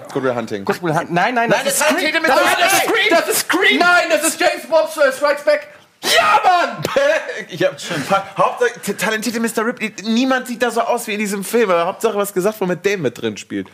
Good 0.65 0.83
Will 0.83 0.95
Hunting. 0.95 1.15
Nein, 1.15 1.35
nein, 1.35 1.51
nein, 1.51 1.61
das 1.63 1.75
ist 1.75 1.81
Scream! 1.87 2.13
Das 2.23 2.73
ist 2.73 2.79
Scream! 2.83 3.11
Das 3.11 3.29
ist 3.29 3.41
Scream! 3.41 3.79
Nein, 3.79 4.05
das 4.09 4.23
ist 4.25 4.41
James 4.41 4.67
Bond 4.67 4.89
äh, 4.97 5.13
Strikes 5.13 5.45
Back. 5.45 5.69
Ja, 6.03 6.41
Mann! 6.43 6.83
Ich 7.51 7.63
hab 7.63 7.79
schon. 7.79 8.03
Hauptsache, 8.39 8.97
talentierte 8.97 9.41
Mr. 9.41 9.67
Ripley. 9.67 9.93
Niemand 10.05 10.47
sieht 10.47 10.63
da 10.63 10.71
so 10.71 10.81
aus 10.81 11.07
wie 11.07 11.13
in 11.13 11.19
diesem 11.19 11.45
Film. 11.45 11.69
Aber 11.71 11.85
Hauptsache 11.85 12.17
was 12.17 12.33
gesagt, 12.33 12.59
wo 12.61 12.65
mit 12.67 12.83
dem 12.87 13.03
mit 13.03 13.21
drin 13.21 13.37
spielt. 13.37 13.69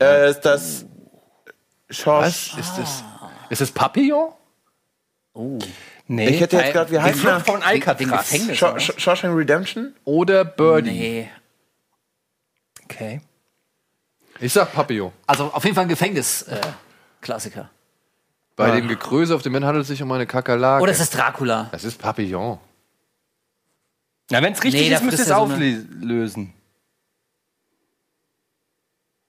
Äh, 0.00 0.30
ist 0.30 0.40
das. 0.40 0.84
Schorsch. 1.90 2.52
Was 2.54 2.58
ist 2.58 2.78
das? 2.78 3.04
Ist 3.50 3.60
das 3.60 3.70
Papillon? 3.70 4.32
Nee, 6.06 6.28
Ich 6.28 6.40
hätte 6.40 6.56
jetzt 6.56 6.72
gerade, 6.72 6.90
wie 6.90 6.98
heißt 7.00 7.24
der? 7.24 7.40
von 7.40 7.62
Alcatraz. 7.62 8.32
Shawshank 8.98 9.36
Redemption? 9.36 9.94
Oder 10.04 10.44
Birdie? 10.44 10.90
Nee. 10.90 11.30
Okay. 12.84 13.20
Ich 14.40 14.52
sag 14.52 14.72
Papillon. 14.72 15.12
Also 15.26 15.44
auf 15.52 15.62
jeden 15.64 15.74
Fall 15.74 15.84
ein 15.84 15.88
Gefängnis-Klassiker. 15.88 17.70
Bei 18.56 18.70
dem 18.70 18.86
Gekröse 18.86 19.34
auf 19.34 19.42
dem 19.42 19.54
Ende 19.54 19.66
handelt 19.66 19.82
es 19.82 19.88
sich 19.88 20.02
um 20.02 20.10
eine 20.12 20.26
Kakerlake. 20.26 20.82
Oder 20.82 20.92
ist 20.92 21.00
es 21.00 21.10
Dracula? 21.10 21.68
das 21.72 21.84
ist 21.84 21.98
Papillon. 21.98 22.58
Na, 24.30 24.40
wenn 24.42 24.52
es 24.52 24.62
richtig 24.62 24.88
Nee, 24.88 24.94
ist, 24.94 25.02
müsst 25.02 25.18
ihr 25.18 25.22
es 25.22 25.28
ja 25.28 25.36
auflösen. 25.38 26.54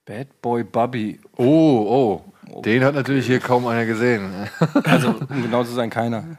Bad 0.06 0.42
Boy 0.42 0.64
Bobby. 0.64 1.20
Oh, 1.38 2.22
oh. 2.48 2.62
Den 2.62 2.84
hat 2.84 2.94
natürlich 2.96 3.26
hier 3.26 3.40
kaum 3.40 3.66
einer 3.68 3.86
gesehen. 3.86 4.32
Also, 4.84 5.10
um 5.10 5.42
genau 5.42 5.64
zu 5.64 5.72
sein, 5.72 5.90
keiner. 5.90 6.38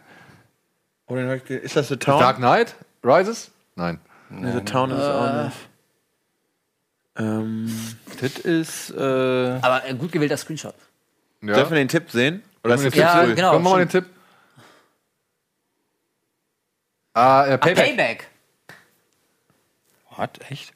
Oh, 1.09 1.17
ist 1.17 1.77
das 1.77 1.89
The 1.89 1.97
Town? 1.97 2.21
Dark 2.21 2.37
Knight 2.39 2.75
Rises? 3.03 3.51
Nein. 3.75 3.99
Nee, 4.31 4.53
The 4.53 4.61
Town 4.61 4.91
ist 4.91 4.99
es 4.99 5.05
auch 5.09 5.45
nicht. 5.45 5.57
Ähm, 7.19 7.97
Das 8.21 8.39
ist, 8.39 8.91
äh, 8.91 9.59
Aber 9.63 9.83
ein 9.83 9.99
gut 9.99 10.13
gewählter 10.13 10.37
Screenshot. 10.37 10.75
Ja. 11.43 11.55
Dürfen 11.55 11.71
wir 11.71 11.79
den 11.79 11.89
Tipp 11.89 12.11
sehen? 12.11 12.43
Oder 12.65 12.75
ist 12.75 12.85
das 12.85 12.93
zu 12.93 12.99
den 12.99 13.07
Ja, 13.07 13.25
früh? 13.25 13.35
genau. 13.35 13.53
Komm, 13.53 13.63
mach 13.63 13.71
mal 13.73 13.79
den 13.79 13.89
Tipp. 13.89 14.07
Ah, 17.15 17.47
äh, 17.47 17.53
Ah, 17.53 17.57
Payback. 17.57 17.85
Payback. 17.87 18.29
what? 20.17 20.31
Echt? 20.51 20.73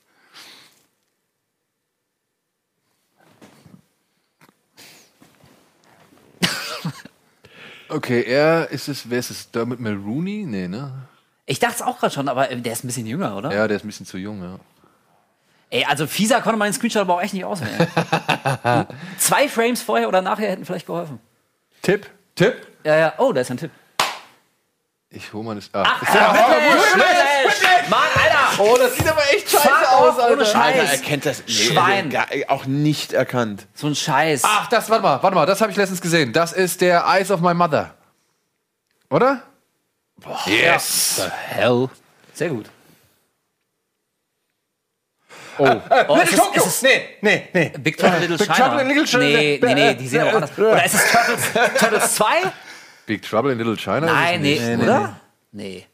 Okay, 7.90 8.22
er 8.22 8.70
ist 8.70 8.88
es, 8.88 9.08
wer 9.10 9.18
ist 9.18 9.30
es? 9.30 9.50
Dermot 9.50 9.80
Mulrooney? 9.80 10.44
Nee, 10.46 10.68
ne? 10.68 10.92
Ich 11.46 11.58
dachte 11.58 11.74
es 11.76 11.82
auch 11.82 11.98
gerade 11.98 12.14
schon, 12.14 12.28
aber 12.28 12.50
äh, 12.50 12.56
der 12.56 12.72
ist 12.72 12.84
ein 12.84 12.86
bisschen 12.86 13.06
jünger, 13.06 13.36
oder? 13.36 13.52
Ja, 13.52 13.66
der 13.66 13.76
ist 13.76 13.84
ein 13.84 13.88
bisschen 13.88 14.06
zu 14.06 14.18
jung, 14.18 14.42
ja. 14.42 14.58
Ey, 15.70 15.84
also 15.84 16.06
fieser 16.06 16.40
konnte 16.40 16.58
man 16.58 16.68
den 16.68 16.74
Screenshot 16.74 17.02
aber 17.02 17.14
auch 17.14 17.22
echt 17.22 17.34
nicht 17.34 17.44
auswählen. 17.44 17.86
Zwei 19.18 19.48
Frames 19.48 19.82
vorher 19.82 20.08
oder 20.08 20.20
nachher 20.20 20.50
hätten 20.50 20.64
vielleicht 20.64 20.86
geholfen. 20.86 21.20
Tipp? 21.82 22.08
Tipp? 22.34 22.66
Ja, 22.84 22.96
ja. 22.96 23.12
Oh, 23.18 23.32
da 23.32 23.40
ist 23.40 23.50
ein 23.50 23.56
Tipp. 23.56 23.70
Ich 25.10 25.32
hol 25.32 25.42
mal 25.44 25.54
das. 25.56 25.70
Ah. 25.72 25.84
Ach, 25.86 26.02
Whiplash! 26.02 27.29
Mann, 27.90 28.08
Alter! 28.14 28.62
Oh, 28.62 28.76
das 28.78 28.94
sieht 28.94 29.08
aber 29.08 29.20
echt 29.34 29.50
scheiße 29.50 29.68
Fuck 29.68 29.92
aus, 29.92 30.18
off, 30.18 30.30
ohne 30.30 30.42
Alter. 30.42 30.60
Alter, 30.60 30.86
Scheiß. 30.86 30.92
er 30.92 30.98
kennt 30.98 31.26
das. 31.26 31.42
Nee, 31.46 31.52
Schwein. 31.52 32.10
Gar, 32.10 32.26
auch 32.48 32.64
nicht 32.66 33.12
erkannt. 33.12 33.66
So 33.74 33.88
ein 33.88 33.94
Scheiß. 33.96 34.42
Ach, 34.44 34.68
das, 34.68 34.88
warte 34.88 35.02
mal, 35.02 35.22
warte 35.22 35.34
mal, 35.34 35.46
das 35.46 35.60
habe 35.60 35.70
ich 35.72 35.76
letztens 35.76 36.00
gesehen. 36.00 36.32
Das 36.32 36.52
ist 36.52 36.80
der 36.80 37.04
Eyes 37.06 37.30
of 37.30 37.40
My 37.40 37.52
Mother. 37.52 37.94
Oder? 39.10 39.42
yes! 40.46 41.28
Hell. 41.48 41.88
Sehr 42.32 42.50
gut. 42.50 42.70
Oh. 45.58 45.64
Oh, 46.08 46.16
Little 46.16 46.22
ist 46.22 46.32
es, 46.32 46.38
Tokyo! 46.38 46.64
ist 46.64 46.82
Nee, 46.82 47.02
nee, 47.20 47.48
nee. 47.52 47.72
Big 47.78 47.98
Trouble 47.98 48.16
in 48.16 48.22
Little 48.22 48.38
Big 48.38 48.46
China? 48.46 48.68
Trouble 48.68 48.80
in 48.82 48.88
Little 48.88 49.06
China. 49.06 49.24
Nee, 49.24 49.60
nee, 49.62 49.74
nee, 49.74 49.94
die 49.94 50.08
sehen 50.08 50.20
aber 50.22 50.34
anders. 50.34 50.50
Oder 50.58 50.84
ist 50.84 50.94
es 50.94 51.10
Turtles, 51.12 51.52
Turtles 51.78 52.14
2? 52.14 52.26
Big 53.06 53.22
Trouble 53.22 53.52
in 53.52 53.58
Little 53.58 53.76
China? 53.76 54.06
Nein, 54.06 54.40
nee, 54.42 54.58
nicht. 54.58 54.82
oder? 54.82 55.20
Nee. 55.52 55.86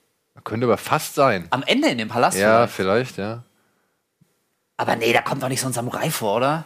Könnte 0.47 0.65
aber 0.67 0.79
fast 0.79 1.17
sein. 1.17 1.49
Am 1.51 1.65
Ende 1.65 1.89
in 1.89 1.99
dem 1.99 2.07
Palast 2.09 2.39
Ja, 2.39 2.69
vielleicht. 2.69 3.11
vielleicht, 3.15 3.19
ja. 3.19 3.43
Aber 4.77 4.95
nee, 4.95 5.13
da 5.13 5.21
kommt 5.21 5.43
doch 5.43 5.49
nicht 5.49 5.61
so 5.61 5.67
ein 5.67 5.73
Samurai 5.73 6.09
vor, 6.09 6.37
oder? 6.37 6.63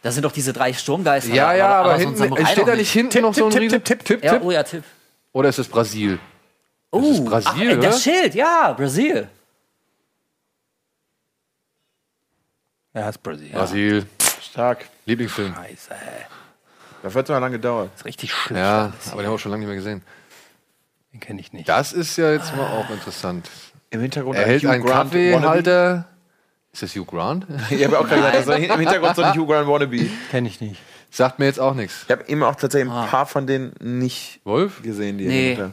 Da 0.00 0.10
sind 0.10 0.22
doch 0.24 0.32
diese 0.32 0.54
drei 0.54 0.72
Sturmgeister. 0.72 1.34
Ja, 1.34 1.52
ja, 1.52 1.80
aber, 1.80 1.90
so 1.90 1.94
ein 1.94 2.00
hinten, 2.00 2.16
Samurai 2.16 2.46
steht 2.46 2.66
da 2.66 2.74
nicht 2.74 2.90
hinten 2.90 3.20
noch 3.20 3.34
so 3.34 3.44
ein 3.44 3.50
Tipp, 3.50 3.60
riesen 3.60 3.84
Tipp, 3.84 3.98
Tipp, 3.98 4.04
Tipp, 4.22 4.24
Ja, 4.24 4.32
Tipp? 4.32 4.42
oh 4.44 4.50
ja, 4.50 4.62
Tipp. 4.62 4.82
Oder 5.32 5.50
ist 5.50 5.58
es 5.58 5.68
Brasil? 5.68 6.18
Oh, 6.90 7.00
ist 7.00 7.22
Brasil, 7.22 7.50
ach, 7.52 7.60
äh, 7.60 7.72
oder? 7.76 7.88
das 7.88 8.02
Schild, 8.02 8.34
ja, 8.34 8.72
Brasil. 8.72 9.28
Ja, 12.94 13.10
ist 13.10 13.22
Brasil. 13.22 13.50
Brasil. 13.52 14.06
Stark. 14.40 14.86
Lieblingsfilm. 15.04 15.54
Scheiße. 15.54 15.90
Das 17.02 17.14
hat 17.14 17.26
so 17.26 17.34
lange 17.34 17.50
gedauert. 17.50 17.90
ist 17.94 18.06
richtig 18.06 18.32
schlecht. 18.32 18.58
Ja, 18.58 18.90
aber 19.12 19.20
den 19.20 19.26
haben 19.26 19.34
wir 19.34 19.38
schon 19.38 19.50
lange 19.52 19.60
nicht 19.66 19.68
mehr 19.68 19.76
gesehen. 19.76 20.02
Den 21.12 21.20
kenne 21.20 21.40
ich 21.40 21.52
nicht. 21.52 21.68
Das 21.68 21.92
ist 21.92 22.16
ja 22.16 22.32
jetzt 22.32 22.54
mal 22.56 22.66
auch 22.66 22.90
interessant. 22.90 23.48
Im 23.90 24.00
Hintergrund 24.00 24.36
Er 24.36 24.46
hält 24.46 24.62
Hugh 24.62 24.70
einen 24.72 24.84
Kaffeehalter. 24.84 26.06
Ist 26.72 26.82
das 26.82 26.94
Hugh 26.94 27.04
Grant? 27.06 27.46
Ich 27.70 27.84
habe 27.84 27.98
auch 27.98 28.06
gerade 28.06 28.20
gesagt, 28.20 28.36
also 28.36 28.52
im 28.52 28.78
Hintergrund 28.80 29.16
so 29.16 29.22
ein 29.22 29.34
Hugh 29.34 29.46
Grant 29.46 29.66
Wannabe. 29.68 30.06
Kenne 30.30 30.48
ich 30.48 30.60
nicht. 30.60 30.80
Sagt 31.10 31.38
mir 31.38 31.46
jetzt 31.46 31.58
auch 31.58 31.74
nichts. 31.74 32.04
Ich 32.04 32.10
habe 32.12 32.28
eben 32.28 32.42
auch 32.42 32.54
tatsächlich 32.54 32.92
ein 32.92 33.08
paar 33.08 33.24
von 33.26 33.46
denen 33.46 33.72
nicht 33.80 34.40
Wolf? 34.44 34.82
gesehen, 34.82 35.16
die 35.16 35.26
Nee. 35.26 35.54
er 35.54 35.72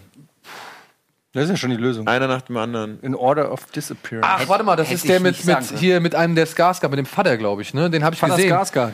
Das 1.34 1.44
ist 1.44 1.50
ja 1.50 1.58
schon 1.58 1.72
die 1.72 1.76
Lösung. 1.76 2.08
Einer 2.08 2.28
nach 2.28 2.42
dem 2.44 2.56
anderen. 2.56 3.00
In 3.02 3.14
Order 3.14 3.52
of 3.52 3.66
Disappearance. 3.66 4.26
Ach, 4.44 4.48
warte 4.48 4.64
mal, 4.64 4.78
das 4.78 4.88
Hätte 4.88 4.96
ist 4.96 5.10
der 5.10 5.20
mit, 5.20 5.44
mit 5.46 5.64
hier 5.78 6.00
mit 6.00 6.16
einem 6.16 6.36
der 6.36 6.48
Skarsgård, 6.48 6.90
mit 6.90 7.00
dem 7.00 7.06
Vater, 7.06 7.36
glaube 7.36 7.62
ich, 7.64 7.74
ne? 7.74 7.90
Den 7.90 8.06
habe 8.06 8.14
ich 8.14 8.22
Vater 8.22 8.38
gesehen. 8.38 8.54
Skarsgård. 8.54 8.94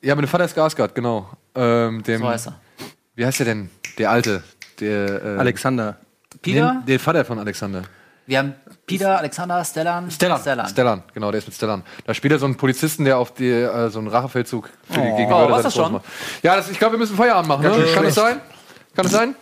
Ja, 0.00 0.14
mit 0.14 0.24
dem 0.24 0.28
Vater 0.28 0.44
Skarsgård, 0.44 0.94
genau. 0.94 1.28
Ähm, 1.56 2.04
dem, 2.04 2.20
So 2.20 2.28
heißt 2.28 2.46
er. 2.46 2.60
Wie 3.16 3.26
heißt 3.26 3.40
der 3.40 3.46
denn? 3.46 3.70
Der 3.98 4.10
alte, 4.10 4.44
der 4.80 5.22
äh, 5.24 5.38
Alexander. 5.38 5.96
Peter? 6.40 6.72
Den, 6.80 6.86
der 6.86 7.00
Vater 7.00 7.24
von 7.24 7.38
Alexander. 7.38 7.82
Wir 8.26 8.38
haben 8.38 8.54
Peter, 8.86 9.18
Alexander, 9.18 9.64
Stellan. 9.64 10.10
Stellan. 10.10 10.40
Stellan. 10.40 10.68
Stellan, 10.68 11.02
genau, 11.12 11.30
der 11.32 11.38
ist 11.38 11.46
mit 11.48 11.54
Stellan. 11.56 11.82
Da 12.06 12.14
spielt 12.14 12.32
er 12.32 12.38
so 12.38 12.46
einen 12.46 12.56
Polizisten, 12.56 13.04
der 13.04 13.18
auf 13.18 13.34
die, 13.34 13.48
äh, 13.50 13.90
so 13.90 13.98
einen 13.98 14.08
Rachefeldzug 14.08 14.68
für 14.88 14.92
die 14.94 15.00
Oh. 15.00 15.16
Gegenüber 15.16 15.46
Oh, 15.46 15.50
war's 15.50 15.64
das 15.64 15.74
schon? 15.74 16.00
Ja, 16.42 16.56
das, 16.56 16.70
ich 16.70 16.78
glaube, 16.78 16.94
wir 16.94 16.98
müssen 16.98 17.16
Feierabend 17.16 17.48
machen. 17.48 17.62
Ne? 17.62 17.70
Kann 17.70 17.80
das 17.80 17.90
schlecht. 17.90 18.14
sein? 18.14 18.40
Kann 18.94 19.02
das 19.04 19.12
sein? 19.12 19.34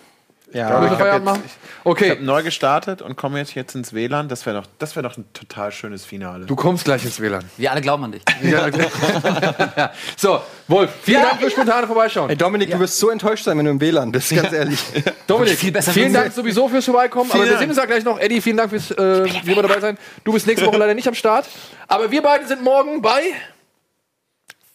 Ja. 0.53 0.85
Ich 0.85 0.91
hab 0.91 0.99
Feierabend 0.99 1.29
jetzt- 1.29 1.39
machen? 1.39 1.51
Okay. 1.85 2.05
Ich 2.05 2.11
habe 2.11 2.25
neu 2.25 2.43
gestartet 2.43 3.03
und 3.03 3.17
komme 3.17 3.39
jetzt, 3.39 3.55
jetzt 3.55 3.75
ins 3.75 3.93
WLAN. 3.93 4.29
Das 4.29 4.45
wäre 4.47 4.61
doch, 4.61 4.69
das 4.79 4.97
wär 4.97 5.03
doch 5.03 5.17
ein 5.17 5.25
total 5.33 5.73
schönes 5.73 6.05
Finale. 6.05 6.47
Du 6.47 6.57
kommst 6.57 6.85
gleich 6.85 7.05
ins 7.05 7.21
WLAN. 7.21 7.45
Wir 7.57 7.71
alle 7.71 7.81
glauben 7.81 8.05
an 8.05 8.13
dich. 8.13 8.23
Ja, 8.43 8.69
ja. 8.69 9.93
so, 10.17 10.43
Wolf, 10.69 10.91
vielen 11.03 11.23
Dank 11.23 11.41
für 11.41 11.51
spontane 11.51 11.87
Vorbeischauen. 11.87 12.31
Ey, 12.31 12.37
Dominik, 12.37 12.71
du 12.71 12.79
wirst 12.79 12.99
so 12.99 13.11
enttäuscht 13.11 13.45
sein, 13.45 13.57
wenn 13.59 13.65
du 13.65 13.71
im 13.71 13.81
WLAN 13.81 14.13
bist, 14.13 14.31
ganz 14.35 14.53
ehrlich. 14.53 14.81
Dominik, 15.27 15.59
Viel 15.59 15.73
besser 15.73 15.93
vielen 15.93 16.13
Dank 16.13 16.33
sowieso 16.33 16.69
fürs 16.69 16.85
Vorbeikommen. 16.85 17.31
Vielen 17.31 17.43
aber 17.45 17.53
wir 17.53 17.59
sehen 17.59 17.69
uns 17.69 17.79
ja 17.79 17.85
gleich 17.87 18.05
noch. 18.05 18.19
Eddie, 18.19 18.41
vielen 18.41 18.57
Dank 18.57 18.71
fürs 18.71 18.91
äh, 18.91 19.25
wie 19.45 19.53
immer 19.53 19.63
dabei 19.63 19.81
sein. 19.81 19.99
Du 20.25 20.33
bist 20.33 20.47
nächste 20.47 20.67
Woche 20.67 20.77
leider 20.79 20.95
nicht 20.95 21.09
am 21.09 21.15
Start. 21.15 21.47
Aber 21.89 22.11
wir 22.11 22.23
beiden 22.23 22.47
sind 22.47 22.63
morgen 22.63 23.01
bei 23.01 23.23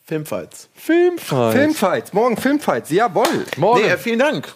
Filmfights. 0.07 0.69
Filmfight. 0.75 1.53
Filmfights, 1.53 2.13
morgen 2.13 2.37
Filmfights, 2.37 2.91
jawohl. 2.91 3.45
Morgen 3.57 3.81
Nee, 3.81 3.89
äh, 3.89 3.97
vielen 3.97 4.19
Dank. 4.19 4.53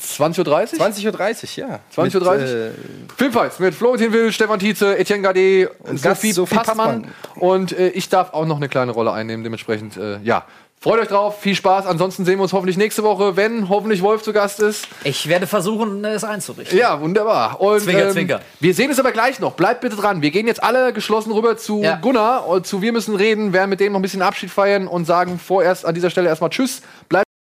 20.30 0.00 0.78
Uhr. 0.78 0.86
20.30 0.86 1.60
Uhr, 1.62 1.68
ja. 1.68 1.80
20.30 1.96 2.14
Uhr? 2.24 2.34
Mit, 2.34 2.48
äh, 2.48 2.70
Filmfights 3.16 3.58
mit 3.58 3.74
Florentin 3.74 4.12
Will, 4.12 4.32
Stefan 4.32 4.58
Tietze, 4.58 4.98
Etienne 4.98 5.22
Gade, 5.22 5.70
Sophie, 5.94 6.32
Sophie 6.32 6.56
Passmann. 6.56 7.02
Passmann. 7.02 7.14
Und 7.36 7.72
äh, 7.72 7.88
ich 7.90 8.08
darf 8.08 8.32
auch 8.32 8.46
noch 8.46 8.56
eine 8.56 8.68
kleine 8.68 8.92
Rolle 8.92 9.12
einnehmen. 9.12 9.44
Dementsprechend, 9.44 9.96
äh, 9.96 10.18
ja. 10.22 10.44
Freut 10.82 10.98
euch 10.98 11.08
drauf, 11.08 11.42
viel 11.42 11.54
Spaß. 11.54 11.84
Ansonsten 11.84 12.24
sehen 12.24 12.38
wir 12.38 12.42
uns 12.42 12.54
hoffentlich 12.54 12.78
nächste 12.78 13.02
Woche, 13.02 13.36
wenn 13.36 13.68
hoffentlich 13.68 14.00
Wolf 14.00 14.22
zu 14.22 14.32
Gast 14.32 14.60
ist. 14.60 14.88
Ich 15.04 15.28
werde 15.28 15.46
versuchen, 15.46 16.02
es 16.06 16.24
einzurichten. 16.24 16.78
Ja, 16.78 16.98
wunderbar. 17.02 17.60
Und, 17.60 17.80
Zwinker, 17.82 18.06
ähm, 18.06 18.12
zwinker. 18.12 18.40
Wir 18.60 18.72
sehen 18.72 18.88
uns 18.88 18.98
aber 18.98 19.12
gleich 19.12 19.40
noch. 19.40 19.52
Bleibt 19.52 19.82
bitte 19.82 19.96
dran. 19.96 20.22
Wir 20.22 20.30
gehen 20.30 20.46
jetzt 20.46 20.62
alle 20.62 20.94
geschlossen 20.94 21.32
rüber 21.32 21.58
zu 21.58 21.82
Ja. 21.82 21.96
Gunnar 21.96 22.48
und 22.48 22.66
zu 22.66 22.80
Wir 22.80 22.92
müssen 22.92 23.14
reden, 23.14 23.52
werden 23.52 23.68
mit 23.68 23.80
dem 23.80 23.92
noch 23.92 23.98
ein 23.98 24.02
bisschen 24.02 24.22
Abschied 24.22 24.50
feiern 24.50 24.86
und 24.86 25.04
sagen 25.04 25.38
vorerst 25.38 25.84
an 25.84 25.94
dieser 25.94 26.08
Stelle 26.08 26.30
erstmal 26.30 26.48
Tschüss. 26.48 26.80
Bleibt 27.10 27.26